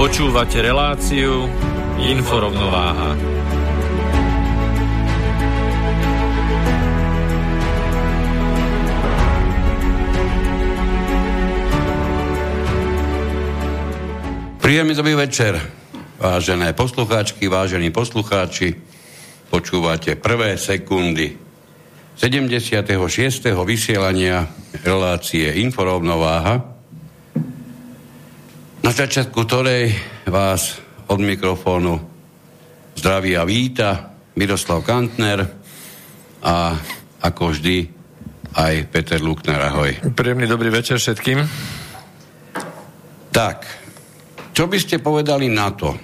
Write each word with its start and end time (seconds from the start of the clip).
Počúvate 0.00 0.64
reláciu 0.64 1.44
Inforovnováha. 2.00 3.20
Príjemný 14.56 14.96
dobrý 14.96 15.20
večer, 15.20 15.60
vážené 16.16 16.72
poslucháčky, 16.72 17.52
vážení 17.52 17.92
poslucháči. 17.92 18.80
Počúvate 19.52 20.16
prvé 20.16 20.56
sekundy 20.56 21.36
76. 22.16 22.88
vysielania 23.52 24.48
relácie 24.80 25.60
Inforovnováha 25.60 26.69
na 28.90 29.06
začiatku 29.06 29.46
ktorej 29.46 29.94
vás 30.26 30.82
od 31.06 31.22
mikrofónu 31.22 31.94
zdraví 32.98 33.38
a 33.38 33.46
víta 33.46 34.18
Miroslav 34.34 34.82
Kantner 34.82 35.46
a 36.42 36.74
ako 37.22 37.54
vždy 37.54 37.86
aj 38.50 38.90
Peter 38.90 39.22
Lukner. 39.22 39.62
Ahoj. 39.62 40.10
Príjemný 40.10 40.50
dobrý 40.50 40.74
večer 40.74 40.98
všetkým. 40.98 41.38
Tak, 43.30 43.58
čo 44.50 44.66
by 44.66 44.78
ste 44.82 44.98
povedali 44.98 45.46
na 45.46 45.70
to, 45.70 45.94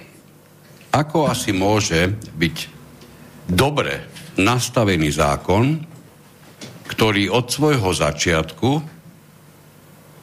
ako 0.95 1.27
asi 1.27 1.51
môže 1.51 2.07
byť 2.39 2.57
dobre 3.51 3.99
nastavený 4.39 5.11
zákon, 5.11 5.75
ktorý 6.87 7.35
od 7.35 7.51
svojho 7.51 7.91
začiatku, 7.91 8.69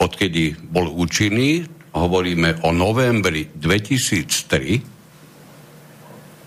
odkedy 0.00 0.56
bol 0.72 0.88
účinný, 0.96 1.73
hovoríme 1.94 2.66
o 2.66 2.74
novembri 2.74 3.48
2003, 3.54 4.82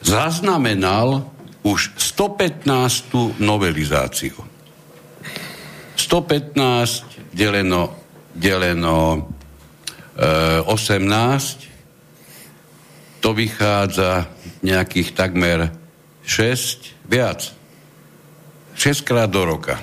zaznamenal 0.03 1.31
už 1.63 1.95
115. 1.95 3.39
novelizáciu. 3.39 4.35
115 5.97 7.33
deleno, 7.33 7.95
deleno 8.35 8.97
e, 9.17 9.19
18, 10.63 11.67
to 13.19 13.33
vychádza 13.33 14.29
nejakých 14.63 15.09
takmer 15.11 15.73
6, 16.23 17.09
viac. 17.09 17.51
6 18.77 19.01
krát 19.01 19.27
do 19.27 19.41
roka. 19.41 19.81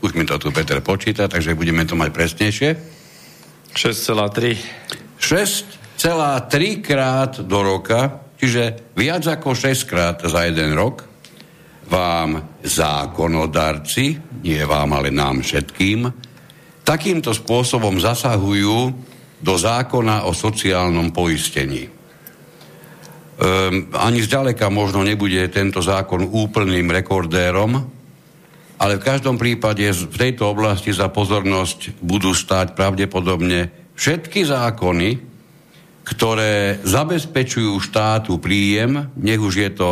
Už 0.00 0.14
mi 0.14 0.22
to 0.22 0.38
tu 0.38 0.54
Peter 0.54 0.78
počíta, 0.78 1.26
takže 1.26 1.58
budeme 1.58 1.82
to 1.82 1.98
mať 1.98 2.10
presnejšie. 2.14 2.97
6,3. 3.72 5.18
6,3 5.18 6.80
krát 6.80 7.40
do 7.42 7.58
roka, 7.62 8.30
čiže 8.38 8.94
viac 8.94 9.26
ako 9.26 9.54
6 9.54 9.90
krát 9.90 10.16
za 10.24 10.46
jeden 10.46 10.72
rok, 10.72 11.04
vám 11.88 12.60
zákonodarci, 12.60 14.20
nie 14.44 14.60
vám, 14.68 14.92
ale 14.92 15.08
nám 15.08 15.40
všetkým, 15.40 16.12
takýmto 16.84 17.32
spôsobom 17.32 17.96
zasahujú 18.00 18.92
do 19.40 19.54
zákona 19.56 20.28
o 20.28 20.32
sociálnom 20.36 21.12
poistení. 21.12 21.88
Um, 23.38 23.86
ani 23.94 24.18
zďaleka 24.18 24.66
možno 24.66 25.06
nebude 25.06 25.46
tento 25.48 25.78
zákon 25.78 26.26
úplným 26.26 26.90
rekordérom, 26.90 27.97
ale 28.78 28.96
v 28.96 29.06
každom 29.06 29.34
prípade 29.34 29.90
v 29.90 30.16
tejto 30.16 30.54
oblasti 30.54 30.94
za 30.94 31.10
pozornosť 31.10 31.98
budú 31.98 32.30
stáť 32.30 32.78
pravdepodobne 32.78 33.90
všetky 33.98 34.46
zákony, 34.46 35.18
ktoré 36.06 36.80
zabezpečujú 36.86 37.74
štátu 37.82 38.38
príjem, 38.38 39.10
nech 39.18 39.42
už 39.42 39.54
je 39.58 39.70
to 39.74 39.90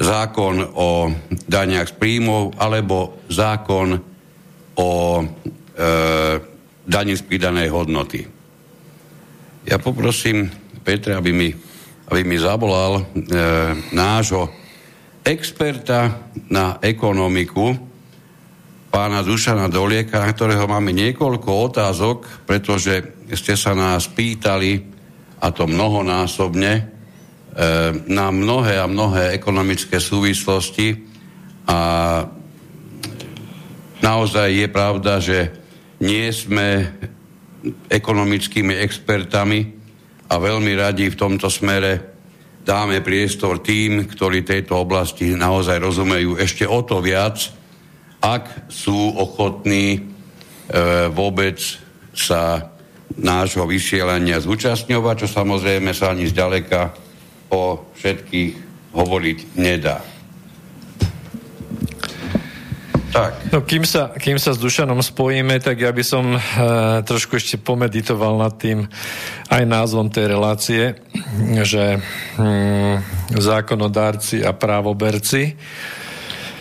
zákon 0.00 0.64
o 0.74 1.12
daniach 1.46 1.92
z 1.92 1.94
príjmov 2.00 2.56
alebo 2.56 3.20
zákon 3.28 4.00
o 4.76 4.90
e, 5.20 5.24
daní 6.84 7.14
z 7.16 7.22
pridanej 7.24 7.68
hodnoty. 7.72 8.20
Ja 9.68 9.76
poprosím 9.78 10.48
Petra, 10.86 11.18
aby 11.18 11.34
mi, 11.34 11.50
aby 12.12 12.22
mi 12.22 12.36
zavolal 12.38 13.02
e, 13.02 13.04
nášho 13.92 14.50
experta 15.26 16.30
na 16.46 16.78
ekonomiku, 16.78 17.85
pána 18.96 19.20
Dušana 19.20 19.68
Dolieka, 19.68 20.24
na 20.24 20.32
ktorého 20.32 20.64
máme 20.64 20.88
niekoľko 20.96 21.68
otázok, 21.68 22.48
pretože 22.48 23.28
ste 23.36 23.52
sa 23.52 23.76
nás 23.76 24.08
pýtali, 24.08 24.80
a 25.36 25.52
to 25.52 25.68
mnohonásobne, 25.68 26.72
e, 26.80 26.82
na 28.08 28.32
mnohé 28.32 28.80
a 28.80 28.88
mnohé 28.88 29.36
ekonomické 29.36 30.00
súvislosti. 30.00 30.96
A 31.68 31.78
naozaj 34.00 34.64
je 34.64 34.68
pravda, 34.72 35.20
že 35.20 35.52
nie 36.00 36.32
sme 36.32 36.88
ekonomickými 37.92 38.80
expertami 38.80 39.76
a 40.24 40.40
veľmi 40.40 40.72
radi 40.72 41.12
v 41.12 41.20
tomto 41.20 41.52
smere 41.52 42.16
dáme 42.64 43.04
priestor 43.04 43.60
tým, 43.60 44.08
ktorí 44.08 44.40
tejto 44.40 44.80
oblasti 44.80 45.36
naozaj 45.36 45.84
rozumejú 45.84 46.40
ešte 46.40 46.64
o 46.64 46.80
to 46.80 47.04
viac, 47.04 47.65
ak 48.20 48.70
sú 48.72 49.12
ochotní 49.16 49.96
e, 49.96 50.00
vôbec 51.12 51.60
sa 52.16 52.72
nášho 53.16 53.64
vysielania 53.68 54.42
zúčastňovať, 54.42 55.24
čo 55.24 55.28
samozrejme 55.30 55.94
sa 55.94 56.12
ani 56.12 56.28
zďaleka 56.28 56.92
o 57.52 57.86
všetkých 57.94 58.52
hovoriť 58.96 59.38
nedá. 59.60 60.02
Tak. 63.16 63.48
No, 63.48 63.64
kým, 63.64 63.88
sa, 63.88 64.12
kým 64.12 64.36
sa 64.36 64.52
s 64.52 64.60
Dušanom 64.60 65.00
spojíme, 65.00 65.56
tak 65.64 65.80
ja 65.80 65.88
by 65.88 66.04
som 66.04 66.36
e, 66.36 66.40
trošku 67.00 67.40
ešte 67.40 67.56
pomeditoval 67.56 68.36
nad 68.36 68.52
tým 68.60 68.84
aj 69.48 69.62
názvom 69.64 70.12
tej 70.12 70.36
relácie, 70.36 71.00
že 71.64 71.96
hm, 72.36 73.00
zákonodárci 73.40 74.44
a 74.44 74.52
právoberci 74.52 75.56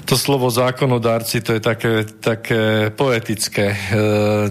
to 0.05 0.15
slovo 0.15 0.53
zákonodárci, 0.53 1.41
to 1.41 1.57
je 1.57 1.61
také, 1.61 2.05
také 2.05 2.93
poetické. 2.93 3.73
E, 3.73 3.77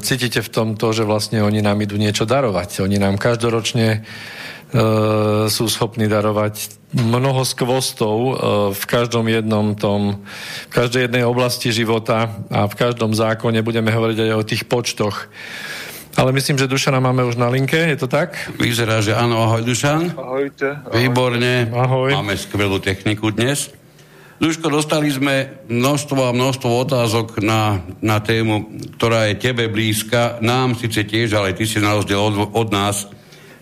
cítite 0.02 0.42
v 0.42 0.50
tom 0.50 0.68
to, 0.74 0.90
že 0.90 1.06
vlastne 1.06 1.40
oni 1.46 1.62
nám 1.62 1.78
idú 1.78 1.94
niečo 1.94 2.26
darovať. 2.26 2.82
Oni 2.82 2.98
nám 2.98 3.14
každoročne 3.14 3.88
e, 3.94 4.00
sú 5.46 5.64
schopní 5.70 6.10
darovať 6.10 6.74
mnoho 6.98 7.46
skvostov 7.46 8.16
e, 8.18 8.32
v 8.74 8.84
každom 8.84 9.30
jednom 9.30 9.78
tom, 9.78 10.26
v 10.68 10.72
každej 10.74 11.06
jednej 11.06 11.22
oblasti 11.22 11.70
života 11.70 12.34
a 12.50 12.66
v 12.66 12.74
každom 12.74 13.14
zákone 13.14 13.62
budeme 13.62 13.94
hovoriť 13.94 14.18
aj 14.26 14.32
o 14.34 14.42
tých 14.42 14.66
počtoch. 14.66 15.30
Ale 16.14 16.30
myslím, 16.30 16.58
že 16.58 16.70
Dušana 16.70 17.02
máme 17.02 17.26
už 17.26 17.38
na 17.38 17.50
linke, 17.50 17.78
je 17.78 17.98
to 17.98 18.06
tak? 18.06 18.38
Vyzerá, 18.54 19.02
že 19.02 19.18
áno, 19.18 19.50
ahoj 19.50 19.66
Dušan. 19.66 20.14
Ahojte. 20.14 20.78
ahojte. 20.78 20.98
Výborne. 20.98 21.74
Ahoj. 21.74 22.10
Máme 22.14 22.38
skvelú 22.38 22.78
techniku 22.78 23.34
dnes. 23.34 23.83
Duško, 24.34 24.66
dostali 24.66 25.14
sme 25.14 25.62
množstvo 25.70 26.18
a 26.26 26.34
množstvo 26.34 26.66
otázok 26.66 27.38
na, 27.38 27.86
na 28.02 28.18
tému, 28.18 28.66
ktorá 28.98 29.30
je 29.30 29.38
tebe 29.38 29.70
blízka, 29.70 30.42
nám 30.42 30.74
síce 30.74 31.06
tiež, 31.06 31.38
ale 31.38 31.54
ty 31.54 31.62
si 31.62 31.78
na 31.78 31.94
rozdiel 31.94 32.18
od, 32.18 32.50
od 32.50 32.68
nás 32.74 33.06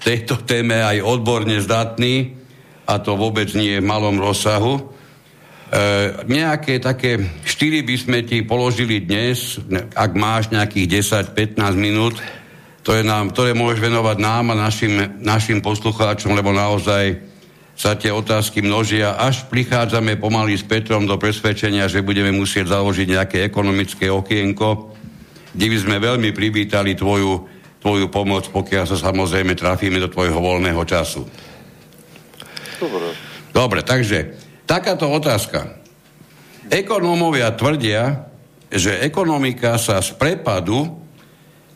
tejto 0.00 0.40
téme 0.48 0.80
aj 0.80 1.04
odborne 1.04 1.60
zdatný. 1.60 2.40
a 2.88 2.98
to 2.98 3.20
vôbec 3.20 3.52
nie 3.52 3.78
je 3.78 3.84
v 3.84 3.88
malom 3.88 4.16
rozsahu. 4.16 4.80
E, 4.80 4.82
nejaké 6.26 6.80
také 6.80 7.20
štyri 7.44 7.84
by 7.84 7.96
sme 8.00 8.18
ti 8.25 8.40
položili 8.40 9.04
dnes, 9.04 9.60
ak 9.92 10.16
máš 10.16 10.48
nejakých 10.50 11.04
10-15 11.04 11.76
minút, 11.76 12.16
ktoré, 12.80 13.04
nám, 13.04 13.30
ktoré 13.30 13.52
môžeš 13.52 13.92
venovať 13.92 14.16
nám 14.18 14.56
a 14.56 14.58
našim, 14.58 15.20
našim 15.20 15.60
poslucháčom, 15.60 16.32
lebo 16.32 16.50
naozaj 16.50 17.31
sa 17.72 17.96
tie 17.96 18.12
otázky 18.12 18.60
množia, 18.60 19.16
až 19.16 19.48
prichádzame 19.48 20.20
pomaly 20.20 20.54
s 20.54 20.64
Petrom 20.64 21.08
do 21.08 21.16
presvedčenia, 21.16 21.88
že 21.88 22.04
budeme 22.04 22.30
musieť 22.30 22.76
založiť 22.76 23.06
nejaké 23.08 23.38
ekonomické 23.42 24.12
okienko, 24.12 24.92
kde 25.52 25.66
by 25.69 25.76
sme 25.80 25.96
veľmi 25.98 26.30
privítali 26.36 26.92
tvoju, 26.92 27.48
tvoju 27.80 28.06
pomoc, 28.12 28.48
pokiaľ 28.52 28.84
sa 28.86 28.96
samozrejme 29.00 29.56
trafíme 29.56 29.98
do 29.98 30.12
tvojho 30.12 30.36
voľného 30.36 30.82
času. 30.84 31.24
Dobre. 32.76 33.08
Dobre, 33.52 33.80
takže 33.84 34.36
takáto 34.64 35.08
otázka. 35.08 35.80
Ekonómovia 36.72 37.52
tvrdia, 37.52 38.28
že 38.72 39.00
ekonomika 39.04 39.76
sa 39.76 40.00
z 40.00 40.16
prepadu 40.16 41.02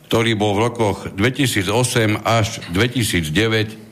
ktorý 0.07 0.39
bol 0.39 0.55
v 0.55 0.71
rokoch 0.71 0.97
2008 1.19 2.23
až 2.23 2.63
2009, 2.71 3.86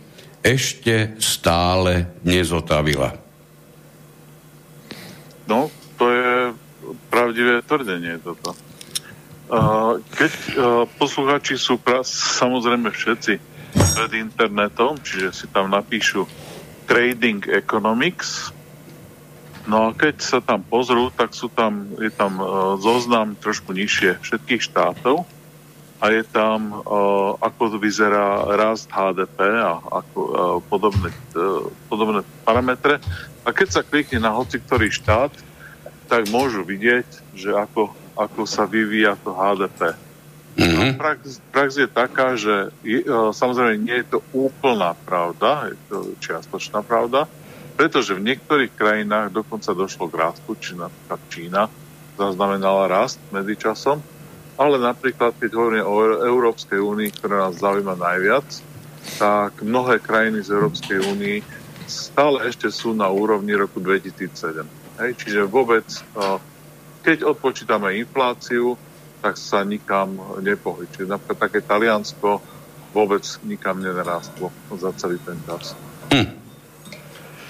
ešte 0.46 1.18
stále 1.18 2.06
nezotavila. 2.22 3.18
No, 5.50 5.74
to 5.98 6.06
je 6.14 6.54
pravdivé 7.10 7.66
tvrdenie 7.66 8.22
toto. 8.22 8.54
Keď 10.14 10.34
poslucháči 11.02 11.58
sú 11.58 11.82
pra, 11.82 12.06
samozrejme 12.06 12.94
všetci 12.94 13.34
pred 13.74 14.12
internetom, 14.22 15.02
čiže 15.02 15.30
si 15.34 15.46
tam 15.50 15.74
napíšu 15.74 16.30
Trading 16.86 17.42
Economics, 17.50 18.54
no 19.66 19.90
a 19.90 19.98
keď 19.98 20.16
sa 20.22 20.40
tam 20.46 20.62
pozrú, 20.62 21.10
tak 21.10 21.34
sú 21.34 21.50
tam, 21.50 21.90
je 21.98 22.14
tam 22.14 22.38
zoznam 22.78 23.34
trošku 23.38 23.74
nižšie 23.74 24.22
všetkých 24.22 24.62
štátov 24.62 25.26
a 26.06 26.14
je 26.14 26.22
tam, 26.30 26.70
uh, 26.70 27.34
ako 27.42 27.82
vyzerá 27.82 28.46
rast 28.54 28.94
HDP 28.94 29.42
a 29.58 29.82
ako, 29.82 30.20
uh, 30.22 30.62
podobné, 30.70 31.10
uh, 31.34 31.66
podobné 31.90 32.22
parametre. 32.46 33.02
A 33.42 33.50
keď 33.50 33.68
sa 33.74 33.82
klikne 33.82 34.22
na 34.22 34.30
hoci 34.30 34.62
ktorý 34.62 34.94
štát, 34.94 35.34
tak 36.06 36.30
môžu 36.30 36.62
vidieť, 36.62 37.10
že 37.34 37.58
ako, 37.58 37.90
ako 38.14 38.46
sa 38.46 38.70
vyvíja 38.70 39.18
to 39.26 39.34
HDP. 39.34 39.98
Mm-hmm. 40.62 40.90
Prax, 41.02 41.20
prax 41.50 41.70
je 41.82 41.90
taká, 41.90 42.38
že 42.38 42.70
je, 42.86 43.02
samozrejme 43.34 43.82
nie 43.82 43.98
je 44.06 44.08
to 44.14 44.20
úplná 44.30 44.94
pravda, 45.10 45.74
je 45.74 45.78
to 45.90 45.98
čiastočná 46.22 46.86
pravda, 46.86 47.26
pretože 47.76 48.14
v 48.14 48.24
niektorých 48.24 48.72
krajinách 48.78 49.34
dokonca 49.34 49.74
došlo 49.74 50.06
k 50.08 50.16
rastu, 50.22 50.54
či 50.62 50.78
napríklad 50.78 51.20
Čína 51.34 51.64
zaznamenala 52.16 52.88
rast 52.88 53.20
medzičasom, 53.36 54.00
ale 54.56 54.80
napríklad, 54.80 55.36
keď 55.36 55.52
hovoríme 55.52 55.84
o 55.84 55.96
Európskej 56.24 56.80
únii, 56.80 57.10
ktorá 57.20 57.48
nás 57.48 57.60
zaujíma 57.60 58.00
najviac, 58.00 58.48
tak 59.20 59.62
mnohé 59.62 60.00
krajiny 60.02 60.42
z 60.42 60.56
Európskej 60.56 61.00
únii 61.04 61.38
stále 61.86 62.50
ešte 62.50 62.72
sú 62.74 62.98
na 62.98 63.06
úrovni 63.12 63.54
roku 63.54 63.78
2007. 63.78 64.66
Hej, 65.04 65.12
čiže 65.20 65.46
vôbec, 65.46 65.86
keď 67.04 67.18
odpočítame 67.28 68.00
infláciu, 68.00 68.80
tak 69.22 69.36
sa 69.36 69.62
nikam 69.62 70.18
nepohli. 70.42 70.90
Čiže 70.90 71.12
napríklad 71.12 71.38
také 71.38 71.60
Taliansko 71.62 72.42
vôbec 72.96 73.28
nikam 73.44 73.84
nenarástlo 73.84 74.50
za 74.80 74.90
celý 74.96 75.20
ten 75.22 75.36
čas. 75.44 75.76
Hm. 76.16 76.30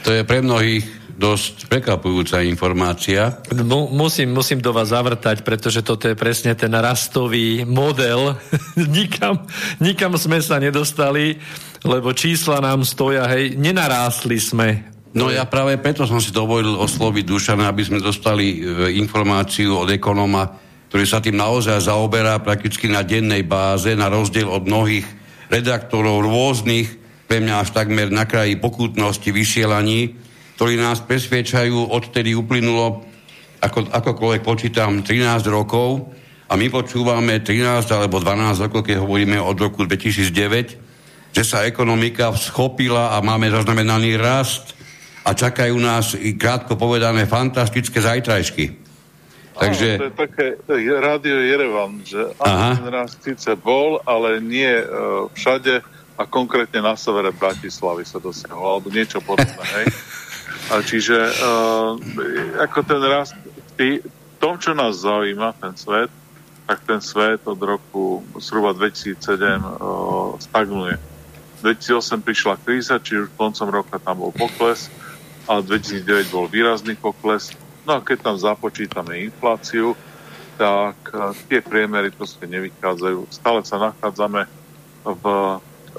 To 0.06 0.10
je 0.10 0.22
pre 0.26 0.42
mnohých 0.42 1.05
dosť 1.16 1.72
prekvapujúca 1.72 2.44
informácia. 2.44 3.40
Mu, 3.56 3.88
musím, 3.88 4.36
musím 4.36 4.60
do 4.60 4.76
vás 4.76 4.92
zavrtať, 4.92 5.48
pretože 5.48 5.80
toto 5.80 6.12
je 6.12 6.16
presne 6.16 6.52
ten 6.60 6.72
rastový 6.76 7.64
model. 7.64 8.36
nikam, 9.00 9.48
nikam 9.80 10.20
sme 10.20 10.44
sa 10.44 10.60
nedostali, 10.60 11.40
lebo 11.88 12.12
čísla 12.12 12.60
nám 12.60 12.84
stoja, 12.84 13.24
hej, 13.32 13.56
nenarástli 13.56 14.38
sme. 14.38 14.68
No 15.16 15.32
ja 15.32 15.48
práve 15.48 15.80
preto 15.80 16.04
som 16.04 16.20
si 16.20 16.36
dovolil 16.36 16.76
osloviť 16.76 17.24
Dušana, 17.24 17.72
aby 17.72 17.88
sme 17.88 18.04
dostali 18.04 18.60
e, 18.60 19.00
informáciu 19.00 19.88
od 19.88 19.88
ekonóma, 19.88 20.52
ktorý 20.92 21.06
sa 21.08 21.24
tým 21.24 21.40
naozaj 21.40 21.88
zaoberá 21.88 22.36
prakticky 22.44 22.92
na 22.92 23.00
dennej 23.00 23.48
báze, 23.48 23.96
na 23.96 24.12
rozdiel 24.12 24.52
od 24.52 24.68
mnohých 24.68 25.08
redaktorov 25.48 26.28
rôznych, 26.28 27.08
pre 27.26 27.40
mňa 27.40 27.64
až 27.64 27.70
takmer 27.72 28.12
na 28.12 28.28
kraji 28.28 28.60
pokutnosti 28.60 29.32
vysielaní, 29.32 30.25
ktorí 30.56 30.80
nás 30.80 31.04
presviečajú, 31.04 31.92
odtedy 31.92 32.32
uplynulo, 32.32 33.04
ako, 33.60 33.92
akokoľvek 33.92 34.42
počítam, 34.42 35.04
13 35.04 35.44
rokov 35.52 36.16
a 36.48 36.54
my 36.56 36.72
počúvame 36.72 37.44
13 37.44 37.92
alebo 37.92 38.24
12 38.24 38.72
rokov, 38.72 38.88
keď 38.88 39.04
hovoríme 39.04 39.36
od 39.42 39.58
roku 39.60 39.84
2009, 39.84 41.36
že 41.36 41.44
sa 41.44 41.68
ekonomika 41.68 42.32
schopila 42.40 43.12
a 43.14 43.20
máme 43.20 43.52
zaznamenaný 43.52 44.16
rast 44.16 44.78
a 45.28 45.36
čakajú 45.36 45.76
nás, 45.76 46.16
krátko 46.40 46.80
povedané, 46.80 47.28
fantastické 47.28 48.00
zajtrajšky. 48.00 48.86
Takže... 49.56 49.88
Áno, 50.00 50.02
to 50.04 50.08
je 50.12 50.16
také 50.16 50.46
rádio 51.00 51.40
Jerevan, 51.44 52.04
že 52.04 52.32
Aha. 52.44 52.80
ten 52.80 52.88
rast 52.92 53.20
síce 53.24 53.56
bol, 53.60 54.04
ale 54.04 54.44
nie 54.44 54.68
uh, 54.68 55.32
všade 55.32 55.80
a 56.16 56.24
konkrétne 56.28 56.80
na 56.80 56.96
severe 56.96 57.32
Bratislavy 57.36 58.08
sa 58.08 58.20
dosiahol, 58.20 58.80
alebo 58.80 58.88
niečo 58.92 59.20
podobné, 59.20 59.68
hej? 59.84 59.88
A 60.66 60.82
čiže 60.82 61.18
uh, 61.18 61.94
ako 62.58 62.80
ten 62.82 63.02
rast 63.06 63.38
v 63.78 64.02
tom, 64.42 64.58
čo 64.58 64.74
nás 64.74 65.06
zaujíma, 65.06 65.54
ten 65.62 65.78
svet, 65.78 66.10
tak 66.66 66.82
ten 66.90 66.98
svet 66.98 67.46
od 67.46 67.62
roku 67.62 68.26
zhruba 68.42 68.74
2007 68.74 69.62
uh, 69.62 70.34
stagnuje. 70.42 70.98
2008 71.62 72.26
prišla 72.26 72.56
kríza, 72.66 72.98
čiže 72.98 73.30
už 73.30 73.38
koncom 73.38 73.68
roka 73.70 74.02
tam 74.02 74.26
bol 74.26 74.34
pokles, 74.34 74.90
a 75.46 75.62
2009 75.62 76.34
bol 76.34 76.50
výrazný 76.50 76.98
pokles. 76.98 77.54
No 77.86 78.02
a 78.02 78.04
keď 78.04 78.26
tam 78.26 78.36
započítame 78.42 79.22
infláciu, 79.30 79.94
tak 80.58 80.98
uh, 81.14 81.30
tie 81.46 81.62
priemery 81.62 82.10
proste 82.10 82.50
nevychádzajú. 82.50 83.30
Stále 83.30 83.62
sa 83.62 83.78
nachádzame 83.78 84.50
v 85.06 85.24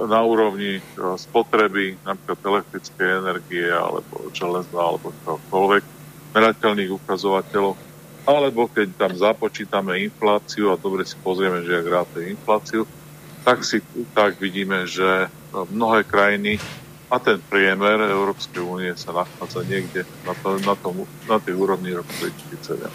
na 0.05 0.21
úrovni 0.21 0.79
e, 0.79 0.83
spotreby 1.17 1.97
napríklad 2.05 2.41
elektrickej 2.45 3.09
energie 3.25 3.69
alebo 3.73 4.29
železná 4.37 4.77
alebo 4.77 5.17
čokoľvek 5.25 5.85
merateľných 6.37 6.93
ukazovateľov 6.93 7.75
alebo 8.27 8.67
keď 8.69 8.89
tam 8.99 9.13
započítame 9.15 10.03
infláciu 10.05 10.75
a 10.75 10.77
dobre 10.77 11.07
si 11.07 11.15
pozrieme, 11.23 11.63
že 11.63 11.79
ak 11.79 11.87
ráte 11.87 12.19
infláciu, 12.27 12.83
tak, 13.47 13.63
si, 13.63 13.79
tak 14.11 14.43
vidíme, 14.43 14.83
že 14.91 15.31
mnohé 15.55 16.03
krajiny 16.03 16.59
a 17.07 17.23
ten 17.23 17.39
priemer 17.39 18.03
Európskej 18.03 18.59
únie 18.59 18.91
sa 18.99 19.15
nachádza 19.15 19.63
niekde 19.63 20.03
na, 20.27 20.35
to, 20.35 20.59
na, 20.67 20.75
tom, 20.75 21.07
na 21.31 21.39
tej 21.39 21.55
úrovni 21.55 21.95
roku 21.95 22.11
2007. 22.19 22.91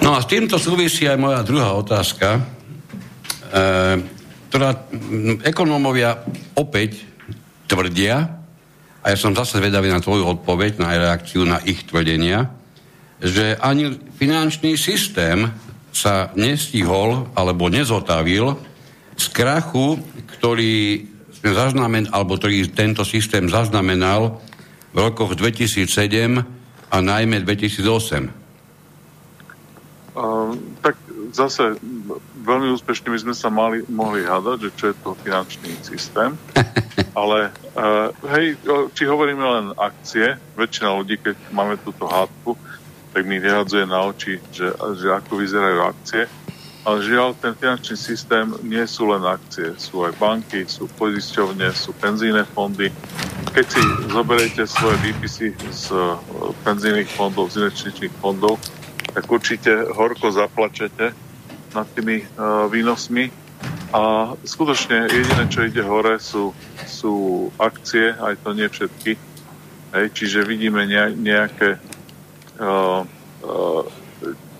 No 0.00 0.16
a 0.16 0.24
s 0.24 0.26
týmto 0.32 0.56
súvisí 0.56 1.04
aj 1.04 1.20
moja 1.20 1.44
druhá 1.44 1.76
otázka. 1.76 2.40
E, 3.52 4.17
ktorá 4.48 4.88
ekonómovia 5.44 6.24
opäť 6.56 7.04
tvrdia, 7.68 8.38
a 8.98 9.06
ja 9.14 9.16
som 9.16 9.36
zase 9.36 9.62
vedavý 9.62 9.88
na 9.88 10.02
tvoju 10.02 10.26
odpoveď, 10.40 10.82
na 10.82 10.92
reakciu 10.92 11.46
na 11.46 11.62
ich 11.64 11.86
tvrdenia, 11.86 12.50
že 13.22 13.56
ani 13.60 13.96
finančný 14.18 14.76
systém 14.76 15.48
sa 15.94 16.30
nestihol 16.36 17.30
alebo 17.34 17.72
nezotavil 17.72 18.58
z 19.18 19.26
krachu, 19.34 19.98
ktorý 20.38 21.06
sme 21.34 21.50
zaznamen, 21.54 22.04
alebo 22.10 22.38
ktorý 22.38 22.70
tento 22.70 23.02
systém 23.02 23.46
zaznamenal 23.50 24.38
v 24.94 24.96
rokoch 24.98 25.34
2007 25.34 25.88
a 26.88 26.96
najmä 26.98 27.42
2008. 27.42 28.28
Uh, 30.18 30.50
tak 30.82 30.98
zase 31.32 31.76
veľmi 32.42 32.72
úspešne 32.74 33.12
by 33.12 33.18
sme 33.20 33.34
sa 33.36 33.48
mali, 33.52 33.84
mohli 33.88 34.24
hádať, 34.24 34.68
že 34.68 34.70
čo 34.76 34.84
je 34.92 34.96
to 35.00 35.10
finančný 35.20 35.72
systém. 35.84 36.34
Ale 37.20 37.50
uh, 37.78 38.10
hej, 38.34 38.58
či 38.94 39.02
hovoríme 39.06 39.42
len 39.42 39.66
akcie, 39.78 40.38
väčšina 40.58 40.88
ľudí, 40.98 41.18
keď 41.18 41.36
máme 41.54 41.78
túto 41.82 42.06
hádku, 42.06 42.54
tak 43.12 43.22
mi 43.24 43.42
vyhadzuje 43.42 43.86
na 43.88 44.06
oči, 44.06 44.38
že, 44.52 44.70
že 44.98 45.08
ako 45.10 45.42
vyzerajú 45.42 45.78
akcie. 45.82 46.22
Ale 46.86 47.04
žiaľ, 47.04 47.36
ten 47.36 47.52
finančný 47.52 47.96
systém 47.98 48.48
nie 48.64 48.80
sú 48.88 49.10
len 49.12 49.20
akcie, 49.26 49.76
sú 49.76 50.08
aj 50.08 50.16
banky, 50.16 50.64
sú 50.64 50.88
poisťovne, 50.96 51.68
sú 51.74 51.92
penzíne 51.98 52.46
fondy. 52.54 52.88
Keď 53.52 53.66
si 53.66 53.82
zoberiete 54.08 54.64
svoje 54.64 54.96
výpisy 55.04 55.52
z 55.74 55.84
uh, 55.92 56.16
penzijných 56.64 57.10
fondov, 57.12 57.50
z 57.52 57.60
investičných 57.66 58.14
fondov, 58.22 58.56
tak 59.14 59.24
určite 59.28 59.88
horko 59.92 60.30
zaplačete 60.32 61.12
nad 61.74 61.86
tými 61.92 62.24
uh, 62.24 62.66
výnosmi. 62.68 63.28
A 63.88 64.32
skutočne 64.44 65.08
jediné, 65.08 65.48
čo 65.48 65.64
ide 65.64 65.80
hore, 65.80 66.20
sú, 66.20 66.52
sú 66.84 67.48
akcie, 67.56 68.12
aj 68.12 68.36
to 68.44 68.52
nie 68.52 68.68
všetky. 68.68 69.16
Hej, 69.96 70.06
čiže 70.12 70.44
vidíme 70.44 70.84
nejaké, 71.16 71.80
uh, 72.60 73.00
uh, 73.42 73.82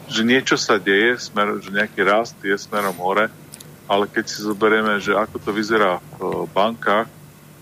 že 0.08 0.22
niečo 0.24 0.56
sa 0.56 0.80
deje, 0.80 1.20
smer, 1.20 1.60
že 1.60 1.68
nejaký 1.68 2.00
rast 2.00 2.40
je 2.40 2.56
smerom 2.56 2.96
hore, 2.96 3.28
ale 3.84 4.04
keď 4.08 4.24
si 4.24 4.40
zoberieme, 4.40 4.96
že 5.00 5.12
ako 5.12 5.36
to 5.40 5.50
vyzerá 5.52 6.00
v 6.16 6.48
bankách, 6.56 7.08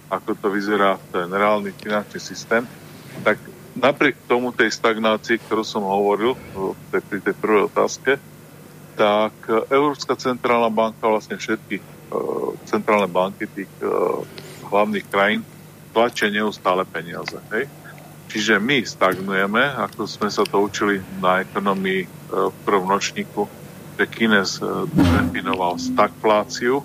ako 0.07 0.39
to 0.39 0.47
vyzerá 0.55 1.03
ten 1.11 1.27
reálny 1.27 1.75
finančný 1.75 2.23
systém, 2.23 2.63
tak 3.27 3.43
napriek 3.77 4.17
tomu 4.25 4.51
tej 4.51 4.73
stagnácii, 4.73 5.37
ktorú 5.45 5.63
som 5.63 5.85
hovoril 5.85 6.33
tej, 6.91 7.01
pri 7.05 7.19
tej 7.21 7.35
prvej 7.37 7.69
otázke, 7.69 8.17
tak 8.97 9.37
e, 9.47 9.69
Európska 9.69 10.17
centrálna 10.17 10.73
banka, 10.73 11.05
vlastne 11.05 11.37
všetky 11.37 11.77
uh, 11.79 12.57
centrálne 12.65 13.07
banky 13.07 13.45
tých 13.45 13.69
hlavných 14.73 15.07
krajín 15.13 15.45
tlačia 15.93 16.33
neustále 16.33 16.89
peniaze. 16.89 17.37
Hej? 17.53 17.69
Čiže 18.33 18.57
my 18.57 18.81
stagnujeme, 18.83 19.63
ako 19.77 20.09
sme 20.09 20.33
sa 20.33 20.49
to 20.49 20.65
učili 20.65 21.05
na 21.21 21.45
ekonomii 21.45 22.03
uh, 22.09 22.49
v 22.49 22.57
prvom 22.65 22.89
ročníku, 22.89 23.45
že 23.97 24.05
Kines 24.13 24.61
definoval 24.93 25.81
stagfláciu, 25.81 26.85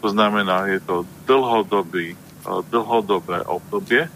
to 0.00 0.08
znamená, 0.08 0.72
je 0.72 0.80
to 0.80 1.04
dlhodobý, 1.28 2.16
dlhodobé 2.72 3.44
obdobie, 3.44 4.08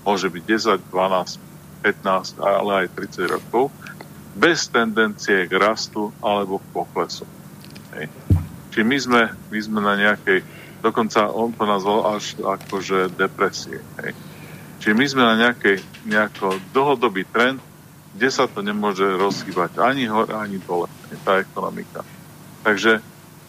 môže 0.00 0.32
byť 0.32 0.42
10, 0.80 0.88
12, 0.88 1.45
15, 1.86 2.42
ale 2.42 2.70
aj 2.82 2.98
30 2.98 3.30
rokov, 3.30 3.70
bez 4.34 4.66
tendencie 4.66 5.46
k 5.46 5.52
rastu 5.54 6.10
alebo 6.18 6.58
k 6.58 6.66
poklesu. 6.74 7.22
Hej. 7.94 8.10
Čiže 8.74 8.84
my 8.84 8.96
sme, 8.98 9.22
my 9.54 9.58
sme 9.62 9.80
na 9.80 9.94
nejakej, 9.94 10.42
dokonca 10.82 11.30
on 11.30 11.54
to 11.54 11.64
nazval 11.64 12.18
až 12.18 12.34
akože 12.42 13.14
depresie. 13.14 13.78
Hej. 14.02 14.12
Čiže 14.82 14.94
my 14.98 15.06
sme 15.06 15.22
na 15.24 15.34
nejakej, 15.40 15.80
nejako 16.04 16.58
dlhodobý 16.74 17.24
trend, 17.30 17.62
kde 18.12 18.28
sa 18.28 18.44
to 18.44 18.60
nemôže 18.60 19.04
rozhýbať 19.04 19.80
ani 19.80 20.10
hore, 20.10 20.32
ani 20.36 20.60
dole, 20.60 20.90
tá 21.24 21.40
ekonomika. 21.40 22.04
Takže 22.64 23.00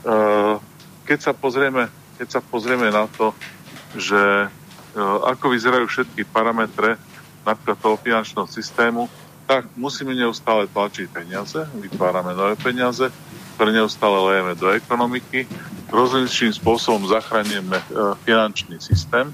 uh, 0.05 0.55
keď 1.03 1.19
sa 1.19 1.33
pozrieme, 1.35 1.91
keď 2.15 2.27
sa 2.37 2.41
pozrieme 2.43 2.91
na 2.91 3.07
to, 3.11 3.35
že 3.95 4.47
uh, 4.47 5.17
ako 5.27 5.51
vyzerajú 5.51 5.87
všetky 5.87 6.27
parametre 6.27 6.95
napríklad 7.47 7.79
toho 7.79 7.95
finančného 7.95 8.47
systému, 8.51 9.07
tak 9.47 9.71
musíme 9.79 10.11
neustále 10.11 10.67
tlačiť 10.67 11.07
peniaze, 11.07 11.63
vytvárame 11.79 12.35
nové 12.35 12.59
peniaze, 12.59 13.07
ktoré 13.55 13.71
neustále 13.71 14.19
lejeme 14.27 14.53
do 14.59 14.67
ekonomiky, 14.75 15.47
rozličným 15.87 16.51
spôsobom 16.51 17.07
zachránime 17.07 17.79
e, 17.79 17.85
finančný 18.27 18.75
systém. 18.83 19.31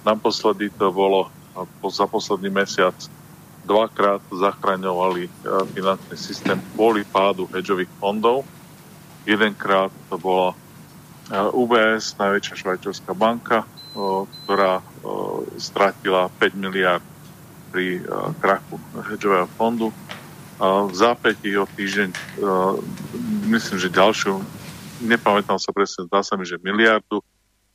Naposledy 0.00 0.72
to 0.72 0.88
bolo 0.88 1.28
za 1.86 2.08
posledný 2.08 2.50
mesiac 2.50 2.96
dvakrát 3.68 4.24
zachraňovali 4.32 5.28
e, 5.28 5.30
finančný 5.76 6.16
systém 6.16 6.56
kvôli 6.72 7.04
pádu 7.04 7.44
hedžových 7.52 7.92
fondov. 8.00 8.48
Jedenkrát 9.28 9.92
to 10.08 10.16
bola 10.16 10.56
e, 11.28 11.36
UBS, 11.52 12.16
najväčšia 12.16 12.64
švajčiarská 12.64 13.12
banka, 13.12 13.68
ktorá 14.42 14.82
stratila 15.54 16.26
5 16.42 16.58
miliard 16.58 17.04
pri 17.74 17.98
uh, 18.06 18.30
krachu 18.38 18.78
hedžového 19.10 19.50
fondu. 19.58 19.90
V 20.62 20.94
zápätí 20.94 21.50
o 21.58 21.66
týždeň, 21.66 22.14
uh, 22.14 22.78
myslím, 23.50 23.82
že 23.82 23.90
ďalšiu, 23.90 24.38
nepamätám 25.02 25.58
sa 25.58 25.74
presne, 25.74 26.06
zdá 26.06 26.22
sa 26.22 26.38
mi, 26.38 26.46
že 26.46 26.62
miliardu, 26.62 27.18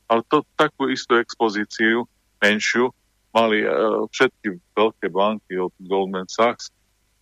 ale 0.07 0.23
to 0.31 0.47
takú 0.55 0.87
istú 0.87 1.19
expozíciu, 1.19 2.07
menšiu, 2.39 2.95
mali 3.35 3.67
uh, 3.67 4.07
všetky 4.07 4.55
veľké 4.71 5.11
banky 5.11 5.59
od 5.59 5.75
Goldman 5.83 6.31
Sachs 6.31 6.71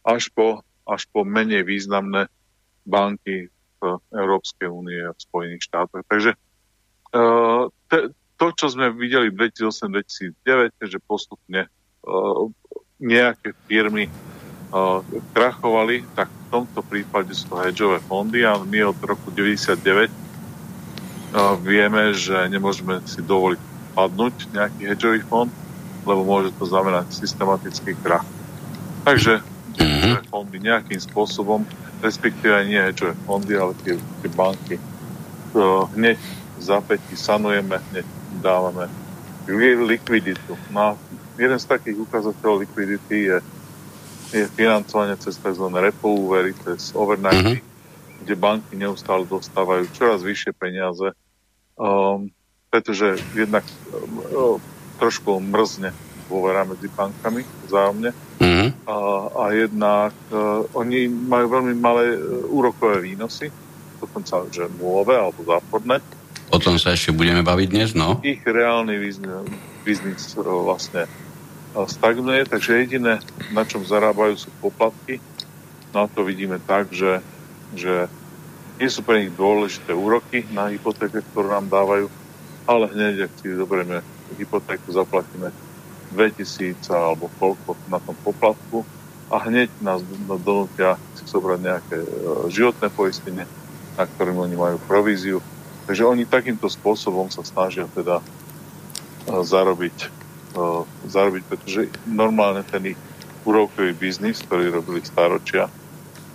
až 0.06 0.30
po, 0.38 0.62
až 0.86 1.10
po 1.10 1.26
menej 1.26 1.66
významné 1.66 2.30
banky 2.86 3.50
v 3.82 3.82
Európskej 4.14 4.70
únie 4.70 5.02
a 5.02 5.18
v 5.18 5.20
Spojených 5.26 5.66
štátoch. 5.66 6.06
Takže 6.06 6.38
to, 8.38 8.46
čo 8.54 8.66
sme 8.70 8.94
videli 8.94 9.34
v 9.34 9.50
2008-2009, 9.50 10.90
že 10.90 10.98
postupne 11.02 11.70
nejaké 12.98 13.54
firmy 13.70 14.10
uh, 14.74 15.06
krachovali, 15.34 16.02
tak 16.18 16.30
v 16.30 16.46
tomto 16.50 16.82
prípade 16.82 17.30
sú 17.38 17.54
to 17.54 17.58
hedžové 17.62 18.02
fondy 18.06 18.42
a 18.42 18.58
my 18.58 18.90
od 18.90 18.98
roku 19.06 19.30
99 19.30 20.10
uh, 20.10 21.54
vieme, 21.62 22.14
že 22.18 22.34
nemôžeme 22.50 23.04
si 23.06 23.22
dovoliť 23.22 23.62
padnúť 23.94 24.36
nejaký 24.54 24.82
hedžový 24.94 25.22
fond, 25.26 25.52
lebo 26.06 26.22
môže 26.26 26.54
to 26.58 26.66
znamenať 26.66 27.14
systematický 27.14 27.94
krach. 28.02 28.26
Takže 29.06 29.46
hedžové 29.78 30.24
fondy 30.30 30.58
nejakým 30.58 30.98
spôsobom, 30.98 31.62
respektíve 32.02 32.66
nie 32.66 32.82
hedžové 32.82 33.14
fondy, 33.30 33.54
ale 33.54 33.78
tie, 33.86 33.94
tie 34.26 34.30
banky 34.34 34.76
uh, 35.54 35.86
hneď 35.94 36.18
v 36.58 36.62
zapätí 36.62 37.14
sanujeme, 37.14 37.78
hneď 37.94 38.06
dávame 38.42 38.90
likviditu. 39.48 40.58
No 40.74 41.00
jeden 41.38 41.60
z 41.62 41.66
takých 41.70 41.98
ukazateľov 42.02 42.66
likvidity 42.66 43.18
je, 43.30 43.38
je 44.34 44.44
financovanie 44.58 45.16
cez 45.22 45.38
tzv. 45.38 45.66
repo 45.72 46.10
úvery, 46.10 46.52
cez 46.66 46.92
overnight, 46.98 47.38
mm-hmm. 47.38 48.26
kde 48.26 48.34
banky 48.36 48.74
neustále 48.76 49.24
dostávajú 49.30 49.88
čoraz 49.94 50.26
vyššie 50.26 50.52
peniaze, 50.58 51.14
um, 51.78 52.28
pretože 52.74 53.22
jednak 53.38 53.64
um, 53.94 54.60
trošku 54.98 55.38
mrzne 55.40 55.94
dôvera 56.28 56.68
medzi 56.68 56.92
bankami 56.92 57.48
vzájomne 57.72 58.12
mm-hmm. 58.44 58.70
a, 58.84 58.96
a 59.32 59.44
jednak 59.56 60.12
uh, 60.34 60.68
oni 60.76 61.08
majú 61.08 61.46
veľmi 61.48 61.74
malé 61.80 62.20
uh, 62.20 62.44
úrokové 62.52 63.00
výnosy, 63.00 63.48
dokonca 64.04 64.44
že 64.52 64.68
nulové 64.76 65.16
alebo 65.16 65.46
záporné. 65.48 66.04
O 66.52 66.60
tom 66.60 66.80
sa 66.80 66.96
ešte 66.96 67.12
budeme 67.12 67.44
baviť 67.44 67.68
dnes, 67.72 67.90
no. 67.92 68.20
Ich 68.24 68.44
reálny 68.44 69.00
biznis, 69.00 69.48
biznis 69.88 70.36
uh, 70.36 70.44
vlastne 70.44 71.08
stagnuje, 71.76 72.48
takže 72.48 72.86
jediné, 72.86 73.20
na 73.52 73.64
čom 73.68 73.84
zarábajú, 73.84 74.40
sú 74.40 74.50
poplatky. 74.64 75.20
No 75.92 76.08
to 76.10 76.24
vidíme 76.24 76.58
tak, 76.64 76.90
že, 76.94 77.20
že 77.76 78.08
nie 78.78 78.90
sú 78.90 79.02
pre 79.02 79.26
nich 79.26 79.34
dôležité 79.34 79.92
úroky 79.94 80.46
na 80.54 80.70
hypotéke, 80.70 81.26
ktorú 81.34 81.50
nám 81.50 81.68
dávajú, 81.70 82.08
ale 82.70 82.86
hneď, 82.94 83.30
ak 83.30 83.32
si 83.42 83.54
zoberieme 83.54 84.06
hypotéku, 84.38 84.94
zaplatíme 84.94 85.50
2000 86.14 86.88
alebo 86.94 87.28
koľko 87.42 87.76
na 87.92 88.00
tom 88.00 88.16
poplatku 88.24 88.86
a 89.28 89.44
hneď 89.44 89.68
nás 89.84 90.00
donútia 90.40 90.96
si 91.20 91.28
zobrať 91.28 91.60
nejaké 91.60 91.98
e, 92.00 92.08
životné 92.48 92.88
poistenie, 92.96 93.46
na 94.00 94.04
ktorým 94.08 94.40
oni 94.40 94.56
majú 94.56 94.78
províziu. 94.88 95.44
Takže 95.84 96.08
oni 96.08 96.24
takýmto 96.24 96.72
spôsobom 96.72 97.28
sa 97.28 97.44
snažia 97.44 97.92
teda 97.92 98.24
e, 98.24 98.26
zarobiť 99.44 100.27
zarobiť, 101.08 101.44
pretože 101.48 101.82
normálne 102.08 102.64
ten 102.64 102.96
ich 102.96 103.00
úrokový 103.48 103.96
biznis, 103.96 104.44
ktorý 104.44 104.72
robili 104.72 105.00
staročia, 105.04 105.72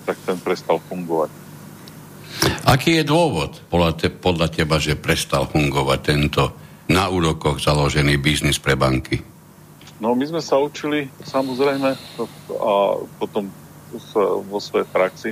tak 0.09 0.17
ten 0.25 0.41
prestal 0.41 0.81
fungovať. 0.89 1.31
Aký 2.65 2.97
je 2.99 3.05
dôvod 3.05 3.61
podľa, 3.69 3.93
te, 3.99 4.09
podľa 4.09 4.49
teba, 4.49 4.81
že 4.81 4.97
prestal 4.97 5.45
fungovať 5.45 6.01
tento 6.01 6.43
na 6.89 7.13
úrokoch 7.13 7.61
založený 7.61 8.17
biznis 8.19 8.57
pre 8.57 8.75
banky? 8.75 9.21
No 10.03 10.19
my 10.19 10.25
sme 10.27 10.43
sa 10.43 10.59
učili 10.59 11.07
samozrejme 11.23 11.95
a 12.59 12.75
potom 13.21 13.53
vo 14.49 14.59
svojej 14.59 14.89
praxi, 14.89 15.31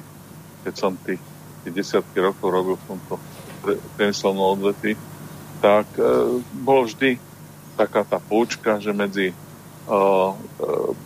keď 0.62 0.74
som 0.76 0.94
tých, 1.00 1.18
desiatky 1.66 2.24
rokov 2.24 2.46
robil 2.48 2.76
v 2.80 2.88
tomto 2.88 3.14
priemyselnom 3.96 4.56
odvetví, 4.56 4.96
tak 5.60 5.84
e, 6.00 6.40
bolo 6.64 6.88
vždy 6.88 7.20
taká 7.80 8.04
tá 8.04 8.20
poučka, 8.20 8.76
že 8.76 8.92
medzi 8.92 9.32
uh, 9.88 10.36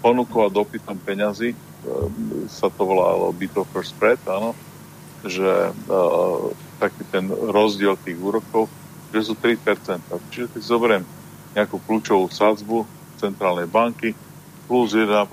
ponukou 0.03 0.43
a 0.43 0.51
dopytom 0.51 0.99
peňazí 0.99 1.55
uh, 1.55 2.11
sa 2.51 2.67
to 2.67 2.83
volalo 2.83 3.31
bit 3.31 3.55
offer 3.55 3.87
spread, 3.87 4.19
áno, 4.27 4.59
že 5.23 5.71
uh, 5.71 6.51
taký 6.83 7.07
ten 7.15 7.31
rozdiel 7.31 7.95
tých 8.03 8.19
úrokov, 8.19 8.67
že 9.15 9.31
sú 9.31 9.39
3%. 9.39 10.03
Čiže 10.35 10.51
keď 10.51 10.63
zoberiem 10.67 11.05
nejakú 11.55 11.79
kľúčovú 11.87 12.27
sadzbu 12.35 12.83
centrálnej 13.23 13.71
banky 13.71 14.19
plus 14.67 14.99
1,5%, 14.99 15.31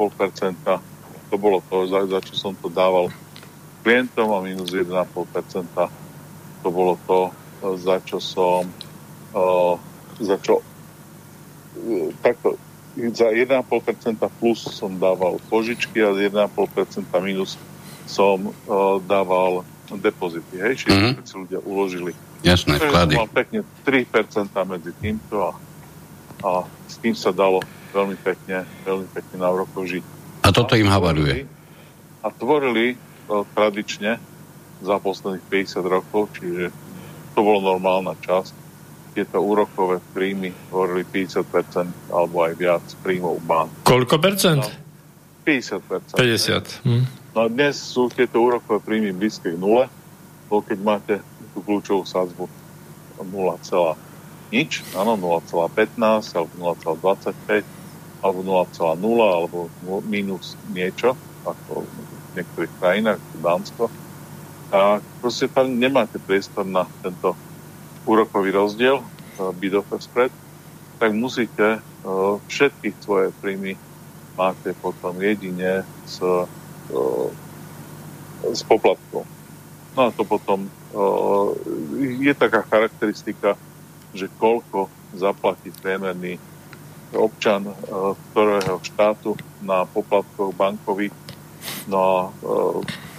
to 1.34 1.36
bolo 1.42 1.66
to, 1.66 1.90
za, 1.90 2.06
za 2.06 2.20
čo 2.22 2.34
som 2.38 2.54
to 2.54 2.70
dával 2.70 3.10
klientom 3.82 4.30
a 4.30 4.40
minus 4.46 4.70
1,5% 4.70 4.94
to 6.62 6.70
bolo 6.70 6.94
to, 7.10 7.34
za 7.82 7.98
čo 8.06 8.22
som 8.22 8.70
uh, 9.34 9.74
za 10.22 10.38
čo 10.38 10.62
takto 12.22 12.60
za 12.96 13.32
1,5% 13.32 14.20
plus 14.40 14.60
som 14.68 15.00
dával 15.00 15.40
požičky 15.48 16.04
a 16.04 16.12
1,5% 16.12 17.08
minus 17.24 17.56
som 18.04 18.52
uh, 18.52 19.00
dával 19.08 19.64
depozity. 19.92 20.60
Hej? 20.60 20.74
Čiže 20.84 20.92
mm-hmm. 20.92 21.24
si 21.24 21.36
ľudia 21.36 21.60
uložili 21.64 22.12
Jasné, 22.42 22.82
vklady. 22.82 23.16
Mám 23.16 23.32
pekne 23.32 23.62
3% 23.86 24.52
medzi 24.66 24.92
týmto 24.98 25.36
a, 25.40 25.52
a 26.42 26.50
s 26.90 26.96
tým 27.00 27.16
sa 27.16 27.30
dalo 27.30 27.64
veľmi 27.92 28.18
pekne, 28.20 28.64
veľmi 28.88 29.08
pekne 29.12 29.36
na 29.40 29.50
rokov 29.52 29.88
žiť. 29.88 30.04
A 30.42 30.50
toto 30.50 30.74
im 30.74 30.90
havaruje. 30.90 31.46
A 32.24 32.28
tvorili 32.34 32.98
to 33.30 33.46
tradične 33.54 34.18
za 34.82 34.96
posledných 34.98 35.46
50 35.46 35.86
rokov, 35.86 36.34
čiže 36.34 36.74
to 37.38 37.40
bolo 37.40 37.62
normálna 37.62 38.18
časť. 38.18 38.54
Tieto 39.12 39.44
úrokové 39.44 40.00
príjmy 40.16 40.56
tvorili 40.72 41.04
50% 41.04 42.16
alebo 42.16 42.48
aj 42.48 42.54
viac 42.56 42.86
príjmov 43.04 43.44
bank. 43.44 43.84
Koľko 43.84 44.16
percent? 44.24 44.64
No, 44.64 44.72
50%. 45.44 46.16
50. 46.16 46.88
Hm. 46.88 47.04
No 47.36 47.48
dnes 47.52 47.76
sú 47.76 48.08
tieto 48.08 48.40
úrokové 48.40 48.80
príjmy 48.80 49.12
blízke 49.12 49.52
k 49.52 49.60
nule, 49.60 49.92
lebo 50.48 50.60
keď 50.64 50.80
máte 50.80 51.16
tú 51.52 51.60
kľúčovú 51.64 52.08
sadzbu 52.08 52.48
0, 53.22 53.60
nič, 54.52 54.84
áno, 54.98 55.16
0,15 55.16 56.36
alebo 56.36 56.54
0,25 56.76 57.64
alebo 58.22 58.40
0,0 58.44 59.00
alebo 59.24 59.58
minus 60.06 60.60
niečo, 60.76 61.16
ako 61.48 61.88
v 61.88 62.32
niektorých 62.38 62.74
krajinách, 62.78 63.20
Dánsko. 63.40 63.88
A 64.72 65.04
proste 65.20 65.48
tam 65.52 65.72
nemáte 65.80 66.20
priestor 66.20 66.64
na 66.64 66.88
tento 67.04 67.36
úrokový 68.06 68.52
rozdiel, 68.52 69.04
bid 69.58 69.74
offer 69.74 70.02
spread, 70.02 70.32
tak 71.02 71.18
musíte 71.18 71.82
uh, 71.82 72.38
všetky 72.46 72.94
svoje 73.02 73.34
príjmy 73.42 73.74
máte 74.38 74.74
potom 74.78 75.18
jedine 75.18 75.82
s, 76.06 76.22
uh, 76.22 76.46
s 78.46 78.62
poplatkom. 78.66 79.26
No 79.92 80.08
a 80.08 80.10
to 80.16 80.24
potom 80.24 80.72
je 82.00 82.34
taká 82.36 82.64
charakteristika, 82.68 83.56
že 84.12 84.32
koľko 84.40 84.92
zaplatí 85.16 85.72
priemerný 85.72 86.40
občan 87.12 87.68
ktorého 88.32 88.80
štátu 88.84 89.36
na 89.60 89.84
poplatkoch 89.84 90.56
bankových. 90.56 91.12
No 91.88 92.00
a 92.00 92.16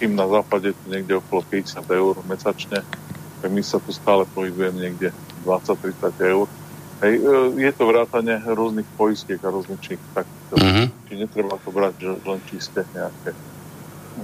kým 0.01 0.17
na 0.17 0.25
západe 0.25 0.73
to 0.73 0.85
niekde 0.89 1.21
okolo 1.21 1.45
50 1.45 1.85
eur 1.93 2.15
mesačne, 2.25 2.81
my 3.49 3.63
sa 3.63 3.79
tu 3.79 3.91
stále 3.91 4.27
pohybujeme 4.31 4.79
niekde 4.79 5.09
20-30 5.43 6.31
eur. 6.31 6.47
Hej, 7.03 7.13
je 7.59 7.71
to 7.75 7.83
vrátane 7.83 8.39
rôznych 8.47 8.87
poistiek 8.95 9.41
a 9.43 9.51
rozličných 9.51 9.99
takýchto. 10.15 10.55
Mm-hmm. 10.55 10.85
Čiže 11.03 11.19
netreba 11.19 11.59
to 11.59 11.69
brať, 11.75 11.93
že 11.99 12.09
len 12.23 12.39
čisté 12.47 12.79
nejaké, 12.95 13.31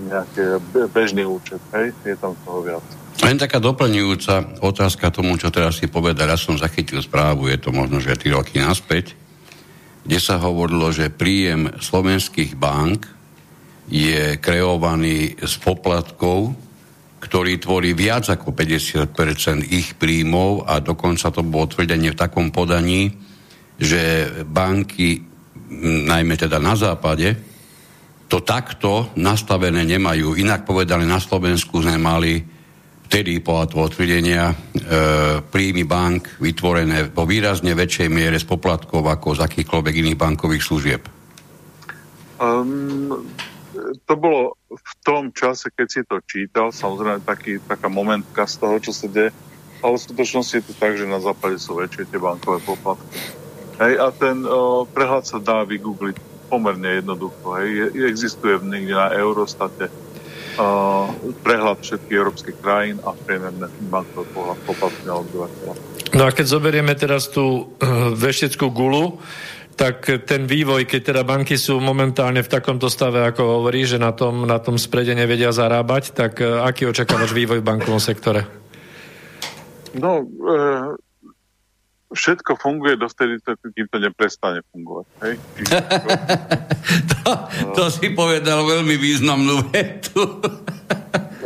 nejaké 0.07 0.43
bežný 0.87 1.27
účet. 1.27 1.59
Hej, 1.75 1.91
je 2.07 2.15
tam 2.15 2.39
toho 2.47 2.63
viac. 2.63 2.85
Len 3.19 3.35
taká 3.35 3.59
doplňujúca 3.59 4.63
otázka 4.63 5.11
tomu, 5.11 5.35
čo 5.35 5.51
teraz 5.51 5.75
si 5.75 5.91
povedal. 5.91 6.31
Ja 6.31 6.39
som 6.39 6.55
zachytil 6.55 7.03
správu, 7.03 7.51
je 7.51 7.59
to 7.59 7.75
možno, 7.75 7.99
že 7.99 8.15
3 8.15 8.31
roky 8.31 8.63
naspäť, 8.63 9.11
kde 10.07 10.19
sa 10.23 10.39
hovorilo, 10.39 10.87
že 10.95 11.11
príjem 11.11 11.75
slovenských 11.83 12.55
bank 12.55 13.11
je 13.91 14.39
kreovaný 14.39 15.35
z 15.35 15.53
poplatkov, 15.59 16.55
ktorý 17.19 17.59
tvorí 17.59 17.91
viac 17.91 18.31
ako 18.31 18.55
50% 18.55 19.67
ich 19.69 19.99
príjmov 19.99 20.63
a 20.63 20.79
dokonca 20.79 21.27
to 21.29 21.43
bolo 21.43 21.67
tvrdenie 21.67 22.15
v 22.15 22.19
takom 22.19 22.49
podaní, 22.49 23.11
že 23.75 24.27
banky, 24.47 25.19
najmä 26.07 26.39
teda 26.39 26.57
na 26.59 26.79
západe, 26.79 27.35
to 28.29 28.39
takto 28.45 29.11
nastavené 29.19 29.83
nemajú. 29.83 30.37
Inak 30.37 30.63
povedali, 30.63 31.03
na 31.03 31.19
Slovensku 31.19 31.81
sme 31.81 31.97
mali 31.97 32.39
vtedy 33.09 33.41
podľa 33.41 33.65
toho 33.73 33.85
tvrdenia 33.89 34.53
e, 34.53 34.55
príjmy 35.41 35.83
bank 35.89 36.37
vytvorené 36.37 37.09
vo 37.09 37.25
výrazne 37.25 37.73
väčšej 37.73 38.05
miere 38.05 38.37
z 38.37 38.45
poplatkov 38.45 39.01
ako 39.01 39.33
z 39.33 39.49
akýchkoľvek 39.49 39.93
iných 40.05 40.19
bankových 40.21 40.63
služieb? 40.63 41.01
Um, 42.37 43.25
to 44.05 44.13
bolo 44.15 44.57
v 44.69 44.93
tom 45.01 45.31
čase, 45.33 45.71
keď 45.73 45.87
si 45.87 46.01
to 46.05 46.21
čítal, 46.23 46.71
samozrejme 46.73 47.23
taký, 47.25 47.59
taká 47.63 47.87
momentka 47.87 48.45
z 48.45 48.55
toho, 48.59 48.75
čo 48.79 48.91
sa 48.93 49.07
deje, 49.09 49.31
ale 49.79 49.95
v 49.95 50.05
skutočnosti 50.11 50.53
je 50.59 50.65
to 50.65 50.73
tak, 50.75 50.99
že 50.99 51.07
na 51.07 51.23
západe 51.23 51.57
sú 51.57 51.79
väčšie 51.79 52.11
tie 52.11 52.19
bankové 52.19 52.59
poplatky. 52.63 53.19
Hej, 53.79 53.93
a 53.95 54.07
ten 54.11 54.43
o, 54.43 54.83
prehľad 54.83 55.23
sa 55.23 55.39
dá 55.39 55.63
vygoogliť 55.63 56.19
pomerne 56.51 56.99
jednoducho. 56.99 57.45
Hej. 57.61 57.67
Je, 57.95 58.03
existuje 58.11 58.59
niekde 58.59 58.97
na 58.97 59.15
Eurostate 59.15 59.87
prehľad 61.39 61.79
všetkých 61.79 62.17
európskych 62.19 62.57
krajín 62.59 62.99
a 63.07 63.15
priemerné 63.15 63.71
bankové 63.87 64.27
poplatky 64.67 65.01
na 65.07 65.15
obyvateľa. 65.23 65.73
No 66.19 66.23
a 66.25 66.35
keď 66.35 66.45
zoberieme 66.51 66.93
teraz 66.99 67.31
tú 67.31 67.71
uh, 67.79 68.11
vešteckú 68.11 68.67
gulu, 68.67 69.23
tak 69.79 70.27
ten 70.27 70.43
vývoj, 70.43 70.83
keď 70.83 71.01
teda 71.15 71.21
banky 71.23 71.55
sú 71.55 71.79
momentálne 71.79 72.43
v 72.43 72.51
takomto 72.51 72.91
stave, 72.91 73.23
ako 73.23 73.63
hovorí, 73.63 73.87
že 73.87 73.95
na 73.95 74.11
tom, 74.11 74.43
na 74.43 74.59
tom 74.59 74.75
sprede 74.75 75.15
nevedia 75.15 75.55
zarábať, 75.55 76.11
tak 76.11 76.43
uh, 76.43 76.67
aký 76.67 76.91
očakávaš 76.91 77.31
vývoj 77.31 77.63
v 77.63 77.67
bankovom 77.71 78.03
sektore? 78.03 78.43
No, 79.89 80.21
e, 80.21 80.61
všetko 82.13 82.61
funguje 82.61 82.93
dovtedy, 82.93 83.41
kým 83.41 83.87
to 83.89 83.97
neprestane 83.97 84.61
fungovať. 84.69 85.07
Hej? 85.25 85.33
to, 87.15 87.29
to 87.73 87.83
si 87.89 88.13
povedal 88.13 88.69
veľmi 88.69 88.99
významnú 88.99 89.65
vetu. 89.73 90.43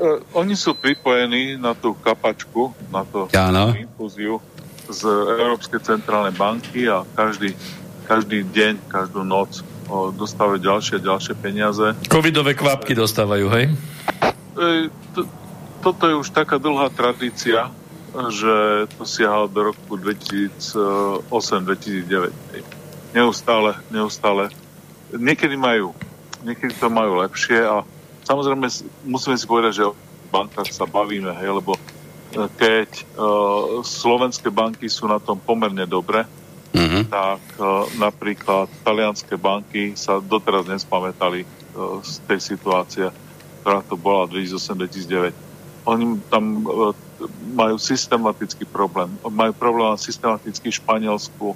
uh, 0.02 0.20
oni 0.34 0.58
sú 0.58 0.74
pripojení 0.74 1.62
na 1.62 1.78
tú 1.78 1.94
kapačku, 2.02 2.74
na 2.90 3.06
tú 3.06 3.30
infúziu 3.78 4.42
z 4.90 5.08
Európskej 5.40 5.80
centrálnej 5.80 6.36
banky 6.36 6.92
a 6.92 7.08
každý, 7.16 7.56
každý 8.04 8.44
deň, 8.44 8.92
každú 8.92 9.24
noc 9.24 9.64
dostávajú 10.16 10.64
ďalšie 10.64 10.96
a 11.00 11.06
ďalšie 11.06 11.34
peniaze. 11.38 11.94
Covidové 12.08 12.56
kvapky 12.56 12.96
dostávajú, 12.96 13.50
hej? 13.52 13.68
To, 15.14 15.28
toto 15.84 16.08
je 16.08 16.16
už 16.16 16.30
taká 16.32 16.58
dlhá 16.58 16.90
tradícia, 16.94 17.70
že 18.14 18.86
to 18.96 19.04
siaha 19.04 19.48
do 19.50 19.74
roku 19.74 19.98
2008-2009. 19.98 22.32
Neustále, 23.14 23.76
neustále. 23.90 24.50
Niekedy 25.14 25.58
majú, 25.58 25.94
niekedy 26.42 26.74
to 26.74 26.90
majú 26.90 27.22
lepšie 27.22 27.62
a 27.62 27.86
samozrejme 28.26 28.66
musíme 29.06 29.38
si 29.38 29.46
povedať, 29.46 29.74
že 29.82 29.90
o 29.90 29.98
bankách 30.34 30.74
sa 30.74 30.90
bavíme, 30.90 31.30
hej, 31.38 31.62
lebo 31.62 31.78
e, 31.78 31.82
keď 32.58 32.90
uh, 33.14 33.86
slovenské 33.86 34.50
banky 34.50 34.90
sú 34.90 35.06
na 35.06 35.22
tom 35.22 35.38
pomerne 35.38 35.86
dobre, 35.86 36.26
mm-hmm. 36.74 37.04
tak 37.08 37.42
uh, 37.62 37.86
napríklad 38.02 38.68
talianské 38.82 39.38
banky 39.38 39.94
sa 39.94 40.18
doteraz 40.20 40.66
nespamätali 40.66 41.46
uh, 41.46 42.02
z 42.02 42.20
tej 42.26 42.40
situácie, 42.42 43.06
ktorá 43.62 43.86
to 43.86 43.96
bola 43.96 44.26
2008-2009. 44.28 45.32
Oni 45.88 46.18
tam 46.28 46.66
uh, 46.66 46.92
majú 47.54 47.78
systematický 47.78 48.66
problém. 48.68 49.14
Majú 49.24 49.54
problém 49.56 49.96
systematicky 49.96 50.74
v 50.74 50.80
Španielsku, 50.82 51.48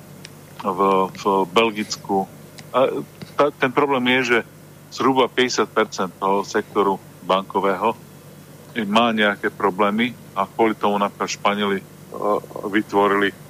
v, 0.63 0.79
v 1.11 1.23
Belgicku. 1.51 2.29
A 2.71 3.03
ta, 3.35 3.49
ten 3.51 3.73
problém 3.73 4.05
je, 4.19 4.37
že 4.37 4.39
zhruba 4.93 5.27
50% 5.27 5.67
toho 6.21 6.45
sektoru 6.47 6.95
bankového 7.27 7.97
má 8.87 9.09
nejaké 9.09 9.49
problémy 9.49 10.13
a 10.37 10.45
kvôli 10.45 10.77
tomu 10.77 11.01
napríklad 11.01 11.33
Španieli 11.33 11.79
uh, 11.81 12.39
vytvorili 12.69 13.46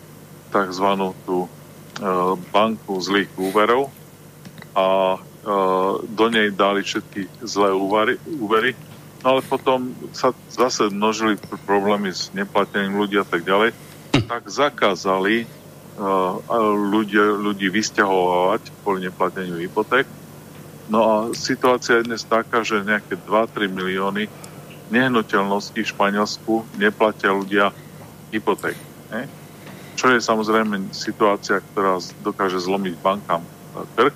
tzv. 0.49 0.88
tú 1.27 1.45
uh, 1.45 2.33
banku 2.51 2.97
zlých 2.99 3.31
úverov 3.38 3.91
a 4.77 5.17
uh, 5.17 5.93
do 6.03 6.25
nej 6.29 6.53
dali 6.53 6.83
všetky 6.83 7.43
zlé 7.43 7.73
úvery, 7.73 8.15
úvery 8.39 8.71
No 9.25 9.38
ale 9.38 9.41
potom 9.41 9.91
sa 10.13 10.33
zase 10.47 10.93
množili 10.93 11.36
problémy 11.65 12.13
s 12.13 12.29
neplatením 12.38 13.01
ľudí 13.01 13.17
a 13.17 13.25
tak 13.25 13.41
ďalej, 13.41 13.73
tak 14.29 14.45
zakázali 14.45 15.43
uh, 15.97 16.38
ľudí, 16.71 17.17
ľudí 17.17 17.67
vysťahovať 17.73 18.62
kvôli 18.79 19.10
neplateniu 19.10 19.57
hypoték. 19.57 20.05
No 20.88 20.99
a 21.03 21.13
situácia 21.36 21.99
je 21.99 22.07
dnes 22.07 22.23
taká, 22.23 22.63
že 22.63 22.86
nejaké 22.86 23.17
2-3 23.27 23.67
milióny 23.67 24.31
nehnuteľností 24.93 25.83
v 25.83 25.91
Španielsku 25.91 26.63
neplatia 26.79 27.36
ľudia 27.36 27.75
hypoték. 28.31 28.79
Ne? 29.12 29.27
Čo 29.97 30.13
je 30.13 30.21
samozrejme 30.21 30.93
situácia, 30.93 31.57
ktorá 31.73 31.97
dokáže 32.21 32.62
zlomiť 32.62 32.93
bankám 33.01 33.41
trh. 33.97 34.13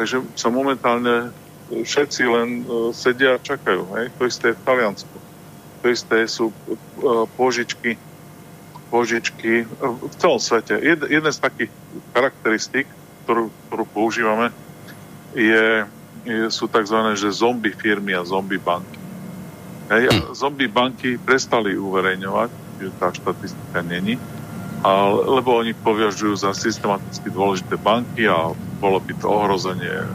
Takže 0.00 0.24
sa 0.34 0.48
momentálne 0.50 1.30
všetci 1.70 2.22
len 2.24 2.48
uh, 2.64 2.90
sedia 2.90 3.36
a 3.36 3.42
čakajú. 3.42 3.84
Hej? 4.00 4.10
To 4.16 4.22
isté 4.24 4.52
je 4.52 4.58
v 4.58 4.64
Taliansku. 4.64 5.16
To 5.80 5.86
isté 5.86 6.24
sú 6.24 6.50
uh, 6.50 7.28
požičky, 7.36 8.00
požičky 8.88 9.64
uh, 9.64 9.94
v 9.96 10.14
celom 10.16 10.40
svete. 10.40 10.80
Jed, 10.80 11.04
jedna 11.08 11.30
z 11.30 11.40
takých 11.40 11.70
charakteristík, 12.16 12.88
ktorú, 13.24 13.52
ktorú 13.68 13.84
používame, 13.92 14.48
je, 15.36 15.84
je, 16.26 16.48
sú 16.48 16.68
tzv. 16.68 16.98
Že 17.14 17.28
zombie 17.32 17.76
firmy 17.76 18.16
a 18.16 18.26
zombie 18.26 18.60
banky. 18.60 18.98
Hej? 19.92 20.02
A 20.10 20.12
hm. 20.16 20.24
zombie 20.32 20.68
banky 20.68 21.20
prestali 21.20 21.76
uverejňovať 21.76 22.64
tá 22.98 23.08
štatistika 23.14 23.80
není. 23.80 24.20
A, 24.84 25.08
lebo 25.08 25.64
oni 25.64 25.72
považujú 25.72 26.44
za 26.44 26.52
systematicky 26.52 27.32
dôležité 27.32 27.80
banky 27.80 28.28
a 28.28 28.52
bolo 28.84 29.00
by 29.00 29.16
to 29.16 29.26
ohrozenie 29.32 29.96
e, 30.04 30.08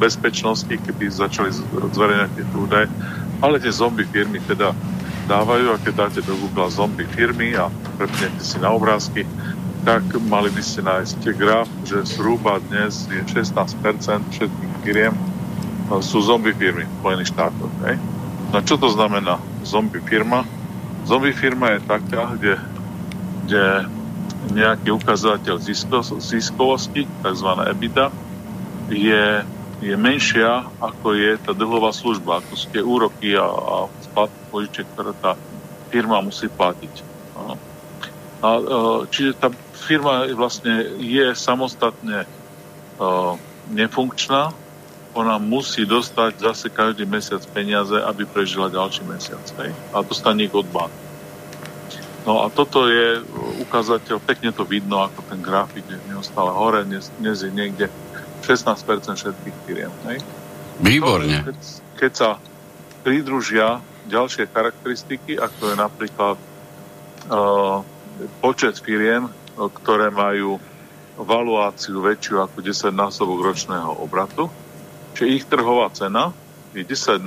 bezpečnosti, 0.00 0.72
keby 0.72 1.12
začali 1.12 1.52
zverejňať 1.92 2.30
tie 2.32 2.44
údaje. 2.56 2.88
Ale 3.44 3.60
tie 3.60 3.68
zombie 3.68 4.08
firmy 4.08 4.40
teda 4.40 4.72
dávajú 5.28 5.68
a 5.68 5.76
keď 5.76 6.08
dáte 6.08 6.20
do 6.24 6.32
Google 6.40 6.72
zombie 6.72 7.04
firmy 7.12 7.52
a 7.60 7.68
prepnete 8.00 8.40
si 8.40 8.56
na 8.56 8.72
obrázky, 8.72 9.28
tak 9.84 10.02
mali 10.24 10.48
by 10.48 10.62
ste 10.64 10.80
nájsť 10.80 11.20
graf, 11.36 11.68
že 11.84 12.08
zhruba 12.16 12.56
dnes 12.72 13.04
je 13.12 13.20
16% 13.20 13.52
všetkých 14.32 14.74
firiem 14.80 15.12
e, 15.12 15.20
sú 16.00 16.24
zombie 16.24 16.56
firmy 16.56 16.88
v 16.88 16.94
Spojených 17.04 17.36
štátoch. 17.36 17.72
Hej? 17.84 18.00
No 18.48 18.64
čo 18.64 18.80
to 18.80 18.88
znamená 18.88 19.36
zombie 19.60 20.00
firma? 20.00 20.48
Zombie 21.04 21.36
firma 21.36 21.76
je 21.76 21.80
taká, 21.84 22.32
kde, 22.32 22.56
kde 23.44 23.64
nejaký 24.52 24.94
ukazovateľ 24.94 25.56
ziskovosti, 26.20 27.02
tzv. 27.04 27.50
EBITDA, 27.66 28.06
je, 28.92 29.24
je 29.82 29.94
menšia, 29.98 30.70
ako 30.78 31.18
je 31.18 31.30
tá 31.42 31.52
dlhová 31.52 31.90
služba, 31.90 32.38
ako 32.38 32.52
sú 32.54 32.66
tie 32.70 32.82
úroky 32.82 33.34
a, 33.34 33.46
a 33.46 33.76
splatky 34.06 34.42
požičiek, 34.50 34.86
ktoré 34.94 35.12
tá 35.18 35.34
firma 35.90 36.22
musí 36.22 36.46
platiť. 36.46 36.94
A, 37.36 38.48
e, 38.48 38.62
čiže 39.10 39.34
tá 39.34 39.50
firma 39.74 40.26
vlastne 40.34 40.98
je 40.98 41.30
samostatne 41.38 42.26
uh, 42.98 43.38
nefunkčná, 43.70 44.50
ona 45.16 45.40
musí 45.40 45.88
dostať 45.88 46.44
zase 46.44 46.66
každý 46.68 47.08
mesiac 47.08 47.40
peniaze, 47.48 47.96
aby 47.96 48.28
prežila 48.28 48.68
ďalší 48.68 49.06
mesiac. 49.08 49.40
Hej? 49.62 49.72
A 49.94 50.04
dostane 50.04 50.44
ich 50.44 50.52
od 50.52 50.68
banky. 50.68 51.05
No 52.26 52.42
a 52.42 52.50
toto 52.50 52.90
je 52.90 53.22
ukazateľ, 53.62 54.18
pekne 54.18 54.50
to 54.50 54.66
vidno, 54.66 54.98
ako 55.06 55.22
ten 55.30 55.38
grafik 55.38 55.86
je 55.86 55.94
neustále 56.10 56.50
hore, 56.50 56.82
dnes, 56.82 57.06
dnes 57.22 57.38
je 57.38 57.54
niekde 57.54 57.86
16% 58.42 58.82
všetkých 59.14 59.56
firiem. 59.62 59.94
Hej? 60.10 60.26
Výborne. 60.82 61.46
keď, 61.46 61.58
keď 61.94 62.12
sa 62.12 62.30
pridružia 63.06 63.78
ďalšie 64.10 64.50
charakteristiky, 64.50 65.38
ako 65.38 65.70
je 65.70 65.76
napríklad 65.78 66.36
uh, 67.30 67.86
počet 68.42 68.82
firiem, 68.82 69.30
ktoré 69.54 70.10
majú 70.10 70.58
valuáciu 71.16 72.02
väčšiu 72.02 72.42
ako 72.42 72.58
10 72.58 72.90
násobok 72.90 73.54
ročného 73.54 74.02
obratu, 74.02 74.50
čiže 75.14 75.30
ich 75.30 75.44
trhová 75.46 75.88
cena 75.94 76.34
je, 76.74 76.82
10 76.82 77.22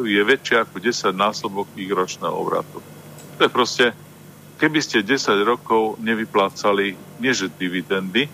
je 0.00 0.22
väčšia 0.24 0.64
ako 0.64 0.76
10 0.80 1.12
násobok 1.14 1.68
ich 1.76 1.92
ročného 1.92 2.32
obratu. 2.34 2.80
To 3.36 3.40
je 3.44 3.52
proste 3.52 3.84
keby 4.60 4.84
ste 4.84 5.00
10 5.00 5.40
rokov 5.48 5.96
nevyplácali 6.04 6.92
nie 7.16 7.32
že 7.32 7.48
dividendy, 7.48 8.28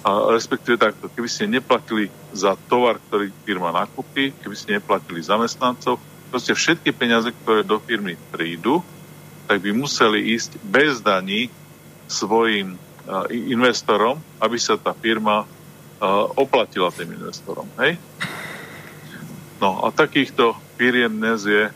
a 0.00 0.32
respektíve 0.32 0.80
takto, 0.80 1.12
keby 1.12 1.28
ste 1.28 1.44
neplatili 1.44 2.08
za 2.32 2.56
tovar, 2.56 2.96
ktorý 2.96 3.28
firma 3.44 3.68
nakúpi, 3.68 4.32
keby 4.32 4.56
ste 4.56 4.80
neplatili 4.80 5.20
zamestnancov, 5.20 6.00
proste 6.32 6.56
všetky 6.56 6.88
peniaze, 6.96 7.28
ktoré 7.44 7.60
do 7.60 7.76
firmy 7.76 8.16
prídu, 8.32 8.80
tak 9.44 9.60
by 9.60 9.76
museli 9.76 10.32
ísť 10.32 10.56
bez 10.64 11.04
daní 11.04 11.52
svojim 12.08 12.80
uh, 12.80 13.28
investorom, 13.28 14.16
aby 14.40 14.56
sa 14.56 14.80
tá 14.80 14.96
firma 14.96 15.44
uh, 15.44 15.46
oplatila 16.32 16.88
tým 16.88 17.12
investorom. 17.20 17.68
Hej? 17.76 18.00
No 19.60 19.84
a 19.84 19.92
takýchto 19.92 20.56
firiem 20.80 21.12
dnes 21.12 21.44
je 21.44 21.68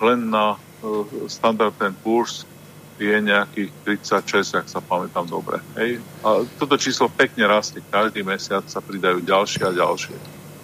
len 0.00 0.32
na 0.32 0.56
uh, 0.56 1.04
Standard 1.28 1.76
Poor's 2.00 2.48
je 2.96 3.16
nejakých 3.20 3.70
36, 3.84 4.60
ak 4.60 4.66
sa 4.72 4.80
pamätám 4.80 5.28
dobre. 5.28 5.60
Hej? 5.76 6.00
A 6.24 6.44
toto 6.56 6.80
číslo 6.80 7.12
pekne 7.12 7.44
rastie, 7.44 7.84
každý 7.84 8.24
mesiac 8.24 8.64
sa 8.68 8.80
pridajú 8.80 9.20
ďalšie 9.20 9.62
a 9.68 9.72
ďalšie. 9.72 10.16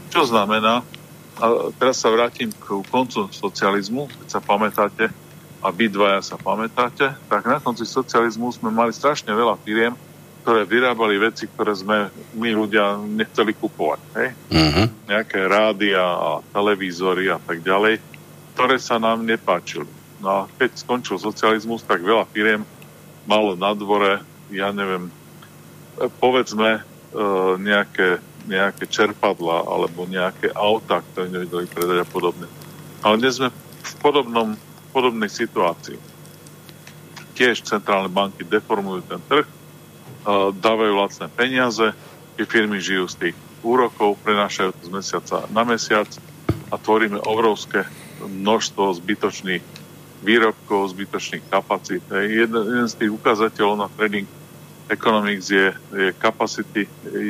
Čo 0.09 0.29
znamená, 0.29 0.81
a 1.40 1.73
teraz 1.77 2.01
sa 2.01 2.12
vrátim 2.12 2.53
k 2.53 2.85
koncu 2.88 3.29
socializmu, 3.33 4.09
keď 4.21 4.29
sa 4.29 4.40
pamätáte, 4.40 5.09
a 5.62 5.71
vy 5.71 5.87
dvaja 5.87 6.21
sa 6.27 6.35
pamätáte, 6.35 7.14
tak 7.31 7.42
na 7.47 7.62
konci 7.62 7.87
socializmu 7.87 8.51
sme 8.51 8.75
mali 8.75 8.90
strašne 8.90 9.31
veľa 9.31 9.55
firiem, 9.62 9.95
ktoré 10.42 10.66
vyrábali 10.66 11.23
veci, 11.23 11.47
ktoré 11.47 11.71
sme 11.71 12.11
my 12.35 12.51
ľudia 12.51 12.99
nechceli 12.99 13.55
kupovať. 13.55 14.01
Hej? 14.18 14.29
Uh-huh. 14.51 14.87
Nejaké 15.07 15.38
rádia 15.47 16.03
a 16.03 16.42
televízory 16.51 17.31
a 17.31 17.38
tak 17.38 17.62
ďalej, 17.62 18.03
ktoré 18.59 18.77
sa 18.83 18.99
nám 18.99 19.23
nepáčili 19.23 20.02
No 20.22 20.28
a 20.30 20.40
keď 20.46 20.78
skončil 20.78 21.18
socializmus, 21.18 21.82
tak 21.82 22.06
veľa 22.06 22.30
firiem 22.30 22.62
malo 23.26 23.58
na 23.58 23.74
dvore, 23.74 24.22
ja 24.54 24.70
neviem, 24.70 25.11
povedzme 26.22 26.78
e, 26.78 26.80
nejaké, 27.58 28.22
nejaké 28.46 28.87
čerpadla 28.87 29.66
alebo 29.66 30.06
nejaké 30.06 30.54
auta, 30.54 31.02
ktoré 31.02 31.26
nevedeli 31.26 31.66
predať 31.66 31.98
a 32.02 32.06
podobne. 32.06 32.46
Ale 33.02 33.18
dnes 33.18 33.42
sme 33.42 33.50
v 33.82 33.94
podobnom, 33.98 34.54
podobnej 34.94 35.26
situácii. 35.26 35.98
Tiež 37.35 37.66
centrálne 37.66 38.06
banky 38.06 38.46
deformujú 38.46 39.02
ten 39.11 39.18
trh, 39.26 39.46
e, 39.46 39.52
dávajú 40.54 40.92
lacné 41.02 41.26
peniaze, 41.35 41.87
tie 42.38 42.46
firmy 42.46 42.78
žijú 42.78 43.11
z 43.11 43.14
tých 43.26 43.37
úrokov, 43.66 44.22
prenášajú 44.22 44.70
to 44.70 44.82
z 44.87 44.90
mesiaca 44.90 45.37
na 45.50 45.66
mesiac 45.66 46.06
a 46.70 46.78
tvoríme 46.78 47.18
obrovské 47.26 47.90
množstvo 48.22 49.02
zbytočných 49.02 49.82
výrobkov, 50.22 50.94
zbytočných 50.94 51.44
kapacít. 51.50 52.02
Jeden, 52.08 52.62
jeden 52.62 52.88
z 52.88 52.94
tých 52.94 53.11
ukazateľov 53.11 53.76
na 53.76 53.88
trading 53.90 54.26
economics 54.88 55.50
je, 55.50 55.74
je 55.74 56.08
capacity 56.16 56.87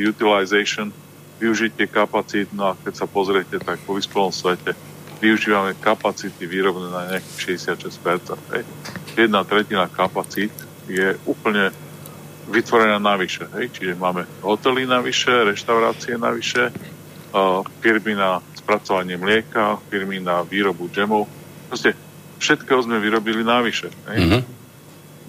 utilization, 0.08 0.92
využitie 1.40 1.90
kapacít, 1.90 2.52
no 2.54 2.70
a 2.70 2.78
keď 2.78 2.94
sa 3.02 3.06
pozriete, 3.10 3.58
tak 3.58 3.82
po 3.82 3.98
vyspelom 3.98 4.30
svete 4.30 4.76
využívame 5.22 5.74
kapacity 5.78 6.46
výrobné 6.46 6.90
na 6.90 7.02
nejakých 7.14 7.58
66%. 7.58 8.38
Hej. 8.54 8.62
Jedna 9.14 9.46
tretina 9.46 9.86
kapacít 9.86 10.50
je 10.90 11.14
úplne 11.26 11.70
vytvorená 12.50 12.98
navyše. 12.98 13.46
Hej. 13.54 13.70
Čiže 13.74 13.98
máme 13.98 14.26
hotely 14.42 14.86
navyše, 14.86 15.30
reštaurácie 15.30 16.18
navyše, 16.18 16.74
firmy 17.78 18.18
na 18.18 18.42
spracovanie 18.58 19.14
mlieka, 19.14 19.78
firmy 19.90 20.18
na 20.18 20.42
výrobu 20.42 20.90
džemov. 20.90 21.30
Proste 21.70 21.94
všetkého 22.42 22.82
sme 22.82 22.98
vyrobili 22.98 23.46
návyše. 23.46 23.94
Mm-hmm. 24.10 24.42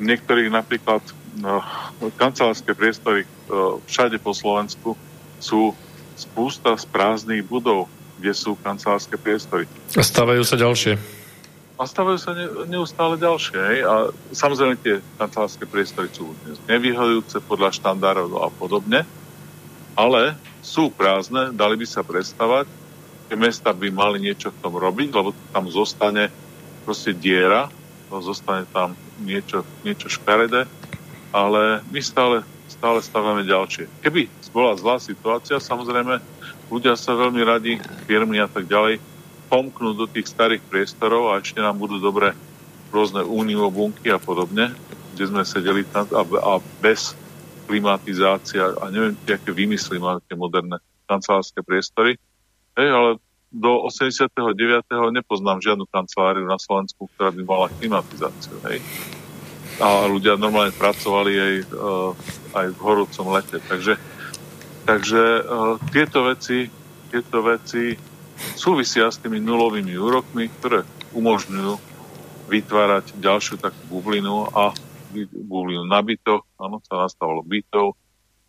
Niektorých 0.02 0.49
napríklad 0.49 1.06
no, 1.38 1.62
kancelárske 2.17 2.73
priestory 2.73 3.30
no, 3.45 3.78
všade 3.86 4.17
po 4.17 4.34
Slovensku 4.34 4.97
sú 5.38 5.78
spústa 6.17 6.73
z 6.73 6.89
prázdnych 6.89 7.45
budov, 7.45 7.86
kde 8.17 8.34
sú 8.34 8.58
kancelárske 8.58 9.13
priestory. 9.21 9.69
A 9.93 10.02
stávajú 10.02 10.41
sa 10.41 10.58
ďalšie. 10.58 10.97
A 11.78 11.84
stávajú 11.86 12.17
sa 12.17 12.34
ne, 12.34 12.45
neustále 12.69 13.17
ďalšie. 13.21 13.58
Hej? 13.58 13.78
A 13.86 13.93
samozrejme 14.34 14.76
tie 14.82 14.95
kancelárske 15.21 15.69
priestory 15.69 16.10
sú 16.10 16.34
nevyhodujúce 16.65 17.38
podľa 17.45 17.78
štandardov 17.78 18.41
a 18.41 18.49
podobne, 18.49 19.06
ale 19.93 20.34
sú 20.65 20.89
prázdne, 20.89 21.54
dali 21.54 21.78
by 21.78 21.86
sa 21.86 22.02
predstavať, 22.02 22.65
že 23.30 23.36
mesta 23.36 23.73
by 23.73 23.89
mali 23.89 24.17
niečo 24.21 24.49
v 24.54 24.62
tom 24.63 24.73
robiť, 24.78 25.10
lebo 25.12 25.36
tam 25.52 25.67
zostane 25.67 26.30
proste 26.84 27.15
diera, 27.15 27.72
no 28.12 28.19
zostane 28.19 28.67
tam 28.69 28.93
niečo, 29.24 29.63
niečo 29.82 30.12
škaredé, 30.12 30.67
ale 31.34 31.82
my 31.89 32.00
stále, 32.04 32.46
stále 32.69 33.02
stávame 33.02 33.48
ďalšie. 33.48 33.89
Keby 34.06 34.30
bola 34.54 34.78
zlá 34.78 35.02
situácia, 35.02 35.58
samozrejme, 35.58 36.22
ľudia 36.69 36.93
sa 36.93 37.17
veľmi 37.17 37.41
radi, 37.41 37.82
firmy 38.06 38.38
a 38.38 38.46
tak 38.46 38.69
ďalej, 38.69 39.02
pomknú 39.50 39.98
do 39.98 40.06
tých 40.06 40.30
starých 40.30 40.62
priestorov 40.69 41.34
a 41.34 41.41
ešte 41.41 41.58
nám 41.58 41.82
budú 41.82 41.98
dobre 41.98 42.38
rôzne 42.93 43.26
bunky 43.74 44.13
a 44.13 44.22
podobne, 44.22 44.69
kde 45.17 45.24
sme 45.26 45.41
sedeli 45.41 45.82
tam 45.89 46.06
a, 46.13 46.22
a 46.22 46.54
bez 46.82 47.17
klimatizácia 47.65 48.78
a 48.78 48.93
neviem, 48.93 49.17
aké 49.26 49.50
vymysly 49.50 49.98
majú 49.98 50.22
tie 50.30 50.38
moderné 50.38 50.78
kancelárske 51.10 51.65
priestory. 51.65 52.22
Hej, 52.78 52.89
ale 52.93 53.10
do 53.54 53.86
89. 53.86 54.34
nepoznám 55.13 55.62
žiadnu 55.62 55.86
kanceláriu 55.94 56.50
na 56.50 56.58
Slovensku, 56.58 57.06
ktorá 57.13 57.30
by 57.30 57.42
mala 57.46 57.68
klimatizáciu. 57.78 58.58
Hej. 58.66 58.82
A 59.78 60.10
ľudia 60.10 60.42
normálne 60.42 60.74
pracovali 60.74 61.34
aj, 61.38 61.56
uh, 61.70 62.12
aj 62.58 62.68
v 62.74 62.80
horúcom 62.82 63.26
lete. 63.38 63.62
Takže, 63.62 64.02
takže 64.89 65.22
uh, 65.46 65.78
tieto, 65.94 66.26
veci, 66.26 66.66
tieto 67.13 67.46
veci 67.46 67.94
súvisia 68.58 69.13
s 69.13 69.22
tými 69.22 69.38
nulovými 69.38 69.94
úrokmi, 69.94 70.50
ktoré 70.58 70.82
umožňujú 71.13 71.74
vytvárať 72.50 73.18
ďalšiu 73.22 73.62
takú 73.62 73.82
bublinu 73.88 74.50
a 74.50 74.74
bublinu 75.30 75.86
na 75.86 76.02
bytoch, 76.02 76.42
áno, 76.58 76.82
sa 76.89 77.06
nastavilo 77.06 77.46
bytov 77.46 77.94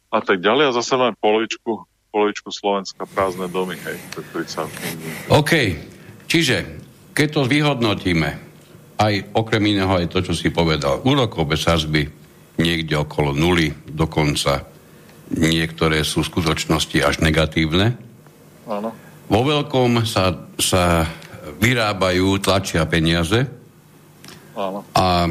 a 0.08 0.24
tak 0.24 0.40
ďalej. 0.40 0.72
A 0.72 0.76
zase 0.80 0.96
máme 0.96 1.16
polovičku 1.20 1.84
polovičku 2.14 2.54
Slovenska 2.54 3.10
prázdne 3.10 3.50
domy, 3.50 3.74
hej, 3.74 3.98
ktorý 4.14 4.46
sa... 4.46 4.70
OK, 5.34 5.74
čiže 6.30 6.78
keď 7.10 7.26
to 7.34 7.42
vyhodnotíme, 7.50 8.30
aj 8.94 9.34
okrem 9.34 9.74
iného 9.74 9.90
aj 9.90 10.06
to, 10.14 10.22
čo 10.22 10.38
si 10.38 10.54
povedal. 10.54 11.02
Úrokové 11.02 11.58
sazby 11.58 12.06
niekde 12.62 12.94
okolo 12.94 13.34
nuly, 13.34 13.74
dokonca 13.90 14.62
niektoré 15.34 16.06
sú 16.06 16.22
v 16.22 16.30
skutočnosti 16.30 16.98
až 17.02 17.18
negatívne. 17.18 17.98
Áno. 18.70 18.94
Vo 19.26 19.40
veľkom 19.42 20.06
sa, 20.06 20.38
sa 20.54 21.10
vyrábajú, 21.58 22.38
tlačia 22.38 22.86
peniaze. 22.86 23.42
Áno. 24.54 24.86
A 24.94 25.26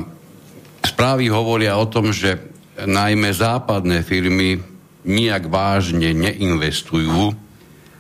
správy 0.83 1.31
hovoria 1.31 1.79
o 1.79 1.87
tom, 1.87 2.11
že 2.11 2.51
najmä 2.83 3.31
západné 3.31 4.03
firmy 4.03 4.72
nijak 5.03 5.47
vážne 5.51 6.15
neinvestujú 6.15 7.35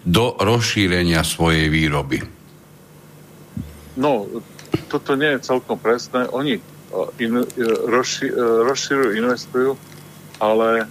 do 0.03 0.25
rozšírenia 0.35 1.23
svojej 1.23 1.71
výroby. 1.71 2.23
No, 3.95 4.27
toto 4.89 5.15
nie 5.15 5.37
je 5.37 5.45
celkom 5.47 5.79
presné. 5.79 6.27
Oni 6.33 6.59
uh, 6.59 7.07
in, 7.21 7.39
uh, 7.39 7.45
rozši, 7.87 8.27
uh, 8.27 8.67
rozširujú, 8.67 9.09
investujú, 9.15 9.71
ale 10.41 10.89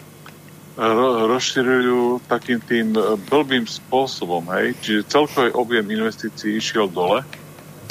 ro, 0.79 1.29
rozširujú 1.29 2.25
takým 2.31 2.61
tým 2.65 2.97
blbým 3.29 3.69
spôsobom, 3.69 4.49
hej. 4.57 4.73
Čiže 4.81 5.11
celkový 5.13 5.51
objem 5.53 5.85
investícií 5.85 6.57
išiel 6.57 6.89
dole, 6.89 7.21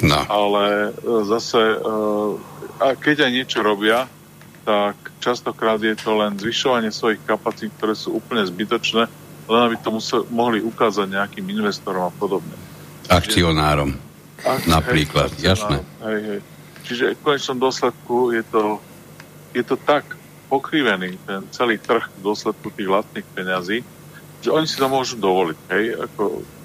no. 0.02 0.20
ale 0.26 0.90
zase 1.22 1.78
a 2.82 2.98
keď 2.98 3.30
aj 3.30 3.30
niečo 3.30 3.62
robia, 3.62 4.10
tak 4.62 4.96
častokrát 5.18 5.82
je 5.82 5.94
to 5.98 6.14
len 6.14 6.38
zvyšovanie 6.38 6.94
svojich 6.94 7.22
kapacít, 7.26 7.74
ktoré 7.78 7.94
sú 7.98 8.14
úplne 8.18 8.46
zbytočné, 8.46 9.10
len 9.50 9.60
aby 9.66 9.76
to 9.82 9.90
musel, 9.90 10.22
mohli 10.30 10.62
ukázať 10.62 11.10
nejakým 11.10 11.46
investorom 11.50 12.06
a 12.06 12.12
podobne. 12.14 12.54
Akcionárom. 13.10 13.98
Čiže, 14.38 14.70
napríklad, 14.70 15.30
hej, 15.38 15.54
jasné. 15.54 15.78
Hej, 16.02 16.20
hej. 16.26 16.40
Čiže 16.82 17.04
v 17.18 17.22
konečnom 17.22 17.58
dôsledku 17.62 18.34
je 18.34 18.42
to, 18.50 18.62
je 19.54 19.62
to 19.62 19.76
tak 19.78 20.02
pokrivený, 20.50 21.18
ten 21.26 21.46
celý 21.54 21.78
trh 21.78 22.10
v 22.18 22.20
dôsledku 22.22 22.70
tých 22.74 22.90
vlastných 22.90 23.26
peňazí, 23.34 23.78
že 24.42 24.50
oni 24.50 24.66
si 24.66 24.78
to 24.78 24.90
môžu 24.90 25.18
dovoliť. 25.18 25.58
Hej? 25.70 25.84
Ako, 26.10 26.22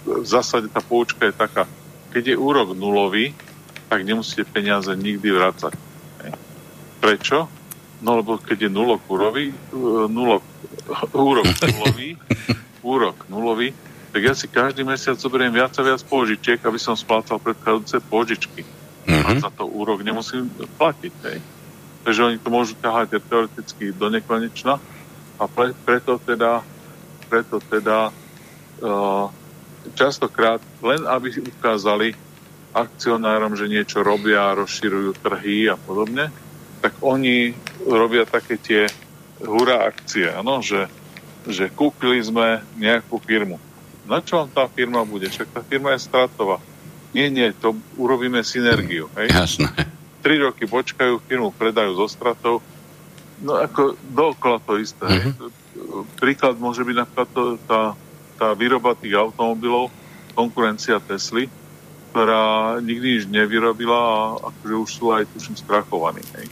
v 0.07 0.27
zásade 0.27 0.67
tá 0.73 0.81
poučka 0.81 1.29
je 1.29 1.35
taká, 1.35 1.69
keď 2.09 2.33
je 2.33 2.35
úrok 2.37 2.73
nulový, 2.73 3.33
tak 3.87 4.03
nemusíte 4.03 4.43
peniaze 4.49 4.89
nikdy 4.91 5.29
vrácať. 5.31 5.73
Prečo? 6.97 7.47
No 7.97 8.21
lebo 8.21 8.37
keď 8.37 8.67
je 8.67 8.71
nulok 8.71 9.01
úrový, 9.09 9.49
e, 9.49 9.55
nulok, 10.09 10.43
úrok 11.13 11.47
nulový, 11.49 12.09
úrok 12.93 13.17
nulový, 13.29 13.73
tak 14.13 14.21
ja 14.23 14.33
si 14.33 14.47
každý 14.49 14.81
mesiac 14.87 15.19
zoberiem 15.19 15.53
viac 15.53 15.73
a 15.77 15.85
viac 15.85 16.01
pôžičiek, 16.05 16.61
aby 16.63 16.79
som 16.79 16.97
splácal 16.97 17.41
predchádzajúce 17.41 17.97
pôžičky. 18.07 18.61
Mm-hmm. 19.07 19.39
A 19.39 19.43
za 19.43 19.49
to 19.53 19.67
úrok 19.67 20.01
nemusím 20.01 20.49
platiť. 20.79 21.13
Hej. 21.31 21.37
Takže 22.07 22.21
oni 22.23 22.37
to 22.39 22.49
môžu 22.49 22.73
ťahať 22.79 23.19
teoreticky 23.19 23.91
do 23.91 24.07
nekonečna 24.07 24.79
a 25.37 25.43
pre, 25.45 25.75
preto 25.85 26.17
teda, 26.17 26.63
preto 27.27 27.59
teda 27.61 28.09
uh, 28.09 29.27
častokrát 29.91 30.63
len 30.81 31.03
aby 31.03 31.29
ukázali 31.43 32.15
akcionárom, 32.73 33.55
že 33.59 33.71
niečo 33.71 34.01
robia, 34.01 34.55
rozširujú 34.55 35.19
trhy 35.19 35.71
a 35.71 35.75
podobne, 35.75 36.29
tak 36.87 37.03
oni 37.03 37.51
robia 37.83 38.23
také 38.23 38.55
tie 38.55 38.87
hurá 39.43 39.91
akcie, 39.91 40.31
ano? 40.31 40.63
Že, 40.63 40.87
že 41.43 41.67
kúpili 41.67 42.23
sme 42.23 42.63
nejakú 42.79 43.19
firmu. 43.19 43.59
Na 44.07 44.23
čo 44.23 44.39
vám 44.39 44.49
tá 44.55 44.63
firma 44.71 45.03
bude? 45.03 45.27
Však 45.27 45.51
tá 45.51 45.59
firma 45.67 45.91
je 45.91 46.07
stratová. 46.07 46.63
Nie, 47.11 47.27
nie, 47.27 47.51
to 47.51 47.75
urobíme 47.99 48.39
synergiu. 48.39 49.11
Hej? 49.19 49.35
Jasné. 49.35 49.67
Tri 50.23 50.39
roky 50.39 50.63
počkajú, 50.63 51.19
firmu 51.27 51.51
predajú 51.51 51.91
zo 51.99 52.07
stratou. 52.07 52.63
No 53.43 53.59
ako 53.59 53.99
dookola 54.15 54.63
to 54.63 54.79
isté. 54.79 55.03
Uh-huh. 55.03 56.07
Príklad 56.23 56.55
môže 56.55 56.87
byť 56.87 56.95
napríklad 57.03 57.29
to, 57.35 57.43
tá, 57.67 57.99
tá 58.39 58.47
výroba 58.55 58.95
tých 58.95 59.19
automobilov, 59.19 59.91
konkurencia 60.39 61.03
Tesly, 61.03 61.51
ktorá 62.15 62.79
nikdy 62.79 63.19
nič 63.19 63.23
nevyrobila 63.27 63.99
a 63.99 64.19
akože 64.55 64.75
už 64.87 64.89
sú 64.89 65.05
aj 65.11 65.27
tuším 65.35 65.59
strachovaní. 65.59 66.23
Hej. 66.39 66.47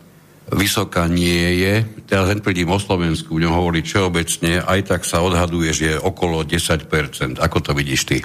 vysoká 0.49 1.05
nie 1.11 1.61
je, 1.61 1.85
teraz 2.09 2.33
tvrdím 2.41 2.73
o 2.73 2.81
Slovensku, 2.81 3.37
budem 3.37 3.53
hovoriť 3.53 3.85
všeobecne, 3.85 4.65
aj 4.65 4.81
tak 4.87 5.05
sa 5.05 5.21
odhaduje, 5.21 5.77
že 5.77 5.85
je 5.93 6.01
okolo 6.01 6.41
10%. 6.41 7.37
Ako 7.37 7.61
to 7.61 7.77
vidíš 7.77 8.09
ty? 8.09 8.25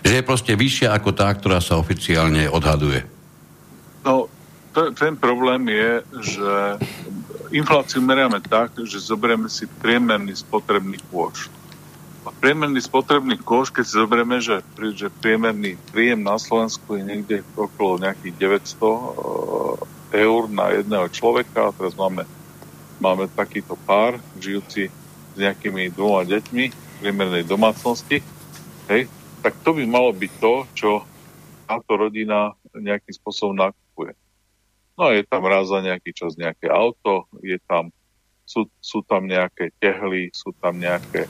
Že 0.00 0.14
je 0.14 0.22
proste 0.24 0.56
vyššia 0.56 0.96
ako 0.96 1.12
tá, 1.12 1.28
ktorá 1.34 1.60
sa 1.60 1.76
oficiálne 1.76 2.48
odhaduje. 2.48 3.04
No, 4.06 4.30
ten 4.92 5.16
problém 5.16 5.72
je, 5.72 5.90
že 6.20 6.52
infláciu 7.48 8.04
meriame 8.04 8.44
tak, 8.44 8.76
že 8.84 9.00
zoberieme 9.00 9.48
si 9.48 9.64
priemerný 9.80 10.36
spotrebný 10.36 11.00
kôš. 11.08 11.48
A 12.26 12.34
priemerný 12.34 12.82
spotrebný 12.82 13.38
kôš, 13.40 13.70
keď 13.72 13.84
si 13.86 13.94
zoberieme, 13.96 14.36
že, 14.42 14.60
že 14.92 15.08
priemerný 15.22 15.78
príjem 15.94 16.20
na 16.20 16.36
Slovensku 16.36 16.98
je 16.98 17.06
niekde 17.06 17.36
okolo 17.54 18.02
nejakých 18.02 18.34
900 18.66 18.82
uh, 18.82 19.00
eur 20.10 20.40
na 20.50 20.74
jedného 20.74 21.06
človeka, 21.08 21.70
a 21.70 21.74
teraz 21.74 21.94
máme, 21.94 22.26
máme 22.98 23.30
takýto 23.30 23.78
pár, 23.86 24.18
žijúci 24.36 24.90
s 24.90 25.36
nejakými 25.38 25.88
dvoma 25.94 26.26
deťmi 26.26 26.64
v 26.68 26.94
priemernej 27.00 27.44
domácnosti, 27.46 28.20
hej, 28.90 29.06
tak 29.40 29.54
to 29.62 29.72
by 29.72 29.86
malo 29.86 30.10
byť 30.10 30.32
to, 30.42 30.54
čo 30.74 30.90
táto 31.70 31.92
rodina 31.94 32.52
nejakým 32.74 33.14
spôsobom. 33.14 33.70
No 34.96 35.12
je 35.12 35.22
tam 35.28 35.44
raz 35.44 35.68
za 35.68 35.84
nejaký 35.84 36.10
čas 36.16 36.40
nejaké 36.40 36.72
auto, 36.72 37.28
je 37.44 37.60
tam, 37.68 37.92
sú, 38.48 38.64
sú 38.80 39.04
tam 39.04 39.28
nejaké 39.28 39.68
tehly, 39.76 40.32
sú 40.32 40.56
tam 40.56 40.80
nejaké... 40.80 41.28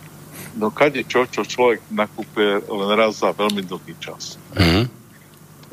No 0.55 0.71
kade 0.71 1.03
čo, 1.03 1.27
čo 1.27 1.43
človek 1.43 1.83
nakúpuje 1.91 2.63
len 2.63 2.91
raz 2.95 3.19
za 3.19 3.35
veľmi 3.35 3.67
dlhý 3.67 3.99
čas. 3.99 4.39
Mm-hmm. 4.55 4.85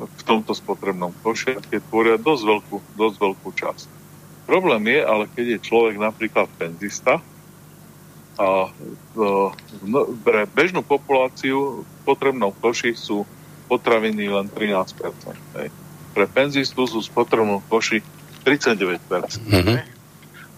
V 0.03 0.23
tomto 0.25 0.57
spotrebnom 0.57 1.13
koši, 1.21 1.61
tie 1.69 1.77
tvoria 1.85 2.17
dosť 2.17 2.43
veľkú, 2.49 2.75
dosť 2.97 3.15
veľkú 3.21 3.49
časť. 3.53 3.85
Problém 4.49 4.89
je, 4.89 4.99
ale 5.05 5.23
keď 5.29 5.45
je 5.55 5.65
človek 5.69 5.95
napríklad 6.01 6.49
penzista, 6.57 7.21
a 8.33 8.73
no, 9.85 9.99
pre 10.25 10.49
bežnú 10.49 10.81
populáciu 10.81 11.85
v 11.85 11.99
potrebnom 12.01 12.49
koši 12.49 12.97
sú 12.97 13.29
potraviny 13.69 14.25
len 14.25 14.49
13%. 14.49 14.97
Hej 15.61 15.82
pre 16.13 16.29
penzistu 16.29 16.85
sú 16.85 17.01
spotrebnú 17.01 17.65
koši 17.67 18.05
39%. 18.45 19.01
Mm-hmm. 19.49 19.77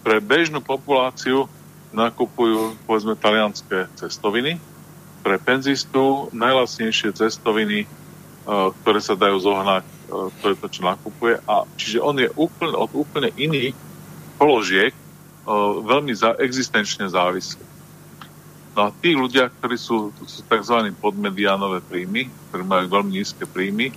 Pre 0.04 0.16
bežnú 0.22 0.60
populáciu 0.60 1.48
nakupujú, 1.96 2.76
povedzme, 2.84 3.16
talianské 3.16 3.88
cestoviny. 3.96 4.60
Pre 5.24 5.36
penzistu 5.40 6.28
najlasnejšie 6.30 7.16
cestoviny, 7.16 7.88
uh, 7.88 8.70
ktoré 8.84 9.00
sa 9.00 9.16
dajú 9.16 9.40
zohnať, 9.40 9.82
uh, 9.82 10.28
to 10.44 10.52
je 10.52 10.56
to, 10.60 10.66
čo 10.70 10.80
nakupuje. 10.84 11.40
A, 11.48 11.64
čiže 11.80 11.98
on 12.04 12.20
je 12.20 12.28
úplne, 12.36 12.76
od 12.76 12.92
úplne 12.92 13.32
iných 13.34 13.74
položiek 14.36 14.92
uh, 14.92 15.80
veľmi 15.82 16.12
za, 16.12 16.36
existenčne 16.38 17.08
závislý. 17.08 17.64
No 18.76 18.92
a 18.92 18.94
tí 19.00 19.16
ľudia, 19.16 19.48
ktorí 19.48 19.80
sú, 19.80 20.12
sú 20.28 20.44
tzv. 20.44 20.92
podmediánové 21.00 21.80
príjmy, 21.80 22.28
ktorí 22.52 22.62
majú 22.62 22.84
veľmi 22.92 23.10
nízke 23.16 23.48
príjmy, 23.48 23.88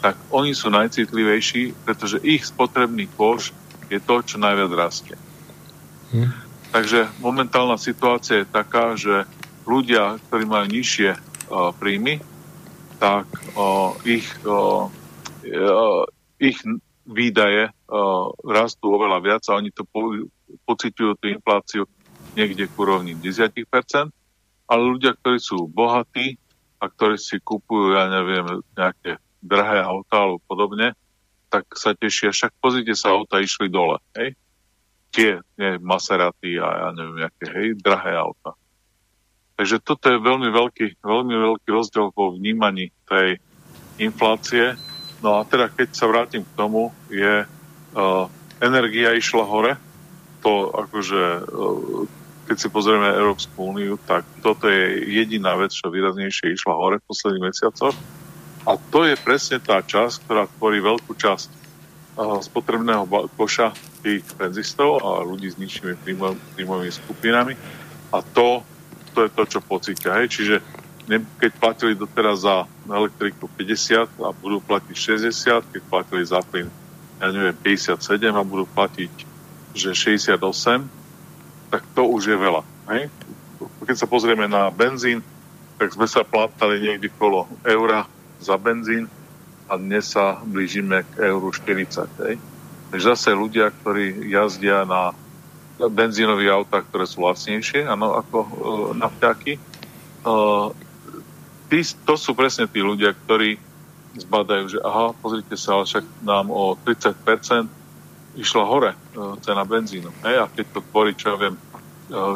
tak 0.00 0.16
oni 0.30 0.52
sú 0.52 0.68
najcitlivejší, 0.72 1.86
pretože 1.86 2.22
ich 2.22 2.44
spotrebný 2.44 3.08
koš 3.16 3.52
je 3.88 3.98
to, 4.02 4.22
čo 4.22 4.36
najviac 4.36 4.70
rastie. 4.74 5.16
Hm. 6.10 6.30
Takže 6.74 7.08
momentálna 7.22 7.78
situácia 7.78 8.42
je 8.42 8.48
taká, 8.48 8.98
že 8.98 9.24
ľudia, 9.64 10.18
ktorí 10.28 10.44
majú 10.46 10.66
nižšie 10.70 11.10
uh, 11.14 11.72
príjmy, 11.74 12.22
tak 12.96 13.26
uh, 13.54 13.94
ich, 14.06 14.26
uh, 14.46 14.90
ich 16.40 16.58
výdaje 17.06 17.70
rastú 18.42 18.98
oveľa 18.98 19.18
viac 19.22 19.42
a 19.46 19.62
oni 19.62 19.70
to 19.70 19.86
po, 19.86 20.10
pociťujú 20.66 21.12
tú 21.22 21.26
infláciu 21.30 21.82
niekde 22.34 22.66
k 22.66 22.74
úrovni 22.74 23.14
10%, 23.14 23.62
ale 24.66 24.82
ľudia, 24.82 25.14
ktorí 25.14 25.38
sú 25.38 25.70
bohatí 25.70 26.34
a 26.82 26.90
ktorí 26.90 27.14
si 27.14 27.38
kupujú, 27.38 27.94
ja 27.94 28.10
neviem, 28.10 28.60
nejaké 28.74 29.22
drahé 29.42 29.82
auta 29.82 30.16
alebo 30.26 30.42
podobne, 30.44 30.92
tak 31.48 31.66
sa 31.78 31.94
tešia. 31.94 32.34
Však 32.34 32.58
pozrite 32.58 32.92
sa, 32.98 33.14
auta 33.14 33.38
išli 33.38 33.70
dole. 33.70 34.02
Hej? 34.18 34.34
Tie, 35.14 35.40
nie, 35.56 35.78
Maserati 35.80 36.58
a 36.60 36.68
ja 36.68 36.88
neviem, 36.92 37.24
aké, 37.24 37.46
hej, 37.48 37.68
drahé 37.80 38.18
auta. 38.18 38.52
Takže 39.56 39.80
toto 39.80 40.12
je 40.12 40.20
veľmi 40.20 40.52
veľký, 40.52 41.00
veľmi 41.00 41.32
veľký 41.32 41.68
rozdiel 41.72 42.12
vo 42.12 42.36
vnímaní 42.36 42.92
tej 43.08 43.40
inflácie. 43.96 44.76
No 45.24 45.40
a 45.40 45.48
teda 45.48 45.72
keď 45.72 45.96
sa 45.96 46.04
vrátim 46.04 46.44
k 46.44 46.56
tomu, 46.60 46.92
je 47.08 47.48
uh, 47.48 48.24
energia 48.60 49.16
išla 49.16 49.48
hore. 49.48 49.80
To 50.44 50.76
akože, 50.76 51.22
uh, 51.48 52.04
keď 52.44 52.56
si 52.60 52.68
pozrieme 52.68 53.08
Európsku 53.16 53.56
úniu, 53.56 53.96
tak 54.04 54.28
toto 54.44 54.68
je 54.68 55.08
jediná 55.08 55.56
vec, 55.56 55.72
čo 55.72 55.88
výraznejšie 55.88 56.52
išla 56.52 56.76
hore 56.76 57.00
v 57.00 57.08
posledných 57.08 57.46
mesiacoch. 57.48 57.96
A 58.66 58.74
to 58.90 59.06
je 59.06 59.14
presne 59.14 59.62
tá 59.62 59.78
časť, 59.78 60.26
ktorá 60.26 60.50
tvorí 60.58 60.82
veľkú 60.82 61.14
časť 61.14 61.48
uh, 62.18 62.42
spotrebného 62.42 63.06
koša 63.38 63.70
tých 64.02 64.26
penzistov 64.34 65.00
a 65.06 65.22
ľudí 65.22 65.54
s 65.54 65.56
nižšími 65.56 65.94
príjmovými 66.58 66.92
skupinami. 66.92 67.54
A 68.10 68.18
to 68.22 68.66
to 69.16 69.24
je 69.24 69.30
to, 69.32 69.44
čo 69.48 69.60
pocítia. 69.64 70.20
Hej. 70.20 70.28
Čiže 70.28 70.56
keď 71.40 71.50
platili 71.56 71.96
doteraz 71.96 72.44
za 72.44 72.68
elektriku 72.84 73.48
50 73.48 74.20
a 74.20 74.28
budú 74.36 74.60
platiť 74.60 74.92
60, 75.32 75.72
keď 75.72 75.82
platili 75.88 76.20
za 76.28 76.44
plyn, 76.44 76.68
ja 77.16 77.32
neviem, 77.32 77.56
57 77.56 77.96
a 78.28 78.42
budú 78.44 78.68
platiť, 78.68 79.12
že 79.72 79.96
68, 79.96 80.36
tak 81.72 81.82
to 81.96 82.04
už 82.04 82.28
je 82.28 82.36
veľa. 82.36 82.60
Hej. 82.92 83.08
Keď 83.88 83.96
sa 83.96 84.04
pozrieme 84.04 84.44
na 84.44 84.68
benzín, 84.68 85.24
tak 85.80 85.96
sme 85.96 86.04
sa 86.04 86.20
platali 86.28 86.84
niekde 86.84 87.08
kolo 87.16 87.48
eura 87.64 88.04
za 88.40 88.56
benzín 88.60 89.08
a 89.66 89.74
dnes 89.76 90.14
sa 90.14 90.38
blížime 90.46 91.02
k 91.14 91.32
euru 91.32 91.50
40. 91.50 92.06
Hej. 92.26 92.36
Takže 92.94 93.06
zase 93.12 93.30
ľudia, 93.34 93.74
ktorí 93.74 94.30
jazdia 94.30 94.86
na 94.86 95.10
benzínové 95.76 96.48
autá, 96.48 96.80
ktoré 96.80 97.04
sú 97.04 97.26
lacnejšie, 97.26 97.84
ano, 97.84 98.16
ako 98.16 98.38
e, 98.40 98.50
nafťáky. 98.96 99.52
E, 99.58 99.60
tí, 101.68 101.78
to 102.06 102.14
sú 102.14 102.32
presne 102.32 102.70
tí 102.70 102.80
ľudia, 102.80 103.12
ktorí 103.12 103.58
zbadajú, 104.16 104.64
že 104.72 104.78
aha, 104.80 105.12
pozrite 105.20 105.58
sa, 105.60 105.76
ale 105.76 105.84
však 105.84 106.04
nám 106.24 106.48
o 106.48 106.78
30% 106.80 107.68
išla 108.40 108.64
hore 108.64 108.92
e, 108.94 108.98
cena 109.44 109.64
benzínu. 109.66 110.08
Hej? 110.24 110.36
A 110.40 110.44
keď 110.48 110.66
to 110.72 110.80
tvorí, 110.88 111.12
čo 111.12 111.34
ja 111.34 111.36
viem, 111.36 111.56
e, 111.58 111.60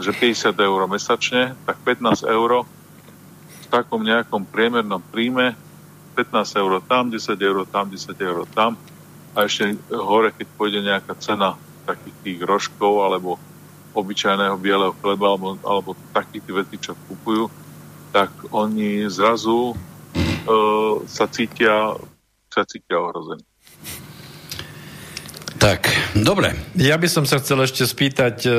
že 0.04 0.12
50 0.12 0.52
eur 0.60 0.80
mesačne, 0.90 1.56
tak 1.64 1.80
15 1.86 2.26
eur 2.28 2.66
v 3.48 3.66
takom 3.70 4.02
nejakom 4.02 4.44
priemernom 4.44 5.00
príjme 5.00 5.56
15 6.14 6.60
eur 6.60 6.72
tam, 6.84 7.10
10 7.10 7.36
eur 7.40 7.58
tam, 7.66 7.86
10 7.90 8.14
eur 8.20 8.38
tam 8.50 8.76
a 9.34 9.46
ešte 9.46 9.78
hore, 9.94 10.34
keď 10.34 10.46
pôjde 10.58 10.80
nejaká 10.82 11.14
cena 11.22 11.54
takých 11.86 12.16
tých 12.22 12.38
rožkov 12.42 13.06
alebo 13.06 13.38
obyčajného 13.94 14.56
bieleho 14.58 14.94
chleba 14.98 15.34
alebo, 15.34 15.58
alebo 15.66 15.90
takých 16.14 16.42
tých 16.46 16.56
vecí, 16.56 16.76
čo 16.78 16.92
kupujú, 17.06 17.50
tak 18.10 18.30
oni 18.50 19.06
zrazu 19.10 19.74
uh, 19.74 20.94
sa 21.06 21.26
cítia 21.30 21.94
sa 22.50 22.66
cítia 22.66 22.98
ohrození. 22.98 23.46
Tak, 25.60 25.92
dobre. 26.16 26.56
Ja 26.72 26.96
by 26.96 27.04
som 27.04 27.28
sa 27.28 27.36
chcel 27.36 27.60
ešte 27.60 27.84
spýtať, 27.84 28.48
e, 28.48 28.52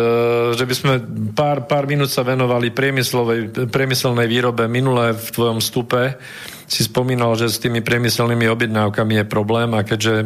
že 0.54 0.64
by 0.70 0.76
sme 0.78 0.94
pár, 1.34 1.66
pár 1.66 1.90
minút 1.90 2.14
sa 2.14 2.22
venovali 2.22 2.70
priemyselnej 2.70 4.28
výrobe. 4.30 4.70
Minulé 4.70 5.18
v 5.18 5.28
tvojom 5.34 5.58
stupe 5.58 6.22
si 6.72 6.88
spomínal, 6.88 7.36
že 7.36 7.52
s 7.52 7.60
tými 7.60 7.84
priemyselnými 7.84 8.48
objednávkami 8.48 9.20
je 9.20 9.26
problém 9.28 9.76
a 9.76 9.84
keďže 9.84 10.24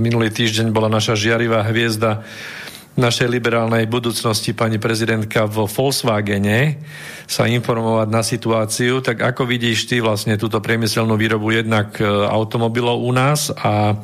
minulý 0.00 0.32
týždeň 0.32 0.72
bola 0.72 0.88
naša 0.88 1.12
žiarivá 1.12 1.60
hviezda 1.68 2.24
našej 2.96 3.28
liberálnej 3.28 3.84
budúcnosti 3.84 4.56
pani 4.56 4.80
prezidentka 4.80 5.44
vo 5.44 5.68
Volkswagene 5.68 6.80
sa 7.28 7.48
informovať 7.48 8.08
na 8.08 8.24
situáciu, 8.24 9.04
tak 9.04 9.20
ako 9.20 9.44
vidíš 9.44 9.88
ty 9.92 10.00
vlastne 10.00 10.40
túto 10.40 10.60
priemyselnú 10.60 11.16
výrobu 11.16 11.52
jednak 11.52 12.00
e, 12.00 12.04
automobilov 12.08 13.00
u 13.00 13.12
nás 13.12 13.52
a 13.52 13.96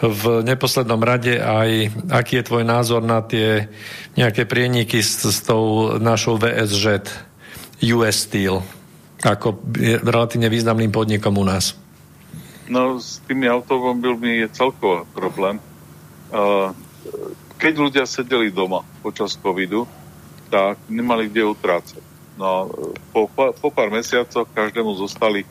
v 0.00 0.44
neposlednom 0.44 1.00
rade 1.00 1.40
aj, 1.40 1.90
aký 2.12 2.40
je 2.40 2.48
tvoj 2.48 2.64
názor 2.64 3.00
na 3.04 3.24
tie 3.24 3.68
nejaké 4.16 4.44
prieniky 4.44 5.04
s, 5.04 5.24
s 5.24 5.40
tou 5.44 5.96
našou 6.00 6.40
VSŽ 6.40 6.84
US 7.80 8.16
Steel 8.28 8.77
ako 9.22 9.58
relatívne 10.04 10.46
významným 10.46 10.94
podnikom 10.94 11.34
u 11.38 11.44
nás? 11.46 11.74
No 12.68 13.00
s 13.00 13.18
tými 13.24 13.48
automobilmi 13.48 14.44
je 14.44 14.48
celkový 14.52 15.08
problém. 15.16 15.56
Keď 17.58 17.74
ľudia 17.74 18.04
sedeli 18.04 18.52
doma 18.52 18.84
počas 19.00 19.34
covidu, 19.34 19.88
tak 20.52 20.78
nemali 20.86 21.26
kde 21.32 21.48
utrácať. 21.48 22.02
No, 22.38 22.70
po, 23.10 23.26
po 23.34 23.68
pár 23.74 23.90
mesiacoch 23.90 24.46
každému 24.54 24.94
zostali 24.94 25.42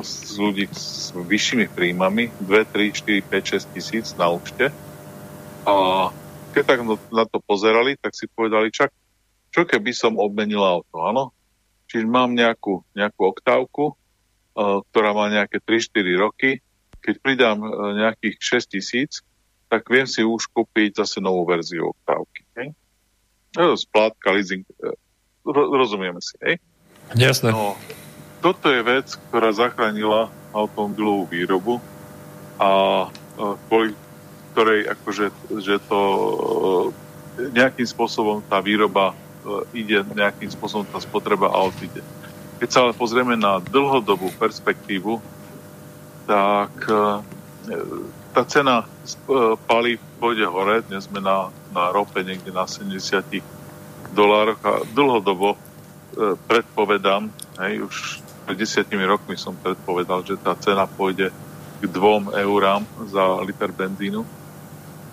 z 0.00 0.34
ľudí 0.40 0.64
s 0.72 1.12
vyššími 1.12 1.68
príjmami 1.68 2.32
2, 2.40 2.48
3, 2.48 2.96
4, 2.96 3.20
5, 3.28 3.68
6 3.68 3.74
tisíc 3.76 4.06
na 4.16 4.32
účte. 4.32 4.72
A 5.68 5.74
keď 6.56 6.64
tak 6.64 6.80
na 7.12 7.28
to 7.28 7.38
pozerali, 7.44 8.00
tak 8.00 8.16
si 8.16 8.24
povedali, 8.32 8.72
čak, 8.72 8.88
čo 9.52 9.68
keby 9.68 9.92
som 9.92 10.16
obmenil 10.16 10.64
auto, 10.64 11.04
áno? 11.04 11.36
Čiže 11.90 12.06
mám 12.06 12.38
nejakú, 12.38 12.86
nejakú 12.94 13.34
oktávku, 13.34 13.84
uh, 13.90 14.78
ktorá 14.90 15.10
má 15.10 15.26
nejaké 15.26 15.58
3-4 15.58 16.22
roky. 16.22 16.50
Keď 17.02 17.14
pridám 17.18 17.58
uh, 17.58 17.90
nejakých 17.98 18.38
6 18.38 18.74
tisíc, 18.78 19.26
tak 19.66 19.90
viem 19.90 20.06
si 20.06 20.22
už 20.22 20.46
kúpiť 20.54 21.02
zase 21.02 21.18
novú 21.18 21.42
verziu 21.42 21.90
oktávky. 21.90 22.42
Hej? 22.58 22.68
Splátka, 23.82 24.30
leasing, 24.30 24.62
uh, 24.86 24.94
rozumieme 25.50 26.22
si, 26.22 26.38
hej? 26.46 26.62
Jasné. 27.18 27.50
No, 27.50 27.74
toto 28.38 28.70
je 28.70 28.86
vec, 28.86 29.10
ktorá 29.30 29.50
zachránila 29.50 30.30
automobilovú 30.54 31.26
výrobu 31.26 31.74
a 32.62 33.06
kvôli 33.66 33.94
ktorej 34.52 34.90
akože, 34.90 35.26
že 35.62 35.78
to 35.86 36.00
nejakým 37.54 37.86
spôsobom 37.86 38.42
tá 38.44 38.58
výroba 38.60 39.14
ide 39.72 40.04
nejakým 40.14 40.50
spôsobom 40.52 40.84
tá 40.88 41.00
spotreba 41.00 41.48
aut 41.48 41.74
ide. 41.80 42.04
Keď 42.60 42.68
sa 42.68 42.78
ale 42.84 42.92
pozrieme 42.92 43.40
na 43.40 43.56
dlhodobú 43.60 44.28
perspektívu, 44.36 45.16
tak 46.28 46.72
tá 48.30 48.42
cena 48.46 48.84
palív 49.64 49.98
pôjde 50.20 50.44
hore. 50.44 50.84
Dnes 50.84 51.08
sme 51.08 51.24
na, 51.24 51.48
na 51.72 51.88
rope 51.90 52.20
niekde 52.20 52.52
na 52.52 52.68
70 52.68 53.40
dolároch 54.12 54.60
a 54.62 54.84
dlhodobo 54.92 55.56
predpovedám, 56.46 57.32
hej, 57.64 57.86
už 57.86 57.96
pred 58.44 58.56
desiatimi 58.58 59.06
rokmi 59.06 59.38
som 59.38 59.54
predpovedal, 59.54 60.26
že 60.26 60.34
tá 60.36 60.58
cena 60.58 60.84
pôjde 60.84 61.30
k 61.80 61.84
dvom 61.86 62.34
eurám 62.34 62.82
za 63.08 63.40
liter 63.46 63.72
benzínu, 63.72 64.26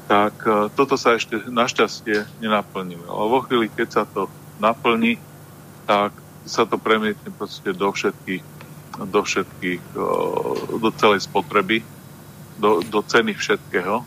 tak 0.08 0.40
e, 0.48 0.72
toto 0.72 0.96
sa 0.96 1.20
ešte 1.20 1.52
našťastie 1.52 2.40
nenaplnilo. 2.40 3.06
Ale 3.12 3.28
vo 3.28 3.40
chvíli, 3.44 3.68
keď 3.68 3.88
sa 3.92 4.04
to 4.08 4.32
naplní, 4.58 5.20
tak 5.84 6.16
sa 6.48 6.64
to 6.64 6.80
premietne 6.80 7.28
proste 7.36 7.76
do 7.76 7.92
všetkých, 7.92 8.44
do 9.04 9.20
všetkých, 9.22 9.84
e, 9.84 10.08
do 10.80 10.90
celej 10.96 11.28
spotreby, 11.28 11.84
do, 12.58 12.80
do 12.88 13.04
ceny 13.04 13.36
všetkého, 13.36 14.02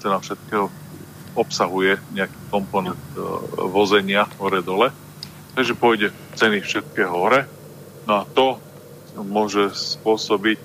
cena 0.00 0.18
všetkého 0.18 0.72
obsahuje 1.36 2.00
nejaký 2.16 2.38
komponent 2.48 3.04
e, 3.12 3.20
vozenia 3.68 4.24
hore-dole, 4.40 4.88
takže 5.52 5.76
pôjde 5.76 6.08
ceny 6.32 6.64
všetkého 6.64 7.12
hore, 7.12 7.44
no 8.08 8.24
a 8.24 8.28
to 8.32 8.56
môže 9.12 9.76
spôsobiť, 9.76 10.56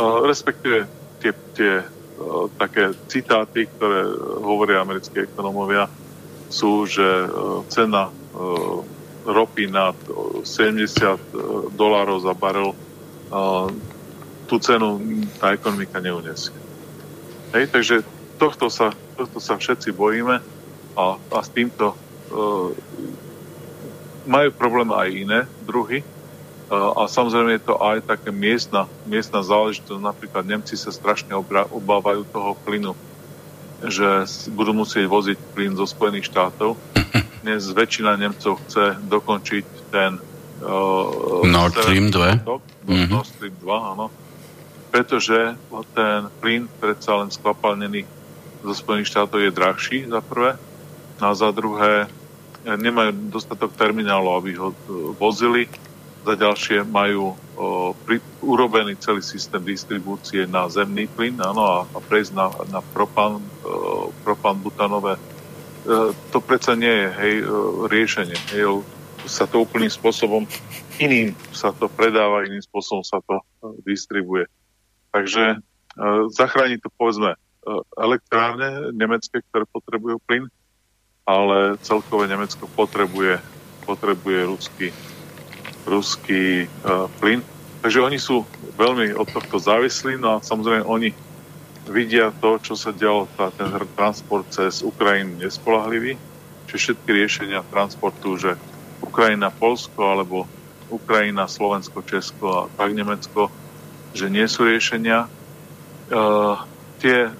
respektíve 0.00 0.88
tie, 1.20 1.32
tie 1.52 1.84
také 2.56 2.96
citáty, 3.12 3.68
ktoré 3.68 4.08
hovoria 4.40 4.80
americké 4.80 5.28
ekonomovia, 5.28 5.88
sú, 6.48 6.88
že 6.88 7.04
cena 7.68 8.08
ropy 9.26 9.68
nad 9.68 9.98
70 10.46 11.76
dolárov 11.76 12.18
za 12.22 12.32
barel 12.32 12.72
tú 14.46 14.56
cenu 14.62 15.02
tá 15.42 15.52
ekonomika 15.52 15.98
neunesie. 15.98 16.54
Hej, 17.50 17.74
takže 17.74 17.96
tohto 18.38 18.70
sa, 18.70 18.94
tohto 19.18 19.42
sa 19.42 19.58
všetci 19.58 19.90
bojíme 19.90 20.38
a, 20.94 21.04
a 21.18 21.38
s 21.42 21.50
týmto 21.50 21.94
uh, 21.94 22.70
majú 24.26 24.48
problém 24.54 24.90
aj 24.94 25.08
iné 25.10 25.40
druhy 25.66 26.02
a 26.66 27.06
samozrejme 27.06 27.54
je 27.56 27.62
to 27.62 27.78
aj 27.78 28.10
také 28.10 28.34
miestna, 28.34 28.90
miestna 29.06 29.46
záležitosť. 29.46 30.02
Napríklad 30.02 30.42
Nemci 30.42 30.74
sa 30.74 30.90
strašne 30.90 31.38
obávajú 31.70 32.26
toho 32.26 32.58
plynu, 32.66 32.98
že 33.86 34.26
budú 34.50 34.74
musieť 34.74 35.06
voziť 35.06 35.38
plyn 35.54 35.78
zo 35.78 35.86
Spojených 35.86 36.26
štátov. 36.26 36.74
Dnes 37.46 37.70
väčšina 37.70 38.18
Nemcov 38.18 38.58
chce 38.66 38.98
dokončiť 38.98 39.64
ten 39.94 40.18
uh, 40.66 41.46
Nord 41.46 41.78
Stream 41.78 42.10
2. 42.10 42.42
mm-hmm. 42.42 43.10
Nord 43.14 43.28
Stream 43.30 43.54
2, 43.62 43.92
áno. 43.94 44.10
Pretože 44.90 45.54
ten 45.94 46.26
plyn 46.42 46.66
predsa 46.82 47.14
len 47.22 47.30
skvapalnený 47.30 48.02
zo 48.66 48.74
Spojených 48.74 49.14
štátov 49.14 49.38
je 49.38 49.54
drahší 49.54 49.98
za 50.10 50.18
prvé 50.18 50.58
a 51.22 51.30
za 51.30 51.54
druhé 51.54 52.10
nemajú 52.66 53.30
dostatok 53.30 53.70
terminálov, 53.78 54.42
aby 54.42 54.50
ho 54.58 54.74
vozili 55.14 55.70
za 56.26 56.34
ďalšie 56.34 56.82
majú 56.90 57.38
o, 57.54 57.94
pri, 57.94 58.18
urobený 58.42 58.98
celý 58.98 59.22
systém 59.22 59.62
distribúcie 59.62 60.42
na 60.50 60.66
zemný 60.66 61.06
plyn 61.06 61.38
áno, 61.38 61.62
a, 61.62 61.76
a 61.86 61.98
prejsť 62.02 62.30
na, 62.34 62.50
na 62.74 62.80
propan, 62.82 63.38
o, 63.62 64.10
propan 64.26 64.58
butanové. 64.58 65.14
E, 65.14 65.20
to 66.34 66.42
predsa 66.42 66.74
nie 66.74 66.90
je 66.90 67.06
hej, 67.14 67.34
riešenie. 67.86 68.34
Hej, 68.50 68.82
sa 69.26 69.46
to 69.46 69.62
úplným 69.62 69.90
spôsobom 69.90 70.46
iným 70.98 71.36
sa 71.52 71.72
to 71.72 71.86
predáva, 71.86 72.46
iným 72.46 72.62
spôsobom 72.64 73.04
sa 73.04 73.20
to 73.22 73.40
distribuje. 73.84 74.48
Takže 75.12 75.44
e, 75.54 75.58
zachráni 76.32 76.80
to 76.80 76.88
povedzme 76.96 77.36
e, 77.36 77.38
elektrárne 78.00 78.92
nemecké, 78.96 79.40
ktoré 79.52 79.64
potrebujú 79.68 80.18
plyn, 80.24 80.44
ale 81.26 81.76
celkové 81.82 82.30
Nemecko 82.30 82.70
potrebuje, 82.74 83.42
potrebuje 83.84 84.40
ruský 84.46 84.88
ruský 85.86 86.66
uh, 86.66 87.06
plyn. 87.22 87.40
Takže 87.80 88.02
oni 88.02 88.18
sú 88.18 88.42
veľmi 88.76 89.14
od 89.14 89.30
tohto 89.30 89.62
závislí, 89.62 90.18
no 90.18 90.36
a 90.36 90.42
samozrejme 90.42 90.82
oni 90.84 91.14
vidia 91.86 92.34
to, 92.34 92.58
čo 92.58 92.74
sa 92.74 92.90
dialo, 92.90 93.30
tá, 93.38 93.54
ten 93.54 93.70
transport 93.94 94.44
cez 94.50 94.82
Ukrajinu 94.82 95.38
nespolahlivý, 95.38 96.18
čiže 96.66 96.98
všetky 96.98 97.10
riešenia 97.14 97.62
transportu, 97.70 98.34
že 98.34 98.58
Ukrajina, 98.98 99.54
Polsko 99.54 100.02
alebo 100.02 100.50
Ukrajina, 100.90 101.46
Slovensko, 101.46 102.02
Česko 102.02 102.46
a 102.50 102.60
tak 102.74 102.90
Nemecko, 102.90 103.50
že 104.14 104.26
nie 104.26 104.46
sú 104.50 104.66
riešenia. 104.66 105.30
Uh, 106.10 106.58
tie, 106.98 107.30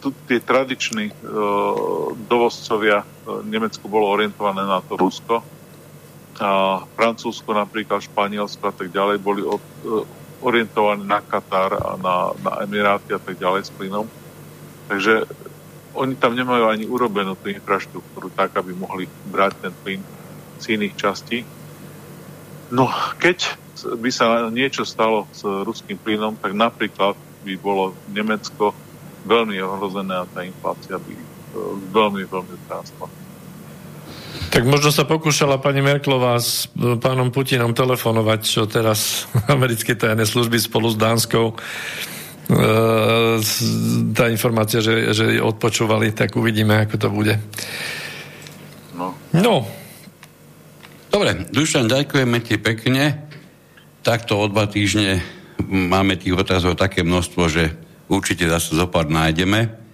tu, 0.00 0.12
tie 0.28 0.40
tradiční 0.40 1.12
uh, 1.12 2.12
dovozcovia, 2.28 3.04
uh, 3.04 3.44
Nemecko 3.44 3.88
bolo 3.88 4.08
orientované 4.12 4.64
na 4.64 4.80
to 4.84 4.96
Rusko, 4.96 5.44
a 6.36 6.84
Francúzsko, 6.96 7.56
napríklad 7.56 8.04
Španielsko 8.04 8.68
a 8.68 8.74
tak 8.74 8.92
ďalej 8.92 9.16
boli 9.24 9.42
od, 9.44 9.62
e, 9.84 10.04
orientovaní 10.44 11.04
na 11.08 11.24
Katar 11.24 11.72
a 11.80 11.96
na, 11.96 12.36
na 12.44 12.52
Emiráty 12.64 13.16
a 13.16 13.20
tak 13.20 13.40
ďalej 13.40 13.68
s 13.68 13.72
plynom. 13.72 14.04
Takže 14.86 15.24
oni 15.96 16.14
tam 16.20 16.36
nemajú 16.36 16.68
ani 16.68 16.84
urobenú 16.84 17.34
tú 17.40 17.48
infraštruktúru 17.48 18.28
tak, 18.36 18.52
aby 18.60 18.76
mohli 18.76 19.08
brať 19.32 19.52
ten 19.64 19.72
plyn 19.80 20.00
z 20.60 20.76
iných 20.76 20.94
častí. 20.94 21.42
No, 22.68 22.92
keď 23.16 23.56
by 23.96 24.10
sa 24.12 24.52
niečo 24.52 24.84
stalo 24.84 25.24
s 25.32 25.40
ruským 25.40 25.96
plynom, 25.96 26.36
tak 26.36 26.52
napríklad 26.52 27.16
by 27.48 27.54
bolo 27.56 27.96
Nemecko 28.12 28.76
veľmi 29.24 29.56
ohrozené 29.62 30.14
a 30.20 30.28
tá 30.28 30.44
inflácia 30.44 31.00
by 31.00 31.14
e, 31.16 31.26
veľmi, 31.90 32.22
veľmi 32.28 32.56
trástla. 32.68 33.25
Tak 34.50 34.62
možno 34.64 34.88
sa 34.94 35.04
pokúšala 35.04 35.60
pani 35.60 35.84
Merklová 35.84 36.40
s 36.40 36.70
pánom 37.02 37.28
Putinom 37.28 37.76
telefonovať, 37.76 38.40
čo 38.46 38.64
teraz 38.64 39.24
americké 39.54 39.92
tajné 39.98 40.24
služby 40.24 40.56
spolu 40.56 40.88
s 40.88 40.96
Dánskou 40.96 41.52
e, 41.52 41.54
tá 44.16 44.24
informácia, 44.32 44.80
že, 44.80 45.12
že 45.12 45.42
odpočúvali, 45.42 46.14
tak 46.16 46.36
uvidíme, 46.38 46.86
ako 46.86 46.94
to 46.96 47.08
bude. 47.12 47.34
No. 48.96 49.12
no. 49.36 49.68
Dobre, 51.12 51.48
Dušan, 51.52 51.88
ďakujeme 51.88 52.38
ti 52.44 52.56
pekne. 52.56 53.28
Takto 54.00 54.40
o 54.40 54.46
dva 54.48 54.68
týždne 54.68 55.20
máme 55.64 56.16
tých 56.16 56.36
otázov 56.36 56.78
také 56.78 57.02
množstvo, 57.02 57.42
že 57.48 57.72
určite 58.08 58.46
zase 58.46 58.76
zopár 58.76 59.08
nájdeme. 59.08 59.85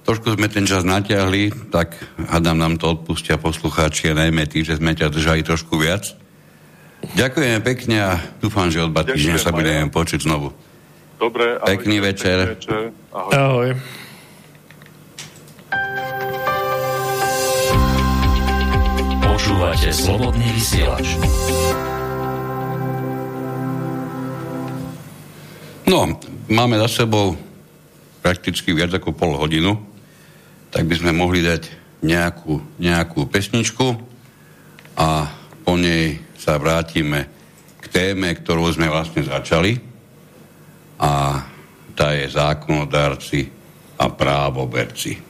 Trošku 0.00 0.32
sme 0.32 0.48
ten 0.48 0.64
čas 0.64 0.80
natiahli, 0.80 1.52
tak 1.68 1.92
hádam 2.16 2.56
nám 2.56 2.80
to 2.80 2.96
odpustia 2.96 3.36
poslucháči 3.36 4.10
a 4.10 4.16
najmä 4.16 4.48
tí, 4.48 4.64
že 4.64 4.80
sme 4.80 4.96
ťa 4.96 5.12
držali 5.12 5.44
trošku 5.44 5.76
viac. 5.76 6.16
Ďakujeme 7.16 7.60
pekne 7.60 7.96
a 8.00 8.12
dúfam, 8.40 8.72
že 8.72 8.80
od 8.80 8.92
týždňa 8.92 9.36
sa 9.40 9.52
budeme 9.52 9.88
počuť 9.92 10.24
znovu. 10.24 10.52
Dobre. 11.20 11.60
Pekný 11.60 12.00
ahojte, 12.00 12.08
večer. 12.16 12.36
Pekný 12.40 12.56
večer. 12.56 12.82
Ahoj. 13.12 13.32
ahoj. 13.36 13.68
Počúvate 19.20 19.88
slobodný 19.92 20.48
vysielač. 20.56 21.06
No, 25.88 26.08
máme 26.48 26.76
za 26.80 27.04
sebou 27.04 27.36
prakticky 28.24 28.72
viac 28.72 28.92
ako 28.92 29.12
pol 29.16 29.36
hodinu 29.36 29.89
tak 30.70 30.86
by 30.86 30.94
sme 30.94 31.12
mohli 31.14 31.42
dať 31.42 31.62
nejakú, 32.06 32.80
nejakú 32.80 33.26
pesničku 33.28 33.86
a 34.96 35.28
po 35.66 35.74
nej 35.76 36.18
sa 36.40 36.56
vrátime 36.56 37.28
k 37.80 37.84
téme, 37.92 38.32
ktorú 38.32 38.70
sme 38.72 38.88
vlastne 38.88 39.26
začali 39.26 39.76
a 41.00 41.42
tá 41.92 42.16
je 42.16 42.32
zákonodárci 42.32 43.40
a 44.00 44.08
právoberci. 44.08 45.29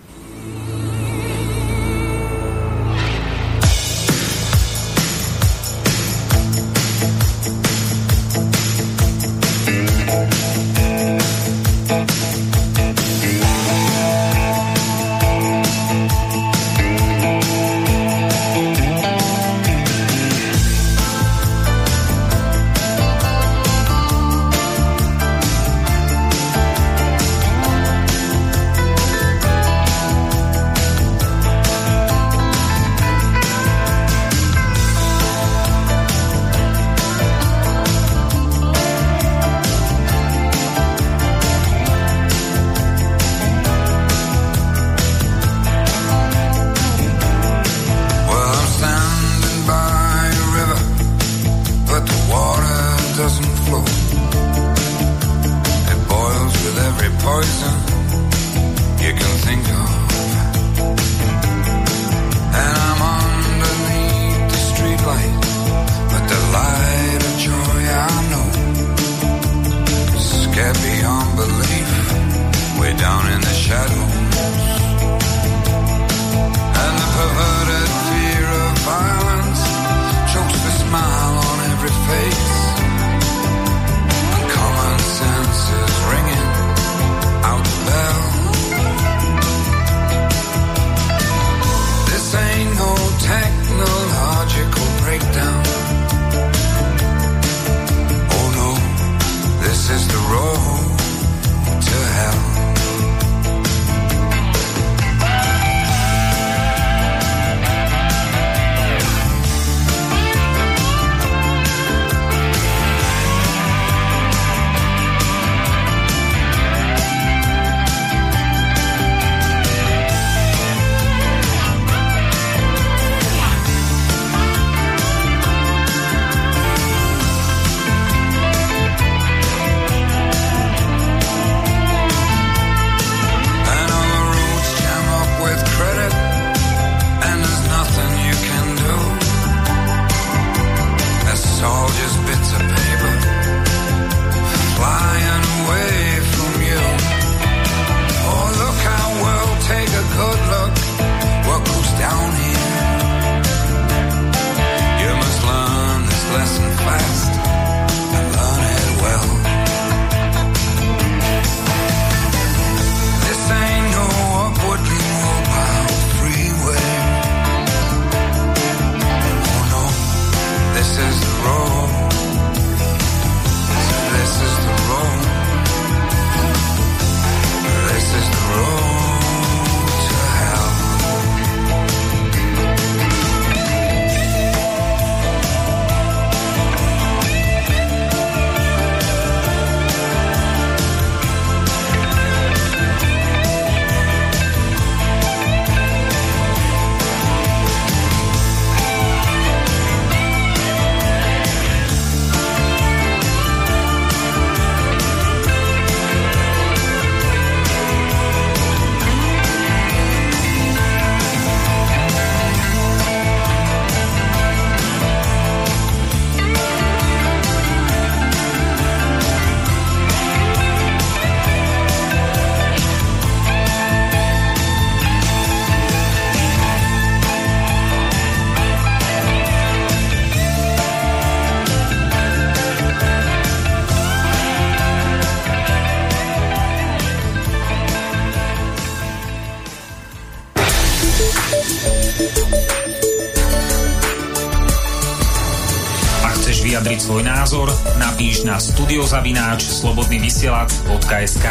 Na 248.61 248.76
studiozavináč 248.76 249.72
slobodnyvysielac.sk 249.72 251.46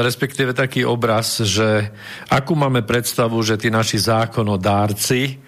respektíve 0.00 0.56
taký 0.56 0.88
obraz, 0.88 1.44
že 1.44 1.92
akú 2.32 2.56
máme 2.56 2.80
predstavu, 2.80 3.36
že 3.44 3.60
tí 3.60 3.68
naši 3.68 4.00
zákonodárci 4.00 5.42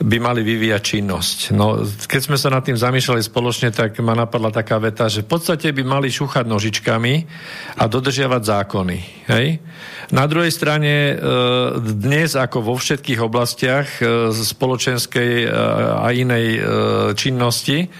by 0.00 0.16
mali 0.16 0.40
vyvíjať 0.40 0.82
činnosť. 0.96 1.38
No, 1.52 1.84
keď 1.84 2.20
sme 2.24 2.40
sa 2.40 2.48
nad 2.48 2.64
tým 2.64 2.76
zamýšľali 2.76 3.20
spoločne, 3.20 3.68
tak 3.68 4.00
ma 4.00 4.16
napadla 4.16 4.48
taká 4.48 4.80
veta, 4.80 5.12
že 5.12 5.20
v 5.20 5.36
podstate 5.36 5.76
by 5.76 5.84
mali 5.84 6.08
šúchať 6.08 6.48
nožičkami 6.48 7.14
a 7.76 7.84
dodržiavať 7.84 8.42
zákony. 8.42 8.98
Hej? 9.28 9.60
Na 10.16 10.24
druhej 10.24 10.48
strane 10.48 11.12
e, 11.12 11.14
dnes, 12.00 12.32
ako 12.32 12.64
vo 12.64 12.74
všetkých 12.80 13.20
oblastiach 13.20 14.00
e, 14.00 14.32
spoločenskej 14.32 15.32
e, 15.44 15.46
a 16.00 16.08
inej 16.16 16.46
činnosti, 17.14 17.92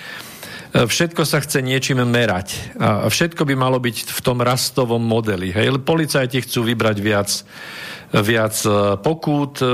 všetko 0.75 1.23
sa 1.27 1.43
chce 1.43 1.63
niečím 1.63 2.03
merať. 2.07 2.79
A 2.79 3.11
všetko 3.11 3.43
by 3.43 3.55
malo 3.59 3.83
byť 3.83 4.11
v 4.11 4.21
tom 4.23 4.39
rastovom 4.39 5.03
modeli. 5.03 5.51
Hej? 5.51 5.83
Policajti 5.83 6.47
chcú 6.47 6.63
vybrať 6.71 6.97
viac, 7.03 7.31
viac 8.11 8.55
e, 8.67 8.99
pokút, 8.99 9.63
e, 9.63 9.67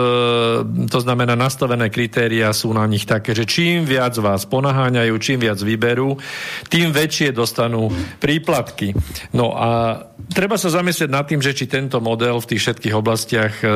to 0.88 0.99
znamená 1.01 1.32
nastavené 1.32 1.88
kritéria 1.88 2.53
sú 2.53 2.72
na 2.72 2.84
nich 2.84 3.09
také, 3.09 3.32
že 3.32 3.49
čím 3.49 3.88
viac 3.88 4.12
vás 4.20 4.44
ponaháňajú, 4.44 5.14
čím 5.16 5.40
viac 5.40 5.57
vyberú, 5.61 6.20
tým 6.68 6.92
väčšie 6.92 7.32
dostanú 7.32 7.88
príplatky. 8.20 8.92
No 9.32 9.57
a 9.57 10.01
treba 10.32 10.61
sa 10.61 10.68
zamyslieť 10.68 11.11
nad 11.12 11.24
tým, 11.24 11.40
že 11.40 11.57
či 11.57 11.64
tento 11.64 11.97
model 12.05 12.40
v 12.40 12.49
tých 12.57 12.61
všetkých 12.68 12.94
oblastiach 12.97 13.55
e, 13.64 13.68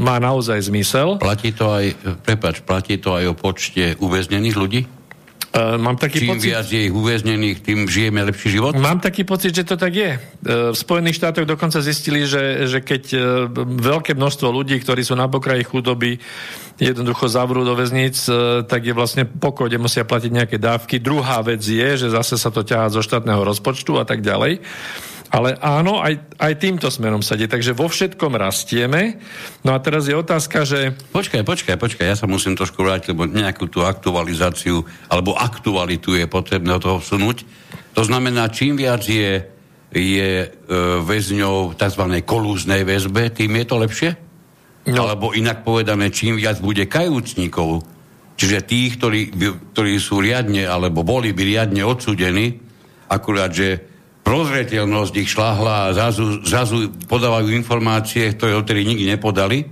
má 0.00 0.16
naozaj 0.16 0.68
zmysel. 0.68 1.20
Platí 1.20 1.52
to 1.52 1.68
aj, 1.68 1.96
prepač, 2.24 2.64
platí 2.64 2.96
to 2.96 3.12
aj 3.12 3.28
o 3.28 3.34
počte 3.36 3.96
uväznených 4.00 4.56
ľudí? 4.56 5.03
Uh, 5.54 5.78
mám 5.78 5.94
taký 5.94 6.26
Čím 6.26 6.34
pocit... 6.34 6.50
viac 6.50 6.66
je 6.66 6.90
ich 6.90 6.94
uväznených, 6.94 7.62
tým 7.62 7.86
žijeme 7.86 8.26
lepší 8.26 8.58
život? 8.58 8.74
Mám 8.74 8.98
taký 8.98 9.22
pocit, 9.22 9.54
že 9.54 9.62
to 9.62 9.78
tak 9.78 9.94
je. 9.94 10.18
Uh, 10.18 10.74
V 10.74 10.76
Spojených 10.76 11.22
štátoch 11.22 11.46
dokonca 11.46 11.78
zistili, 11.78 12.26
že, 12.26 12.66
že 12.66 12.82
keď 12.82 13.02
uh, 13.14 13.22
veľké 13.62 14.18
množstvo 14.18 14.50
ľudí, 14.50 14.74
ktorí 14.82 15.06
sú 15.06 15.14
na 15.14 15.30
pokraji 15.30 15.62
chudoby, 15.62 16.18
jednoducho 16.74 17.30
zavrú 17.30 17.62
do 17.62 17.78
väzníc, 17.78 18.26
tak 18.66 18.82
je 18.82 18.90
vlastne 18.90 19.22
pokoj, 19.22 19.70
kde 19.70 19.78
musia 19.78 20.02
platiť 20.02 20.30
nejaké 20.34 20.58
dávky. 20.58 20.98
Druhá 20.98 21.38
vec 21.38 21.62
je, 21.62 21.94
že 21.94 22.10
zase 22.10 22.34
sa 22.34 22.50
to 22.50 22.66
ťahá 22.66 22.90
zo 22.90 22.98
štátneho 22.98 23.46
rozpočtu 23.46 23.94
a 23.94 24.02
tak 24.02 24.26
ďalej. 24.26 24.58
Ale 25.32 25.56
áno, 25.58 25.98
aj, 26.04 26.36
aj 26.36 26.52
týmto 26.60 26.86
smerom 26.92 27.24
sa 27.24 27.34
ide. 27.34 27.50
Takže 27.50 27.74
vo 27.74 27.88
všetkom 27.88 28.36
rastieme. 28.38 29.18
No 29.66 29.74
a 29.74 29.78
teraz 29.82 30.06
je 30.06 30.14
otázka, 30.14 30.62
že... 30.62 30.94
Počkaj, 31.10 31.42
počkaj, 31.42 31.76
počkaj, 31.80 32.06
ja 32.06 32.16
sa 32.18 32.30
musím 32.30 32.54
trošku 32.54 32.84
vrátiť, 32.84 33.16
lebo 33.16 33.26
nejakú 33.26 33.66
tú 33.66 33.82
aktualizáciu 33.82 34.84
alebo 35.10 35.34
aktualitu 35.34 36.14
je 36.14 36.30
potrebné 36.30 36.76
od 36.76 36.82
toho 36.84 36.98
vsunúť. 37.02 37.42
To 37.98 38.02
znamená, 38.06 38.50
čím 38.50 38.78
viac 38.78 39.02
je, 39.06 39.42
je 39.90 40.30
e, 40.44 40.48
väzňov 41.02 41.78
tzv. 41.78 42.04
kolúznej 42.22 42.82
väzbe, 42.82 43.30
tým 43.30 43.58
je 43.58 43.66
to 43.66 43.76
lepšie? 43.78 44.10
No. 44.84 45.08
Alebo 45.08 45.32
inak 45.32 45.64
povedané, 45.64 46.12
čím 46.12 46.36
viac 46.36 46.60
bude 46.60 46.84
kajúcnikov, 46.84 47.86
čiže 48.36 48.66
tých, 48.66 49.00
ktorí, 49.00 49.20
ktorí 49.72 49.94
sú 49.96 50.20
riadne, 50.20 50.68
alebo 50.68 51.06
boli 51.06 51.32
by 51.32 51.42
riadne 51.42 51.82
odsudení, 51.86 52.60
akurát, 53.08 53.54
že 53.54 53.93
prozreteľnosť 54.24 55.14
ich 55.20 55.30
šláhla 55.30 55.92
a 55.92 55.92
zrazu, 55.92 56.40
zrazu 56.42 56.90
podávajú 57.06 57.52
informácie, 57.52 58.32
ktoré 58.32 58.56
odtedy 58.56 58.88
nikdy 58.88 59.04
nepodali. 59.14 59.68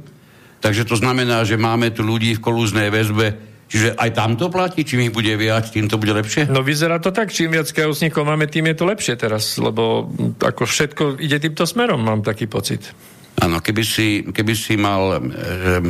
Takže 0.62 0.86
to 0.86 0.94
znamená, 0.94 1.42
že 1.42 1.58
máme 1.58 1.90
tu 1.90 2.06
ľudí 2.06 2.38
v 2.38 2.44
kolúznej 2.44 2.92
väzbe, 2.92 3.34
čiže 3.66 3.98
aj 3.98 4.10
tam 4.14 4.38
to 4.38 4.52
platí, 4.52 4.86
čím 4.86 5.08
ich 5.08 5.16
bude 5.16 5.32
viac, 5.34 5.66
tým 5.66 5.90
to 5.90 5.98
bude 5.98 6.14
lepšie? 6.14 6.46
No 6.52 6.62
vyzerá 6.62 7.02
to 7.02 7.10
tak, 7.10 7.34
čím 7.34 7.56
viac 7.56 7.66
kajúcnikov 7.72 8.22
máme, 8.28 8.46
tým 8.46 8.70
je 8.70 8.76
to 8.78 8.84
lepšie 8.86 9.18
teraz, 9.18 9.58
lebo 9.58 10.12
ako 10.38 10.62
všetko 10.68 11.02
ide 11.18 11.42
týmto 11.42 11.66
smerom, 11.66 11.98
mám 11.98 12.22
taký 12.22 12.46
pocit. 12.46 12.94
Áno, 13.42 13.58
keby 13.58 13.82
si, 13.82 14.22
keby 14.28 14.54
si 14.54 14.76
mal 14.78 15.18
e, 15.18 15.20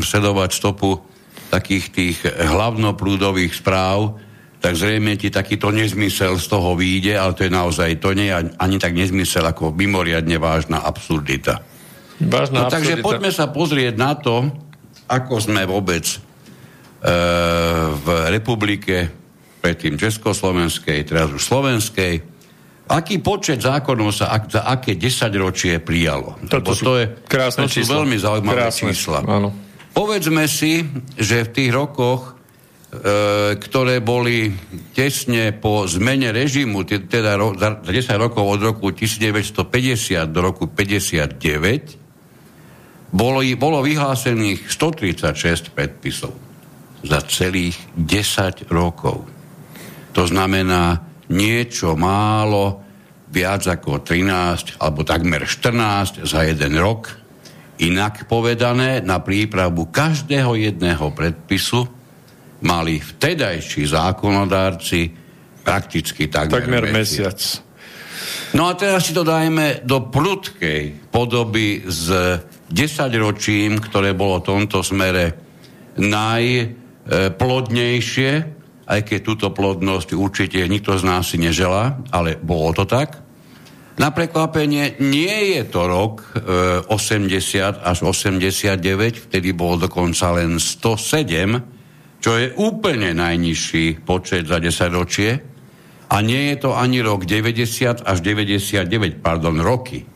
sledovať 0.00 0.50
stopu 0.56 1.02
takých 1.52 1.84
tých 1.92 2.16
hlavnoprúdových 2.24 3.52
správ, 3.52 4.16
tak 4.62 4.78
zrejme 4.78 5.18
ti 5.18 5.26
takýto 5.26 5.74
nezmysel 5.74 6.38
z 6.38 6.46
toho 6.46 6.78
vyjde, 6.78 7.18
ale 7.18 7.34
to 7.34 7.42
je 7.42 7.50
naozaj, 7.50 7.98
to 7.98 8.14
nie 8.14 8.30
je 8.30 8.54
ani 8.62 8.76
tak 8.78 8.94
nezmysel 8.94 9.42
ako 9.42 9.74
mimoriadne 9.74 10.38
vážna 10.38 10.86
absurdita. 10.86 11.58
Vážna 12.22 12.64
no, 12.64 12.70
takže 12.70 12.94
absurdita. 12.94 13.06
poďme 13.10 13.30
sa 13.34 13.50
pozrieť 13.50 13.94
na 13.98 14.14
to, 14.14 14.46
ako 15.10 15.34
sme 15.42 15.66
vôbec 15.66 16.06
e, 16.06 16.16
v 17.90 18.06
republike 18.30 19.10
predtým 19.58 19.98
Československej, 19.98 21.10
teraz 21.10 21.34
už 21.34 21.42
Slovenskej, 21.42 22.22
aký 22.86 23.18
počet 23.18 23.58
zákonov 23.66 24.14
sa 24.14 24.30
ak, 24.30 24.42
za 24.46 24.62
aké 24.62 24.94
desaťročie 24.94 25.82
prijalo. 25.82 26.38
Toto 26.46 26.70
sú 26.70 26.84
to 26.86 26.94
je, 27.02 27.06
krásne 27.26 27.66
to 27.66 27.70
sú 27.70 27.82
čísla. 27.82 27.98
veľmi 27.98 28.16
zaujímavé 28.18 28.58
Krásne, 28.62 28.94
čísla. 28.94 29.18
áno. 29.26 29.50
Povedzme 29.90 30.46
si, 30.46 30.86
že 31.18 31.44
v 31.46 31.50
tých 31.50 31.70
rokoch, 31.74 32.38
ktoré 33.56 34.04
boli 34.04 34.52
tesne 34.92 35.56
po 35.56 35.88
zmene 35.88 36.28
režimu, 36.28 36.84
te- 36.84 37.00
teda 37.00 37.40
za 37.56 37.80
10 37.80 37.88
rokov 38.20 38.44
od 38.44 38.60
roku 38.60 38.92
1950 38.92 40.28
do 40.28 40.44
roku 40.44 40.68
59, 40.68 43.16
bolo, 43.16 43.40
bolo 43.56 43.80
vyhlásených 43.80 44.68
136 44.68 45.72
predpisov 45.72 46.36
za 47.00 47.24
celých 47.24 47.80
10 47.96 48.68
rokov. 48.68 49.24
To 50.12 50.28
znamená 50.28 51.00
niečo 51.32 51.96
málo, 51.96 52.84
viac 53.32 53.64
ako 53.64 54.04
13 54.04 54.84
alebo 54.84 55.00
takmer 55.00 55.48
14 55.48 56.28
za 56.28 56.44
jeden 56.44 56.76
rok. 56.76 57.08
Inak 57.80 58.28
povedané, 58.28 59.00
na 59.00 59.24
prípravu 59.24 59.88
každého 59.88 60.60
jedného 60.60 61.08
predpisu 61.16 62.01
mali 62.62 62.98
vtedajší 62.98 63.86
zákonodárci 63.86 65.10
prakticky 65.62 66.26
takmer, 66.26 66.60
Takmer 66.62 66.82
mesiac. 66.90 67.34
mesiac. 67.34 67.62
No 68.54 68.68
a 68.68 68.74
teraz 68.76 69.06
si 69.08 69.14
to 69.16 69.24
dajme 69.24 69.80
do 69.86 70.00
prudkej 70.12 70.92
podoby 71.10 71.82
s 71.88 72.12
desaťročím, 72.68 73.80
ktoré 73.80 74.12
bolo 74.12 74.40
v 74.40 74.46
tomto 74.46 74.82
smere 74.84 75.32
najplodnejšie, 75.96 78.30
aj 78.86 79.02
keď 79.08 79.18
túto 79.24 79.50
plodnosť 79.54 80.12
určite 80.12 80.68
nikto 80.68 80.98
z 80.98 81.04
nás 81.06 81.28
si 81.32 81.38
neželá, 81.40 81.96
ale 82.12 82.36
bolo 82.36 82.72
to 82.76 82.84
tak. 82.84 83.22
Na 84.00 84.08
prekvapenie 84.08 84.96
nie 85.04 85.52
je 85.56 85.68
to 85.68 85.84
rok 85.84 86.24
e, 86.32 86.40
80 86.88 87.84
až 87.84 87.98
89, 88.00 88.80
vtedy 89.28 89.52
bolo 89.52 89.84
dokonca 89.84 90.32
len 90.32 90.56
107, 90.56 91.81
čo 92.22 92.38
je 92.38 92.54
úplne 92.54 93.18
najnižší 93.18 94.06
počet 94.06 94.46
za 94.46 94.62
10 94.62 94.94
ročie. 94.94 95.42
A 96.12 96.20
nie 96.22 96.54
je 96.54 96.68
to 96.68 96.70
ani 96.78 97.02
rok 97.02 97.26
90 97.26 98.06
až 98.06 98.18
99, 98.22 99.18
pardon, 99.18 99.58
roky 99.58 100.06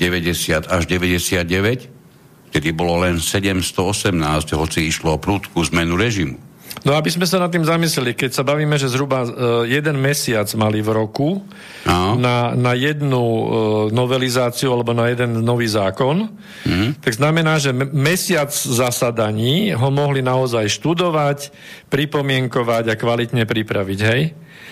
90 0.00 0.72
až 0.72 0.82
99, 0.88 1.44
kedy 2.48 2.68
bolo 2.72 3.04
len 3.04 3.20
718, 3.20 4.16
hoci 4.56 4.88
išlo 4.88 5.18
o 5.18 5.22
prúdku 5.22 5.60
zmenu 5.68 6.00
režimu. 6.00 6.49
No 6.80 6.96
aby 6.96 7.12
sme 7.12 7.28
sa 7.28 7.36
nad 7.36 7.52
tým 7.52 7.60
zamysleli, 7.60 8.16
keď 8.16 8.30
sa 8.32 8.40
bavíme, 8.40 8.72
že 8.74 8.88
zhruba 8.88 9.20
uh, 9.20 9.28
jeden 9.64 10.00
mesiac 10.00 10.48
mali 10.56 10.80
v 10.80 10.90
roku 10.90 11.44
No. 11.84 12.12
na, 12.16 12.52
na 12.52 12.72
jednu 12.72 13.20
uh, 13.20 13.42
novelizáciu 13.88 14.68
alebo 14.70 14.92
na 14.92 15.08
jeden 15.08 15.40
nový 15.40 15.68
zákon, 15.68 16.28
Mhm. 16.64 17.00
tak 17.00 17.12
znamená, 17.14 17.56
že 17.56 17.72
me- 17.72 17.88
mesiac 17.88 18.48
zasadaní 18.52 19.72
ho 19.72 19.88
mohli 19.88 20.20
naozaj 20.20 20.68
študovať, 20.68 21.52
pripomienkovať 21.88 22.84
a 22.88 22.94
kvalitne 22.96 23.44
pripraviť, 23.44 24.00
hej? 24.02 24.20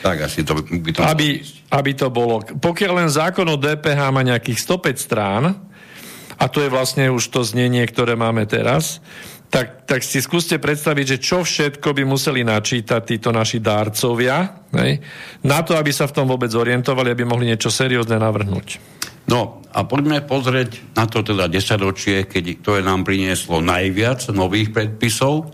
Tak 0.00 0.16
asi 0.24 0.44
to 0.44 0.54
by 0.54 0.90
to 0.94 1.00
aby, 1.02 1.42
aby 1.68 1.90
to 1.92 2.09
bolo. 2.09 2.40
Pokiaľ 2.40 2.92
len 3.02 3.11
zákon 3.11 3.48
o 3.48 3.56
DPH 3.56 4.00
má 4.09 4.22
nejakých 4.22 4.59
105 4.62 4.96
strán, 4.96 5.44
a 6.38 6.44
to 6.46 6.62
je 6.62 6.70
vlastne 6.70 7.11
už 7.11 7.34
to 7.34 7.42
znenie, 7.42 7.82
ktoré 7.82 8.14
máme 8.14 8.46
teraz, 8.46 9.02
tak, 9.49 9.88
tak 9.88 10.05
si 10.05 10.20
skúste 10.20 10.61
predstaviť, 10.61 11.16
že 11.16 11.18
čo 11.24 11.40
všetko 11.40 11.96
by 11.96 12.05
museli 12.05 12.44
načítať 12.44 13.01
títo 13.01 13.32
naši 13.32 13.64
dárcovia, 13.64 14.68
hej, 14.76 15.01
na 15.44 15.64
to, 15.64 15.72
aby 15.72 15.88
sa 15.88 16.05
v 16.05 16.20
tom 16.20 16.28
vôbec 16.28 16.53
orientovali, 16.53 17.16
aby 17.16 17.24
mohli 17.24 17.49
niečo 17.49 17.72
seriózne 17.72 18.20
navrhnúť. 18.20 18.99
No 19.28 19.61
a 19.72 19.84
poďme 19.84 20.24
pozrieť 20.24 20.96
na 20.96 21.05
to 21.05 21.20
teda 21.20 21.53
desaťročie, 21.53 22.24
keď 22.24 22.64
to 22.64 22.80
je 22.80 22.82
nám 22.84 23.05
prinieslo 23.05 23.61
najviac 23.61 24.24
nových 24.32 24.72
predpisov. 24.72 25.53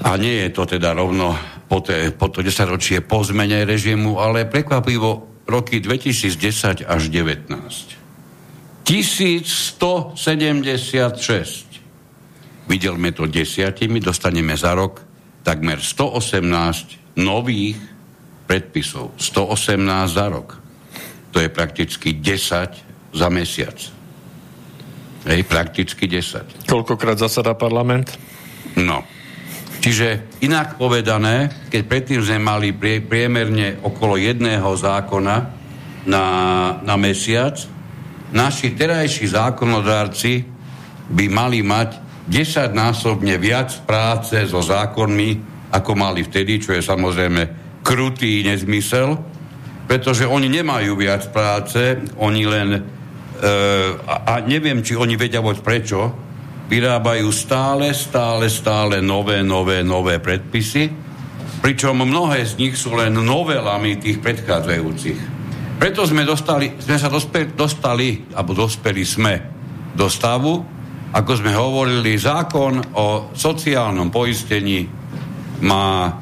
A 0.00 0.16
nie 0.20 0.44
je 0.44 0.50
to 0.52 0.66
teda 0.68 0.92
rovno 0.96 1.36
po, 1.68 1.80
te, 1.84 2.10
po 2.12 2.28
to 2.32 2.40
desaťročie 2.40 3.00
po 3.04 3.24
zmene 3.24 3.64
režimu, 3.68 4.20
ale 4.20 4.46
prekvapivo 4.48 5.26
roky 5.48 5.80
2010 5.80 6.84
až 6.88 7.08
19. 7.12 7.52
1176. 8.86 11.65
Videlme 12.66 13.14
to 13.14 13.30
desiatimi, 13.30 14.02
dostaneme 14.02 14.58
za 14.58 14.74
rok 14.74 15.06
takmer 15.46 15.78
118 15.78 17.22
nových 17.22 17.78
predpisov. 18.50 19.14
118 19.14 19.78
za 20.10 20.26
rok. 20.26 20.58
To 21.30 21.38
je 21.38 21.46
prakticky 21.46 22.18
10 22.18 23.14
za 23.14 23.28
mesiac. 23.30 23.78
Hej, 25.26 25.42
prakticky 25.46 26.06
10. 26.06 26.66
Koľkokrát 26.70 27.18
zasada 27.18 27.54
parlament? 27.54 28.14
No. 28.78 29.02
Čiže 29.82 30.38
inak 30.42 30.78
povedané, 30.78 31.66
keď 31.70 31.82
predtým 31.86 32.20
sme 32.22 32.38
mali 32.42 32.74
prie, 32.74 32.98
priemerne 33.02 33.78
okolo 33.86 34.18
jedného 34.18 34.66
zákona 34.74 35.36
na, 36.06 36.24
na 36.82 36.94
mesiac, 36.98 37.58
naši 38.34 38.74
terajší 38.74 39.30
zákonodárci 39.30 40.42
by 41.10 41.26
mali 41.30 41.62
mať 41.62 42.05
10 42.26 42.74
násobne 42.74 43.38
viac 43.38 43.86
práce 43.86 44.34
so 44.50 44.58
zákonmi, 44.58 45.54
ako 45.70 45.94
mali 45.94 46.26
vtedy, 46.26 46.58
čo 46.58 46.74
je 46.74 46.82
samozrejme 46.82 47.42
krutý 47.86 48.42
nezmysel, 48.42 49.14
pretože 49.86 50.26
oni 50.26 50.50
nemajú 50.50 50.98
viac 50.98 51.30
práce, 51.30 52.02
oni 52.18 52.42
len, 52.42 52.68
e, 52.74 52.80
a, 54.02 54.14
a 54.26 54.34
neviem, 54.42 54.82
či 54.82 54.98
oni 54.98 55.14
vedia 55.14 55.38
vôbec 55.38 55.62
prečo, 55.62 56.10
vyrábajú 56.66 57.30
stále, 57.30 57.94
stále, 57.94 58.50
stále 58.50 58.98
nové, 58.98 59.46
nové, 59.46 59.86
nové 59.86 60.18
predpisy, 60.18 60.90
pričom 61.62 62.02
mnohé 62.02 62.42
z 62.42 62.58
nich 62.58 62.74
sú 62.74 62.98
len 62.98 63.14
novelami 63.14 64.02
tých 64.02 64.18
predchádzajúcich. 64.18 65.38
Preto 65.78 66.02
sme, 66.02 66.26
dostali, 66.26 66.74
sme 66.82 66.98
sa 66.98 67.06
dospe, 67.06 67.46
dostali, 67.54 68.26
alebo 68.34 68.50
dospeli 68.50 69.04
sme 69.06 69.34
do 69.94 70.10
stavu, 70.10 70.75
ako 71.12 71.32
sme 71.38 71.52
hovorili, 71.54 72.18
zákon 72.18 72.96
o 72.98 73.30
sociálnom 73.36 74.10
poistení 74.10 74.86
má, 75.62 76.12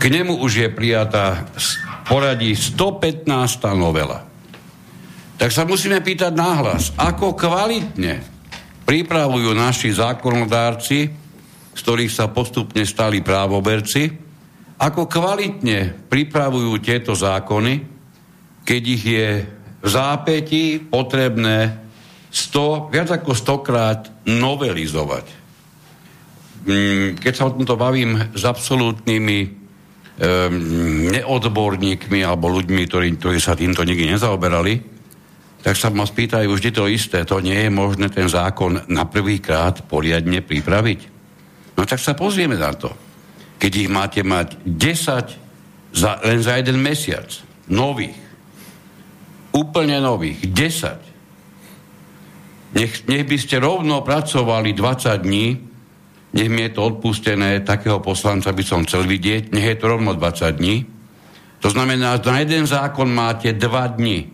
k 0.00 0.02
nemu 0.10 0.40
už 0.42 0.52
je 0.66 0.68
prijatá 0.72 1.46
poradí 2.10 2.58
115. 2.58 3.30
novela. 3.78 4.26
Tak 5.38 5.54
sa 5.54 5.64
musíme 5.64 6.02
pýtať 6.02 6.32
náhlas, 6.34 6.92
ako 6.98 7.38
kvalitne 7.38 8.20
pripravujú 8.84 9.54
naši 9.54 9.94
zákonodárci, 9.94 10.98
z 11.70 11.80
ktorých 11.80 12.12
sa 12.12 12.26
postupne 12.28 12.82
stali 12.82 13.22
právoberci, 13.22 14.10
ako 14.80 15.06
kvalitne 15.06 16.10
pripravujú 16.10 16.72
tieto 16.82 17.14
zákony, 17.14 17.74
keď 18.66 18.82
ich 18.84 19.04
je 19.06 19.28
v 19.80 19.86
zápäti 19.88 20.82
potrebné 20.82 21.89
100, 22.30 22.94
viac 22.94 23.10
ako 23.10 23.34
100 23.34 23.66
krát 23.66 24.00
novelizovať. 24.26 25.26
Mm, 26.66 27.18
Keď 27.18 27.32
sa 27.34 27.50
o 27.50 27.54
tomto 27.54 27.74
bavím 27.74 28.14
s 28.36 28.42
absolútnymi 28.46 29.38
um, 29.42 29.50
neodborníkmi 31.10 32.22
alebo 32.22 32.52
ľuďmi, 32.54 32.82
ktorí, 32.86 33.08
ktorí 33.18 33.38
sa 33.42 33.58
týmto 33.58 33.82
nikdy 33.82 34.14
nezaoberali, 34.14 34.74
tak 35.60 35.76
sa 35.76 35.92
ma 35.92 36.08
spýtajú 36.08 36.48
vždy 36.48 36.70
to 36.72 36.88
isté. 36.88 37.20
To 37.28 37.42
nie 37.42 37.68
je 37.68 37.70
možné 37.72 38.08
ten 38.08 38.30
zákon 38.30 38.88
na 38.88 39.04
prvýkrát 39.04 39.84
poriadne 39.84 40.40
pripraviť. 40.40 41.00
No 41.76 41.84
tak 41.84 42.00
sa 42.00 42.16
pozrieme 42.16 42.56
na 42.56 42.72
to. 42.72 42.92
Keď 43.60 43.72
ich 43.76 43.90
máte 43.92 44.24
mať 44.24 44.56
10 44.64 45.92
za, 45.92 46.12
len 46.24 46.40
za 46.40 46.56
jeden 46.56 46.80
mesiac, 46.80 47.28
nových, 47.68 48.16
úplne 49.52 50.00
nových, 50.00 50.40
10. 50.48 51.09
Nech, 52.70 53.02
nech 53.10 53.26
by 53.26 53.36
ste 53.38 53.58
rovno 53.58 54.06
pracovali 54.06 54.70
20 54.74 55.26
dní, 55.26 55.46
nech 56.30 56.48
mi 56.48 56.70
je 56.70 56.72
to 56.78 56.94
odpustené, 56.94 57.66
takého 57.66 57.98
poslanca 57.98 58.54
by 58.54 58.62
som 58.62 58.86
chcel 58.86 59.02
vidieť, 59.02 59.50
nech 59.50 59.66
je 59.74 59.76
to 59.78 59.86
rovno 59.90 60.14
20 60.14 60.54
dní. 60.54 60.86
To 61.60 61.68
znamená, 61.68 62.22
že 62.22 62.30
na 62.30 62.38
jeden 62.46 62.64
zákon 62.64 63.10
máte 63.10 63.50
2 63.50 63.98
dní. 63.98 64.30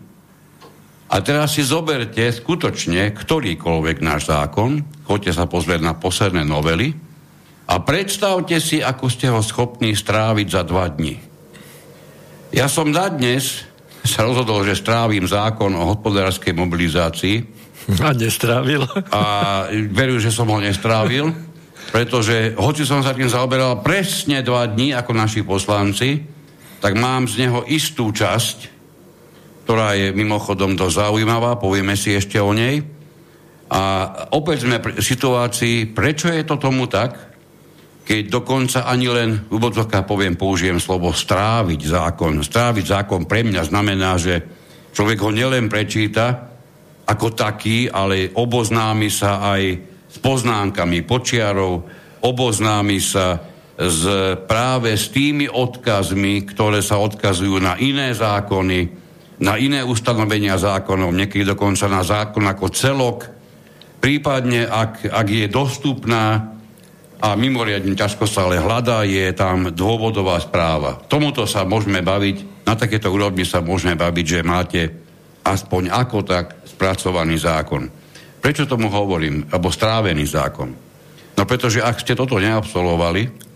A 1.07 1.23
teraz 1.23 1.55
si 1.55 1.63
zoberte 1.63 2.19
skutočne 2.29 3.15
ktorýkoľvek 3.15 3.97
náš 4.03 4.27
zákon, 4.27 4.83
choďte 5.07 5.31
sa 5.33 5.47
pozrieť 5.47 5.81
na 5.81 5.95
posledné 5.95 6.43
novely 6.43 6.93
a 7.67 7.79
predstavte 7.79 8.59
si, 8.59 8.83
ako 8.83 9.05
ste 9.07 9.31
ho 9.31 9.39
schopní 9.39 9.95
stráviť 9.95 10.47
za 10.51 10.61
dva 10.67 10.91
dní. 10.91 11.15
Ja 12.51 12.67
som 12.67 12.91
na 12.91 13.07
dnes 13.07 13.65
sa 14.07 14.23
rozhodol, 14.23 14.63
že 14.63 14.79
strávim 14.79 15.27
zákon 15.27 15.75
o 15.75 15.95
hospodárskej 15.95 16.55
mobilizácii 16.55 17.56
A 17.87 18.11
nestrávil. 18.11 18.83
a 19.15 19.21
verím, 19.71 20.19
že 20.19 20.31
som 20.31 20.47
ho 20.51 20.59
nestrávil. 20.59 21.31
pretože 21.91 22.55
hoci 22.59 22.83
som 22.83 22.99
sa 22.99 23.15
tým 23.15 23.31
zaoberal 23.31 23.79
presne 23.79 24.43
dva 24.43 24.67
dní 24.67 24.91
ako 24.91 25.11
naši 25.15 25.41
poslanci, 25.43 26.19
tak 26.83 26.93
mám 26.99 27.25
z 27.25 27.47
neho 27.47 27.63
istú 27.65 28.11
časť, 28.11 28.75
ktorá 29.63 29.95
je 29.95 30.11
mimochodom 30.15 30.75
dosť 30.75 31.07
zaujímavá, 31.07 31.59
povieme 31.59 31.95
si 31.95 32.15
ešte 32.15 32.39
o 32.39 32.51
nej. 32.51 32.83
A 33.67 33.81
opäť 34.31 34.63
sme 34.63 34.79
v 34.79 35.03
situácii, 35.03 35.91
prečo 35.91 36.31
je 36.31 36.43
to 36.47 36.55
tomu 36.55 36.87
tak, 36.87 37.35
keď 38.07 38.31
dokonca 38.31 38.87
ani 38.87 39.11
len, 39.11 39.43
v 39.51 39.59
úvodzovkách 39.59 40.07
poviem, 40.07 40.39
použijem 40.39 40.79
slovo 40.79 41.11
stráviť 41.11 41.81
zákon. 41.83 42.39
Stráviť 42.39 42.85
zákon 42.87 43.27
pre 43.27 43.43
mňa 43.43 43.67
znamená, 43.67 44.15
že 44.15 44.39
človek 44.95 45.19
ho 45.19 45.35
nielen 45.35 45.67
prečíta 45.67 46.46
ako 47.07 47.27
taký, 47.31 47.87
ale 47.87 48.35
oboznámi 48.35 49.07
sa 49.07 49.39
aj 49.55 49.61
s 50.11 50.17
poznámkami 50.19 51.07
počiarov, 51.07 51.87
oboznámi 52.19 52.99
sa 52.99 53.39
s, 53.77 54.03
práve 54.49 54.91
s 54.97 55.07
tými 55.13 55.47
odkazmi, 55.47 56.43
ktoré 56.51 56.83
sa 56.83 56.99
odkazujú 56.99 57.63
na 57.63 57.79
iné 57.79 58.11
zákony, 58.11 58.79
na 59.39 59.55
iné 59.55 59.85
ustanovenia 59.85 60.57
zákonov, 60.57 61.13
niekedy 61.13 61.45
dokonca 61.45 61.85
na 61.87 62.01
zákon 62.01 62.43
ako 62.43 62.65
celok, 62.73 63.17
prípadne 64.01 64.65
ak, 64.65 65.07
ak 65.07 65.27
je 65.29 65.47
dostupná 65.47 66.57
a 67.17 67.33
mimoriadne 67.33 67.97
ťažko 67.97 68.25
sa 68.29 68.45
ale 68.45 68.61
hľadá, 68.61 69.05
je 69.05 69.29
tam 69.33 69.73
dôvodová 69.73 70.37
správa. 70.41 71.01
Tomuto 71.09 71.45
sa 71.49 71.65
môžeme 71.65 72.01
baviť, 72.01 72.65
na 72.65 72.75
takéto 72.75 73.09
úrovni 73.09 73.45
sa 73.45 73.61
môžeme 73.63 73.97
baviť, 73.97 74.25
že 74.25 74.39
máte 74.45 74.81
aspoň 75.47 75.93
ako 75.93 76.17
tak 76.27 76.67
spracovaný 76.67 77.39
zákon. 77.39 77.87
Prečo 78.43 78.67
tomu 78.69 78.91
hovorím? 78.91 79.47
Alebo 79.49 79.73
strávený 79.73 80.25
zákon. 80.27 80.69
No 81.37 81.43
pretože 81.45 81.81
ak 81.81 82.01
ste 82.01 82.17
toto 82.17 82.41
neabsolvovali, 82.41 83.47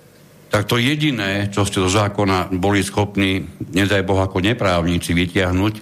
tak 0.52 0.68
to 0.68 0.76
jediné, 0.76 1.48
čo 1.48 1.64
ste 1.64 1.80
do 1.80 1.88
zákona 1.88 2.52
boli 2.52 2.84
schopní, 2.84 3.40
nedaj 3.72 4.04
Boh 4.04 4.20
ako 4.20 4.44
neprávnici, 4.44 5.16
vytiahnuť, 5.16 5.74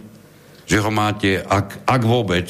že 0.70 0.78
ho 0.78 0.92
máte, 0.94 1.42
ak, 1.42 1.90
ak 1.90 2.02
vôbec, 2.06 2.48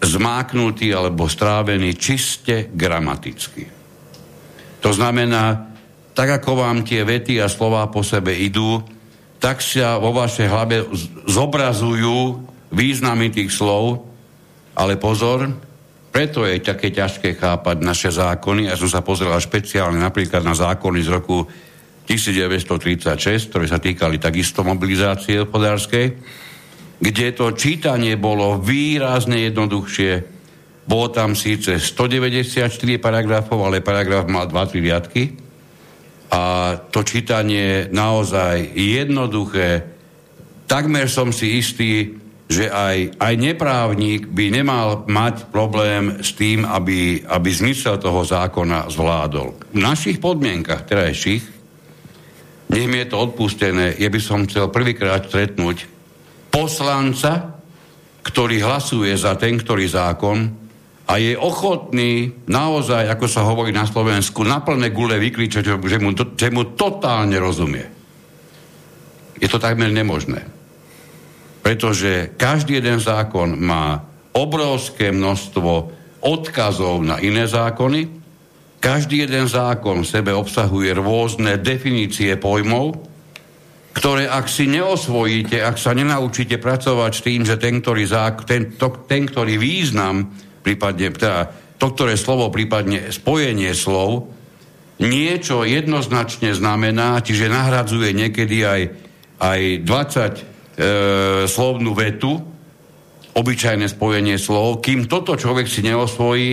zmáknutý 0.00 0.96
alebo 0.96 1.28
strávený 1.28 1.92
čiste 1.92 2.72
gramaticky. 2.72 3.68
To 4.80 4.96
znamená, 4.96 5.76
tak 6.16 6.40
ako 6.40 6.64
vám 6.64 6.88
tie 6.88 7.04
vety 7.04 7.36
a 7.36 7.52
slova 7.52 7.84
po 7.92 8.00
sebe 8.00 8.32
idú, 8.32 8.80
tak 9.36 9.60
sa 9.60 10.00
vo 10.00 10.16
vašej 10.16 10.48
hlave 10.48 10.88
zobrazujú 11.28 12.48
významy 12.70 13.34
tých 13.34 13.50
slov, 13.50 14.06
ale 14.78 14.96
pozor, 14.96 15.50
preto 16.10 16.42
je 16.42 16.58
také 16.58 16.90
ťažké 16.90 17.38
chápať 17.38 17.76
naše 17.86 18.10
zákony. 18.10 18.66
Ja 18.66 18.74
som 18.74 18.90
sa 18.90 19.02
pozrel 19.02 19.30
špeciálne 19.38 20.02
napríklad 20.02 20.42
na 20.42 20.58
zákony 20.58 21.06
z 21.06 21.10
roku 21.10 21.46
1936, 22.10 23.54
ktoré 23.54 23.66
sa 23.70 23.78
týkali 23.78 24.18
takisto 24.18 24.66
mobilizácie 24.66 25.46
hospodárskej, 25.46 26.06
kde 26.98 27.26
to 27.32 27.54
čítanie 27.54 28.18
bolo 28.18 28.58
výrazne 28.58 29.46
jednoduchšie, 29.46 30.12
bolo 30.90 31.06
tam 31.14 31.38
síce 31.38 31.78
194 31.78 32.66
paragrafov, 32.98 33.62
ale 33.62 33.78
paragraf 33.78 34.26
mal 34.26 34.50
2-3 34.50 34.82
riadky. 34.82 35.22
A 36.34 36.74
to 36.90 37.06
čítanie 37.06 37.86
naozaj 37.94 38.74
jednoduché. 38.74 39.86
Takmer 40.66 41.06
som 41.06 41.30
si 41.30 41.62
istý, 41.62 42.19
že 42.50 42.66
aj, 42.66 43.14
aj 43.22 43.34
neprávnik 43.38 44.26
by 44.26 44.50
nemal 44.50 45.06
mať 45.06 45.46
problém 45.54 46.18
s 46.18 46.34
tým, 46.34 46.66
aby, 46.66 47.22
aby 47.22 47.48
zmysel 47.54 48.02
toho 48.02 48.26
zákona 48.26 48.90
zvládol. 48.90 49.54
V 49.70 49.78
našich 49.78 50.18
podmienkach 50.18 50.82
terajších, 50.82 51.62
nech 52.74 52.86
mi 52.90 53.06
je 53.06 53.08
to 53.14 53.22
odpustené, 53.22 53.94
je 53.94 54.08
by 54.10 54.18
som 54.18 54.50
chcel 54.50 54.66
prvýkrát 54.74 55.30
stretnúť 55.30 55.86
poslanca, 56.50 57.54
ktorý 58.26 58.66
hlasuje 58.66 59.14
za 59.14 59.38
ten, 59.38 59.54
ktorý 59.54 59.86
zákon, 59.86 60.60
a 61.10 61.18
je 61.18 61.34
ochotný 61.34 62.30
naozaj, 62.46 63.10
ako 63.10 63.26
sa 63.26 63.42
hovorí 63.42 63.74
na 63.74 63.82
Slovensku, 63.82 64.46
na 64.46 64.62
plné 64.62 64.94
gule 64.94 65.18
vykričať, 65.18 65.74
že 65.82 65.98
mu, 65.98 66.14
že 66.14 66.48
mu 66.54 66.62
totálne 66.78 67.34
rozumie. 67.34 67.82
Je 69.42 69.50
to 69.50 69.58
takmer 69.58 69.90
nemožné. 69.90 70.59
Pretože 71.60 72.32
každý 72.40 72.80
jeden 72.80 72.98
zákon 72.98 73.56
má 73.60 74.00
obrovské 74.32 75.12
množstvo 75.12 75.72
odkazov 76.24 77.04
na 77.04 77.20
iné 77.20 77.44
zákony, 77.44 78.20
každý 78.80 79.28
jeden 79.28 79.44
zákon 79.44 80.00
v 80.00 80.08
sebe 80.08 80.32
obsahuje 80.32 80.96
rôzne 80.96 81.60
definície 81.60 82.32
pojmov, 82.40 82.96
ktoré 83.92 84.24
ak 84.24 84.48
si 84.48 84.70
neosvojíte, 84.70 85.60
ak 85.60 85.76
sa 85.76 85.92
nenaučíte 85.92 86.56
pracovať 86.56 87.12
s 87.12 87.24
tým, 87.26 87.40
že 87.44 87.60
ten, 87.60 87.84
ktorý, 87.84 88.08
zák- 88.08 88.48
ten, 88.48 88.72
to, 88.80 89.04
ten, 89.04 89.28
ktorý 89.28 89.60
význam 89.60 90.32
prípadne 90.62 91.12
teda 91.12 91.50
to, 91.80 91.96
ktoré 91.96 92.14
slovo, 92.20 92.52
prípadne 92.52 93.08
spojenie 93.08 93.72
slov, 93.72 94.28
niečo 95.00 95.64
jednoznačne 95.64 96.52
znamená, 96.52 97.24
čiže 97.24 97.48
nahradzuje 97.48 98.12
niekedy 98.12 98.56
aj, 98.68 98.82
aj 99.40 99.60
20 99.88 99.88
e, 99.88 100.42
slovnú 101.46 101.92
vetu, 101.92 102.38
obyčajné 103.30 103.86
spojenie 103.86 104.36
slov, 104.36 104.82
kým 104.82 105.06
toto 105.06 105.38
človek 105.38 105.70
si 105.70 105.86
neosvojí, 105.86 106.50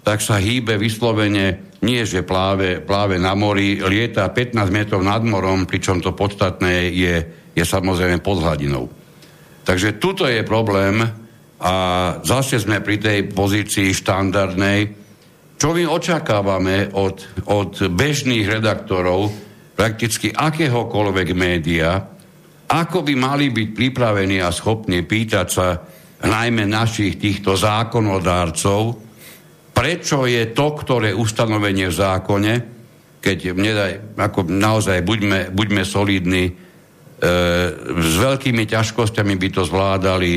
tak 0.00 0.22
sa 0.22 0.40
hýbe 0.40 0.78
vyslovene, 0.78 1.78
nie 1.84 2.02
že 2.04 2.24
pláve, 2.24 2.80
pláve 2.80 3.16
na 3.16 3.32
mori, 3.36 3.80
lieta 3.80 4.28
15 4.28 4.56
metrov 4.70 5.00
nad 5.02 5.20
morom, 5.24 5.64
pričom 5.64 6.00
to 6.00 6.12
podstatné 6.12 6.92
je, 6.92 7.14
je 7.56 7.64
samozrejme 7.64 8.20
pod 8.20 8.40
hladinou. 8.44 8.88
Takže 9.64 10.00
tuto 10.00 10.24
je 10.28 10.44
problém, 10.44 11.04
a 11.60 11.74
zase 12.24 12.56
sme 12.56 12.80
pri 12.80 12.96
tej 12.96 13.18
pozícii 13.36 13.92
štandardnej. 13.92 14.96
Čo 15.60 15.76
my 15.76 15.84
očakávame 15.84 16.96
od, 16.96 17.20
od 17.52 17.92
bežných 17.92 18.48
redaktorov 18.48 19.28
prakticky 19.76 20.32
akéhokoľvek 20.32 21.28
média, 21.36 22.00
ako 22.70 23.02
by 23.02 23.14
mali 23.18 23.50
byť 23.50 23.68
pripravení 23.74 24.38
a 24.38 24.54
schopní 24.54 25.02
pýtať 25.02 25.46
sa 25.50 25.74
najmä 26.22 26.70
našich 26.70 27.18
týchto 27.18 27.58
zákonodárcov, 27.58 28.82
prečo 29.74 30.28
je 30.28 30.54
to, 30.54 30.66
ktoré 30.78 31.10
ustanovenie 31.10 31.90
v 31.90 31.98
zákone, 31.98 32.52
keď 33.18 33.38
nedaj, 33.58 33.92
ako 34.16 34.46
naozaj 34.46 35.02
buďme, 35.02 35.50
buďme 35.50 35.82
solidní, 35.82 36.44
e, 36.46 36.52
s 37.90 38.14
veľkými 38.16 38.64
ťažkosťami 38.64 39.34
by 39.34 39.48
to 39.50 39.62
zvládali 39.66 40.32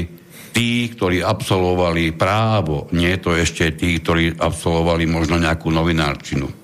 tí, 0.56 0.90
ktorí 0.90 1.22
absolvovali 1.22 2.16
právo, 2.18 2.88
nie 2.96 3.14
to 3.22 3.36
ešte 3.36 3.78
tí, 3.78 4.00
ktorí 4.00 4.40
absolvovali 4.40 5.06
možno 5.06 5.38
nejakú 5.38 5.70
novinárčinu. 5.70 6.63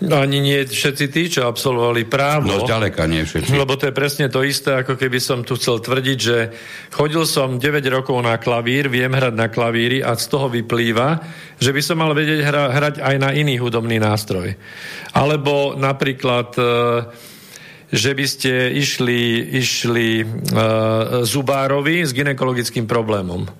No 0.00 0.16
ani 0.16 0.40
nie 0.40 0.64
všetci 0.64 1.06
tí, 1.12 1.28
čo 1.28 1.44
absolvovali 1.44 2.08
právo. 2.08 2.48
No 2.48 2.64
ďaleka 2.64 3.04
nie 3.04 3.20
všetci. 3.20 3.52
Lebo 3.52 3.76
to 3.76 3.92
je 3.92 3.94
presne 3.94 4.32
to 4.32 4.40
isté, 4.40 4.80
ako 4.80 4.96
keby 4.96 5.20
som 5.20 5.44
tu 5.44 5.60
chcel 5.60 5.84
tvrdiť, 5.84 6.18
že 6.18 6.36
chodil 6.88 7.28
som 7.28 7.60
9 7.60 7.84
rokov 7.92 8.16
na 8.24 8.40
klavír, 8.40 8.88
viem 8.88 9.12
hrať 9.12 9.34
na 9.36 9.52
klavíri 9.52 10.00
a 10.00 10.16
z 10.16 10.24
toho 10.32 10.48
vyplýva, 10.48 11.20
že 11.60 11.76
by 11.76 11.80
som 11.84 12.00
mal 12.00 12.16
vedieť 12.16 12.40
hra, 12.40 12.64
hrať 12.72 12.94
aj 13.04 13.16
na 13.20 13.36
iný 13.36 13.60
hudobný 13.60 14.00
nástroj. 14.00 14.56
Alebo 15.12 15.76
napríklad... 15.76 16.48
E, 16.56 17.28
že 17.90 18.14
by 18.14 18.22
ste 18.22 18.70
išli, 18.70 19.50
išli 19.58 20.22
uh, 20.22 21.26
zubárovi 21.26 22.06
s 22.06 22.14
ginekologickým 22.14 22.86
problémom. 22.86 23.50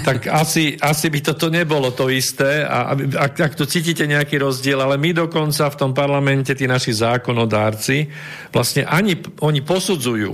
Tak 0.00 0.26
asi, 0.32 0.80
asi 0.80 1.06
by 1.12 1.20
toto 1.20 1.52
nebolo 1.52 1.92
to 1.92 2.08
isté 2.08 2.64
a 2.64 2.96
ak, 2.96 3.34
ak 3.36 3.52
tu 3.54 3.68
cítite 3.68 4.08
nejaký 4.08 4.40
rozdiel, 4.40 4.80
ale 4.80 4.96
my 4.96 5.12
dokonca 5.12 5.68
v 5.68 5.78
tom 5.78 5.92
parlamente, 5.92 6.56
tí 6.56 6.64
naši 6.64 6.96
zákonodárci, 6.96 8.08
vlastne 8.50 8.88
ani 8.88 9.20
oni 9.44 9.60
posudzujú 9.60 10.32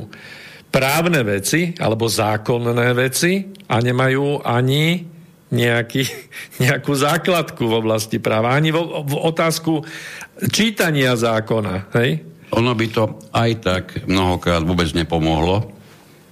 právne 0.71 1.21
veci 1.27 1.75
alebo 1.79 2.07
zákonné 2.07 2.91
veci 2.95 3.43
a 3.67 3.81
nemajú 3.83 4.47
ani 4.47 5.03
nejaký, 5.51 6.03
nejakú 6.64 6.93
základku 6.95 7.62
v 7.67 7.75
oblasti 7.83 8.23
práva, 8.23 8.55
ani 8.55 8.71
v, 8.71 8.79
v 9.03 9.14
otázku 9.19 9.83
čítania 10.53 11.19
zákona. 11.19 11.91
Hej? 11.97 12.23
Ono 12.55 12.73
by 12.75 12.87
to 12.95 13.05
aj 13.35 13.51
tak 13.62 13.85
mnohokrát 14.07 14.62
vôbec 14.62 14.91
nepomohlo, 14.95 15.75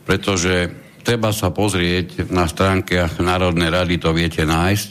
pretože 0.06 0.83
treba 1.04 1.30
sa 1.30 1.52
pozrieť 1.52 2.32
na 2.32 2.48
stránkach 2.48 3.20
Národnej 3.20 3.68
rady, 3.68 4.00
to 4.00 4.16
viete 4.16 4.42
nájsť. 4.42 4.90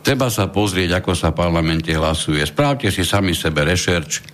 Treba 0.00 0.32
sa 0.32 0.48
pozrieť, 0.48 1.04
ako 1.04 1.12
sa 1.12 1.36
v 1.36 1.44
parlamente 1.44 1.92
hlasuje. 1.92 2.40
Správte 2.48 2.88
si 2.88 3.04
sami 3.04 3.36
sebe 3.36 3.60
rešerč. 3.68 4.24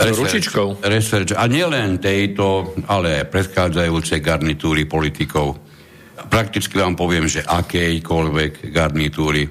Research, 0.00 0.80
research, 0.80 1.32
a 1.36 1.44
nielen 1.44 2.00
tejto, 2.00 2.72
ale 2.88 3.20
aj 3.20 3.32
predchádzajúcej 3.32 4.20
garnitúry 4.24 4.88
politikov. 4.88 5.60
Prakticky 6.28 6.80
vám 6.80 6.96
poviem, 6.96 7.28
že 7.28 7.44
akejkoľvek 7.44 8.72
garnitúry. 8.72 9.44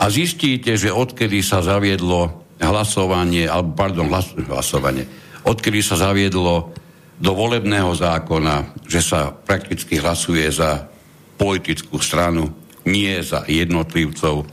a 0.00 0.08
zistíte, 0.08 0.80
že 0.80 0.88
odkedy 0.88 1.44
sa 1.44 1.60
zaviedlo 1.60 2.48
hlasovanie, 2.56 3.44
alebo 3.44 3.76
pardon, 3.76 4.08
hlas, 4.08 4.32
hlasovanie, 4.32 5.04
odkedy 5.44 5.84
sa 5.84 6.00
zaviedlo 6.00 6.72
do 7.20 7.36
volebného 7.36 7.92
zákona, 7.92 8.80
že 8.88 9.04
sa 9.04 9.28
prakticky 9.28 10.00
hlasuje 10.00 10.48
za 10.48 10.88
politickú 11.36 12.00
stranu, 12.00 12.48
nie 12.88 13.20
za 13.20 13.44
jednotlivcov, 13.44 14.48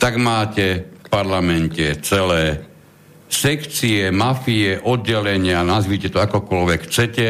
tak 0.00 0.16
máte 0.16 0.96
v 1.04 1.08
parlamente 1.12 2.00
celé 2.00 2.64
sekcie, 3.28 4.08
mafie, 4.08 4.80
oddelenia, 4.80 5.60
nazvite 5.60 6.08
to 6.08 6.18
akokoľvek 6.24 6.80
chcete, 6.88 7.26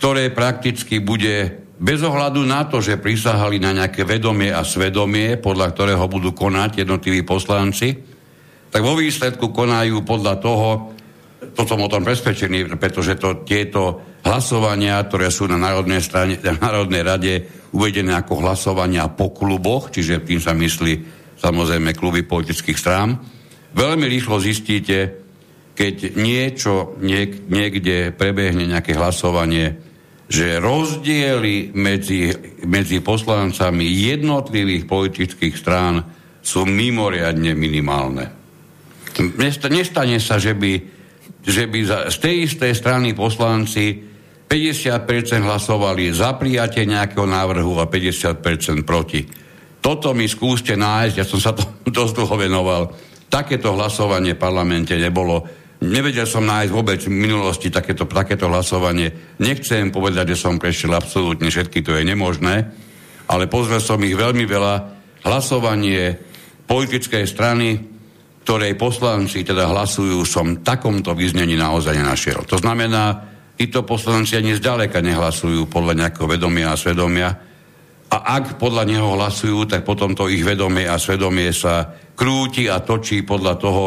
ktoré 0.00 0.32
prakticky 0.32 0.98
bude 0.98 1.62
bez 1.82 2.00
ohľadu 2.00 2.42
na 2.48 2.64
to, 2.64 2.80
že 2.80 2.98
prisahali 2.98 3.60
na 3.60 3.76
nejaké 3.76 4.08
vedomie 4.08 4.50
a 4.50 4.64
svedomie, 4.64 5.36
podľa 5.36 5.68
ktorého 5.74 6.04
budú 6.08 6.32
konať 6.32 6.82
jednotliví 6.82 7.22
poslanci, 7.22 7.92
tak 8.72 8.80
vo 8.80 8.96
výsledku 8.96 9.52
konajú 9.52 10.00
podľa 10.02 10.34
toho, 10.40 10.70
to 11.52 11.62
som 11.68 11.84
o 11.84 11.92
tom 11.92 12.04
presvedčený, 12.04 12.80
pretože 12.80 13.20
to, 13.20 13.44
tieto 13.44 14.00
hlasovania, 14.24 15.02
ktoré 15.04 15.28
sú 15.28 15.44
na 15.48 15.60
Národnej, 15.60 16.00
strane, 16.00 16.40
na 16.40 16.56
Národnej 16.56 17.02
rade 17.04 17.32
uvedené 17.72 18.16
ako 18.16 18.44
hlasovania 18.44 19.08
po 19.12 19.32
kluboch, 19.32 19.92
čiže 19.92 20.24
tým 20.24 20.40
sa 20.40 20.56
myslí 20.56 20.92
samozrejme 21.40 21.92
kluby 21.92 22.24
politických 22.24 22.78
strán, 22.78 23.20
veľmi 23.76 24.06
rýchlo 24.08 24.40
zistíte, 24.40 25.20
keď 25.72 26.16
niečo 26.20 26.96
niek, 27.00 27.48
niekde 27.48 28.12
prebehne 28.12 28.68
nejaké 28.68 28.92
hlasovanie 28.92 29.92
že 30.32 30.56
rozdiely 30.64 31.76
medzi, 31.76 32.32
medzi 32.64 33.04
poslancami 33.04 33.84
jednotlivých 33.84 34.88
politických 34.88 35.54
strán 35.60 36.00
sú 36.40 36.64
mimoriadne 36.64 37.52
minimálne. 37.52 38.32
Nestane 39.68 40.16
sa, 40.16 40.40
že 40.40 40.56
by, 40.56 40.72
že 41.42 41.66
by 41.66 41.80
za, 41.82 41.98
z 42.08 42.16
tej 42.22 42.36
istej 42.46 42.72
strany 42.72 43.14
poslanci 43.18 43.98
50% 44.46 45.42
hlasovali 45.42 46.14
za 46.14 46.38
prijatie 46.38 46.86
nejakého 46.86 47.26
návrhu 47.26 47.82
a 47.82 47.90
50% 47.90 48.86
proti. 48.86 49.26
Toto 49.82 50.14
mi 50.14 50.30
skúste 50.30 50.78
nájsť, 50.78 51.14
ja 51.18 51.26
som 51.26 51.40
sa 51.42 51.50
to 51.52 51.66
dosť 51.98 52.22
dlho 52.22 52.36
venoval. 52.38 52.82
Takéto 53.26 53.74
hlasovanie 53.74 54.36
v 54.36 54.42
parlamente 54.42 54.94
nebolo 54.94 55.62
Nevedel 55.82 56.30
som 56.30 56.46
nájsť 56.46 56.70
vôbec 56.70 57.02
v 57.02 57.10
minulosti 57.10 57.66
takéto, 57.66 58.06
takéto 58.06 58.46
hlasovanie. 58.46 59.34
Nechcem 59.42 59.90
povedať, 59.90 60.38
že 60.38 60.46
som 60.46 60.62
prešiel 60.62 60.94
absolútne 60.94 61.50
všetky, 61.50 61.82
to 61.82 61.98
je 61.98 62.06
nemožné, 62.06 62.70
ale 63.26 63.50
pozrel 63.50 63.82
som 63.82 63.98
ich 64.06 64.14
veľmi 64.14 64.46
veľa. 64.46 64.74
Hlasovanie 65.26 66.14
politickej 66.70 67.26
strany, 67.26 67.91
ktorej 68.42 68.74
poslanci 68.74 69.46
teda 69.46 69.70
hlasujú, 69.70 70.26
som 70.26 70.66
takomto 70.66 71.14
vyznení 71.14 71.54
naozaj 71.54 71.94
nenašiel. 71.94 72.42
To 72.50 72.58
znamená, 72.58 73.22
títo 73.54 73.86
poslanci 73.86 74.34
ani 74.34 74.58
zďaleka 74.58 74.98
nehlasujú 74.98 75.70
podľa 75.70 76.06
nejakého 76.06 76.26
vedomia 76.26 76.74
a 76.74 76.80
svedomia. 76.80 77.30
A 78.12 78.16
ak 78.42 78.58
podľa 78.58 78.84
neho 78.84 79.14
hlasujú, 79.14 79.70
tak 79.70 79.86
potom 79.86 80.12
to 80.12 80.26
ich 80.26 80.42
vedomie 80.42 80.84
a 80.84 80.98
svedomie 80.98 81.54
sa 81.54 81.94
krúti 82.18 82.66
a 82.66 82.82
točí 82.82 83.22
podľa 83.22 83.54
toho, 83.56 83.84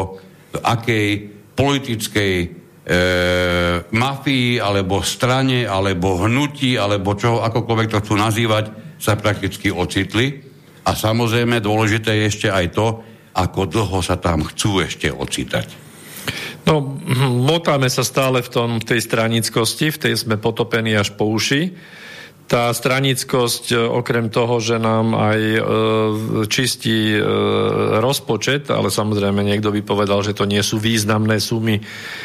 akej 0.64 1.08
politickej 1.52 2.34
e, 2.40 2.46
mafii, 3.92 4.58
alebo 4.58 5.04
strane, 5.04 5.68
alebo 5.68 6.26
hnutí, 6.26 6.80
alebo 6.80 7.12
čo, 7.12 7.44
akokoľvek 7.44 7.88
to 7.92 8.00
chcú 8.02 8.14
nazývať, 8.16 8.64
sa 8.96 9.20
prakticky 9.20 9.68
ocitli. 9.68 10.42
A 10.88 10.96
samozrejme 10.96 11.60
dôležité 11.60 12.16
je 12.18 12.24
ešte 12.24 12.48
aj 12.48 12.66
to, 12.72 12.86
ako 13.36 13.68
dlho 13.68 14.00
sa 14.00 14.16
tam 14.16 14.48
chcú 14.48 14.80
ešte 14.80 15.12
ocitať. 15.12 15.84
No, 16.66 16.82
motáme 17.30 17.86
sa 17.86 18.02
stále 18.02 18.42
v, 18.42 18.50
tom, 18.50 18.70
v 18.82 18.88
tej 18.88 19.00
stranickosti, 19.04 19.94
v 19.94 20.00
tej 20.02 20.14
sme 20.18 20.40
potopení 20.40 20.96
až 20.98 21.14
po 21.14 21.28
uši 21.30 21.76
tá 22.46 22.70
stranickosť, 22.70 23.74
e, 23.74 23.76
okrem 23.76 24.30
toho, 24.30 24.62
že 24.62 24.78
nám 24.78 25.18
aj 25.18 25.40
e, 25.42 25.60
čistí 26.46 27.18
e, 27.18 27.20
rozpočet, 27.98 28.70
ale 28.70 28.94
samozrejme 28.94 29.42
niekto 29.42 29.74
by 29.74 29.82
povedal, 29.82 30.22
že 30.22 30.34
to 30.34 30.46
nie 30.46 30.62
sú 30.62 30.78
významné 30.78 31.42
sumy 31.42 31.82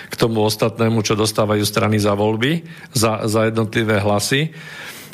k 0.07 0.15
tomu 0.15 0.45
ostatnému, 0.45 1.01
čo 1.01 1.17
dostávajú 1.17 1.65
strany 1.65 1.97
za 1.97 2.13
voľby, 2.13 2.61
za, 2.93 3.25
za 3.25 3.49
jednotlivé 3.49 3.97
hlasy. 3.97 4.53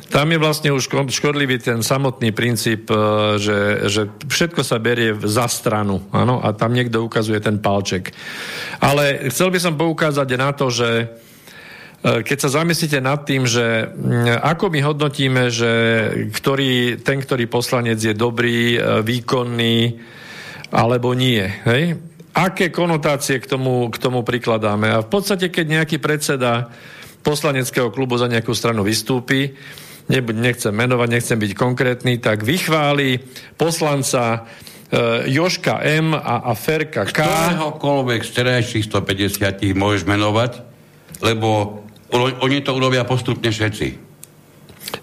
Tam 0.07 0.31
je 0.31 0.39
vlastne 0.39 0.71
už 0.71 0.87
škodlivý 0.87 1.59
ten 1.59 1.83
samotný 1.83 2.31
princíp, 2.31 2.87
e, 2.87 2.95
že, 3.37 3.89
že 3.91 4.01
všetko 4.27 4.61
sa 4.63 4.79
berie 4.79 5.15
za 5.19 5.51
stranu, 5.51 6.07
áno, 6.15 6.39
a 6.39 6.55
tam 6.55 6.71
niekto 6.71 7.03
ukazuje 7.03 7.43
ten 7.43 7.59
palček. 7.59 8.15
Ale 8.79 9.27
chcel 9.33 9.51
by 9.51 9.59
som 9.59 9.75
poukázať 9.75 10.29
na 10.39 10.49
to, 10.55 10.71
že 10.71 10.89
E, 11.97 12.21
keď 12.21 12.37
sa 12.37 12.61
zamyslíte 12.61 13.01
nad 13.01 13.25
tým, 13.25 13.49
že 13.49 13.89
ako 14.41 14.69
my 14.69 14.79
hodnotíme, 14.85 15.49
že 15.49 15.71
ktorý, 16.29 17.01
ten, 17.01 17.17
ktorý 17.17 17.49
poslanec 17.49 17.97
je 17.97 18.13
dobrý, 18.13 18.77
e, 18.77 19.01
výkonný, 19.01 19.97
alebo 20.69 21.17
nie. 21.17 21.41
Hej? 21.65 21.97
Aké 22.37 22.69
konotácie 22.69 23.41
k 23.41 23.49
tomu, 23.49 23.89
k 23.89 23.97
tomu 23.97 24.21
prikladáme? 24.21 24.93
A 24.93 25.01
v 25.01 25.09
podstate, 25.09 25.49
keď 25.49 25.81
nejaký 25.81 25.97
predseda 25.97 26.69
poslaneckého 27.25 27.89
klubu 27.89 28.15
za 28.21 28.29
nejakú 28.29 28.53
stranu 28.53 28.85
vystúpi, 28.85 29.57
nechcem 30.07 30.71
menovať, 30.71 31.07
nechcem 31.11 31.37
byť 31.37 31.51
konkrétny, 31.53 32.17
tak 32.17 32.47
vychváli 32.47 33.19
poslanca 33.59 34.47
e, 34.87 35.27
Joška 35.31 35.83
M 35.83 36.15
a, 36.15 36.47
a 36.47 36.51
Ferka 36.55 37.03
K. 37.03 37.23
Ktoréhokoľvek 37.23 38.21
z 38.23 38.31
terajších 38.31 38.85
150 38.87 39.75
môžeš 39.75 40.03
menovať, 40.07 40.51
lebo 41.19 41.81
oni 42.15 42.63
to 42.63 42.71
urobia 42.71 43.03
postupne 43.03 43.51
všetci. 43.51 44.07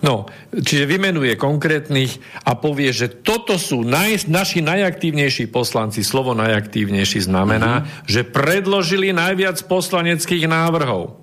No, 0.01 0.25
čiže 0.49 0.89
vymenuje 0.89 1.37
konkrétnych 1.37 2.17
a 2.49 2.57
povie, 2.57 2.89
že 2.89 3.21
toto 3.21 3.61
sú 3.61 3.85
naj, 3.85 4.29
naši 4.33 4.65
najaktívnejší 4.65 5.53
poslanci. 5.53 6.01
Slovo 6.01 6.33
najaktívnejší 6.33 7.29
znamená, 7.29 7.85
mm-hmm. 7.85 8.09
že 8.09 8.25
predložili 8.25 9.13
najviac 9.13 9.61
poslaneckých 9.69 10.49
návrhov. 10.49 11.21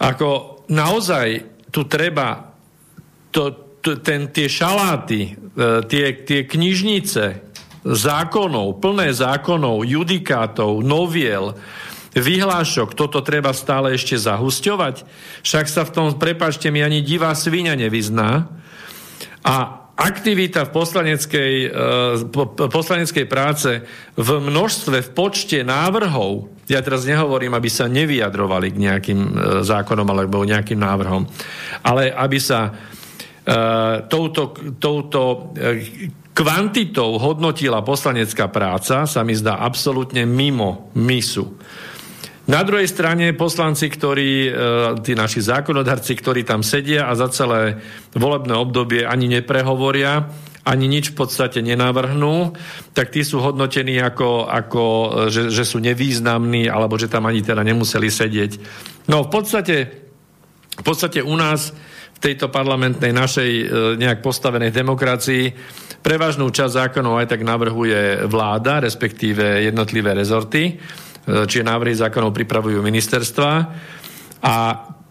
Ako 0.00 0.28
naozaj 0.72 1.44
tu 1.68 1.84
treba 1.84 2.51
to, 3.32 3.50
to, 3.80 3.98
ten, 3.98 4.30
tie 4.30 4.46
šaláty, 4.46 5.34
e, 5.34 5.82
tie, 5.88 6.04
tie 6.22 6.46
knižnice 6.46 7.24
zákonov, 7.82 8.78
plné 8.78 9.10
zákonov, 9.10 9.82
judikátov, 9.82 10.84
noviel, 10.86 11.58
vyhlášok, 12.14 12.92
toto 12.92 13.24
treba 13.24 13.56
stále 13.56 13.96
ešte 13.96 14.20
zahusťovať? 14.20 15.02
Však 15.42 15.66
sa 15.66 15.82
v 15.88 15.90
tom, 15.90 16.06
prepačte 16.14 16.68
mi, 16.68 16.84
ani 16.84 17.00
divá 17.00 17.32
svinia 17.32 17.72
nevyzná. 17.72 18.52
A 19.42 19.54
aktivita 19.96 20.68
v 20.68 20.74
poslaneckej, 20.74 21.54
e, 21.68 22.68
poslaneckej 22.68 23.26
práce 23.26 23.82
v 24.14 24.30
množstve, 24.40 25.02
v 25.02 25.10
počte 25.12 25.60
návrhov, 25.64 26.52
ja 26.70 26.80
teraz 26.80 27.04
nehovorím, 27.04 27.52
aby 27.58 27.68
sa 27.68 27.90
nevyjadrovali 27.90 28.72
k 28.72 28.80
nejakým 28.80 29.20
e, 29.20 29.30
zákonom 29.66 30.06
alebo 30.06 30.46
nejakým 30.46 30.78
návrhom, 30.78 31.26
ale 31.84 32.14
aby 32.14 32.38
sa 32.38 32.72
touto, 34.06 34.54
touto 34.78 35.52
e, 35.58 36.10
kvantitou 36.30 37.18
hodnotila 37.18 37.82
poslanecká 37.82 38.46
práca, 38.46 39.04
sa 39.04 39.20
mi 39.26 39.34
zdá 39.34 39.58
absolútne 39.58 40.22
mimo 40.22 40.94
misu. 40.94 41.58
Na 42.42 42.66
druhej 42.66 42.90
strane 42.90 43.34
poslanci, 43.34 43.90
ktorí, 43.90 44.30
e, 44.46 44.50
tí 45.02 45.18
naši 45.18 45.42
zákonodarci, 45.42 46.14
ktorí 46.14 46.46
tam 46.46 46.62
sedia 46.62 47.10
a 47.10 47.18
za 47.18 47.30
celé 47.34 47.78
volebné 48.14 48.54
obdobie 48.54 49.02
ani 49.06 49.30
neprehovoria, 49.30 50.26
ani 50.62 50.86
nič 50.86 51.10
v 51.10 51.26
podstate 51.26 51.58
nenavrhnú, 51.58 52.54
tak 52.94 53.10
tí 53.10 53.26
sú 53.26 53.42
hodnotení 53.42 53.98
ako, 53.98 54.46
ako 54.46 54.82
že, 55.26 55.50
že 55.50 55.66
sú 55.66 55.82
nevýznamní, 55.82 56.70
alebo 56.70 56.94
že 56.94 57.10
tam 57.10 57.26
ani 57.26 57.42
teda 57.42 57.66
nemuseli 57.66 58.06
sedieť. 58.06 58.52
No 59.10 59.26
v 59.26 59.30
podstate, 59.34 59.76
v 60.78 60.84
podstate 60.86 61.18
u 61.18 61.34
nás 61.34 61.74
tejto 62.22 62.46
parlamentnej 62.54 63.10
našej 63.10 63.50
e, 63.50 63.64
nejak 63.98 64.22
postavenej 64.22 64.70
demokracii 64.70 65.50
prevažnú 65.98 66.54
časť 66.54 66.86
zákonov 66.86 67.18
aj 67.18 67.34
tak 67.34 67.42
navrhuje 67.42 68.30
vláda, 68.30 68.78
respektíve 68.78 69.66
jednotlivé 69.66 70.14
rezorty. 70.14 70.62
E, 70.70 70.72
čiže 71.26 71.66
návrhy 71.66 71.98
zákonov 71.98 72.30
pripravujú 72.30 72.78
ministerstva. 72.78 73.50
A 74.42 74.54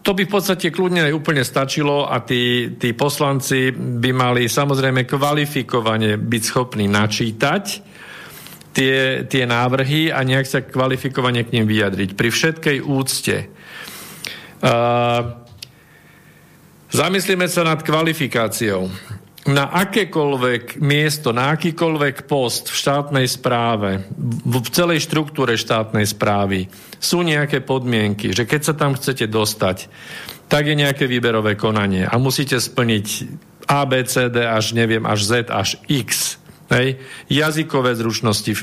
to 0.02 0.16
by 0.16 0.24
v 0.24 0.34
podstate 0.34 0.72
kľudne 0.72 1.04
aj 1.04 1.12
úplne 1.12 1.44
stačilo 1.44 2.08
a 2.08 2.24
tí, 2.24 2.74
tí 2.80 2.96
poslanci 2.96 3.70
by 3.76 4.10
mali 4.10 4.48
samozrejme 4.48 5.04
kvalifikovane 5.04 6.16
byť 6.16 6.42
schopní 6.42 6.88
načítať 6.90 7.64
tie, 8.72 9.28
tie 9.28 9.44
návrhy 9.46 10.10
a 10.10 10.24
nejak 10.24 10.46
sa 10.48 10.64
kvalifikovane 10.64 11.44
k 11.46 11.52
nim 11.60 11.68
vyjadriť. 11.68 12.18
Pri 12.18 12.28
všetkej 12.32 12.78
úcte. 12.82 13.36
Uh, 14.62 15.41
zamyslíme 16.92 17.48
sa 17.48 17.64
nad 17.64 17.80
kvalifikáciou. 17.80 18.92
na 19.42 19.74
akékoľvek 19.74 20.78
miesto, 20.78 21.34
na 21.34 21.50
akýkoľvek 21.58 22.30
post 22.30 22.70
v 22.70 22.78
štátnej 22.78 23.26
správe, 23.26 24.06
v 24.46 24.70
celej 24.70 25.02
štruktúre 25.02 25.58
štátnej 25.58 26.06
správy 26.06 26.70
sú 27.02 27.26
nejaké 27.26 27.58
podmienky, 27.58 28.30
že 28.30 28.46
keď 28.46 28.60
sa 28.62 28.74
tam 28.78 28.94
chcete 28.94 29.26
dostať, 29.26 29.90
tak 30.46 30.70
je 30.70 30.78
nejaké 30.78 31.10
výberové 31.10 31.58
konanie 31.58 32.06
a 32.06 32.14
musíte 32.22 32.54
splniť 32.62 33.06
A, 33.66 33.82
B, 33.82 34.06
C, 34.06 34.30
D 34.30 34.46
až 34.46 34.78
neviem, 34.78 35.02
až 35.02 35.26
Z, 35.26 35.50
až 35.50 35.74
X. 35.90 36.38
Hej? 36.70 37.02
Jazykové 37.26 37.98
zručnosti, 37.98 38.52
e, 38.54 38.60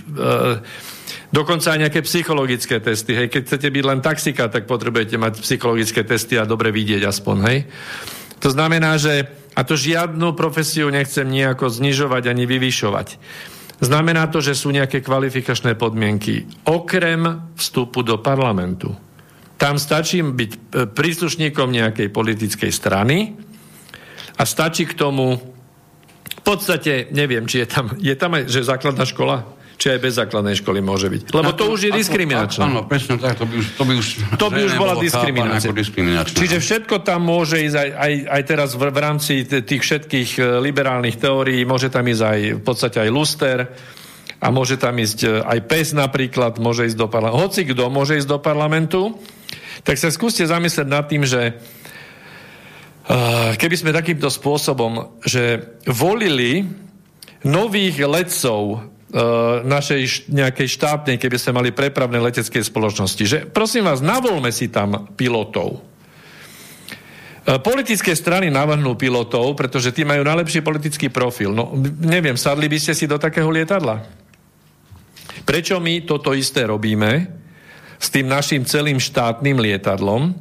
dokonca 1.35 1.75
aj 1.75 1.79
nejaké 1.89 2.01
psychologické 2.07 2.79
testy. 2.79 3.19
Hej? 3.19 3.27
Keď 3.27 3.41
chcete 3.51 3.67
byť 3.67 3.83
len 3.83 3.99
taxika, 3.99 4.47
tak 4.47 4.63
potrebujete 4.63 5.19
mať 5.19 5.43
psychologické 5.43 6.07
testy 6.07 6.39
a 6.39 6.47
dobre 6.47 6.71
vidieť 6.71 7.03
aspoň. 7.03 7.37
Hej? 7.51 7.57
To 8.39 8.49
znamená, 8.51 8.95
že 8.95 9.27
a 9.55 9.67
to 9.67 9.75
žiadnu 9.75 10.39
profesiu 10.39 10.87
nechcem 10.87 11.27
nejako 11.27 11.67
znižovať 11.67 12.31
ani 12.31 12.47
vyvyšovať. 12.47 13.07
Znamená 13.79 14.27
to, 14.27 14.43
že 14.43 14.55
sú 14.55 14.71
nejaké 14.71 14.99
kvalifikačné 15.03 15.75
podmienky. 15.75 16.47
Okrem 16.67 17.51
vstupu 17.55 18.03
do 18.03 18.19
parlamentu. 18.19 18.91
Tam 19.59 19.75
stačí 19.75 20.23
byť 20.23 20.51
e, 20.51 20.59
príslušníkom 20.87 21.67
nejakej 21.67 22.07
politickej 22.11 22.71
strany 22.71 23.35
a 24.39 24.43
stačí 24.47 24.87
k 24.87 24.95
tomu 24.95 25.35
v 26.39 26.41
podstate, 26.43 27.11
neviem, 27.11 27.43
či 27.43 27.63
je 27.63 27.67
tam, 27.67 27.91
je 27.99 28.15
tam 28.15 28.39
aj, 28.39 28.47
že 28.47 28.63
základná 28.63 29.03
škola? 29.03 29.58
Či 29.79 29.95
aj 29.95 29.99
bez 30.03 30.13
základnej 30.19 30.59
školy 30.59 30.83
môže 30.83 31.07
byť. 31.07 31.31
Lebo 31.31 31.55
to, 31.55 31.63
to 31.63 31.65
už 31.71 31.81
je 31.87 31.91
diskriminačné. 31.95 32.67
Áno, 32.67 32.83
presne 32.83 33.15
tak, 33.15 33.39
to 33.39 33.47
by 33.47 33.63
už, 33.63 33.67
to 33.79 33.83
by 33.87 33.93
už, 33.95 34.07
to 34.35 34.47
by 34.51 34.61
už 34.67 34.73
bola 34.75 34.93
diskriminácia. 34.99 35.71
Čiže 36.35 36.59
všetko 36.59 36.99
tam 36.99 37.23
môže 37.23 37.63
ísť 37.63 37.79
aj, 37.79 37.89
aj, 37.95 38.13
aj 38.27 38.41
teraz 38.43 38.69
v, 38.75 38.91
v 38.91 38.99
rámci 38.99 39.47
tých 39.47 39.79
všetkých 39.79 40.29
e, 40.35 40.41
liberálnych 40.59 41.15
teórií, 41.15 41.63
môže 41.63 41.87
tam 41.87 42.03
ísť 42.11 42.23
aj 42.27 42.39
v 42.59 42.61
podstate 42.61 43.07
aj 43.07 43.09
luster, 43.09 43.57
a 44.39 44.47
môže 44.51 44.75
tam 44.75 44.99
ísť 44.99 45.19
e, 45.23 45.27
aj 45.47 45.59
PES 45.71 45.95
napríklad, 45.95 46.59
môže 46.59 46.83
ísť 46.83 46.99
do 46.99 47.07
parlamentu. 47.07 47.39
Hoci 47.39 47.63
kto 47.63 47.87
môže 47.87 48.19
ísť 48.19 48.27
do 48.27 48.39
parlamentu, 48.43 49.15
tak 49.87 49.95
sa 49.95 50.11
skúste 50.11 50.43
zamyslieť 50.43 50.87
nad 50.91 51.07
tým, 51.07 51.23
že 51.23 51.55
uh, 51.55 53.55
keby 53.55 53.75
sme 53.79 53.95
takýmto 53.95 54.27
spôsobom, 54.27 55.23
že 55.23 55.79
volili 55.87 56.67
nových 57.47 58.03
letcov 58.03 58.63
E, 58.75 58.98
našej 59.65 60.29
nejakej 60.29 60.67
štátnej, 60.69 61.17
keby 61.17 61.37
sme 61.41 61.57
mali 61.57 61.69
prepravné 61.73 62.21
leteckej 62.21 62.61
spoločnosti. 62.61 63.23
Že 63.25 63.37
prosím 63.49 63.89
vás, 63.89 64.05
navolme 64.05 64.53
si 64.53 64.69
tam 64.69 65.09
pilotov. 65.17 65.81
E, 67.41 67.57
politické 67.57 68.13
strany 68.13 68.53
navrhnú 68.53 68.93
pilotov, 68.93 69.57
pretože 69.57 69.89
tí 69.89 70.05
majú 70.05 70.21
najlepší 70.21 70.61
politický 70.61 71.09
profil. 71.09 71.57
No, 71.57 71.73
neviem, 72.05 72.37
sadli 72.37 72.69
by 72.69 72.77
ste 72.77 72.93
si 72.93 73.09
do 73.09 73.17
takého 73.17 73.49
lietadla? 73.49 74.05
Prečo 75.41 75.81
my 75.81 76.05
toto 76.05 76.37
isté 76.37 76.69
robíme 76.69 77.33
s 77.97 78.13
tým 78.13 78.29
našim 78.29 78.61
celým 78.61 79.01
štátnym 79.01 79.57
lietadlom, 79.57 80.37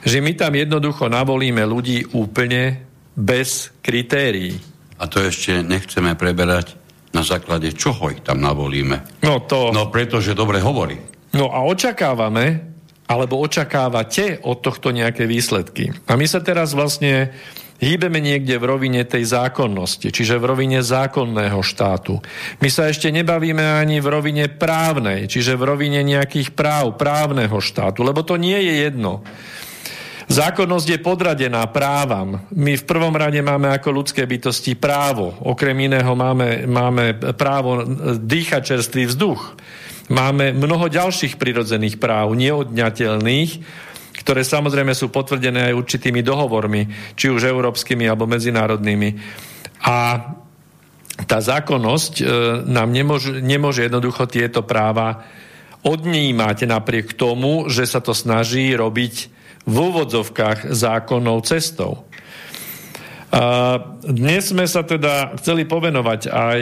že 0.00 0.24
my 0.24 0.32
tam 0.32 0.56
jednoducho 0.56 1.12
navolíme 1.12 1.60
ľudí 1.68 2.08
úplne 2.16 2.88
bez 3.12 3.68
kritérií. 3.84 4.56
A 4.96 5.04
to 5.04 5.20
ešte 5.20 5.60
nechceme 5.60 6.16
preberať 6.16 6.77
na 7.18 7.26
základe 7.26 7.74
čoho 7.74 8.14
ich 8.14 8.22
tam 8.22 8.38
navolíme? 8.38 9.26
No 9.26 9.42
to... 9.42 9.74
No 9.74 9.90
pretože 9.90 10.38
dobre 10.38 10.62
hovorí. 10.62 10.94
No 11.34 11.50
a 11.50 11.66
očakávame, 11.66 12.62
alebo 13.10 13.42
očakávate 13.42 14.38
od 14.46 14.62
tohto 14.62 14.94
nejaké 14.94 15.26
výsledky. 15.26 15.90
A 16.06 16.14
my 16.14 16.30
sa 16.30 16.38
teraz 16.38 16.78
vlastne 16.78 17.34
hýbeme 17.82 18.22
niekde 18.22 18.58
v 18.58 18.68
rovine 18.68 19.02
tej 19.02 19.26
zákonnosti, 19.26 20.14
čiže 20.14 20.38
v 20.38 20.44
rovine 20.50 20.78
zákonného 20.82 21.58
štátu. 21.62 22.22
My 22.62 22.68
sa 22.70 22.90
ešte 22.90 23.10
nebavíme 23.10 23.82
ani 23.82 23.98
v 23.98 24.08
rovine 24.08 24.44
právnej, 24.50 25.26
čiže 25.30 25.58
v 25.58 25.74
rovine 25.74 26.02
nejakých 26.06 26.54
práv 26.54 26.98
právneho 26.98 27.58
štátu, 27.58 28.06
lebo 28.06 28.22
to 28.22 28.38
nie 28.38 28.58
je 28.58 28.74
jedno. 28.86 29.26
Zákonnosť 30.28 30.88
je 30.92 31.00
podradená 31.00 31.64
právam. 31.72 32.44
My 32.52 32.76
v 32.76 32.84
prvom 32.84 33.16
rade 33.16 33.40
máme 33.40 33.72
ako 33.72 33.96
ľudské 33.96 34.28
bytosti 34.28 34.76
právo. 34.76 35.32
Okrem 35.40 35.88
iného 35.88 36.12
máme, 36.12 36.68
máme 36.68 37.16
právo 37.32 37.80
dýchať 38.20 38.76
čerstvý 38.76 39.08
vzduch. 39.08 39.56
Máme 40.12 40.52
mnoho 40.52 40.92
ďalších 40.92 41.40
prirodzených 41.40 41.96
práv, 41.96 42.36
neodňateľných, 42.36 43.50
ktoré 44.20 44.44
samozrejme 44.44 44.92
sú 44.92 45.08
potvrdené 45.08 45.72
aj 45.72 45.78
určitými 45.80 46.20
dohovormi, 46.20 47.16
či 47.16 47.32
už 47.32 47.48
európskymi 47.48 48.04
alebo 48.04 48.28
medzinárodnými. 48.28 49.16
A 49.88 49.96
tá 51.24 51.38
zákonnosť 51.40 52.14
e, 52.20 52.24
nám 52.68 52.92
nemôže, 52.92 53.40
nemôže 53.40 53.88
jednoducho 53.88 54.28
tieto 54.28 54.60
práva 54.60 55.24
odnímať 55.88 56.68
napriek 56.68 57.16
tomu, 57.16 57.72
že 57.72 57.88
sa 57.88 58.04
to 58.04 58.12
snaží 58.12 58.76
robiť 58.76 59.37
v 59.68 59.76
úvodzovkách 59.76 60.72
zákonnou 60.72 61.44
cestou. 61.44 62.08
A 63.28 63.76
dnes 64.00 64.48
sme 64.48 64.64
sa 64.64 64.80
teda 64.80 65.36
chceli 65.36 65.68
povenovať 65.68 66.32
aj 66.32 66.60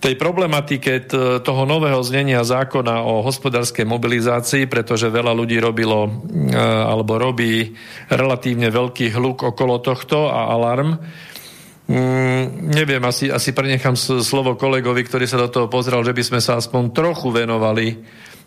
tej 0.00 0.14
problematike 0.16 1.12
toho 1.44 1.62
nového 1.68 2.00
znenia 2.00 2.40
zákona 2.40 3.04
o 3.04 3.20
hospodárskej 3.20 3.84
mobilizácii, 3.84 4.64
pretože 4.64 5.12
veľa 5.12 5.32
ľudí 5.36 5.60
robilo 5.60 6.08
alebo 6.56 7.20
robí 7.20 7.76
relatívne 8.08 8.72
veľký 8.72 9.12
hluk 9.12 9.44
okolo 9.52 9.80
tohto 9.80 10.28
a 10.32 10.56
alarm. 10.56 10.96
Mm, 11.90 12.70
neviem, 12.70 13.02
asi, 13.02 13.28
asi 13.28 13.50
prenechám 13.52 13.98
slovo 13.98 14.56
kolegovi, 14.56 15.04
ktorý 15.04 15.26
sa 15.28 15.42
do 15.42 15.52
toho 15.52 15.66
pozrel, 15.68 16.00
že 16.00 16.16
by 16.16 16.22
sme 16.22 16.40
sa 16.40 16.56
aspoň 16.56 16.94
trochu 16.96 17.28
venovali 17.34 18.00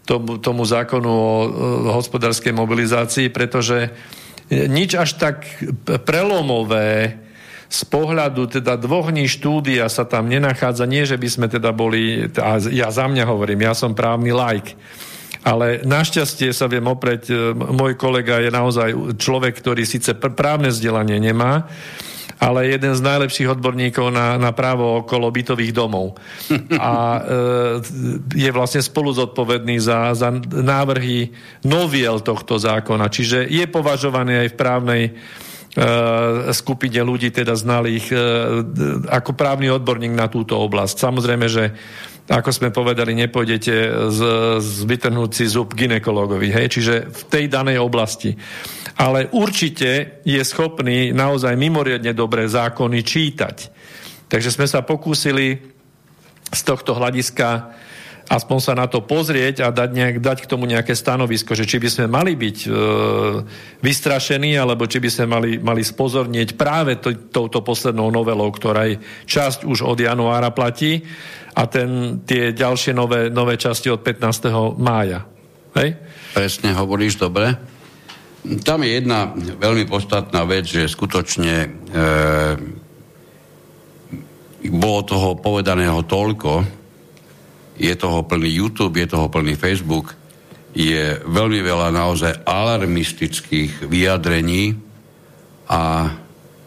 tomu, 0.03 0.39
tomu 0.39 0.63
zákonu 0.67 1.09
o, 1.09 1.35
o 1.87 1.91
hospodárskej 1.95 2.51
mobilizácii, 2.51 3.31
pretože 3.31 3.91
nič 4.51 4.99
až 4.99 5.15
tak 5.17 5.47
prelomové 6.03 7.17
z 7.73 7.81
pohľadu 7.89 8.53
teda 8.53 8.77
dvoch 8.77 9.09
dní 9.09 9.25
štúdia 9.25 9.89
sa 9.89 10.05
tam 10.05 10.29
nenachádza. 10.29 10.85
Nie, 10.85 11.09
že 11.09 11.17
by 11.17 11.27
sme 11.31 11.47
teda 11.49 11.73
boli, 11.73 12.29
a 12.37 12.61
ja 12.69 12.93
za 12.93 13.09
mňa 13.09 13.25
hovorím, 13.25 13.65
ja 13.65 13.73
som 13.73 13.97
právny 13.97 14.29
like, 14.29 14.77
ale 15.41 15.81
našťastie 15.81 16.53
sa 16.53 16.69
viem 16.69 16.85
opreť, 16.85 17.33
môj 17.55 17.97
kolega 17.97 18.39
je 18.39 18.53
naozaj 18.53 18.89
človek, 19.17 19.57
ktorý 19.57 19.83
síce 19.89 20.13
právne 20.15 20.69
vzdelanie 20.69 21.17
nemá, 21.17 21.65
ale 22.43 22.75
jeden 22.75 22.91
z 22.91 23.01
najlepších 23.01 23.55
odborníkov 23.55 24.11
na, 24.11 24.35
na 24.35 24.51
právo 24.51 24.99
okolo 24.99 25.31
bytových 25.31 25.71
domov. 25.71 26.19
A 26.75 26.91
e, 26.91 27.21
je 28.35 28.51
vlastne 28.51 28.83
spolu 28.83 29.15
zodpovedný 29.15 29.79
za, 29.79 30.11
za 30.11 30.27
návrhy 30.51 31.31
noviel 31.63 32.19
tohto 32.19 32.59
zákona. 32.59 33.07
Čiže 33.07 33.47
je 33.47 33.63
považovaný 33.71 34.43
aj 34.43 34.49
v 34.51 34.59
právnej 34.59 35.03
e, 35.07 35.11
skupine 36.51 36.99
ľudí, 36.99 37.31
teda 37.31 37.55
znalých, 37.55 38.11
e, 38.11 38.15
ako 39.07 39.31
právny 39.39 39.71
odborník 39.71 40.11
na 40.11 40.27
túto 40.27 40.59
oblasť. 40.59 40.99
Samozrejme, 40.99 41.47
že 41.47 41.71
ako 42.23 42.49
sme 42.55 42.69
povedali, 42.71 43.11
nepôjdete 43.19 43.75
z, 44.07 44.21
z 44.63 44.73
vytrhnúci 44.87 45.43
zub 45.43 45.75
ginekologovi, 45.75 46.55
hej? 46.55 46.67
čiže 46.71 47.11
v 47.11 47.21
tej 47.27 47.45
danej 47.51 47.83
oblasti 47.83 48.31
ale 48.97 49.29
určite 49.33 50.21
je 50.21 50.41
schopný 50.45 51.09
naozaj 51.15 51.57
mimoriadne 51.57 52.13
dobré 52.13 52.45
zákony 52.45 52.99
čítať. 53.01 53.57
Takže 54.29 54.53
sme 54.53 54.69
sa 54.69 54.85
pokúsili 54.85 55.57
z 56.53 56.61
tohto 56.61 56.93
hľadiska 56.93 57.73
aspoň 58.23 58.59
sa 58.63 58.73
na 58.73 58.87
to 58.87 59.03
pozrieť 59.03 59.67
a 59.67 59.67
dať, 59.67 59.89
nejak, 59.91 60.17
dať 60.23 60.37
k 60.47 60.49
tomu 60.49 60.63
nejaké 60.63 60.95
stanovisko, 60.95 61.59
že 61.59 61.67
či 61.67 61.75
by 61.75 61.89
sme 61.91 62.07
mali 62.07 62.39
byť 62.39 62.57
e, 62.63 62.67
vystrašení, 63.83 64.55
alebo 64.55 64.87
či 64.87 65.03
by 65.03 65.09
sme 65.11 65.25
mali, 65.27 65.51
mali 65.59 65.83
spozornieť 65.83 66.55
práve 66.55 67.03
to, 67.03 67.11
touto 67.29 67.59
poslednou 67.59 68.07
novelou, 68.09 68.47
ktorá 68.47 68.87
je 68.87 69.03
časť 69.27 69.67
už 69.67 69.83
od 69.83 69.99
januára 69.99 70.55
platí 70.55 71.03
a 71.53 71.61
ten, 71.69 72.21
tie 72.25 72.53
ďalšie 72.53 72.97
nové, 72.97 73.29
nové 73.29 73.57
časti 73.61 73.89
od 73.93 74.01
15. 74.01 74.49
mája. 74.81 75.21
Hej? 75.77 75.97
Presne 76.33 76.73
hovoríš, 76.73 77.21
dobre. 77.21 77.53
Tam 78.65 78.83
je 78.83 78.99
jedna 78.99 79.31
veľmi 79.37 79.87
podstatná 79.87 80.43
vec, 80.43 80.67
že 80.67 80.91
skutočne 80.91 81.55
e, 81.63 81.67
bolo 84.67 84.99
toho 85.07 85.29
povedaného 85.39 86.03
toľko, 86.03 86.53
je 87.79 87.93
toho 87.95 88.25
plný 88.27 88.49
YouTube, 88.51 88.99
je 88.99 89.07
toho 89.07 89.31
plný 89.31 89.55
Facebook, 89.55 90.13
je 90.73 91.21
veľmi 91.23 91.61
veľa 91.61 91.93
naozaj 91.93 92.43
alarmistických 92.43 93.85
vyjadrení 93.87 94.73
a 95.69 96.09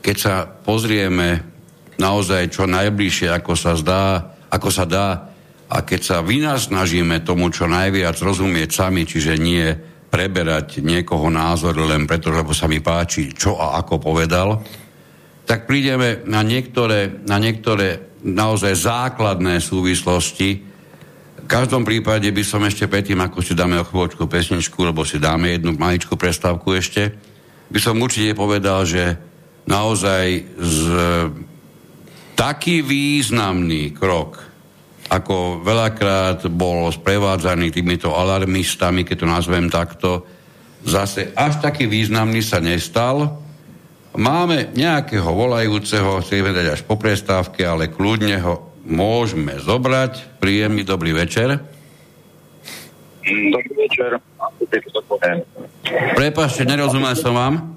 keď 0.00 0.16
sa 0.16 0.46
pozrieme 0.46 1.42
naozaj 1.98 2.54
čo 2.54 2.70
najbližšie, 2.70 3.34
ako 3.34 3.52
sa 3.58 3.74
zdá, 3.74 4.35
ako 4.50 4.68
sa 4.70 4.84
dá, 4.86 5.08
a 5.66 5.82
keď 5.82 6.00
sa 6.02 6.16
vynasnažíme 6.22 7.26
tomu 7.26 7.50
čo 7.50 7.66
najviac 7.66 8.14
rozumieť 8.22 8.70
sami, 8.70 9.02
čiže 9.02 9.34
nie 9.34 9.66
preberať 10.06 10.78
niekoho 10.78 11.26
názor 11.26 11.74
len 11.82 12.06
preto, 12.06 12.30
lebo 12.30 12.54
sa 12.54 12.70
mi 12.70 12.78
páči, 12.78 13.34
čo 13.34 13.58
a 13.58 13.74
ako 13.82 13.98
povedal, 13.98 14.62
tak 15.46 15.66
prídeme 15.66 16.22
na 16.26 16.46
niektoré, 16.46 17.22
na 17.26 17.42
niektoré 17.42 18.18
naozaj 18.22 18.74
základné 18.74 19.58
súvislosti. 19.62 20.62
V 21.42 21.46
každom 21.46 21.86
prípade 21.86 22.26
by 22.30 22.42
som 22.42 22.62
ešte 22.66 22.90
predtým, 22.90 23.18
ako 23.22 23.38
si 23.42 23.54
dáme 23.54 23.78
o 23.78 23.86
chvíľočku 23.86 24.26
pesničku, 24.26 24.78
lebo 24.82 25.06
si 25.06 25.22
dáme 25.22 25.54
jednu 25.54 25.74
maličku 25.78 26.18
prestávku 26.18 26.74
ešte, 26.74 27.14
by 27.66 27.78
som 27.82 27.98
určite 27.98 28.38
povedal, 28.38 28.86
že 28.86 29.18
naozaj 29.66 30.26
z, 30.54 30.80
taký 32.36 32.84
významný 32.84 33.96
krok, 33.96 34.44
ako 35.08 35.64
veľakrát 35.64 36.44
bol 36.52 36.92
sprevádzaný 36.92 37.72
týmito 37.72 38.12
alarmistami, 38.12 39.02
keď 39.02 39.16
to 39.16 39.26
nazvem 39.26 39.66
takto, 39.72 40.28
zase 40.86 41.32
až 41.34 41.58
taký 41.64 41.88
významný 41.88 42.44
sa 42.44 42.60
nestal, 42.60 43.42
Máme 44.16 44.72
nejakého 44.72 45.28
volajúceho, 45.28 46.24
chceme 46.24 46.56
dať 46.56 46.66
až 46.72 46.80
po 46.88 46.96
prestávke, 46.96 47.60
ale 47.68 47.92
kľudne 47.92 48.40
ho 48.40 48.72
môžeme 48.88 49.60
zobrať. 49.60 50.40
Príjemný 50.40 50.88
dobrý 50.88 51.12
večer. 51.12 51.60
Dobrý 53.20 53.72
večer. 53.76 54.16
Prepašte, 56.16 56.64
nerozumel 56.64 57.12
som 57.12 57.36
vám. 57.36 57.76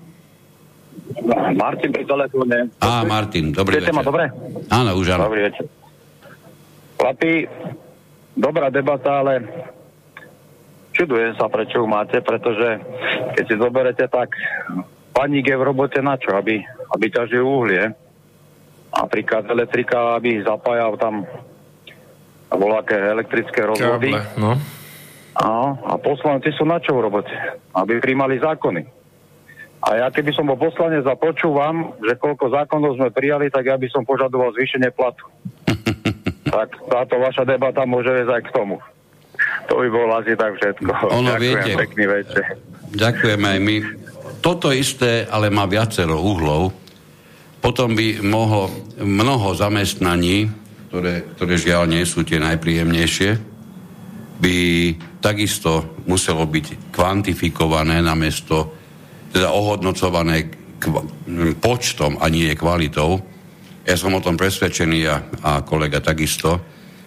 Martin 1.55 1.89
pri 1.91 2.03
telefóne. 2.07 2.57
Á, 2.79 3.03
Martin, 3.03 3.51
dobrý 3.51 3.79
Viete 3.79 3.91
večer. 3.91 3.97
ma 3.97 4.03
dobre? 4.03 4.23
Áno, 4.71 4.89
už 4.95 5.07
áno. 5.15 5.27
Dobrý 5.27 5.41
večer. 5.51 5.65
Chlapi, 6.99 7.31
dobrá 8.35 8.67
debata, 8.71 9.23
ale 9.23 9.33
čudujem 10.91 11.35
sa, 11.39 11.47
prečo 11.47 11.79
ju 11.79 11.87
máte, 11.87 12.19
pretože 12.19 12.79
keď 13.39 13.43
si 13.47 13.55
zoberete, 13.55 14.05
tak 14.11 14.35
paník 15.15 15.47
je 15.47 15.55
v 15.55 15.63
robote 15.63 15.99
na 16.03 16.19
čo? 16.19 16.35
Aby, 16.35 16.59
aby 16.91 17.05
ťažil 17.07 17.43
uhlie. 17.43 17.91
Napríklad 18.89 19.45
elektrika, 19.47 20.17
aby 20.17 20.41
zapájal 20.41 20.97
tam 20.97 21.23
voľaké 22.49 22.97
elektrické 22.97 23.61
rozvody. 23.63 24.11
Káble, 24.11 24.41
no. 24.41 24.51
A, 25.39 25.47
a 25.71 25.93
poslanci 26.01 26.51
sú 26.57 26.67
na 26.67 26.81
čo 26.83 26.97
v 26.97 27.05
robote? 27.07 27.31
Aby 27.71 28.01
príjmali 28.03 28.41
zákony. 28.41 28.98
A 29.79 29.95
ja 29.95 30.07
keby 30.11 30.35
som 30.35 30.43
bol 30.43 30.59
poslanec 30.59 31.07
a 31.07 31.15
počúvam, 31.15 31.95
že 32.03 32.19
koľko 32.19 32.51
zákonov 32.51 32.99
sme 32.99 33.15
prijali, 33.15 33.47
tak 33.47 33.63
ja 33.63 33.79
by 33.79 33.87
som 33.87 34.03
požadoval 34.03 34.51
zvýšenie 34.51 34.91
platu. 34.91 35.23
tak 36.55 36.75
táto 36.91 37.15
vaša 37.15 37.47
debata 37.47 37.87
môže 37.87 38.11
viesť 38.11 38.33
aj 38.35 38.43
k 38.43 38.53
tomu. 38.53 38.77
To 39.71 39.79
by 39.79 39.87
bolo 39.87 40.11
asi 40.19 40.35
tak 40.35 40.59
všetko. 40.59 40.91
Ono, 41.15 41.31
Ďakujem, 41.31 41.39
viete. 41.39 41.71
pekný 41.79 42.05
večer. 42.11 42.43
Ďakujeme 42.91 43.47
aj 43.47 43.59
my. 43.63 43.75
Toto 44.43 44.67
isté, 44.75 45.23
ale 45.31 45.47
má 45.47 45.63
viacero 45.63 46.19
uhlov. 46.19 46.75
Potom 47.59 47.95
by 47.95 48.23
mohlo 48.23 48.71
mnoho 48.99 49.55
zamestnaní, 49.55 50.51
ktoré, 50.91 51.23
ktoré 51.35 51.55
žiaľ 51.55 51.91
nie 51.91 52.03
sú 52.03 52.23
tie 52.27 52.39
najpríjemnejšie, 52.39 53.31
by 54.39 54.57
takisto 55.19 55.99
muselo 56.07 56.47
byť 56.47 56.95
kvantifikované 56.95 57.99
namiesto, 57.99 58.78
teda 59.29 59.53
ohodnocované 59.53 60.49
počtom 61.59 62.17
a 62.17 62.31
nie 62.31 62.51
kvalitou. 62.55 63.19
Ja 63.83 63.95
som 63.97 64.15
o 64.15 64.23
tom 64.23 64.39
presvedčený 64.39 64.99
a, 65.09 65.15
a 65.43 65.51
kolega 65.65 65.99
takisto, 65.99 66.61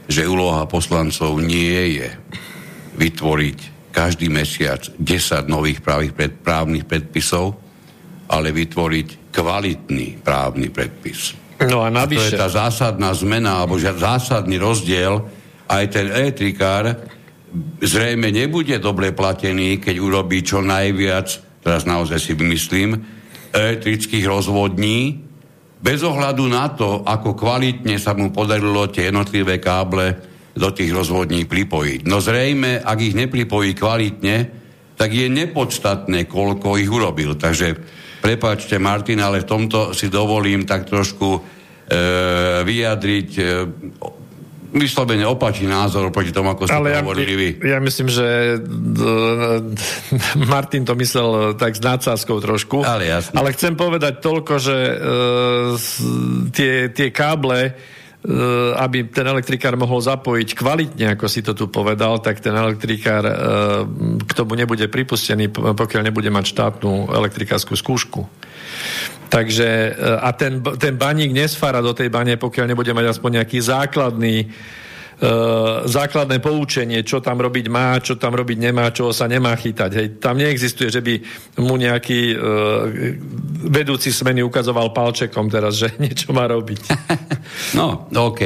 že 0.06 0.26
úloha 0.26 0.66
poslancov 0.66 1.38
nie 1.40 2.02
je 2.02 2.08
vytvoriť 2.98 3.58
každý 3.92 4.32
mesiac 4.32 4.82
10 4.98 5.52
nových 5.52 5.84
právnych, 5.84 6.14
pred, 6.16 6.32
právnych 6.40 6.84
predpisov, 6.88 7.54
ale 8.32 8.50
vytvoriť 8.50 9.32
kvalitný 9.32 10.24
právny 10.24 10.68
predpis. 10.72 11.36
No 11.62 11.84
a 11.84 11.92
A 11.92 12.08
to 12.08 12.18
je 12.18 12.18
navyše, 12.18 12.34
tá 12.34 12.48
zásadná 12.50 13.12
zmena, 13.14 13.62
alebo 13.62 13.78
zásadný 13.78 14.58
rozdiel. 14.58 15.22
Aj 15.70 15.84
ten 15.86 16.10
elektrikár 16.10 16.90
zrejme 17.78 18.32
nebude 18.32 18.80
dobre 18.82 19.12
platený, 19.14 19.78
keď 19.78 19.96
urobí 20.00 20.42
čo 20.42 20.64
najviac, 20.64 21.51
teraz 21.62 21.86
naozaj 21.86 22.18
si 22.18 22.32
vymyslím, 22.34 22.98
elektrických 23.54 24.26
rozvodní, 24.26 25.22
bez 25.82 26.02
ohľadu 26.06 26.46
na 26.46 26.70
to, 26.70 27.02
ako 27.02 27.34
kvalitne 27.34 27.98
sa 27.98 28.14
mu 28.14 28.30
podarilo 28.30 28.86
tie 28.86 29.10
jednotlivé 29.10 29.58
káble 29.58 30.14
do 30.54 30.68
tých 30.70 30.94
rozvodní 30.94 31.48
pripojiť. 31.48 32.06
No 32.06 32.22
zrejme, 32.22 32.78
ak 32.84 32.98
ich 33.02 33.18
nepripojí 33.18 33.74
kvalitne, 33.74 34.36
tak 34.94 35.10
je 35.10 35.26
nepodstatné, 35.26 36.30
koľko 36.30 36.78
ich 36.78 36.86
urobil. 36.86 37.34
Takže 37.34 37.74
prepáčte, 38.22 38.78
Martin, 38.78 39.18
ale 39.18 39.42
v 39.42 39.50
tomto 39.50 39.90
si 39.90 40.06
dovolím 40.06 40.62
tak 40.62 40.86
trošku 40.86 41.28
e, 41.34 41.40
vyjadriť 42.62 43.30
e, 43.34 43.44
vyslovene 44.72 45.28
opačný 45.28 45.68
názor 45.68 46.08
proti 46.08 46.32
tomu, 46.32 46.50
ako 46.52 46.64
ste 46.64 46.76
ale 46.76 46.96
ja, 46.96 47.04
hovorili 47.04 47.34
vy. 47.36 47.48
ja 47.60 47.78
myslím, 47.78 48.08
že 48.08 48.56
d- 48.64 49.76
Martin 50.52 50.88
to 50.88 50.96
myslel 50.96 51.54
tak 51.60 51.76
s 51.76 51.82
nadsázkou 51.84 52.40
trošku. 52.40 52.80
Ale 52.80 53.04
jasne. 53.06 53.36
Ale 53.36 53.52
chcem 53.52 53.76
povedať 53.76 54.24
toľko, 54.24 54.54
že 54.56 54.76
uh, 54.76 54.96
tie, 56.50 56.88
tie 56.88 57.08
káble 57.12 57.76
aby 58.78 59.10
ten 59.10 59.26
elektrikár 59.26 59.74
mohol 59.74 59.98
zapojiť 59.98 60.54
kvalitne, 60.54 61.18
ako 61.18 61.26
si 61.26 61.42
to 61.42 61.58
tu 61.58 61.66
povedal, 61.66 62.22
tak 62.22 62.38
ten 62.38 62.54
elektrikár 62.54 63.24
uh, 63.26 63.34
k 64.22 64.32
tomu 64.38 64.54
nebude 64.54 64.86
pripustený, 64.86 65.50
pokiaľ 65.50 66.02
nebude 66.06 66.30
mať 66.30 66.44
štátnu 66.54 67.10
elektrikárskú 67.10 67.74
skúšku. 67.74 68.22
Takže, 69.32 69.68
e, 69.68 69.90
a 70.20 70.28
ten, 70.36 70.60
ten 70.76 71.00
baník 71.00 71.32
nesfára 71.32 71.80
do 71.80 71.96
tej 71.96 72.12
bane, 72.12 72.36
pokiaľ 72.36 72.68
nebude 72.68 72.92
mať 72.92 73.16
aspoň 73.16 73.40
nejaký 73.40 73.58
základný 73.64 74.52
základné 75.86 76.42
poučenie, 76.42 77.06
čo 77.06 77.22
tam 77.22 77.38
robiť 77.38 77.66
má, 77.70 77.94
čo 78.02 78.18
tam 78.18 78.34
robiť 78.34 78.58
nemá, 78.58 78.90
čoho 78.90 79.14
sa 79.14 79.30
nemá 79.30 79.54
chytať. 79.54 79.90
Hej. 79.94 80.06
Tam 80.18 80.34
neexistuje, 80.34 80.90
že 80.90 80.98
by 80.98 81.14
mu 81.62 81.78
nejaký 81.78 82.34
uh, 82.34 82.40
vedúci 83.70 84.10
smeny 84.10 84.42
ukazoval 84.42 84.90
palčekom 84.90 85.46
teraz, 85.46 85.78
že 85.78 85.94
niečo 86.02 86.34
má 86.34 86.50
robiť. 86.50 86.80
No, 87.76 88.08
OK. 88.10 88.42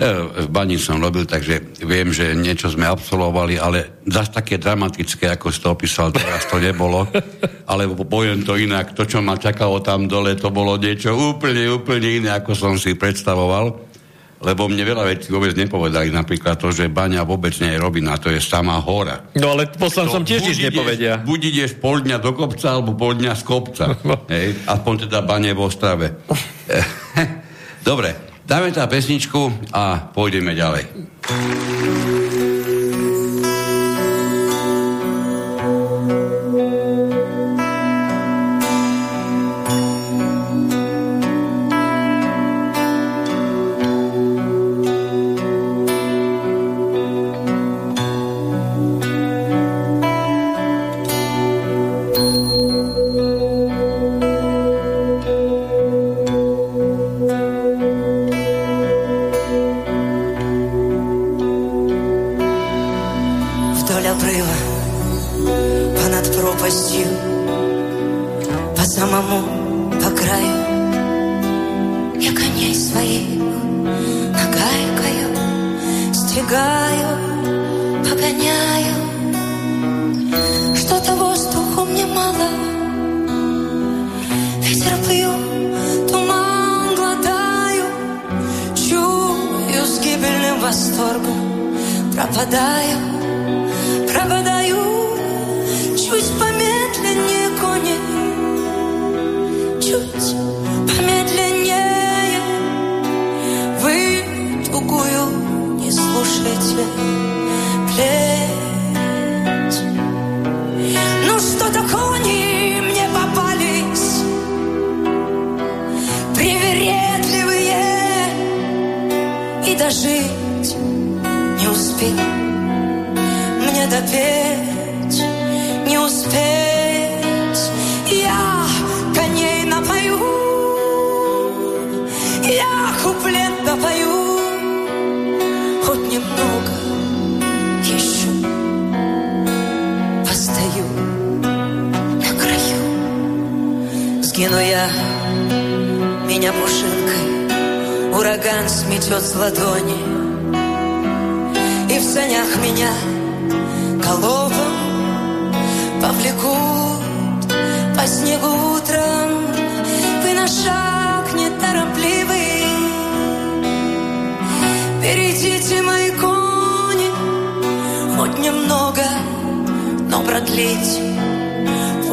V 0.00 0.48
bani 0.48 0.80
som 0.80 0.96
robil, 0.96 1.28
takže 1.28 1.76
viem, 1.84 2.08
že 2.08 2.32
niečo 2.32 2.72
sme 2.72 2.88
absolvovali, 2.88 3.60
ale 3.60 4.00
zase 4.08 4.32
také 4.32 4.56
dramatické, 4.56 5.28
ako 5.28 5.52
si 5.52 5.60
to 5.60 5.68
opísal 5.76 6.08
teraz, 6.08 6.48
to 6.48 6.56
nebolo. 6.56 7.04
Alebo 7.72 8.08
poviem 8.08 8.40
to 8.40 8.56
inak, 8.56 8.96
to, 8.96 9.04
čo 9.04 9.20
ma 9.20 9.36
čakalo 9.36 9.84
tam 9.84 10.08
dole, 10.08 10.40
to 10.40 10.48
bolo 10.48 10.80
niečo 10.80 11.12
úplne, 11.12 11.68
úplne 11.68 12.22
iné, 12.22 12.30
ako 12.32 12.52
som 12.56 12.74
si 12.80 12.96
predstavoval. 12.96 13.89
Lebo 14.40 14.72
mne 14.72 14.80
veľa 14.88 15.04
vecí 15.04 15.28
vôbec 15.28 15.52
nepovedali, 15.52 16.08
napríklad 16.08 16.56
to, 16.56 16.72
že 16.72 16.88
baňa 16.88 17.28
vôbec 17.28 17.52
nie 17.60 17.76
je 17.76 17.78
robina, 17.78 18.16
to 18.16 18.32
je 18.32 18.40
samá 18.40 18.80
hora. 18.80 19.28
No 19.36 19.52
ale 19.52 19.68
poslancom 19.68 20.24
tiež 20.24 20.48
nič 20.48 20.58
nepovedia. 20.64 21.20
Buď 21.20 21.40
ideš 21.52 21.76
pol 21.76 22.00
dňa 22.00 22.16
do 22.24 22.32
kopca, 22.32 22.72
alebo 22.72 22.96
pol 22.96 23.20
dňa 23.20 23.36
z 23.36 23.42
kopca. 23.44 23.84
Hej, 24.32 24.64
aspoň 24.64 24.94
teda 25.08 25.20
bane 25.20 25.52
v 25.52 25.60
Ostrave. 25.60 26.24
Dobre, 27.88 28.16
dáme 28.48 28.72
tá 28.72 28.88
pesničku 28.88 29.72
a 29.76 30.08
pôjdeme 30.08 30.56
ďalej. 30.56 30.88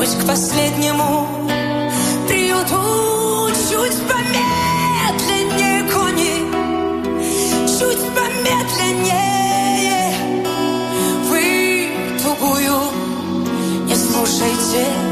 вернусь 0.07 0.23
к 0.23 0.27
последнему 0.27 1.27
приюту 2.27 3.49
чуть 3.69 3.97
помедленнее, 4.07 5.83
кони, 5.91 6.35
чуть 7.67 8.03
помедленнее. 8.15 9.23
Вы 11.29 11.43
тугую 12.23 12.77
не 13.85 13.95
слушайте. 13.95 15.06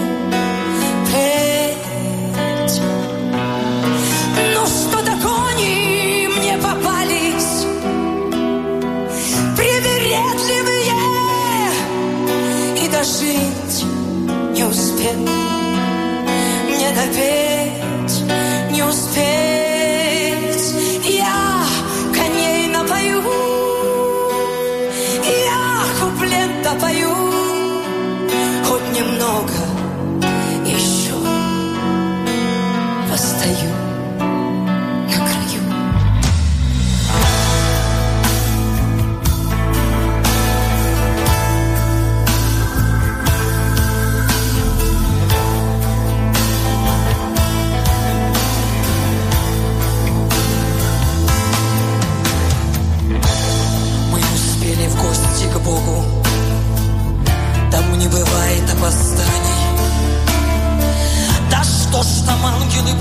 pay 17.16 17.45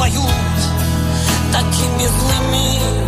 поют 0.04 0.20
такими 1.50 2.06
злыми. 2.06 3.03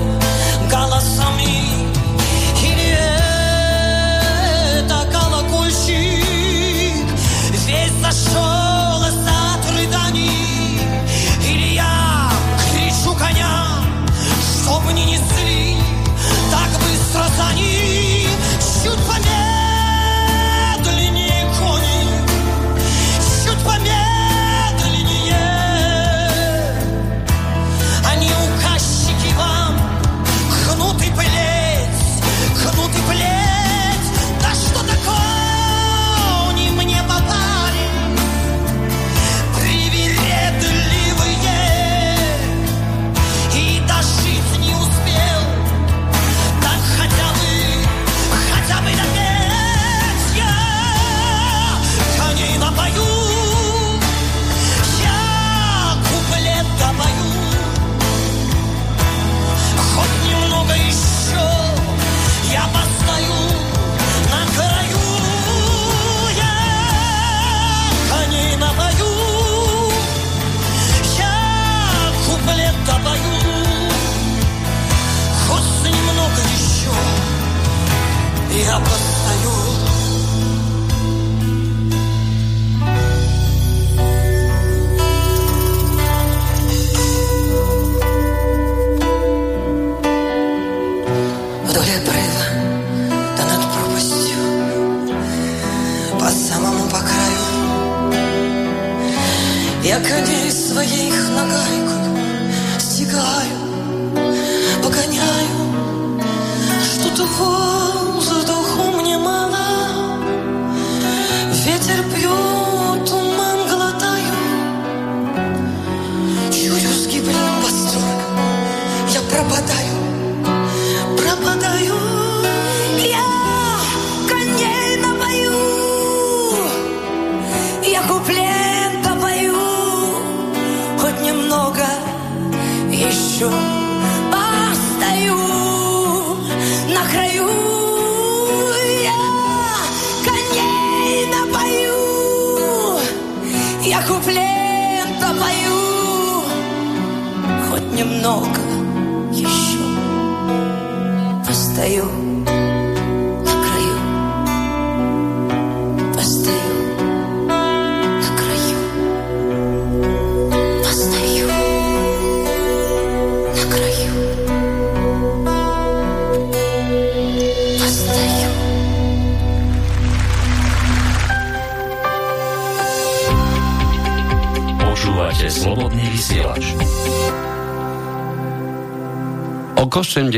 80. 179.97 180.37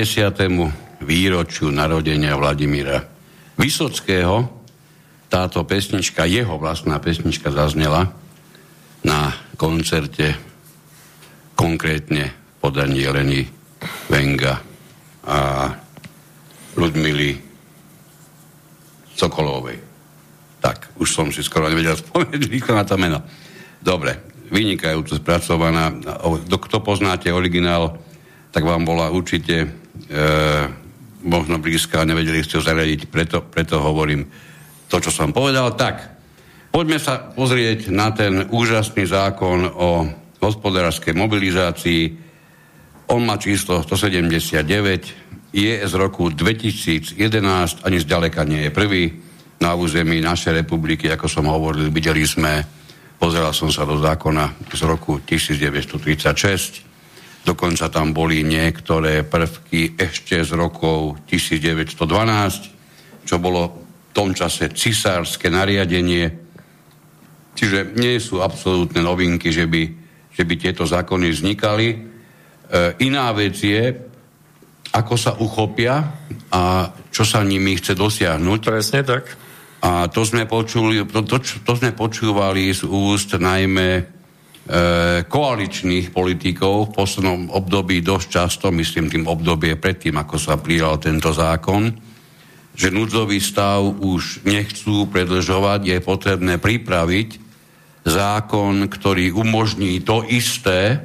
výročiu 1.03 1.75
narodenia 1.75 2.39
Vladimíra 2.39 3.03
Vysockého 3.59 4.47
táto 5.27 5.67
pesnička, 5.67 6.31
jeho 6.31 6.63
vlastná 6.63 7.03
pesnička 7.03 7.51
zaznela 7.51 8.07
na 9.03 9.35
koncerte 9.59 10.39
konkrétne 11.59 12.31
podaní 12.63 13.03
Jeleny 13.03 13.51
Venga 14.07 14.63
a 15.27 15.39
Ludmily 16.79 17.35
Sokolovej. 19.19 19.83
Tak, 20.63 21.03
už 21.03 21.11
som 21.11 21.35
si 21.35 21.43
skoro 21.43 21.67
nevedel 21.67 21.99
spomenúť 21.99 22.47
na 22.71 22.87
to 22.87 22.95
meno. 22.95 23.27
Dobre, 23.83 24.23
vynikajúco 24.55 25.19
spracovaná. 25.19 25.91
Kto 26.47 26.79
poznáte 26.79 27.35
originál, 27.35 28.07
tak 28.59 28.67
vám 28.67 28.83
bola 28.83 29.15
určite 29.15 29.55
e, 29.63 29.67
možno 31.23 31.63
blízka 31.63 32.03
a 32.03 32.09
nevedeli 32.11 32.43
ste 32.43 32.59
ho 32.59 32.67
zaradiť, 32.67 33.07
preto, 33.07 33.47
preto 33.47 33.79
hovorím 33.79 34.27
to, 34.91 34.99
čo 34.99 35.15
som 35.15 35.31
povedal. 35.31 35.79
Tak, 35.79 36.03
poďme 36.75 36.99
sa 36.99 37.23
pozrieť 37.23 37.95
na 37.95 38.11
ten 38.11 38.51
úžasný 38.51 39.07
zákon 39.07 39.63
o 39.63 40.11
hospodárskej 40.43 41.15
mobilizácii. 41.15 42.19
On 43.15 43.23
má 43.23 43.39
číslo 43.39 43.79
179, 43.79 45.55
je 45.55 45.75
z 45.79 45.93
roku 45.95 46.27
2011, 46.27 47.15
ani 47.87 47.99
zďaleka 48.03 48.43
nie 48.43 48.67
je 48.67 48.75
prvý 48.75 49.23
na 49.63 49.79
území 49.79 50.19
našej 50.19 50.67
republiky, 50.67 51.07
ako 51.07 51.31
som 51.31 51.47
hovoril, 51.47 51.95
videli 51.95 52.27
sme, 52.27 52.67
pozeral 53.23 53.55
som 53.55 53.71
sa 53.71 53.87
do 53.87 54.03
zákona 54.03 54.67
z 54.67 54.83
roku 54.83 55.23
1936, 55.23 56.88
dokonca 57.45 57.89
tam 57.89 58.15
boli 58.15 58.43
niektoré 58.43 59.23
prvky 59.23 59.99
ešte 59.99 60.43
z 60.43 60.51
rokov 60.57 61.23
1912, 61.27 63.27
čo 63.27 63.37
bolo 63.39 63.87
v 64.09 64.11
tom 64.17 64.33
čase 64.33 64.73
cisárske 64.73 65.53
nariadenie, 65.53 66.33
čiže 67.55 67.95
nie 67.99 68.17
sú 68.19 68.41
absolútne 68.41 69.05
novinky, 69.05 69.53
že 69.53 69.69
by, 69.69 69.83
že 70.33 70.43
by 70.43 70.55
tieto 70.57 70.89
zákony 70.89 71.27
vznikali. 71.31 71.89
E, 71.93 71.97
iná 73.05 73.31
vec 73.35 73.55
je, 73.61 73.85
ako 74.95 75.15
sa 75.15 75.37
uchopia 75.37 76.01
a 76.49 76.89
čo 77.13 77.29
sa 77.29 77.45
nimi 77.45 77.77
chce 77.77 77.93
dosiahnuť. 77.93 78.61
Presne 78.65 79.01
tak. 79.05 79.25
A 79.79 80.11
to 80.11 80.27
sme, 80.27 80.49
počuli, 80.49 81.07
to, 81.07 81.23
to, 81.23 81.39
to 81.39 81.73
sme 81.79 81.95
počúvali 81.95 82.75
z 82.75 82.83
úst 82.89 83.39
najmä 83.39 84.18
koaličných 85.25 86.13
politikov 86.13 86.93
v 86.93 86.95
poslednom 87.01 87.49
období 87.49 88.05
dosť 88.05 88.27
často, 88.29 88.67
myslím 88.69 89.09
tým 89.09 89.25
obdobie 89.25 89.81
predtým, 89.81 90.21
ako 90.21 90.37
sa 90.37 90.61
prijal 90.61 91.01
tento 91.01 91.33
zákon, 91.33 91.89
že 92.77 92.93
núdzový 92.93 93.41
stav 93.41 93.81
už 93.81 94.45
nechcú 94.45 95.09
predlžovať, 95.09 95.81
je 95.89 95.99
potrebné 96.05 96.61
pripraviť 96.61 97.29
zákon, 98.05 98.87
ktorý 98.87 99.33
umožní 99.35 100.05
to 100.05 100.23
isté, 100.29 101.03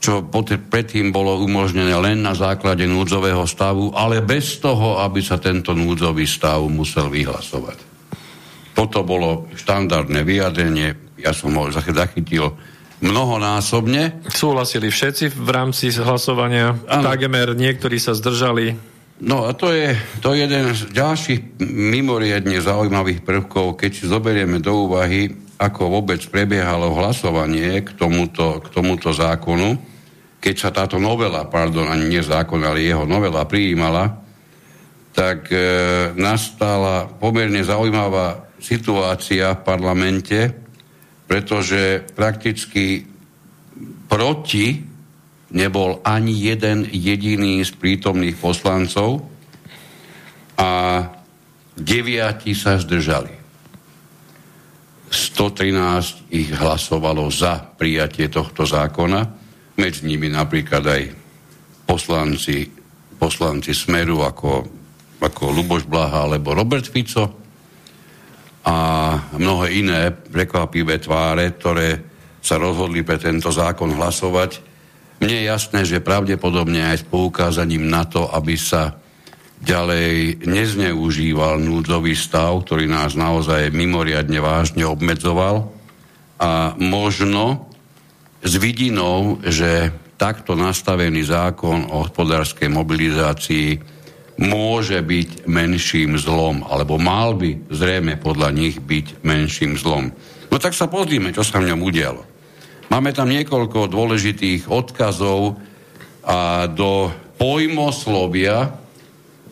čo 0.00 0.24
predtým 0.30 1.12
bolo 1.12 1.40
umožnené 1.44 1.92
len 2.00 2.24
na 2.24 2.32
základe 2.32 2.88
núdzového 2.88 3.44
stavu, 3.44 3.92
ale 3.92 4.24
bez 4.24 4.60
toho, 4.60 5.00
aby 5.00 5.20
sa 5.20 5.36
tento 5.36 5.76
núdzový 5.76 6.24
stav 6.24 6.64
musel 6.72 7.12
vyhlasovať. 7.12 7.88
Toto 8.72 9.04
bolo 9.04 9.52
štandardné 9.52 10.24
vyjadrenie, 10.24 11.09
ja 11.22 11.32
som 11.36 11.54
ho 11.56 11.70
zachytil 11.70 12.56
mnohonásobne. 13.00 14.24
Súhlasili 14.28 14.92
všetci 14.92 15.32
v 15.32 15.48
rámci 15.48 15.88
hlasovania, 15.96 16.76
ano. 16.84 17.04
takmer 17.04 17.56
niektorí 17.56 17.96
sa 17.96 18.12
zdržali. 18.12 18.76
No 19.20 19.44
a 19.44 19.52
to 19.52 19.72
je, 19.72 19.92
to 20.24 20.32
je 20.32 20.48
jeden 20.48 20.72
z 20.72 20.96
ďalších 20.96 21.60
mimoriadne 21.68 22.56
zaujímavých 22.56 23.20
prvkov, 23.20 23.76
keď 23.76 23.90
si 23.92 24.04
zoberieme 24.08 24.64
do 24.64 24.88
úvahy, 24.88 25.28
ako 25.60 26.00
vôbec 26.00 26.24
prebiehalo 26.32 26.96
hlasovanie 26.96 27.84
k 27.84 27.92
tomuto, 28.00 28.64
k 28.64 28.66
tomuto 28.72 29.12
zákonu 29.12 29.76
keď 30.40 30.54
sa 30.56 30.70
táto 30.72 30.96
novela, 30.96 31.44
pardon, 31.44 31.84
ani 31.86 32.08
nie 32.08 32.24
zákon, 32.24 32.64
ale 32.64 32.80
jeho 32.80 33.04
novela 33.04 33.44
prijímala, 33.44 34.24
tak 35.12 35.52
e, 35.52 35.60
nastala 36.16 37.04
pomerne 37.20 37.60
zaujímavá 37.60 38.48
situácia 38.56 39.52
v 39.52 39.64
parlamente, 39.68 40.38
pretože 41.30 42.02
prakticky 42.18 43.06
proti 44.10 44.82
nebol 45.54 46.02
ani 46.02 46.34
jeden 46.34 46.90
jediný 46.90 47.62
z 47.62 47.70
prítomných 47.78 48.34
poslancov 48.34 49.22
a 50.58 50.70
deviati 51.78 52.50
sa 52.50 52.82
zdržali. 52.82 53.30
113 55.10 56.34
ich 56.34 56.50
hlasovalo 56.50 57.30
za 57.30 57.62
prijatie 57.62 58.26
tohto 58.26 58.66
zákona 58.66 59.22
medzi 59.78 60.10
nimi 60.10 60.26
napríklad 60.26 60.82
aj 60.82 61.02
poslanci, 61.86 62.66
poslanci 63.22 63.70
Smeru 63.70 64.26
ako, 64.26 64.66
ako 65.22 65.42
Luboš 65.54 65.86
Blaha 65.86 66.26
alebo 66.26 66.58
Robert 66.58 66.90
Fico 66.90 67.39
a 68.64 68.76
mnohé 69.36 69.80
iné 69.80 70.12
prekvapivé 70.12 71.00
tváre, 71.00 71.56
ktoré 71.56 72.00
sa 72.40 72.56
rozhodli 72.56 73.04
pre 73.04 73.16
tento 73.20 73.48
zákon 73.52 73.96
hlasovať. 73.96 74.60
Mne 75.20 75.34
je 75.36 75.44
jasné, 75.48 75.80
že 75.84 76.04
pravdepodobne 76.04 76.80
aj 76.92 77.04
s 77.04 77.08
poukázaním 77.08 77.88
na 77.88 78.08
to, 78.08 78.28
aby 78.28 78.56
sa 78.56 78.96
ďalej 79.60 80.40
nezneužíval 80.48 81.60
núdzový 81.60 82.16
stav, 82.16 82.64
ktorý 82.64 82.88
nás 82.88 83.12
naozaj 83.12 83.68
mimoriadne 83.76 84.40
vážne 84.40 84.88
obmedzoval 84.88 85.68
a 86.40 86.72
možno 86.80 87.68
s 88.40 88.56
vidinou, 88.56 89.36
že 89.44 89.92
takto 90.16 90.56
nastavený 90.56 91.28
zákon 91.28 91.92
o 91.92 92.08
hospodárskej 92.08 92.72
mobilizácii 92.72 93.99
môže 94.40 94.96
byť 95.04 95.44
menším 95.44 96.16
zlom, 96.16 96.64
alebo 96.64 96.96
mal 96.96 97.36
by 97.36 97.68
zrejme 97.68 98.16
podľa 98.16 98.56
nich 98.56 98.80
byť 98.80 99.20
menším 99.20 99.76
zlom. 99.76 100.16
No 100.48 100.56
tak 100.56 100.72
sa 100.72 100.88
pozrime, 100.88 101.30
čo 101.36 101.44
sa 101.44 101.60
v 101.60 101.68
ňom 101.68 101.84
udialo. 101.84 102.24
Máme 102.88 103.12
tam 103.12 103.28
niekoľko 103.30 103.92
dôležitých 103.92 104.66
odkazov 104.66 105.60
a 106.24 106.66
do 106.66 107.12
pojmoslovia 107.38 108.74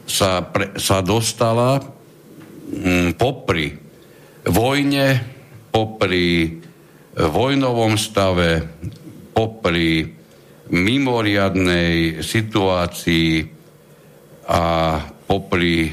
sa, 0.09 0.43
pre, 0.43 0.75
sa 0.81 1.05
dostala 1.05 1.85
mm, 2.73 3.15
popri 3.21 3.77
vojne, 4.49 5.21
popri 5.69 6.59
vojnovom 7.15 8.01
stave, 8.01 8.65
popri 9.37 10.17
mimoriadnej 10.73 12.25
situácii 12.25 13.58
a 14.49 14.63
popri, 15.29 15.93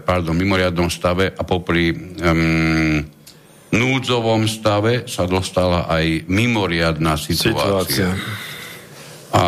pardon, 0.00 0.32
mimoriadnom 0.32 0.88
stave 0.88 1.28
a 1.28 1.42
popri 1.44 1.92
um, 1.92 3.04
núdzovom 3.68 4.48
stave 4.48 5.04
sa 5.04 5.28
dostala 5.28 5.84
aj 5.84 6.24
mimoriadná 6.32 7.20
situácia. 7.20 8.08
situácia. 8.08 8.08
A 9.36 9.44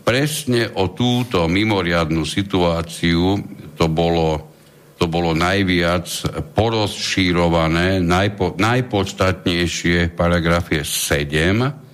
presne 0.00 0.72
o 0.72 0.88
túto 0.96 1.44
mimoriadnú 1.44 2.24
situáciu 2.24 3.36
to 3.76 3.86
bolo 3.92 4.50
to 5.00 5.08
bolo 5.08 5.32
najviac 5.32 6.04
porozšírované, 6.52 8.04
najpo, 8.04 8.60
najpodstatnejšie 8.60 10.12
v 10.12 10.16
paragrafe 10.16 10.84
7, 10.84 11.89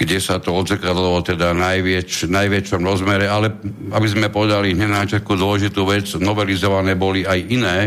kde 0.00 0.16
sa 0.16 0.40
to 0.40 0.56
odzrkadlo 0.56 1.20
teda 1.20 1.52
najväč, 1.52 2.24
najväčšom 2.32 2.80
rozmere, 2.80 3.28
ale 3.28 3.52
aby 3.92 4.08
sme 4.08 4.32
povedali 4.32 4.72
hneď 4.72 4.88
na 4.88 5.04
začiatku 5.04 5.36
dôležitú 5.36 5.84
vec, 5.84 6.08
novelizované 6.16 6.96
boli 6.96 7.28
aj 7.28 7.38
iné 7.52 7.78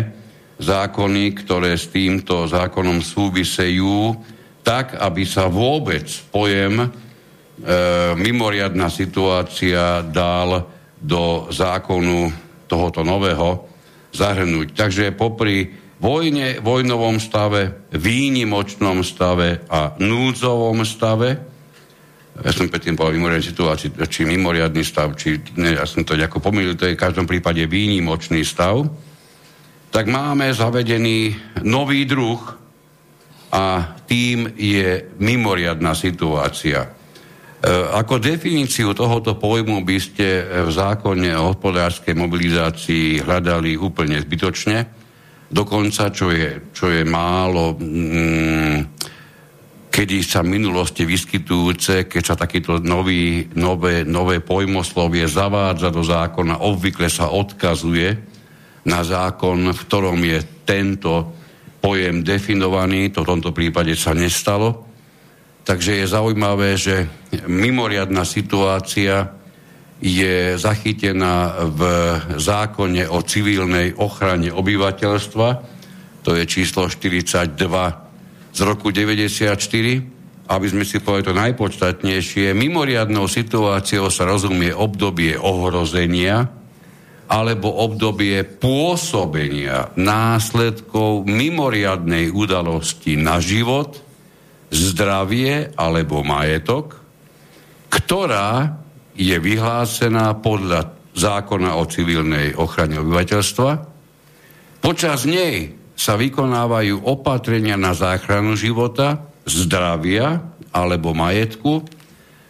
zákony, 0.61 1.33
ktoré 1.41 1.73
s 1.73 1.89
týmto 1.89 2.45
zákonom 2.45 3.01
súvisejú, 3.01 4.13
tak, 4.61 4.93
aby 4.93 5.25
sa 5.25 5.49
vôbec 5.49 6.05
pojem 6.29 6.85
e, 6.85 6.87
mimoriadná 8.13 8.93
situácia 8.93 10.05
dal 10.05 10.69
do 11.01 11.49
zákonu 11.49 12.29
tohoto 12.69 13.01
nového, 13.01 13.65
zahrnúť. 14.13 14.77
Takže 14.77 15.17
popri 15.17 15.73
vojne, 15.97 16.61
vojnovom 16.61 17.17
stave, 17.17 17.89
výnimočnom 17.89 19.01
stave 19.01 19.65
a 19.65 19.97
núdzovom 19.97 20.85
stave, 20.85 21.52
ja 22.41 22.49
som 22.49 22.65
predtým 22.65 22.97
povedal 22.97 23.21
mimoriadný 23.21 23.45
situácii, 23.45 23.89
či 24.09 24.25
mimoriadný 24.25 24.81
stav, 24.81 25.13
či 25.13 25.37
ne, 25.53 25.77
ja 25.77 25.85
som 25.85 26.01
to 26.01 26.17
nejako 26.17 26.41
pomýlil, 26.41 26.73
to 26.73 26.89
je 26.89 26.97
v 26.97 27.03
každom 27.05 27.29
prípade 27.29 27.61
výnimočný 27.69 28.41
stav, 28.41 28.81
tak 29.93 30.09
máme 30.09 30.49
zavedený 30.49 31.37
nový 31.61 32.09
druh 32.09 32.41
a 33.53 33.93
tým 34.09 34.49
je 34.57 35.13
mimoriadná 35.21 35.93
situácia. 35.93 36.81
E, 36.81 36.89
ako 37.93 38.17
definíciu 38.17 38.97
tohoto 38.97 39.37
pojmu 39.37 39.85
by 39.85 39.97
ste 40.01 40.41
v 40.65 40.69
zákone 40.73 41.29
o 41.37 41.53
hospodárskej 41.53 42.17
mobilizácii 42.17 43.21
hľadali 43.21 43.77
úplne 43.77 44.17
zbytočne. 44.17 45.05
Dokonca, 45.53 46.09
čo 46.09 46.33
je, 46.33 46.73
čo 46.73 46.89
je 46.89 47.05
málo, 47.05 47.77
mm, 47.77 49.12
kedy 49.93 50.25
sa 50.25 50.41
minulosti 50.41 51.05
vyskytujúce, 51.05 52.09
keď 52.09 52.23
sa 52.25 52.33
takýto 52.33 52.81
nový, 52.81 53.45
nové, 53.53 54.01
nové 54.01 54.41
pojmoslovie 54.41 55.29
zavádza 55.29 55.93
do 55.93 56.01
zákona, 56.01 56.65
obvykle 56.65 57.13
sa 57.13 57.29
odkazuje 57.29 58.17
na 58.89 59.05
zákon, 59.05 59.69
v 59.69 59.79
ktorom 59.85 60.17
je 60.25 60.65
tento 60.65 61.37
pojem 61.77 62.25
definovaný, 62.25 63.13
to 63.13 63.21
v 63.21 63.37
tomto 63.37 63.53
prípade 63.53 63.93
sa 63.93 64.17
nestalo. 64.17 64.89
Takže 65.61 66.01
je 66.01 66.05
zaujímavé, 66.09 66.73
že 66.73 67.05
mimoriadná 67.45 68.25
situácia 68.25 69.29
je 70.01 70.57
zachytená 70.57 71.69
v 71.69 71.81
zákone 72.41 73.05
o 73.13 73.21
civilnej 73.21 73.93
ochrane 73.93 74.49
obyvateľstva, 74.49 75.47
to 76.25 76.33
je 76.33 76.43
číslo 76.49 76.89
42 76.89 78.02
z 78.53 78.59
roku 78.61 78.93
94, 78.93 79.57
aby 80.47 80.67
sme 80.69 80.85
si 80.85 81.01
povedali 81.01 81.25
to 81.25 81.33
najpodstatnejšie, 81.33 82.53
mimoriadnou 82.53 83.25
situáciou 83.25 84.13
sa 84.13 84.29
rozumie 84.29 84.69
obdobie 84.69 85.33
ohrozenia, 85.33 86.61
alebo 87.33 87.81
obdobie 87.81 88.45
pôsobenia 88.45 89.89
následkov 89.97 91.25
mimoriadnej 91.25 92.29
udalosti 92.29 93.17
na 93.17 93.41
život, 93.41 93.97
zdravie 94.69 95.73
alebo 95.73 96.21
majetok, 96.21 97.01
ktorá 97.89 98.77
je 99.17 99.33
vyhlásená 99.37 100.37
podľa 100.37 100.93
zákona 101.13 101.77
o 101.77 101.85
civilnej 101.89 102.57
ochrane 102.57 102.97
obyvateľstva. 103.01 103.71
Počas 104.81 105.25
nej 105.29 105.82
sa 105.93 106.17
vykonávajú 106.17 107.05
opatrenia 107.05 107.77
na 107.77 107.93
záchranu 107.93 108.57
života, 108.57 109.23
zdravia 109.45 110.41
alebo 110.73 111.13
majetku, 111.13 111.85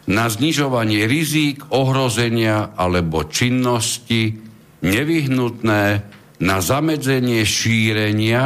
na 0.08 0.28
znižovanie 0.28 1.08
rizík, 1.08 1.72
ohrozenia 1.72 2.76
alebo 2.76 3.24
činnosti 3.28 4.36
nevyhnutné 4.84 5.84
na 6.44 6.58
zamedzenie 6.60 7.48
šírenia 7.48 8.44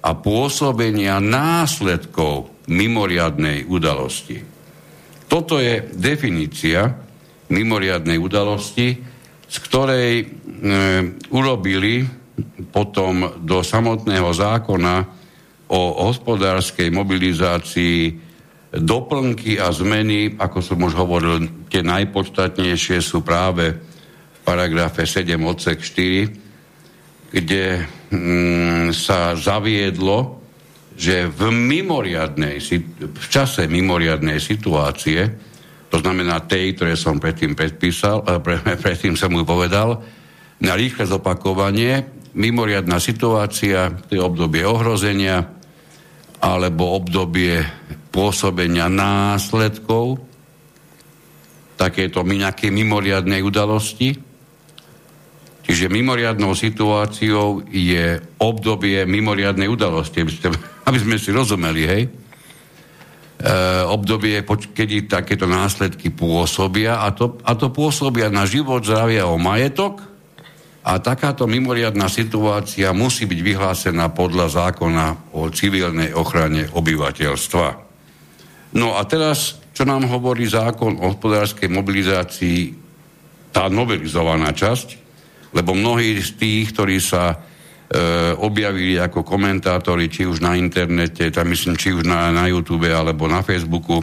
a 0.00 0.10
pôsobenia 0.12 1.20
následkov 1.20 2.52
mimoriadnej 2.68 3.64
udalosti. 3.64 4.44
Toto 5.24 5.56
je 5.56 5.88
definícia 5.96 6.90
mimoriadnej 7.48 8.20
udalosti, 8.20 8.88
z 9.50 9.56
ktorej 9.66 10.12
e, 10.20 10.24
urobili 11.34 12.19
potom 12.70 13.40
do 13.40 13.64
samotného 13.64 14.30
zákona 14.30 15.06
o 15.70 15.80
hospodárskej 16.10 16.90
mobilizácii 16.90 18.18
doplnky 18.70 19.58
a 19.58 19.74
zmeny, 19.74 20.38
ako 20.38 20.58
som 20.62 20.78
už 20.82 20.94
hovoril, 20.94 21.66
tie 21.66 21.82
najpodstatnejšie 21.82 23.02
sú 23.02 23.22
práve 23.22 23.74
paragrafe 24.46 25.06
7 25.06 25.34
odsek 25.42 25.82
4, 25.82 27.34
kde 27.34 27.86
mm, 28.10 28.94
sa 28.94 29.34
zaviedlo, 29.34 30.42
že 30.94 31.30
v 31.30 31.50
mimoriadnej, 31.50 32.58
v 32.98 33.26
čase 33.30 33.70
mimoriadnej 33.70 34.42
situácie, 34.42 35.30
to 35.90 35.98
znamená 35.98 36.44
tej, 36.46 36.78
ktoré 36.78 36.94
som 36.94 37.18
predtým 37.18 37.58
predpísal, 37.58 38.22
eh, 38.26 38.38
pre, 38.38 38.58
predtým 38.84 39.18
som 39.18 39.34
mu 39.34 39.42
povedal, 39.42 40.02
na 40.60 40.76
rýchle 40.76 41.08
zopakovanie, 41.08 42.19
mimoriadná 42.34 43.02
situácia, 43.02 43.90
to 44.06 44.16
je 44.16 44.22
obdobie 44.22 44.62
ohrozenia, 44.64 45.46
alebo 46.40 46.96
obdobie 46.96 47.62
pôsobenia 48.10 48.88
následkov 48.88 50.18
takéto 51.76 52.20
nejaké 52.24 52.68
mimoriadnej 52.68 53.40
udalosti, 53.40 54.30
Čiže 55.70 55.86
mimoriadnou 55.86 56.50
situáciou 56.58 57.62
je 57.70 58.18
obdobie 58.42 59.06
mimoriadnej 59.06 59.70
udalosti, 59.70 60.26
aby, 60.26 60.32
ste, 60.34 60.50
aby 60.90 60.98
sme 60.98 61.14
si 61.14 61.30
rozumeli, 61.30 61.82
hej? 61.86 62.02
E, 62.10 62.10
obdobie, 63.86 64.42
kedy 64.74 65.06
takéto 65.06 65.46
následky 65.46 66.10
pôsobia 66.10 67.06
a 67.06 67.14
to, 67.14 67.38
a 67.46 67.54
to 67.54 67.70
pôsobia 67.70 68.34
na 68.34 68.50
život, 68.50 68.82
zdravia 68.82 69.30
o 69.30 69.38
majetok 69.38 70.09
a 70.80 70.96
takáto 70.96 71.44
mimoriadná 71.44 72.08
situácia 72.08 72.96
musí 72.96 73.28
byť 73.28 73.40
vyhlásená 73.44 74.08
podľa 74.16 74.48
zákona 74.48 75.36
o 75.36 75.52
civilnej 75.52 76.16
ochrane 76.16 76.72
obyvateľstva. 76.72 77.68
No 78.80 78.96
a 78.96 79.04
teraz, 79.04 79.60
čo 79.76 79.84
nám 79.84 80.08
hovorí 80.08 80.48
zákon 80.48 80.96
o 80.96 81.12
hospodárskej 81.12 81.68
mobilizácii, 81.68 82.60
tá 83.52 83.68
novelizovaná 83.68 84.56
časť, 84.56 84.88
lebo 85.52 85.76
mnohí 85.76 86.16
z 86.22 86.30
tých, 86.38 86.72
ktorí 86.72 86.96
sa 87.02 87.34
e, 87.34 87.36
objavili 88.38 88.96
ako 88.96 89.26
komentátori, 89.26 90.06
či 90.06 90.24
už 90.24 90.40
na 90.40 90.54
internete, 90.54 91.28
tam 91.34 91.50
myslím, 91.50 91.74
či 91.74 91.92
už 91.92 92.06
na, 92.06 92.30
na 92.30 92.46
YouTube 92.46 92.86
alebo 92.88 93.26
na 93.26 93.42
Facebooku, 93.42 94.00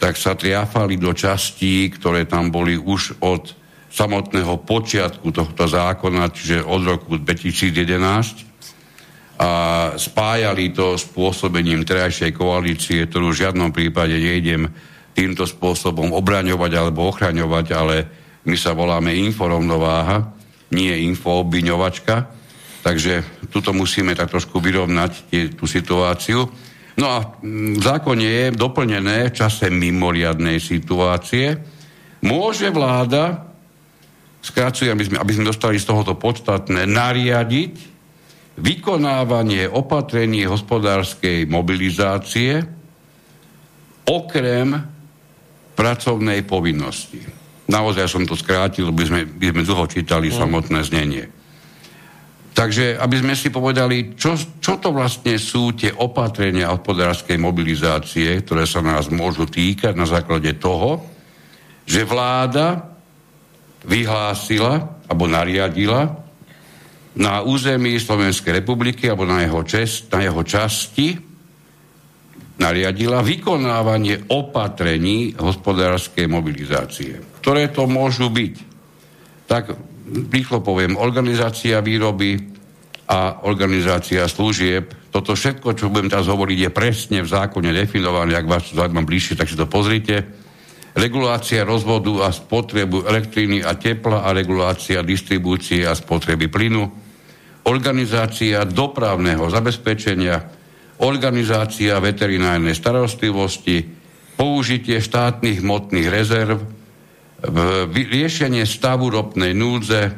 tak 0.00 0.16
sa 0.16 0.32
triafali 0.32 0.96
do 0.96 1.12
častí, 1.12 1.92
ktoré 1.92 2.24
tam 2.24 2.48
boli 2.48 2.80
už 2.80 3.20
od 3.20 3.59
samotného 3.90 4.62
počiatku 4.62 5.34
tohto 5.34 5.66
zákona, 5.66 6.30
čiže 6.30 6.62
od 6.62 6.82
roku 6.86 7.18
2011 7.18 8.50
a 9.40 9.50
spájali 9.96 10.68
to 10.76 11.00
s 11.00 11.08
pôsobením 11.08 11.80
terajšej 11.82 12.36
koalície, 12.36 13.08
ktorú 13.08 13.32
v 13.32 13.40
žiadnom 13.40 13.72
prípade 13.72 14.12
nejdem 14.20 14.68
týmto 15.16 15.48
spôsobom 15.48 16.12
obraňovať 16.12 16.72
alebo 16.76 17.08
ochraňovať, 17.08 17.66
ale 17.72 17.96
my 18.44 18.56
sa 18.56 18.76
voláme 18.76 19.16
inforovnováha 19.16 20.40
nie 20.70 20.92
infoobviňovačka, 21.10 22.14
takže 22.86 23.26
tuto 23.50 23.74
musíme 23.74 24.14
tak 24.14 24.30
trošku 24.30 24.62
vyrovnať 24.62 25.12
tie, 25.26 25.42
tú 25.50 25.66
situáciu. 25.66 26.46
No 26.94 27.06
a 27.10 27.18
v 27.42 27.80
zákone 27.80 28.22
je 28.22 28.46
doplnené 28.54 29.30
v 29.30 29.36
čase 29.36 29.72
mimoriadnej 29.72 30.62
situácie. 30.62 31.58
Môže 32.22 32.70
vláda, 32.70 33.49
skracujem, 34.40 34.96
aby 34.96 35.04
sme, 35.06 35.16
aby 35.20 35.32
sme 35.36 35.48
dostali 35.48 35.76
z 35.76 35.88
tohoto 35.88 36.16
podstatné, 36.16 36.88
nariadiť 36.88 37.74
vykonávanie 38.60 39.68
opatrení 39.68 40.44
hospodárskej 40.44 41.48
mobilizácie 41.48 42.60
okrem 44.04 44.74
pracovnej 45.76 46.44
povinnosti. 46.44 47.22
Naozaj 47.70 48.06
som 48.10 48.26
to 48.26 48.34
skrátil, 48.34 48.90
by 48.90 49.04
sme, 49.06 49.20
by 49.24 49.54
sme 49.54 49.62
dlho 49.62 49.86
čítali 49.86 50.28
mm. 50.28 50.36
samotné 50.36 50.80
znenie. 50.82 51.24
Takže, 52.50 52.98
aby 52.98 53.22
sme 53.22 53.38
si 53.38 53.48
povedali, 53.48 54.18
čo, 54.18 54.34
čo 54.34 54.82
to 54.82 54.90
vlastne 54.90 55.38
sú 55.38 55.70
tie 55.72 55.94
opatrenia 55.94 56.74
hospodárskej 56.74 57.38
mobilizácie, 57.38 58.42
ktoré 58.42 58.66
sa 58.66 58.82
nás 58.82 59.06
môžu 59.06 59.46
týkať 59.46 59.94
na 59.94 60.04
základe 60.04 60.58
toho, 60.58 60.98
že 61.86 62.02
vláda 62.02 62.89
vyhlásila 63.84 65.00
alebo 65.08 65.24
nariadila 65.26 66.20
na 67.16 67.42
území 67.42 67.98
Slovenskej 67.98 68.62
republiky 68.62 69.10
alebo 69.10 69.26
na 69.26 69.42
jeho, 69.42 69.60
čest, 69.66 70.12
na 70.14 70.22
jeho 70.22 70.42
časti 70.46 71.18
nariadila 72.60 73.24
vykonávanie 73.24 74.30
opatrení 74.30 75.32
hospodárskej 75.34 76.28
mobilizácie. 76.28 77.40
Ktoré 77.40 77.72
to 77.72 77.88
môžu 77.88 78.28
byť? 78.28 78.54
Tak 79.48 79.64
rýchlo 80.28 80.60
poviem, 80.60 81.00
organizácia 81.00 81.80
výroby 81.80 82.36
a 83.10 83.42
organizácia 83.48 84.28
služieb. 84.30 85.10
Toto 85.10 85.34
všetko, 85.34 85.74
čo 85.74 85.90
budem 85.90 86.12
teraz 86.12 86.30
hovoriť, 86.30 86.58
je 86.68 86.70
presne 86.70 87.18
v 87.24 87.32
zákone 87.32 87.74
definované, 87.74 88.38
ak 88.38 88.46
vás 88.46 88.70
zaujímam 88.70 89.08
bližšie, 89.08 89.34
tak 89.34 89.50
si 89.50 89.58
to 89.58 89.66
pozrite. 89.66 90.22
Regulácia 90.90 91.62
rozvodu 91.62 92.26
a 92.26 92.34
spotrebu 92.34 93.06
elektriny 93.06 93.62
a 93.62 93.78
tepla 93.78 94.26
a 94.26 94.34
regulácia 94.34 95.06
distribúcie 95.06 95.86
a 95.86 95.94
spotreby 95.94 96.50
plynu. 96.50 96.82
Organizácia 97.70 98.66
dopravného 98.66 99.46
zabezpečenia, 99.46 100.36
organizácia 101.06 102.02
veterinárnej 102.02 102.74
starostlivosti, 102.74 103.86
použitie 104.34 104.98
štátnych 104.98 105.62
hmotných 105.62 106.08
rezerv, 106.10 106.58
riešenie 107.94 108.66
stavu 108.66 109.14
ropnej 109.14 109.54
núdze, 109.54 110.10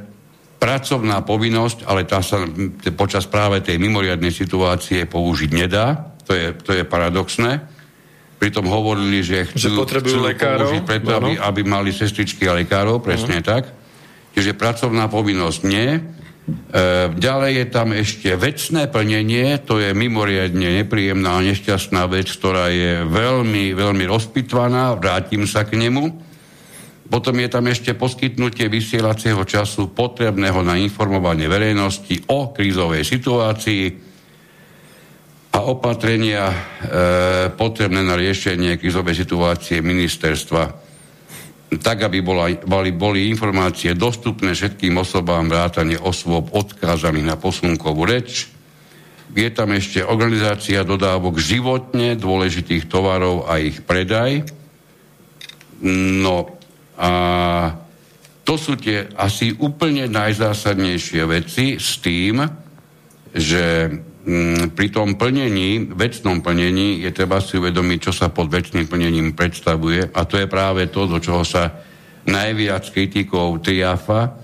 pracovná 0.63 1.27
povinnosť, 1.27 1.91
ale 1.91 2.07
tá 2.07 2.23
sa 2.23 2.47
počas 2.95 3.27
práve 3.27 3.67
tej 3.67 3.83
mimoriadnej 3.83 4.31
situácie 4.31 5.11
použiť 5.11 5.51
nedá, 5.51 6.15
to 6.23 6.33
je, 6.39 6.55
to 6.63 6.71
je 6.79 6.87
paradoxné. 6.87 7.72
Pritom 8.43 8.67
hovorili, 8.67 9.23
že 9.23 9.47
chcú, 9.47 9.71
Že 9.71 9.79
potrebujú 9.79 10.19
chcú 10.19 10.27
lekárov, 10.27 10.67
použiť 10.67 10.83
preto, 10.83 11.15
aby, 11.15 11.39
aby 11.39 11.61
mali 11.63 11.95
sestričky 11.95 12.51
a 12.51 12.59
lekárov, 12.59 12.99
presne 12.99 13.39
tak. 13.39 13.71
Čiže 14.35 14.59
pracovná 14.59 15.07
povinnosť 15.07 15.61
nie. 15.63 15.95
E, 15.95 16.01
ďalej 17.23 17.53
je 17.55 17.67
tam 17.71 17.95
ešte 17.95 18.35
vecné 18.35 18.91
plnenie, 18.91 19.63
to 19.63 19.79
je 19.79 19.95
mimoriadne 19.95 20.83
nepríjemná 20.83 21.39
a 21.39 21.45
nešťastná 21.47 22.03
vec, 22.11 22.27
ktorá 22.35 22.67
je 22.75 23.07
veľmi, 23.07 23.79
veľmi 23.79 24.05
rozpitvaná, 24.11 24.99
vrátim 24.99 25.47
sa 25.47 25.63
k 25.63 25.79
nemu. 25.79 26.11
Potom 27.07 27.39
je 27.39 27.47
tam 27.47 27.63
ešte 27.71 27.95
poskytnutie 27.95 28.67
vysielacieho 28.67 29.47
času 29.47 29.95
potrebného 29.95 30.67
na 30.67 30.83
informovanie 30.83 31.47
verejnosti 31.47 32.27
o 32.27 32.51
krízovej 32.51 33.07
situácii 33.07 34.11
a 35.53 35.59
opatrenia 35.69 36.49
e, 36.49 36.57
potrebné 37.53 38.01
na 38.01 38.17
riešenie 38.17 38.81
krízovej 38.81 39.21
situácie 39.21 39.85
ministerstva 39.85 40.83
tak, 41.81 42.05
aby 42.05 42.21
bola, 42.21 42.53
boli, 42.69 42.93
boli 42.93 43.33
informácie 43.33 43.97
dostupné 43.97 44.53
všetkým 44.53 44.93
osobám 45.01 45.49
vrátane 45.49 45.97
osôb 45.97 46.53
odkázaných 46.53 47.27
na 47.33 47.37
posunkovú 47.41 48.05
reč. 48.05 48.53
Je 49.33 49.49
tam 49.49 49.73
ešte 49.73 50.05
organizácia 50.05 50.85
dodávok 50.85 51.41
životne 51.41 52.13
dôležitých 52.21 52.93
tovarov 52.93 53.49
a 53.49 53.57
ich 53.57 53.81
predaj. 53.81 54.45
No 55.89 56.61
a 57.01 57.13
to 58.45 58.61
sú 58.61 58.77
tie 58.77 59.09
asi 59.17 59.57
úplne 59.57 60.13
najzásadnejšie 60.13 61.23
veci 61.25 61.81
s 61.81 61.97
tým, 62.05 62.45
že 63.33 63.89
pri 64.71 64.87
tom 64.95 65.19
plnení, 65.19 65.91
vecnom 65.99 66.39
plnení 66.39 67.03
je 67.03 67.11
treba 67.11 67.43
si 67.43 67.59
uvedomiť, 67.59 67.99
čo 67.99 68.13
sa 68.15 68.31
pod 68.31 68.47
vecným 68.47 68.87
plnením 68.87 69.35
predstavuje. 69.35 70.15
A 70.15 70.23
to 70.23 70.39
je 70.39 70.47
práve 70.47 70.87
to, 70.95 71.11
do 71.11 71.19
čoho 71.19 71.43
sa 71.43 71.75
najviac 72.31 72.87
kritikov 72.95 73.59
triafa. 73.67 74.39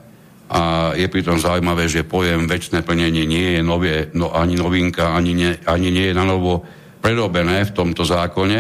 A 0.48 0.90
je 0.96 1.06
pritom 1.06 1.38
zaujímavé, 1.38 1.86
že 1.86 2.08
pojem 2.08 2.48
vecné 2.48 2.82
plnenie 2.82 3.28
nie 3.28 3.60
je 3.60 3.62
novie, 3.62 4.08
no, 4.16 4.34
ani 4.34 4.56
novinka, 4.56 5.14
ani 5.14 5.36
nie, 5.36 5.52
ani 5.68 5.92
nie 5.92 6.10
je 6.10 6.16
na 6.16 6.24
novo 6.24 6.64
prerobené 6.98 7.68
v 7.68 7.74
tomto 7.76 8.02
zákone, 8.02 8.58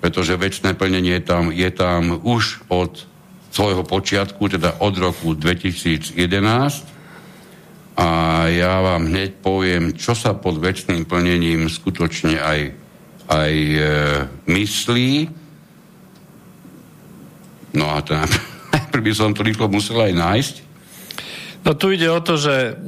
pretože 0.00 0.40
vecné 0.40 0.74
plnenie 0.74 1.20
je 1.20 1.22
tam, 1.22 1.44
je 1.52 1.70
tam 1.70 2.24
už 2.24 2.66
od 2.72 3.06
svojho 3.52 3.84
počiatku, 3.84 4.48
teda 4.48 4.80
od 4.80 4.94
roku 4.96 5.36
2011 5.36 6.16
a 8.00 8.08
ja 8.48 8.80
vám 8.80 9.12
hneď 9.12 9.44
poviem, 9.44 9.92
čo 9.92 10.16
sa 10.16 10.32
pod 10.32 10.56
väčšným 10.56 11.04
plnením 11.04 11.68
skutočne 11.68 12.40
aj, 12.40 12.60
aj 13.28 13.52
e, 13.52 13.80
myslí. 14.48 15.28
No 17.76 17.92
a 17.92 18.00
to 18.00 18.16
najprv 18.72 19.02
by 19.04 19.12
som 19.12 19.36
to 19.36 19.44
rýchlo 19.44 19.68
musel 19.68 20.00
aj 20.00 20.16
nájsť. 20.16 20.54
No 21.60 21.76
tu 21.76 21.92
ide 21.92 22.08
o 22.08 22.24
to, 22.24 22.40
že 22.40 22.80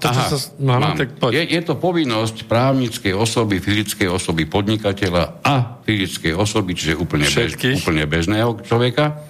to, 0.00 0.08
Aha, 0.08 0.32
sa... 0.32 0.40
No, 0.56 0.80
mám. 0.80 0.96
tak 0.96 1.20
poď. 1.20 1.44
je, 1.44 1.60
je 1.60 1.60
to 1.60 1.76
povinnosť 1.76 2.48
právnickej 2.48 3.12
osoby, 3.12 3.60
fyzickej 3.60 4.08
osoby 4.08 4.48
podnikateľa 4.48 5.44
a 5.44 5.76
fyzickej 5.84 6.32
osoby, 6.32 6.72
čiže 6.72 6.96
úplne, 6.96 7.28
bež, 7.28 7.60
úplne 7.84 8.08
bežného 8.08 8.64
človeka. 8.64 9.28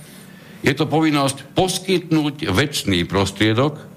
Je 0.63 0.71
to 0.79 0.87
povinnosť 0.87 1.59
poskytnúť 1.59 2.55
väčší 2.55 3.03
prostriedok 3.11 3.94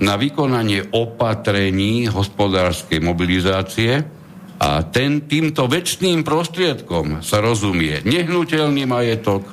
na 0.00 0.16
vykonanie 0.16 0.90
opatrení 0.96 2.08
hospodárskej 2.08 3.04
mobilizácie 3.04 4.00
a 4.60 4.84
ten, 4.88 5.28
týmto 5.28 5.68
väčšným 5.68 6.24
prostriedkom 6.24 7.20
sa 7.20 7.40
rozumie 7.40 8.00
nehnuteľný 8.04 8.84
majetok, 8.88 9.44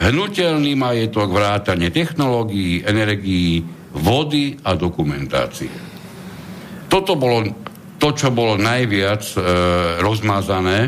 hnutelný 0.00 0.72
majetok, 0.76 1.28
vrátanie 1.28 1.92
technológií, 1.92 2.84
energií, 2.84 3.64
vody 3.92 4.56
a 4.64 4.76
dokumentácie. 4.76 5.72
Toto 6.88 7.16
bolo 7.16 7.44
to, 8.00 8.08
čo 8.16 8.32
bolo 8.32 8.56
najviac 8.56 9.22
e, 9.36 9.38
rozmazané, 10.00 10.80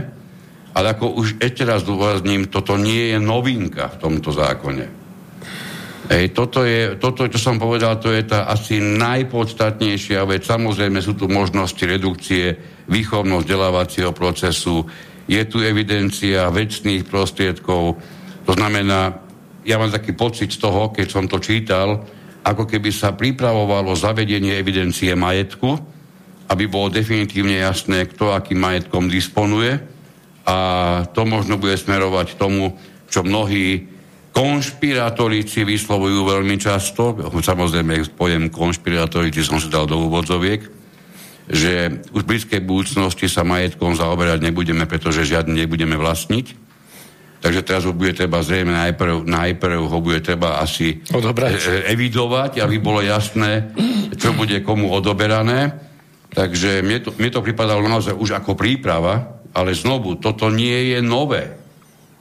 ale 0.73 0.87
ako 0.97 1.21
už 1.21 1.37
ešte 1.37 1.69
raz 1.69 1.85
dôrazním, 1.85 2.49
toto 2.49 2.81
nie 2.81 3.13
je 3.13 3.19
novinka 3.21 3.93
v 3.93 4.01
tomto 4.01 4.33
zákone. 4.33 5.02
Hej, 6.11 6.35
toto, 6.35 6.67
je, 6.67 6.99
toto, 6.99 7.31
čo 7.31 7.39
som 7.39 7.63
povedal, 7.63 8.03
to 8.03 8.11
je 8.11 8.27
tá 8.27 8.51
asi 8.51 8.83
najpodstatnejšia 8.83 10.27
vec. 10.27 10.43
Samozrejme 10.43 10.99
sú 10.99 11.15
tu 11.15 11.31
možnosti 11.31 11.79
redukcie 11.79 12.59
výchovno-vzdelávacieho 12.91 14.11
procesu, 14.11 14.83
je 15.31 15.39
tu 15.47 15.63
evidencia 15.63 16.51
vecných 16.51 17.07
prostriedkov, 17.07 18.03
to 18.43 18.53
znamená, 18.59 19.23
ja 19.63 19.79
mám 19.79 19.95
taký 19.95 20.19
pocit 20.19 20.51
z 20.51 20.59
toho, 20.59 20.91
keď 20.91 21.07
som 21.07 21.31
to 21.31 21.39
čítal, 21.39 22.03
ako 22.43 22.67
keby 22.67 22.91
sa 22.91 23.15
pripravovalo 23.15 23.95
zavedenie 23.95 24.59
evidencie 24.59 25.15
majetku, 25.15 25.79
aby 26.51 26.67
bolo 26.67 26.91
definitívne 26.91 27.63
jasné, 27.63 28.11
kto 28.11 28.35
akým 28.35 28.59
majetkom 28.59 29.07
disponuje. 29.07 29.79
A 30.43 30.57
to 31.15 31.23
možno 31.23 31.55
bude 31.55 31.79
smerovať 31.79 32.35
tomu, 32.35 32.75
čo 33.07 33.23
mnohí 33.23 33.92
konšpiratorici 34.33 35.63
vyslovujú 35.63 36.25
veľmi 36.25 36.57
často, 36.57 37.13
samozrejme 37.21 38.17
pojem 38.17 38.49
konšpiratorici 38.49 39.45
som 39.45 39.61
si 39.61 39.69
dal 39.69 39.85
do 39.85 40.01
úvodzoviek, 40.09 40.65
že 41.53 42.01
už 42.17 42.25
v 42.25 42.29
blízkej 42.33 42.61
budúcnosti 42.65 43.29
sa 43.29 43.45
majetkom 43.45 43.93
zaoberať 43.93 44.41
nebudeme, 44.41 44.89
pretože 44.89 45.29
žiadny 45.29 45.69
nebudeme 45.69 46.01
vlastniť. 46.01 46.65
Takže 47.43 47.61
teraz 47.67 47.83
ho 47.85 47.93
bude 47.93 48.15
treba 48.15 48.39
zrejme 48.39 48.71
najprv, 48.71 49.27
najprv 49.27 49.81
ho 49.83 49.99
bude 49.99 50.23
treba 50.23 50.63
asi 50.63 51.03
Odobrať. 51.11 51.51
e, 51.51 51.59
e, 51.59 51.79
evidovať, 51.91 52.63
aby 52.63 52.79
bolo 52.79 53.03
jasné, 53.03 53.75
čo 54.15 54.31
bude 54.31 54.63
komu 54.63 54.95
odoberané. 54.95 55.75
Takže 56.31 56.87
mne 56.87 56.99
to, 57.03 57.11
mne 57.19 57.31
to 57.35 57.43
pripadalo 57.43 57.83
naozaj 57.83 58.15
už 58.15 58.39
ako 58.39 58.55
príprava, 58.55 59.43
ale 59.51 59.75
znovu, 59.75 60.23
toto 60.23 60.55
nie 60.55 60.95
je 60.95 61.03
nové. 61.03 61.51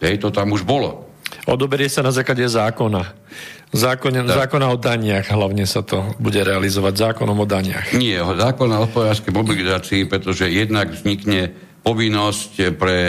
Hej, 0.01 0.25
to 0.25 0.33
tam 0.33 0.57
už 0.57 0.65
bolo. 0.65 1.10
Odoberie 1.49 1.89
sa 1.89 2.05
na 2.05 2.13
základe 2.13 2.45
zákona. 2.45 3.01
Zákon, 3.71 4.11
zákona 4.11 4.67
o 4.67 4.77
daniach 4.77 5.31
hlavne 5.31 5.63
sa 5.63 5.79
to 5.79 6.11
bude 6.19 6.37
realizovať 6.37 7.09
zákonom 7.09 7.39
o 7.39 7.47
daniach. 7.47 7.95
Nie, 7.95 8.19
zákon 8.19 8.67
o 8.67 8.83
hospodárskej 8.83 9.31
mobilizácii, 9.31 10.11
pretože 10.11 10.51
jednak 10.51 10.91
vznikne 10.91 11.49
povinnosť 11.81 12.75
pre, 12.75 12.99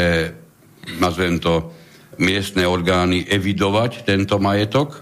nazvem 1.03 1.43
to, 1.43 1.75
miestne 2.23 2.69
orgány 2.69 3.25
evidovať 3.25 4.05
tento 4.05 4.37
majetok 4.37 5.01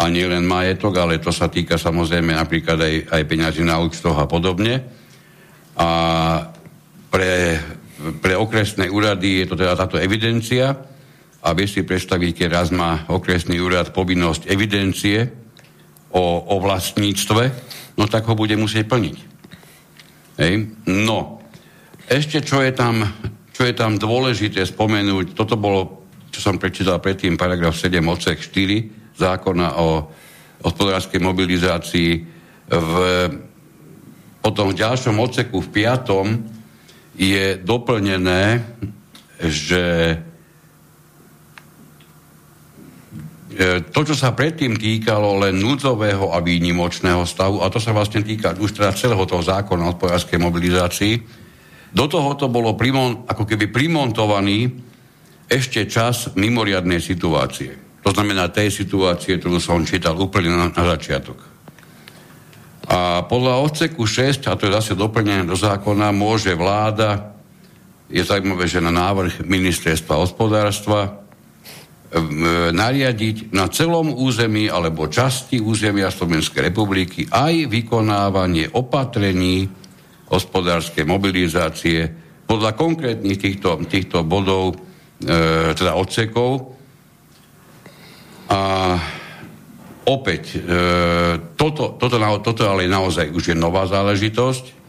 a 0.00 0.08
nie 0.08 0.24
len 0.24 0.48
majetok, 0.48 0.96
ale 0.96 1.20
to 1.20 1.28
sa 1.28 1.52
týka 1.52 1.76
samozrejme 1.76 2.32
napríklad 2.32 2.80
aj, 2.80 2.94
aj 3.12 3.22
peňazí 3.28 3.62
na 3.62 3.76
účtoch 3.76 4.16
a 4.16 4.24
podobne. 4.24 4.80
A 5.76 5.88
pre, 7.12 7.60
pre 8.24 8.34
okresné 8.34 8.88
úrady 8.88 9.44
je 9.44 9.46
to 9.52 9.56
teda 9.60 9.76
táto 9.76 10.00
evidencia 10.00 10.72
a 11.40 11.56
vie 11.56 11.64
si 11.64 11.80
predstaviť, 11.80 12.30
keď 12.36 12.48
raz 12.52 12.68
má 12.68 13.08
okresný 13.08 13.56
úrad 13.64 13.96
povinnosť 13.96 14.44
evidencie 14.52 15.24
o, 16.12 16.44
o 16.44 16.56
vlastníctve, 16.60 17.42
no 17.96 18.04
tak 18.04 18.28
ho 18.28 18.36
bude 18.36 18.52
musieť 18.60 18.84
plniť. 18.84 19.16
Hej. 20.36 20.52
No, 20.88 21.40
ešte 22.04 22.44
čo 22.44 22.60
je, 22.60 22.72
tam, 22.76 23.08
čo 23.56 23.64
je 23.64 23.72
tam 23.72 23.96
dôležité 23.96 24.64
spomenúť, 24.68 25.32
toto 25.32 25.56
bolo, 25.56 26.04
čo 26.28 26.44
som 26.44 26.60
prečítal 26.60 27.00
predtým, 27.00 27.40
paragraf 27.40 27.72
7 27.72 28.04
odsek 28.04 28.36
4 28.36 29.16
zákona 29.16 29.80
o 29.80 30.12
hospodárskej 30.60 31.24
mobilizácii 31.24 32.10
v, 32.68 32.92
potom 34.44 34.72
v 34.72 34.78
ďalšom 34.80 35.16
odseku 35.16 35.64
v 35.64 35.72
piatom 35.72 36.26
je 37.16 37.56
doplnené, 37.60 38.60
že 39.40 40.16
E, 40.20 40.28
to, 43.92 44.00
čo 44.08 44.16
sa 44.16 44.32
predtým 44.32 44.80
týkalo 44.80 45.36
len 45.44 45.60
núdzového 45.60 46.32
a 46.32 46.40
výnimočného 46.40 47.28
stavu, 47.28 47.60
a 47.60 47.68
to 47.68 47.76
sa 47.76 47.92
vlastne 47.92 48.24
týka 48.24 48.56
už 48.56 48.72
teda 48.72 48.96
celého 48.96 49.20
toho 49.28 49.44
zákona 49.44 49.84
o 49.84 49.90
hospodárskej 49.92 50.40
mobilizácii, 50.40 51.14
do 51.92 52.06
tohoto 52.08 52.48
bolo 52.48 52.78
primon, 52.78 53.28
ako 53.28 53.44
keby 53.44 53.68
primontovaný 53.68 54.70
ešte 55.50 55.84
čas 55.90 56.32
mimoriadnej 56.38 57.02
situácie. 57.02 58.00
To 58.00 58.14
znamená 58.14 58.48
tej 58.48 58.72
situácie, 58.72 59.36
ktorú 59.36 59.60
som 59.60 59.84
čítal 59.84 60.16
úplne 60.16 60.54
na, 60.56 60.72
na 60.72 60.84
začiatok. 60.96 61.36
A 62.88 63.28
podľa 63.28 63.60
odseku 63.60 64.08
6, 64.08 64.48
a 64.48 64.56
to 64.56 64.70
je 64.70 64.76
zase 64.78 64.92
doplnené 64.96 65.44
do 65.44 65.58
zákona, 65.58 66.16
môže 66.16 66.56
vláda, 66.56 67.36
je 68.08 68.24
zaujímavé, 68.24 68.66
že 68.66 68.82
na 68.82 68.90
návrh 68.90 69.46
ministerstva 69.46 70.18
hospodárstva, 70.18 71.19
nariadiť 72.74 73.54
na 73.54 73.70
celom 73.70 74.10
území 74.10 74.66
alebo 74.66 75.06
časti 75.06 75.62
územia 75.62 76.10
Slovenskej 76.10 76.74
republiky 76.74 77.30
aj 77.30 77.70
vykonávanie 77.70 78.74
opatrení 78.74 79.70
hospodárskej 80.26 81.06
mobilizácie 81.06 82.10
podľa 82.50 82.74
konkrétnych 82.74 83.38
týchto, 83.38 83.78
týchto 83.86 84.26
bodov, 84.26 84.74
e, 85.22 85.70
teda 85.70 85.94
odsekov. 85.94 86.74
A 88.50 88.60
opäť, 90.10 90.58
e, 90.58 90.66
toto, 91.54 91.94
toto, 91.94 92.18
toto 92.42 92.62
ale 92.66 92.90
naozaj 92.90 93.30
už 93.30 93.54
je 93.54 93.56
nová 93.58 93.86
záležitosť 93.86 94.79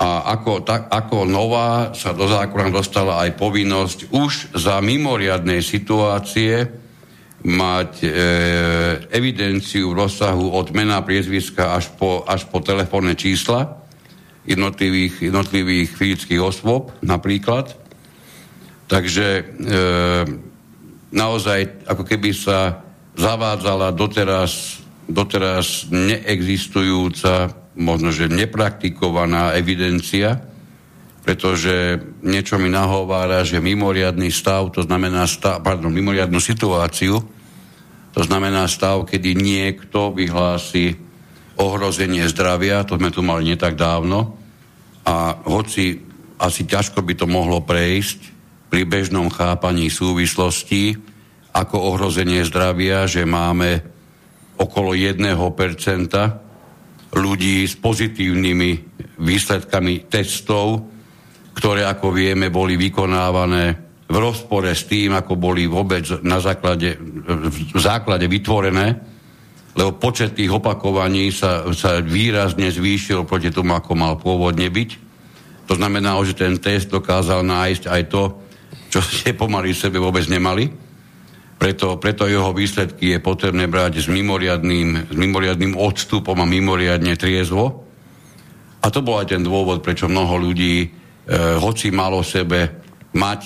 a 0.00 0.32
ako, 0.32 0.64
tak, 0.64 0.88
ako 0.88 1.28
nová 1.28 1.92
sa 1.92 2.16
do 2.16 2.24
zákona 2.24 2.72
dostala 2.72 3.20
aj 3.20 3.36
povinnosť 3.36 3.98
už 4.16 4.56
za 4.56 4.80
mimoriadnej 4.80 5.60
situácie 5.60 6.64
mať 7.44 7.92
e, 8.04 8.08
evidenciu 9.12 9.92
v 9.92 10.00
rozsahu 10.00 10.56
od 10.56 10.72
mena 10.72 11.04
priezviska 11.04 11.76
až 11.76 11.92
po, 12.00 12.24
až 12.24 12.48
po 12.48 12.64
telefónne 12.64 13.12
čísla 13.12 13.76
jednotlivých, 14.48 15.28
jednotlivých 15.28 15.92
fyzických 15.92 16.40
osôb 16.40 16.96
napríklad. 17.04 17.76
Takže 18.88 19.26
e, 19.36 19.42
naozaj 21.12 21.84
ako 21.84 22.08
keby 22.08 22.32
sa 22.32 22.80
zavádzala 23.20 23.92
doteraz, 23.92 24.80
doteraz 25.04 25.92
neexistujúca, 25.92 27.59
možno 27.78 28.10
že 28.10 28.26
nepraktikovaná 28.26 29.54
evidencia, 29.54 30.42
pretože 31.20 32.00
niečo 32.24 32.56
mi 32.56 32.72
nahovára, 32.72 33.44
že 33.44 33.60
mimoriadný 33.62 34.32
stav, 34.32 34.72
to 34.72 34.82
znamená 34.82 35.28
stav, 35.28 35.60
pardon, 35.60 35.92
mimoriadnú 35.92 36.40
situáciu, 36.40 37.20
to 38.10 38.20
znamená 38.26 38.66
stav, 38.66 39.06
kedy 39.06 39.36
niekto 39.38 40.10
vyhlási 40.10 40.98
ohrozenie 41.60 42.26
zdravia, 42.26 42.82
to 42.88 42.96
sme 42.96 43.12
tu 43.12 43.20
mali 43.20 43.52
netak 43.52 43.76
dávno, 43.76 44.40
a 45.04 45.36
hoci 45.44 46.00
asi 46.40 46.64
ťažko 46.64 47.04
by 47.04 47.14
to 47.16 47.26
mohlo 47.28 47.60
prejsť 47.60 48.20
pri 48.72 48.88
bežnom 48.88 49.28
chápaní 49.28 49.92
súvislostí 49.92 50.96
ako 51.52 51.76
ohrozenie 51.94 52.46
zdravia, 52.46 53.04
že 53.04 53.26
máme 53.26 53.82
okolo 54.56 54.94
1% 54.94 55.36
ľudí 57.14 57.66
s 57.66 57.74
pozitívnymi 57.78 58.70
výsledkami 59.18 60.06
testov, 60.06 60.86
ktoré, 61.56 61.82
ako 61.84 62.14
vieme, 62.14 62.48
boli 62.48 62.78
vykonávané 62.78 63.64
v 64.10 64.16
rozpore 64.18 64.70
s 64.74 64.86
tým, 64.90 65.14
ako 65.14 65.38
boli 65.38 65.70
vôbec 65.70 66.02
na 66.26 66.42
základe, 66.42 66.98
v 67.70 67.80
základe 67.80 68.26
vytvorené, 68.26 68.98
lebo 69.78 69.94
počet 69.94 70.34
tých 70.34 70.50
opakovaní 70.50 71.30
sa, 71.30 71.62
sa 71.70 72.02
výrazne 72.02 72.74
zvýšil 72.74 73.22
proti 73.22 73.54
tomu, 73.54 73.78
ako 73.78 73.92
mal 73.94 74.18
pôvodne 74.18 74.66
byť. 74.66 74.90
To 75.70 75.78
znamená, 75.78 76.18
že 76.26 76.34
ten 76.34 76.58
test 76.58 76.90
dokázal 76.90 77.46
nájsť 77.46 77.84
aj 77.86 78.02
to, 78.10 78.22
čo 78.90 78.98
ste 78.98 79.38
pomaly 79.38 79.70
sebe 79.70 80.02
vôbec 80.02 80.26
nemali. 80.26 80.89
Preto, 81.60 82.00
preto 82.00 82.24
jeho 82.24 82.56
výsledky 82.56 83.12
je 83.12 83.20
potrebné 83.20 83.68
brať 83.68 84.00
s 84.00 84.08
mimoriadným, 84.08 85.12
s 85.12 85.16
mimoriadným 85.16 85.76
odstupom 85.76 86.40
a 86.40 86.48
mimoriadne 86.48 87.12
triezvo. 87.20 87.84
A 88.80 88.88
to 88.88 89.04
bol 89.04 89.20
aj 89.20 89.36
ten 89.36 89.44
dôvod, 89.44 89.84
prečo 89.84 90.08
mnoho 90.08 90.40
ľudí, 90.40 90.76
e, 90.80 90.88
hoci 91.60 91.92
malo 91.92 92.24
sebe 92.24 92.80
mať 93.12 93.40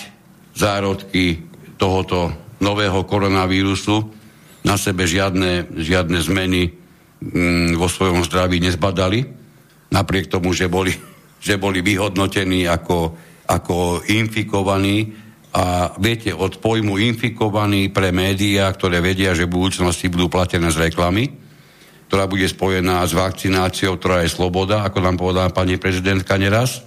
zárodky 0.55 1.43
tohoto 1.74 2.31
nového 2.62 3.03
koronavírusu, 3.03 4.23
na 4.65 4.81
sebe 4.81 5.05
žiadne, 5.05 5.77
žiadne 5.77 6.19
zmeny 6.23 6.73
mm, 7.20 7.77
vo 7.77 7.91
svojom 7.91 8.24
zdraví 8.24 8.62
nezbadali, 8.65 9.27
napriek 9.93 10.31
tomu, 10.32 10.57
že 10.57 10.70
boli, 10.70 10.95
že 11.47 11.61
boli 11.61 11.85
vyhodnotení 11.85 12.65
ako, 12.70 13.12
ako 13.51 14.07
infikovaní. 14.09 15.24
A 15.55 15.94
viete, 16.02 16.35
od 16.35 16.59
pojmu 16.59 16.98
infikovaní 16.98 17.86
pre 17.86 18.10
médiá, 18.10 18.74
ktoré 18.74 18.98
vedia, 18.98 19.39
že 19.39 19.47
v 19.47 19.55
budúcnosti 19.55 20.10
budú 20.10 20.26
platené 20.26 20.66
z 20.74 20.90
reklamy, 20.90 21.31
ktorá 22.10 22.26
bude 22.26 22.47
spojená 22.47 23.06
s 23.06 23.14
vakcináciou, 23.14 23.94
ktorá 23.98 24.26
je 24.26 24.35
sloboda, 24.35 24.82
ako 24.82 24.98
nám 24.98 25.16
povedala 25.18 25.55
pani 25.55 25.78
prezidentka 25.78 26.35
neraz, 26.39 26.82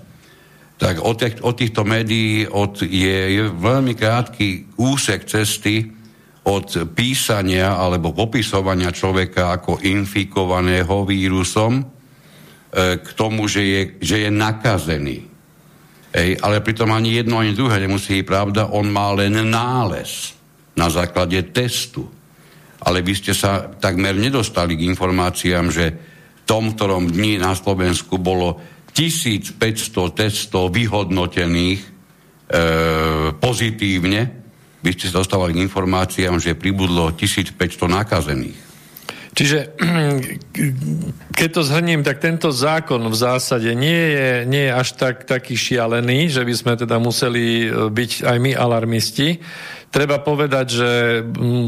tak 0.77 1.01
od, 1.01 1.19
tých, 1.19 1.41
od 1.41 1.55
týchto 1.57 1.83
médií 1.83 2.45
od, 2.47 2.79
je, 2.85 3.17
je 3.35 3.43
veľmi 3.49 3.97
krátky 3.97 4.77
úsek 4.77 5.25
cesty 5.25 5.89
od 6.47 6.95
písania 6.95 7.75
alebo 7.75 8.15
popisovania 8.15 8.95
človeka 8.95 9.59
ako 9.59 9.83
infikovaného 9.83 11.03
vírusom 11.03 11.81
e, 11.81 11.83
k 13.03 13.07
tomu, 13.19 13.51
že 13.51 13.61
je, 13.67 13.81
že 13.99 14.15
je 14.23 14.29
nakazený. 14.31 15.26
Ej, 16.17 16.41
ale 16.41 16.65
pritom 16.65 16.89
ani 16.89 17.21
jedno, 17.21 17.37
ani 17.37 17.53
druhé 17.53 17.77
nemusí 17.77 18.17
byť 18.17 18.25
pravda, 18.25 18.73
on 18.73 18.89
má 18.89 19.13
len 19.13 19.37
nález 19.45 20.33
na 20.73 20.89
základe 20.89 21.37
testu. 21.53 22.09
Ale 22.81 23.05
vy 23.05 23.13
ste 23.13 23.37
sa 23.37 23.69
takmer 23.69 24.17
nedostali 24.17 24.73
k 24.73 24.89
informáciám, 24.89 25.69
že 25.69 25.85
v 25.93 26.41
tom, 26.49 26.73
ktorom 26.73 27.13
dni 27.13 27.37
na 27.37 27.53
Slovensku 27.53 28.17
bolo 28.17 28.57
1500 28.97 29.61
testov 30.17 30.73
vyhodnotených 30.73 31.81
e, 31.85 31.89
pozitívne, 33.37 34.21
vy 34.81 34.89
ste 34.97 35.13
sa 35.13 35.21
dostávali 35.21 35.53
k 35.53 35.65
informáciám, 35.69 36.41
že 36.41 36.57
pribudlo 36.57 37.13
1500 37.13 37.57
nakazených. 37.85 38.66
Čiže 39.37 39.77
keď 41.37 41.49
to 41.53 41.61
zhrním, 41.61 42.01
tak 42.01 42.17
tento 42.17 42.49
zákon 42.49 43.05
v 43.05 43.13
zásade 43.13 43.69
nie 43.77 44.03
je, 44.17 44.29
nie 44.49 44.65
je 44.65 44.73
až 44.73 44.97
tak 44.97 45.29
taký 45.29 45.53
šialený, 45.53 46.33
že 46.33 46.41
by 46.41 46.53
sme 46.57 46.73
teda 46.73 46.97
museli 46.97 47.69
byť 47.69 48.25
aj 48.25 48.37
my 48.41 48.51
alarmisti. 48.57 49.37
Treba 49.87 50.19
povedať, 50.19 50.65
že 50.67 50.89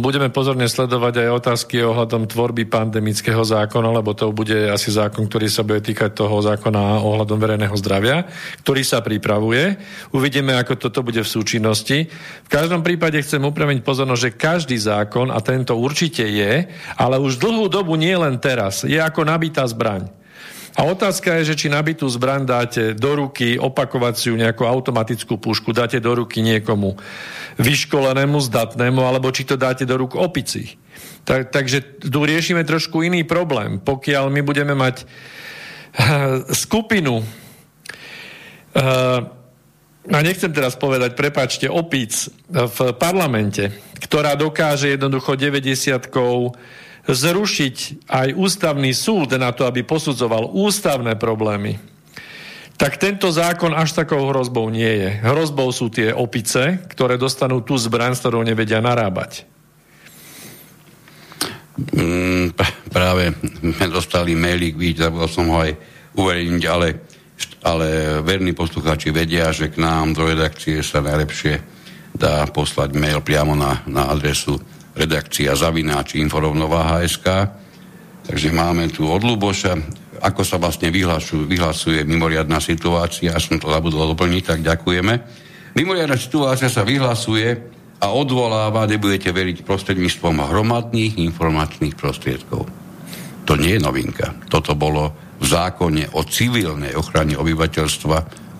budeme 0.04 0.28
pozorne 0.28 0.68
sledovať 0.68 1.24
aj 1.24 1.36
otázky 1.40 1.80
ohľadom 1.80 2.28
tvorby 2.28 2.68
pandemického 2.68 3.40
zákona, 3.40 3.96
lebo 3.96 4.12
to 4.12 4.36
bude 4.36 4.54
asi 4.68 4.92
zákon, 4.92 5.32
ktorý 5.32 5.48
sa 5.48 5.64
bude 5.64 5.80
týkať 5.80 6.20
toho 6.20 6.44
zákona 6.44 7.00
ohľadom 7.00 7.40
verejného 7.40 7.72
zdravia, 7.80 8.28
ktorý 8.60 8.84
sa 8.84 9.00
pripravuje. 9.00 9.80
Uvidíme, 10.12 10.52
ako 10.60 10.76
toto 10.76 11.00
bude 11.00 11.24
v 11.24 11.32
súčinnosti. 11.32 12.12
V 12.44 12.50
každom 12.52 12.84
prípade 12.84 13.24
chcem 13.24 13.40
upraviť 13.40 13.88
pozornosť, 13.88 14.22
že 14.22 14.36
každý 14.36 14.76
zákon, 14.76 15.32
a 15.32 15.40
tento 15.40 15.80
určite 15.80 16.28
je, 16.28 16.68
ale 17.00 17.16
už 17.24 17.40
dlhú 17.40 17.72
dobu 17.72 17.96
nie 17.96 18.14
len 18.20 18.36
teraz, 18.36 18.84
je 18.84 19.00
ako 19.00 19.24
nabitá 19.32 19.64
zbraň. 19.64 20.12
A 20.80 20.88
otázka 20.88 21.44
je, 21.44 21.52
že 21.52 21.60
či 21.60 21.68
nabitú 21.68 22.08
zbraň 22.08 22.48
dáte 22.48 22.96
do 22.96 23.12
ruky 23.20 23.60
opakovaciu 23.60 24.40
nejakú 24.40 24.64
automatickú 24.64 25.36
pušku, 25.36 25.76
dáte 25.76 26.00
do 26.00 26.16
ruky 26.16 26.40
niekomu 26.40 26.96
vyškolenému, 27.60 28.40
zdatnému, 28.40 29.04
alebo 29.04 29.28
či 29.36 29.44
to 29.44 29.60
dáte 29.60 29.84
do 29.84 30.00
rúk 30.00 30.16
opici. 30.16 30.80
Tak, 31.28 31.52
takže 31.52 32.00
tu 32.00 32.24
riešime 32.24 32.64
trošku 32.64 33.04
iný 33.04 33.28
problém. 33.28 33.84
Pokiaľ 33.84 34.32
my 34.32 34.40
budeme 34.40 34.72
mať 34.72 35.04
uh, 35.04 36.48
skupinu 36.48 37.28
uh, 37.28 39.20
a 40.08 40.20
nechcem 40.24 40.56
teraz 40.56 40.80
povedať, 40.80 41.12
prepačte, 41.12 41.68
opic 41.68 42.32
v 42.48 42.96
parlamente, 42.96 43.68
ktorá 44.00 44.40
dokáže 44.40 44.96
jednoducho 44.96 45.36
90 45.36 46.08
zrušiť 47.10 48.06
aj 48.06 48.28
ústavný 48.38 48.94
súd 48.94 49.34
na 49.38 49.50
to, 49.50 49.66
aby 49.66 49.82
posudzoval 49.82 50.54
ústavné 50.54 51.18
problémy, 51.18 51.82
tak 52.80 52.96
tento 52.96 53.28
zákon 53.28 53.76
až 53.76 53.92
takou 53.92 54.24
hrozbou 54.32 54.72
nie 54.72 54.88
je. 54.88 55.10
Hrozbou 55.20 55.68
sú 55.76 55.92
tie 55.92 56.16
opice, 56.16 56.80
ktoré 56.88 57.20
dostanú 57.20 57.60
tú 57.60 57.76
zbraň, 57.76 58.16
s 58.16 58.24
ktorou 58.24 58.40
nevedia 58.40 58.80
narábať. 58.80 59.44
Mm, 61.76 62.56
práve 62.88 63.36
sme 63.60 63.86
dostali 63.92 64.32
mailík, 64.36 64.80
vidíte, 64.80 65.12
zabudol 65.12 65.28
som 65.32 65.48
ho 65.52 65.60
aj 65.60 65.76
uverejniť, 66.16 66.64
ale, 66.72 66.88
ale 67.68 67.88
verní 68.24 68.56
poslucháči 68.56 69.12
vedia, 69.12 69.52
že 69.52 69.72
k 69.72 69.80
nám 69.80 70.16
do 70.16 70.28
redakcie 70.28 70.80
sa 70.80 71.04
najlepšie 71.04 71.60
dá 72.16 72.48
poslať 72.48 72.96
mail 72.96 73.20
priamo 73.20 73.60
na, 73.60 73.84
na 73.88 74.08
adresu 74.08 74.60
redakcia 75.00 75.56
zavináči 75.56 76.20
inforovnováha.sk. 76.20 77.28
Takže 78.28 78.50
máme 78.52 78.92
tu 78.92 79.08
od 79.08 79.24
Luboša, 79.24 79.74
ako 80.20 80.44
sa 80.44 80.60
vlastne 80.60 80.92
vyhlasuje, 80.92 81.48
vyhlasuje 81.48 82.04
mimoriadná 82.04 82.60
situácia, 82.60 83.32
ja 83.32 83.40
som 83.40 83.56
to 83.58 83.72
zabudol 83.72 84.12
doplniť, 84.14 84.44
tak 84.44 84.60
ďakujeme. 84.62 85.14
Mimoriadná 85.80 86.20
situácia 86.20 86.68
sa 86.68 86.84
vyhlasuje 86.84 87.56
a 88.00 88.08
odvoláva, 88.12 88.88
nebudete 88.88 89.32
veriť, 89.32 89.64
prostredníctvom 89.64 90.44
hromadných 90.52 91.20
informačných 91.20 91.96
prostriedkov. 91.96 92.68
To 93.48 93.54
nie 93.58 93.80
je 93.80 93.82
novinka. 93.82 94.36
Toto 94.52 94.76
bolo 94.78 95.16
v 95.40 95.46
zákone 95.48 96.14
o 96.14 96.22
civilnej 96.28 96.94
ochrane 96.94 97.40
obyvateľstva 97.40 98.18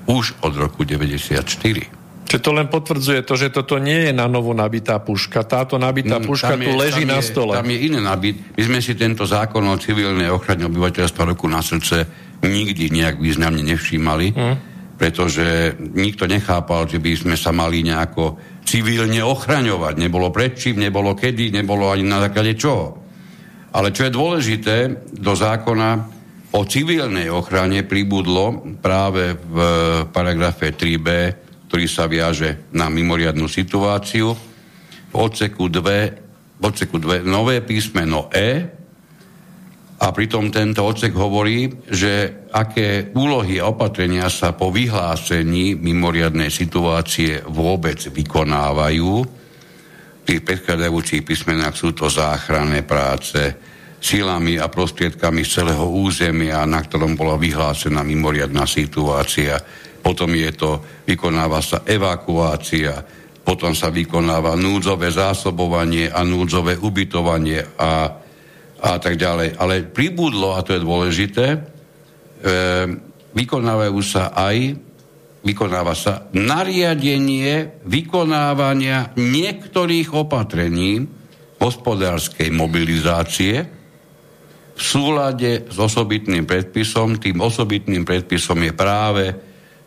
už 0.10 0.42
od 0.42 0.54
roku 0.58 0.88
1994. 0.88 1.99
Čiže 2.30 2.46
to 2.46 2.54
len 2.54 2.70
potvrdzuje 2.70 3.26
to, 3.26 3.34
že 3.34 3.50
toto 3.50 3.82
nie 3.82 4.06
je 4.06 4.14
na 4.14 4.30
novo 4.30 4.54
nabitá 4.54 5.02
puška. 5.02 5.42
Táto 5.50 5.82
nabitá 5.82 6.22
mm, 6.22 6.26
puška 6.30 6.54
tu 6.54 6.78
leží 6.78 7.02
na 7.02 7.26
stole. 7.26 7.58
Tam 7.58 7.66
je 7.66 7.90
iné 7.90 7.98
nabit. 7.98 8.54
My 8.54 8.62
sme 8.70 8.80
si 8.86 8.94
tento 8.94 9.26
zákon 9.26 9.66
o 9.66 9.82
civilnej 9.82 10.30
ochrane 10.30 10.70
obyvateľstva 10.70 11.34
roku 11.34 11.50
na 11.50 11.66
srdce 11.66 12.06
nikdy 12.46 12.94
nejak 12.94 13.18
významne 13.18 13.66
nevšímali. 13.66 14.28
Mm. 14.38 14.56
pretože 15.00 15.80
nikto 15.80 16.28
nechápal, 16.28 16.84
že 16.84 17.00
by 17.00 17.12
sme 17.16 17.36
sa 17.40 17.56
mali 17.56 17.88
nejako 17.88 18.36
civilne 18.68 19.24
ochraňovať. 19.24 19.96
Nebolo 19.96 20.28
predčím, 20.28 20.84
nebolo 20.84 21.16
kedy, 21.16 21.56
nebolo 21.56 21.88
ani 21.88 22.04
na 22.04 22.20
základe 22.20 22.60
čoho. 22.60 23.00
Ale 23.72 23.96
čo 23.96 24.04
je 24.04 24.12
dôležité, 24.12 24.76
do 25.16 25.34
zákona 25.40 25.90
o 26.52 26.62
civilnej 26.68 27.32
ochrane 27.32 27.88
pribudlo 27.88 28.60
práve 28.84 29.40
v 29.40 29.58
paragrafe 30.12 30.76
3b, 30.76 31.08
ktorý 31.70 31.86
sa 31.86 32.10
viaže 32.10 32.66
na 32.74 32.90
mimoriadnú 32.90 33.46
situáciu, 33.46 34.34
v 35.10 35.14
odseku 35.14 35.70
2, 35.70 36.58
v 36.58 36.64
odseku 36.66 36.98
2 36.98 37.22
nové 37.22 37.62
písmeno 37.62 38.26
E, 38.34 38.80
a 40.00 40.16
pritom 40.16 40.48
tento 40.48 40.88
odsek 40.88 41.12
hovorí, 41.12 41.68
že 41.92 42.48
aké 42.56 43.12
úlohy 43.12 43.60
a 43.60 43.68
opatrenia 43.68 44.32
sa 44.32 44.56
po 44.56 44.72
vyhlásení 44.72 45.76
mimoriadnej 45.76 46.48
situácie 46.48 47.44
vôbec 47.44 48.00
vykonávajú. 48.08 49.12
V 49.20 50.24
tých 50.24 50.40
predchádzajúcich 50.40 51.22
písmenách 51.28 51.76
sú 51.76 51.92
to 51.92 52.08
záchranné 52.08 52.88
práce, 52.88 53.60
silami 54.00 54.56
a 54.56 54.72
prostriedkami 54.72 55.44
z 55.44 55.52
celého 55.60 55.84
územia, 55.92 56.64
na 56.64 56.80
ktorom 56.80 57.20
bola 57.20 57.36
vyhlásená 57.36 58.00
mimoriadná 58.00 58.64
situácia. 58.64 59.60
Potom 60.10 60.34
je 60.34 60.50
to, 60.58 60.82
vykonáva 61.06 61.62
sa 61.62 61.86
evakuácia, 61.86 62.98
potom 63.46 63.78
sa 63.78 63.94
vykonáva 63.94 64.58
núdzové 64.58 65.14
zásobovanie 65.14 66.10
a 66.10 66.26
núdzové 66.26 66.82
ubytovanie 66.82 67.62
a 67.78 68.26
a 68.80 68.96
tak 68.96 69.20
ďalej. 69.20 69.60
Ale 69.60 69.84
pribudlo, 69.92 70.56
a 70.56 70.64
to 70.64 70.76
je 70.76 70.82
dôležité, 70.82 71.46
e, 71.52 71.60
vykonávajú 73.36 74.00
sa 74.00 74.32
aj 74.32 74.88
vykonáva 75.40 75.96
sa 75.96 76.28
nariadenie 76.36 77.80
vykonávania 77.88 79.16
niektorých 79.16 80.12
opatrení 80.12 81.08
hospodárskej 81.64 82.52
mobilizácie 82.52 83.56
v 84.76 84.82
súlade 84.84 85.64
s 85.64 85.78
osobitným 85.80 86.44
predpisom. 86.44 87.24
Tým 87.24 87.40
osobitným 87.40 88.04
predpisom 88.04 88.60
je 88.68 88.74
práve 88.76 89.26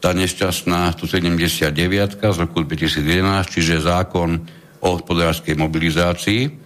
tá 0.03 0.11
nešťastná 0.11 0.91
179 0.99 2.19
z 2.19 2.39
roku 2.43 2.67
2011, 2.67 3.55
čiže 3.55 3.87
zákon 3.87 4.43
o 4.83 4.87
hospodárskej 4.99 5.55
mobilizácii, 5.55 6.63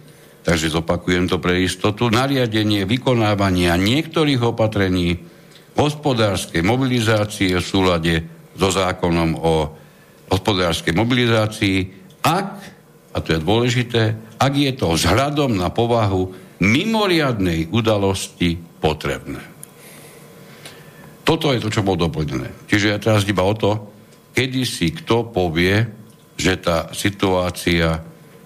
Takže 0.47 0.79
zopakujem 0.79 1.27
to 1.27 1.43
pre 1.43 1.59
istotu. 1.59 2.07
Nariadenie 2.07 2.87
vykonávania 2.87 3.75
niektorých 3.75 4.55
opatrení 4.55 5.19
hospodárskej 5.75 6.63
mobilizácie 6.63 7.59
v 7.59 7.67
súlade 7.67 8.13
so 8.55 8.71
zákonom 8.71 9.35
o 9.35 9.53
hospodárskej 10.31 10.95
mobilizácii, 10.95 11.77
ak, 12.23 12.49
a 13.11 13.17
to 13.19 13.35
je 13.35 13.39
dôležité, 13.43 14.03
ak 14.39 14.53
je 14.55 14.71
to 14.71 14.95
vzhľadom 14.95 15.59
na 15.59 15.67
povahu 15.67 16.31
mimoriadnej 16.63 17.67
udalosti 17.67 18.55
potrebné. 18.79 19.56
Toto 21.27 21.51
je 21.51 21.59
to, 21.59 21.67
čo 21.67 21.83
bolo 21.83 22.07
doplnené. 22.07 22.71
Čiže 22.71 22.87
ja 22.87 22.97
teraz 23.03 23.27
iba 23.27 23.43
o 23.43 23.51
to, 23.51 23.91
kedy 24.31 24.63
si 24.63 24.95
kto 24.95 25.27
povie, 25.27 25.83
že 26.39 26.55
tá 26.55 26.87
situácia 26.95 27.99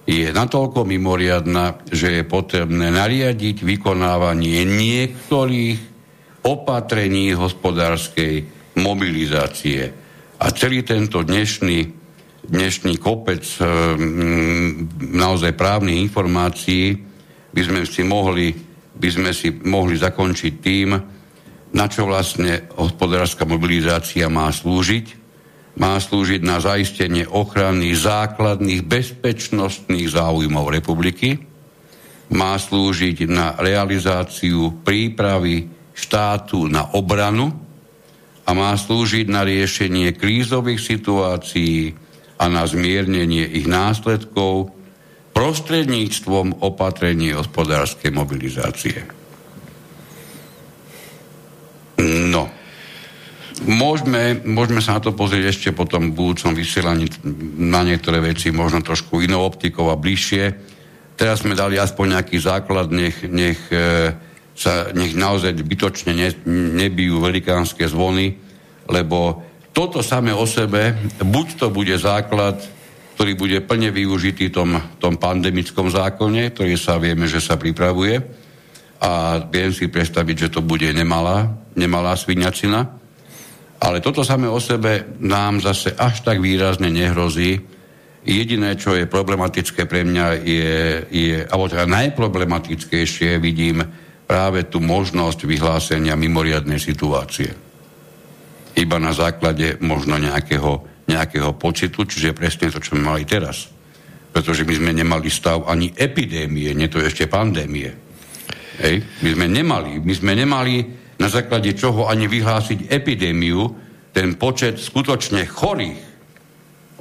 je 0.10 0.34
natoľko 0.34 0.90
mimoriadná, 0.90 1.86
že 1.86 2.18
je 2.18 2.24
potrebné 2.26 2.90
nariadiť 2.90 3.62
vykonávanie 3.62 4.66
niektorých 4.66 5.78
opatrení 6.41 7.38
hospodárskej 7.38 8.49
mobilizácie. 8.82 9.94
A 10.41 10.49
celý 10.49 10.82
tento 10.82 11.22
dnešný, 11.22 11.86
dnešný 12.49 12.98
kopec 12.98 13.45
e, 13.62 13.64
naozaj 15.22 15.53
právnych 15.53 16.02
informácií 16.02 16.98
by 17.53 17.62
sme 17.62 17.86
si 17.86 18.02
mohli, 18.02 18.49
by 18.98 19.10
sme 19.14 19.30
si 19.38 19.53
mohli 19.53 20.02
zakončiť 20.02 20.53
tým, 20.58 21.20
na 21.72 21.85
čo 21.88 22.03
vlastne 22.03 22.68
hospodárska 22.76 23.48
mobilizácia 23.48 24.27
má 24.27 24.52
slúžiť? 24.52 25.19
Má 25.80 25.95
slúžiť 25.95 26.43
na 26.43 26.60
zaistenie 26.60 27.23
ochrany 27.23 27.95
základných 27.95 28.84
bezpečnostných 28.84 30.11
záujmov 30.11 30.68
republiky, 30.68 31.39
má 32.31 32.56
slúžiť 32.60 33.27
na 33.27 33.56
realizáciu 33.60 34.84
prípravy 34.84 35.68
štátu 35.95 36.68
na 36.68 36.95
obranu. 36.95 37.52
A 38.41 38.57
má 38.57 38.73
slúžiť 38.73 39.30
na 39.30 39.45
riešenie 39.45 40.18
krízových 40.18 40.81
situácií 40.81 41.93
a 42.41 42.49
na 42.49 42.65
zmiernenie 42.65 43.45
ich 43.48 43.69
následkov 43.69 44.73
prostredníctvom 45.31 46.60
opatrení 46.60 47.38
hospodárskej 47.38 48.11
mobilizácie. 48.11 49.20
No, 52.02 52.49
Môžeme, 53.61 54.41
môžeme 54.41 54.82
sa 54.82 54.98
na 54.98 55.02
to 55.06 55.14
pozrieť 55.14 55.53
ešte 55.53 55.69
potom 55.69 56.10
v 56.10 56.18
budúcom 56.18 56.57
vysielaní 56.57 57.06
na 57.61 57.86
niektoré 57.86 58.18
veci, 58.18 58.49
možno 58.49 58.82
trošku 58.82 59.22
inou 59.22 59.45
optikou 59.45 59.94
a 59.94 59.99
bližšie. 59.99 60.44
Teraz 61.14 61.45
sme 61.45 61.53
dali 61.53 61.78
aspoň 61.78 62.18
nejaký 62.18 62.41
základ, 62.41 62.90
nech, 62.90 63.22
nech, 63.30 63.61
e, 63.69 64.18
sa, 64.57 64.90
nech 64.98 65.14
naozaj 65.14 65.53
bytočne 65.61 66.18
ne, 66.18 66.34
nebijú 66.82 67.22
velikánske 67.22 67.86
zvony, 67.86 68.34
lebo 68.90 69.45
toto 69.78 70.02
samé 70.02 70.34
o 70.34 70.49
sebe, 70.49 70.98
buď 71.22 71.48
to 71.61 71.68
bude 71.69 71.94
základ, 72.02 72.57
ktorý 73.14 73.38
bude 73.38 73.61
plne 73.61 73.94
využitý 73.94 74.49
v 74.49 74.56
tom, 74.57 74.72
tom 74.98 75.22
pandemickom 75.22 75.94
zákone, 75.94 76.49
ktorý 76.49 76.73
sa 76.82 76.98
vieme, 76.98 77.30
že 77.30 77.38
sa 77.38 77.61
pripravuje 77.61 78.18
a 78.98 79.38
viem 79.53 79.69
si 79.69 79.86
predstaviť, 79.86 80.49
že 80.49 80.53
to 80.57 80.65
bude 80.65 80.90
nemalá, 80.90 81.61
nemalá 81.76 82.15
sviňacina, 82.15 83.02
ale 83.81 83.98
toto 83.98 84.22
samé 84.22 84.45
o 84.45 84.61
sebe 84.61 85.18
nám 85.26 85.57
zase 85.57 85.98
až 85.98 86.22
tak 86.22 86.38
výrazne 86.38 86.93
nehrozí. 86.93 87.57
Jediné, 88.22 88.77
čo 88.77 88.93
je 88.93 89.10
problematické 89.10 89.89
pre 89.89 90.06
mňa, 90.06 90.26
je, 90.45 90.77
je 91.10 91.38
alebo 91.49 91.65
teda 91.65 91.89
najproblematickejšie 91.89 93.41
vidím 93.41 93.81
práve 94.30 94.69
tú 94.69 94.77
možnosť 94.77 95.49
vyhlásenia 95.49 96.14
mimoriadnej 96.14 96.77
situácie. 96.77 97.49
Iba 98.77 99.02
na 99.02 99.18
základe 99.18 99.81
možno 99.81 100.22
nejakého, 100.22 101.03
nejakého 101.10 101.57
pocitu, 101.57 102.06
čiže 102.06 102.38
presne 102.38 102.69
to, 102.69 102.77
čo 102.77 102.93
sme 102.93 103.02
mali 103.02 103.26
teraz. 103.26 103.65
Pretože 104.31 104.64
my 104.64 104.73
sme 104.77 104.91
nemali 104.93 105.27
stav 105.27 105.65
ani 105.65 105.89
epidémie, 105.91 106.72
nie 106.77 106.88
to 106.88 107.02
ešte 107.02 107.26
pandémie. 107.26 107.89
Hej. 108.80 109.03
My 109.26 109.30
sme 109.34 109.45
nemali, 109.49 109.91
my 109.99 110.14
sme 110.14 110.31
nemali 110.38 111.01
na 111.22 111.30
základe 111.30 111.77
čoho 111.77 112.10
ani 112.10 112.26
vyhlásiť 112.26 112.89
epidémiu, 112.89 113.61
ten 114.10 114.34
počet 114.41 114.81
skutočne 114.81 115.45
chorých, 115.45 116.02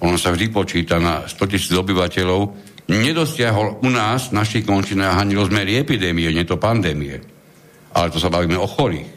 on 0.04 0.16
sa 0.20 0.32
vždy 0.32 0.52
počíta 0.52 1.00
na 1.00 1.24
100 1.24 1.50
tisíc 1.50 1.72
obyvateľov, 1.72 2.40
nedosiahol 2.88 3.80
u 3.80 3.88
nás, 3.88 4.32
našich 4.32 4.64
končinách, 4.68 5.16
ani 5.16 5.36
rozmery 5.36 5.80
epidémie, 5.80 6.32
nie 6.32 6.44
to 6.44 6.60
pandémie. 6.60 7.20
Ale 7.96 8.08
to 8.12 8.20
sa 8.20 8.32
bavíme 8.32 8.56
o 8.56 8.68
chorých. 8.68 9.08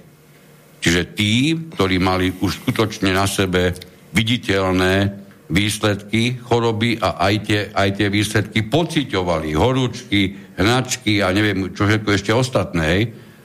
Čiže 0.83 1.01
tí, 1.15 1.55
ktorí 1.55 1.95
mali 2.03 2.35
už 2.35 2.63
skutočne 2.63 3.15
na 3.15 3.23
sebe 3.23 3.71
viditeľné 4.11 5.23
výsledky 5.47 6.43
choroby 6.43 6.99
a 6.99 7.23
aj 7.23 7.35
tie, 7.47 7.59
aj 7.71 7.89
tie 7.95 8.07
výsledky 8.11 8.59
pociťovali, 8.67 9.55
horúčky, 9.55 10.35
hnačky 10.59 11.23
a 11.23 11.31
neviem, 11.31 11.71
čo 11.71 11.87
všetko 11.87 12.09
ešte 12.11 12.31
ostatné, 12.35 12.83
hej, 12.83 13.03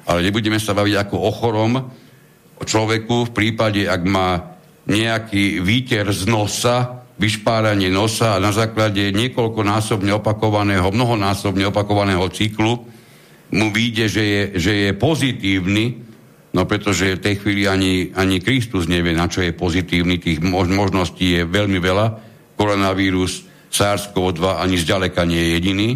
ale 0.09 0.25
nebudeme 0.25 0.57
sa 0.57 0.73
baviť 0.73 0.95
ako 1.05 1.17
o 1.21 1.31
chorom 1.31 1.73
o 2.59 2.65
človeku 2.65 3.31
v 3.31 3.35
prípade, 3.37 3.87
ak 3.87 4.03
má 4.09 4.59
nejaký 4.89 5.61
výter 5.63 6.09
z 6.11 6.27
nosa, 6.27 7.05
vyšpáranie 7.21 7.93
nosa 7.93 8.39
a 8.39 8.43
na 8.43 8.51
základe 8.51 9.11
niekoľkonásobne 9.15 10.11
opakovaného, 10.17 10.89
mnohonásobne 10.91 11.69
opakovaného 11.69 12.25
cyklu 12.33 12.89
mu 13.53 13.67
vyjde, 13.71 14.07
že 14.09 14.25
je, 14.25 14.43
že 14.57 14.73
je 14.87 14.91
pozitívny, 14.97 15.85
no 16.57 16.65
pretože 16.65 17.19
v 17.19 17.25
tej 17.25 17.35
chvíli 17.43 17.63
ani, 17.69 18.11
ani 18.17 18.41
Kristus 18.41 18.89
nevie, 18.89 19.13
na 19.13 19.29
čo 19.29 19.45
je 19.45 19.53
pozitívny, 19.53 20.19
tých 20.19 20.41
možností 20.43 21.37
je 21.37 21.43
veľmi 21.45 21.79
veľa. 21.79 22.07
Koronavírus 22.59 23.45
SARS-CoV-2 23.69 24.65
ani 24.65 24.77
zďaleka 24.81 25.23
nie 25.29 25.39
je 25.39 25.53
jediný. 25.59 25.91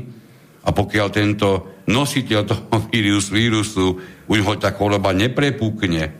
A 0.63 0.71
pokiaľ 0.71 1.07
tento 1.11 1.72
nositeľ 1.87 2.41
toho 2.47 2.79
vírusu, 2.93 3.31
vírusu 3.35 3.85
u 4.29 4.33
neho 4.35 4.55
tá 4.59 4.71
choroba 4.71 5.11
neprepukne, 5.15 6.15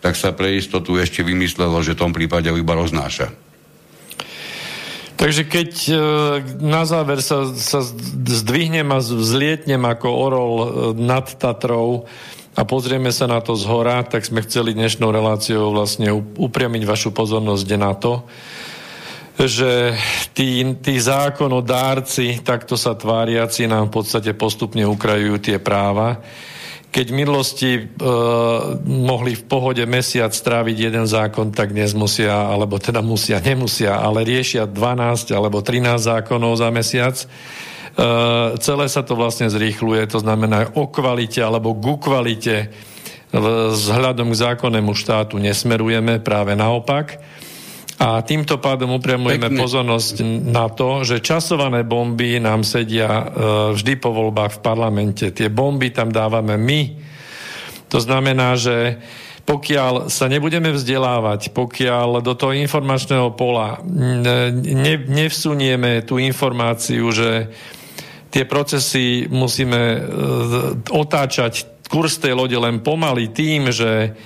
tak 0.00 0.16
sa 0.16 0.32
pre 0.32 0.56
istotu 0.56 0.96
ešte 0.96 1.20
vymyslelo, 1.20 1.80
že 1.84 1.92
v 1.92 2.00
tom 2.00 2.12
prípade 2.16 2.48
ho 2.48 2.56
iba 2.56 2.72
roznáša. 2.72 3.50
Takže 5.20 5.44
keď 5.44 5.70
e, 5.84 5.94
na 6.64 6.88
záver 6.88 7.20
sa, 7.20 7.44
sa 7.52 7.84
zdvihnem 7.84 8.88
a 8.88 9.04
vzlietnem 9.04 9.84
ako 9.84 10.08
orol 10.08 10.54
e, 10.56 10.66
nad 10.96 11.28
Tatrou 11.36 12.08
a 12.56 12.64
pozrieme 12.64 13.12
sa 13.12 13.28
na 13.28 13.44
to 13.44 13.52
z 13.52 13.68
hora, 13.68 14.00
tak 14.00 14.24
sme 14.24 14.40
chceli 14.40 14.72
dnešnou 14.72 15.12
reláciou 15.12 15.76
vlastne 15.76 16.08
upriamiť 16.16 16.82
vašu 16.88 17.12
pozornosť 17.12 17.68
na 17.76 17.92
to, 17.92 18.24
že 19.46 19.96
tí, 20.36 20.60
tí 20.84 20.94
zákonodárci, 21.00 22.44
takto 22.44 22.76
sa 22.76 22.92
tváriaci, 22.92 23.64
nám 23.64 23.88
v 23.88 24.02
podstate 24.02 24.36
postupne 24.36 24.84
ukrajujú 24.84 25.36
tie 25.40 25.56
práva. 25.56 26.20
Keď 26.90 27.06
v 27.06 27.18
minulosti 27.22 27.70
e, 27.78 27.82
mohli 28.84 29.38
v 29.38 29.46
pohode 29.46 29.84
mesiac 29.86 30.34
stráviť 30.34 30.76
jeden 30.90 31.06
zákon, 31.06 31.54
tak 31.54 31.70
dnes 31.70 31.94
musia, 31.94 32.50
alebo 32.50 32.82
teda 32.82 32.98
musia, 32.98 33.38
nemusia, 33.38 33.94
ale 33.94 34.26
riešia 34.26 34.66
12 34.66 35.30
alebo 35.30 35.62
13 35.62 35.94
zákonov 36.02 36.58
za 36.58 36.68
mesiac. 36.74 37.14
E, 37.14 37.26
celé 38.58 38.86
sa 38.90 39.06
to 39.06 39.14
vlastne 39.14 39.46
zrýchluje, 39.46 40.10
to 40.10 40.18
znamená 40.18 40.74
o 40.74 40.90
kvalite 40.90 41.38
alebo 41.38 41.78
ku 41.78 41.94
kvalite 42.02 42.74
vzhľadom 43.30 44.34
k 44.34 44.40
zákonnému 44.42 44.90
štátu 44.90 45.38
nesmerujeme, 45.38 46.18
práve 46.18 46.58
naopak. 46.58 47.22
A 48.00 48.24
týmto 48.24 48.56
pádom 48.56 48.96
upriamujeme 48.96 49.52
Pekne. 49.52 49.60
pozornosť 49.60 50.24
na 50.48 50.72
to, 50.72 51.04
že 51.04 51.20
časované 51.20 51.84
bomby 51.84 52.40
nám 52.40 52.64
sedia 52.64 53.12
e, 53.12 53.24
vždy 53.76 53.92
po 54.00 54.16
voľbách 54.16 54.56
v 54.56 54.60
parlamente. 54.64 55.28
Tie 55.36 55.52
bomby 55.52 55.92
tam 55.92 56.08
dávame 56.08 56.56
my. 56.56 56.80
To 57.92 58.00
znamená, 58.00 58.56
že 58.56 58.96
pokiaľ 59.44 60.08
sa 60.08 60.32
nebudeme 60.32 60.72
vzdelávať, 60.72 61.52
pokiaľ 61.52 62.24
do 62.24 62.32
toho 62.32 62.56
informačného 62.56 63.36
pola 63.36 63.84
ne, 63.84 64.96
nevsunieme 64.96 66.00
tú 66.00 66.16
informáciu, 66.16 67.04
že 67.12 67.52
tie 68.32 68.48
procesy 68.48 69.28
musíme 69.28 69.76
e, 69.76 70.00
otáčať 70.88 71.84
kurz 71.90 72.16
tej 72.16 72.32
lode 72.32 72.56
len 72.56 72.80
pomaly 72.80 73.28
tým, 73.28 73.68
že 73.74 74.16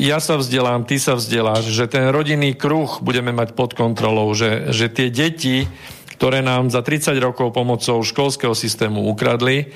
ja 0.00 0.18
sa 0.18 0.40
vzdelám, 0.40 0.88
ty 0.88 0.96
sa 0.96 1.18
vzdeláš, 1.18 1.68
že 1.68 1.84
ten 1.84 2.08
rodinný 2.08 2.56
kruh 2.56 2.98
budeme 3.04 3.30
mať 3.36 3.52
pod 3.52 3.76
kontrolou, 3.76 4.32
že, 4.32 4.72
že 4.72 4.88
tie 4.88 5.12
deti, 5.12 5.68
ktoré 6.16 6.40
nám 6.40 6.72
za 6.72 6.80
30 6.80 7.12
rokov 7.20 7.52
pomocou 7.52 8.00
školského 8.00 8.56
systému 8.56 9.04
ukradli, 9.10 9.68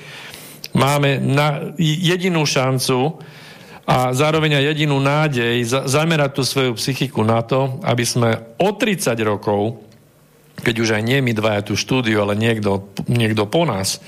máme 0.73 1.21
na 1.21 1.75
jedinú 1.79 2.47
šancu 2.47 3.19
a 3.87 4.11
zároveň 4.11 4.59
aj 4.59 4.65
jedinú 4.75 4.99
nádej 4.99 5.63
za, 5.63 5.87
zamerať 5.87 6.31
tú 6.35 6.43
svoju 6.43 6.71
psychiku 6.75 7.23
na 7.23 7.39
to, 7.45 7.79
aby 7.87 8.03
sme 8.03 8.29
o 8.59 8.75
30 8.75 9.15
rokov, 9.23 9.79
keď 10.59 10.75
už 10.81 10.89
aj 10.99 11.03
nie 11.05 11.23
my 11.23 11.31
dvaja 11.31 11.61
tú 11.63 11.79
štúdiu, 11.79 12.19
ale 12.19 12.35
niekto, 12.35 12.91
niekto 13.07 13.47
po 13.47 13.63
nás, 13.63 14.03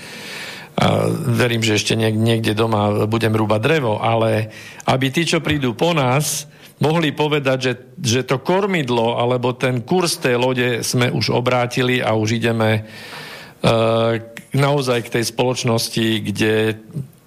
verím, 1.35 1.59
že 1.59 1.75
ešte 1.75 1.93
niekde 1.97 2.55
doma 2.55 3.03
budem 3.03 3.35
rúbať 3.35 3.61
drevo, 3.61 3.99
ale 3.99 4.47
aby 4.87 5.11
tí, 5.11 5.27
čo 5.27 5.43
prídu 5.43 5.75
po 5.75 5.91
nás, 5.91 6.47
mohli 6.79 7.11
povedať, 7.11 7.57
že, 7.59 7.73
že 7.99 8.21
to 8.23 8.39
kormidlo 8.39 9.19
alebo 9.19 9.51
ten 9.51 9.83
kurz 9.83 10.15
tej 10.23 10.39
lode 10.39 10.69
sme 10.81 11.11
už 11.11 11.35
obrátili 11.35 11.99
a 11.99 12.15
už 12.15 12.39
ideme 12.39 12.87
uh, 12.87 14.15
naozaj 14.55 14.99
k 15.03 15.19
tej 15.19 15.23
spoločnosti, 15.27 16.07
kde 16.31 16.79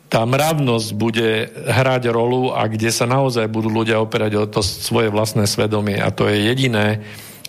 tá 0.09 0.29
mravnosť 0.29 0.89
bude 0.93 1.49
hrať 1.53 2.03
rolu 2.12 2.53
a 2.53 2.69
kde 2.69 2.93
sa 2.93 3.09
naozaj 3.09 3.49
budú 3.49 3.73
ľudia 3.73 3.97
operať 4.01 4.33
o 4.37 4.45
to 4.45 4.61
svoje 4.61 5.09
vlastné 5.09 5.49
svedomie. 5.49 5.97
A 5.97 6.12
to 6.12 6.29
je 6.29 6.53
jediné, 6.53 7.01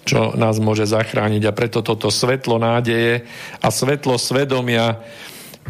čo 0.08 0.32
nás 0.36 0.64
môže 0.64 0.88
zachrániť. 0.88 1.44
A 1.44 1.56
preto 1.56 1.84
toto 1.84 2.08
svetlo 2.08 2.56
nádeje 2.60 3.28
a 3.60 3.68
svetlo 3.68 4.16
svedomia 4.16 5.04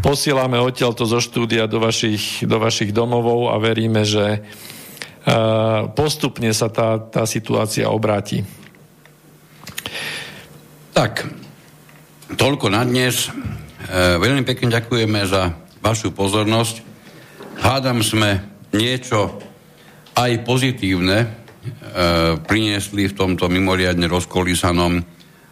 Posielame 0.01 0.57
odtiaľto 0.57 1.05
zo 1.05 1.21
štúdia 1.21 1.69
do 1.69 1.77
vašich, 1.77 2.47
do 2.47 2.57
vašich 2.57 2.89
domovov 2.95 3.53
a 3.53 3.61
veríme, 3.61 4.01
že 4.07 4.41
postupne 5.95 6.51
sa 6.51 6.67
tá, 6.67 6.99
tá 6.99 7.23
situácia 7.23 7.87
obráti. 7.87 8.43
Tak, 10.93 11.25
toľko 12.35 12.69
na 12.69 12.85
dnes. 12.85 13.25
E, 13.25 14.19
veľmi 14.19 14.45
pekne 14.45 14.69
ďakujeme 14.69 15.25
za 15.25 15.55
vašu 15.81 16.13
pozornosť. 16.13 16.85
Hádam 17.57 18.05
sme 18.05 18.45
niečo 18.75 19.41
aj 20.13 20.45
pozitívne 20.45 21.17
e, 21.23 21.27
priniesli 22.37 23.09
v 23.09 23.17
tomto 23.17 23.49
mimoriadne 23.49 24.05
rozkolísanom, 24.05 25.01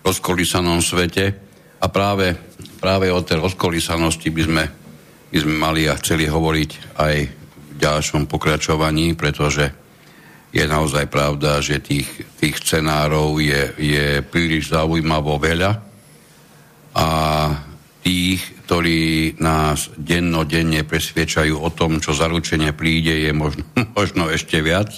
rozkolísanom 0.05 0.83
svete 0.83 1.33
a 1.81 1.85
práve 1.89 2.37
práve 2.81 3.13
o 3.13 3.21
tej 3.21 3.37
rozkolísanosti 3.37 4.33
by 4.33 4.41
sme, 4.41 4.63
by 5.29 5.37
sme 5.37 5.55
mali 5.55 5.85
a 5.85 5.93
chceli 6.01 6.25
hovoriť 6.25 6.97
aj 6.97 7.15
v 7.29 7.75
ďalšom 7.77 8.25
pokračovaní, 8.25 9.13
pretože 9.13 9.69
je 10.51 10.65
naozaj 10.65 11.07
pravda, 11.07 11.61
že 11.63 11.79
tých, 11.79 12.09
tých 12.41 12.57
scenárov 12.59 13.39
je, 13.39 13.61
je 13.77 14.05
príliš 14.25 14.73
zaujímavo 14.73 15.37
veľa 15.39 15.71
a 16.91 17.07
tých, 18.01 18.41
ktorí 18.65 19.37
nás 19.39 19.93
dennodenne 19.95 20.83
presviečajú 20.83 21.55
o 21.55 21.69
tom, 21.71 22.01
čo 22.03 22.17
zaručenie 22.17 22.73
príde, 22.75 23.13
je 23.29 23.31
možno, 23.31 23.63
možno 23.97 24.27
ešte 24.27 24.59
viac. 24.59 24.91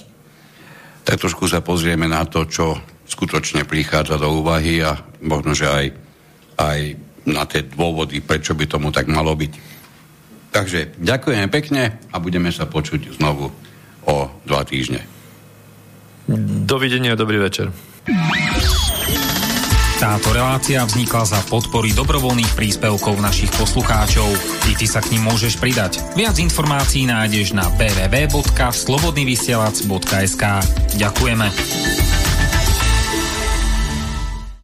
Tak 1.03 1.19
trošku 1.19 1.51
sa 1.51 1.59
pozrieme 1.59 2.07
na 2.07 2.23
to, 2.23 2.47
čo 2.47 2.79
skutočne 3.03 3.67
prichádza 3.67 4.15
do 4.15 4.39
úvahy 4.39 4.79
a 4.81 4.95
možno, 5.19 5.51
že 5.51 5.67
aj, 5.67 5.85
aj 6.57 6.79
na 7.27 7.45
tie 7.47 7.63
dôvody, 7.63 8.19
prečo 8.19 8.55
by 8.55 8.67
tomu 8.67 8.91
tak 8.91 9.07
malo 9.07 9.35
byť. 9.35 9.53
Takže 10.53 11.01
ďakujeme 11.01 11.49
pekne 11.49 11.97
a 12.13 12.21
budeme 12.21 12.51
sa 12.53 12.69
počuť 12.69 13.17
znovu 13.17 13.49
o 14.05 14.15
dva 14.45 14.61
týždne. 14.67 15.01
Dovidenia, 16.67 17.19
dobrý 17.19 17.37
večer. 17.41 17.73
Táto 20.03 20.35
relácia 20.35 20.83
vznikla 20.83 21.23
za 21.23 21.39
podpory 21.47 21.95
dobrovoľných 21.95 22.59
príspevkov 22.59 23.23
našich 23.23 23.47
poslucháčov. 23.55 24.27
I 24.67 24.75
ty 24.75 24.83
sa 24.83 24.99
k 24.99 25.15
ním 25.15 25.31
môžeš 25.31 25.55
pridať. 25.63 26.03
Viac 26.19 26.35
informácií 26.43 27.07
nájdeš 27.07 27.55
na 27.55 27.71
www.slobodnyvysielac.sk 27.79 30.43
Ďakujeme. 30.99 31.47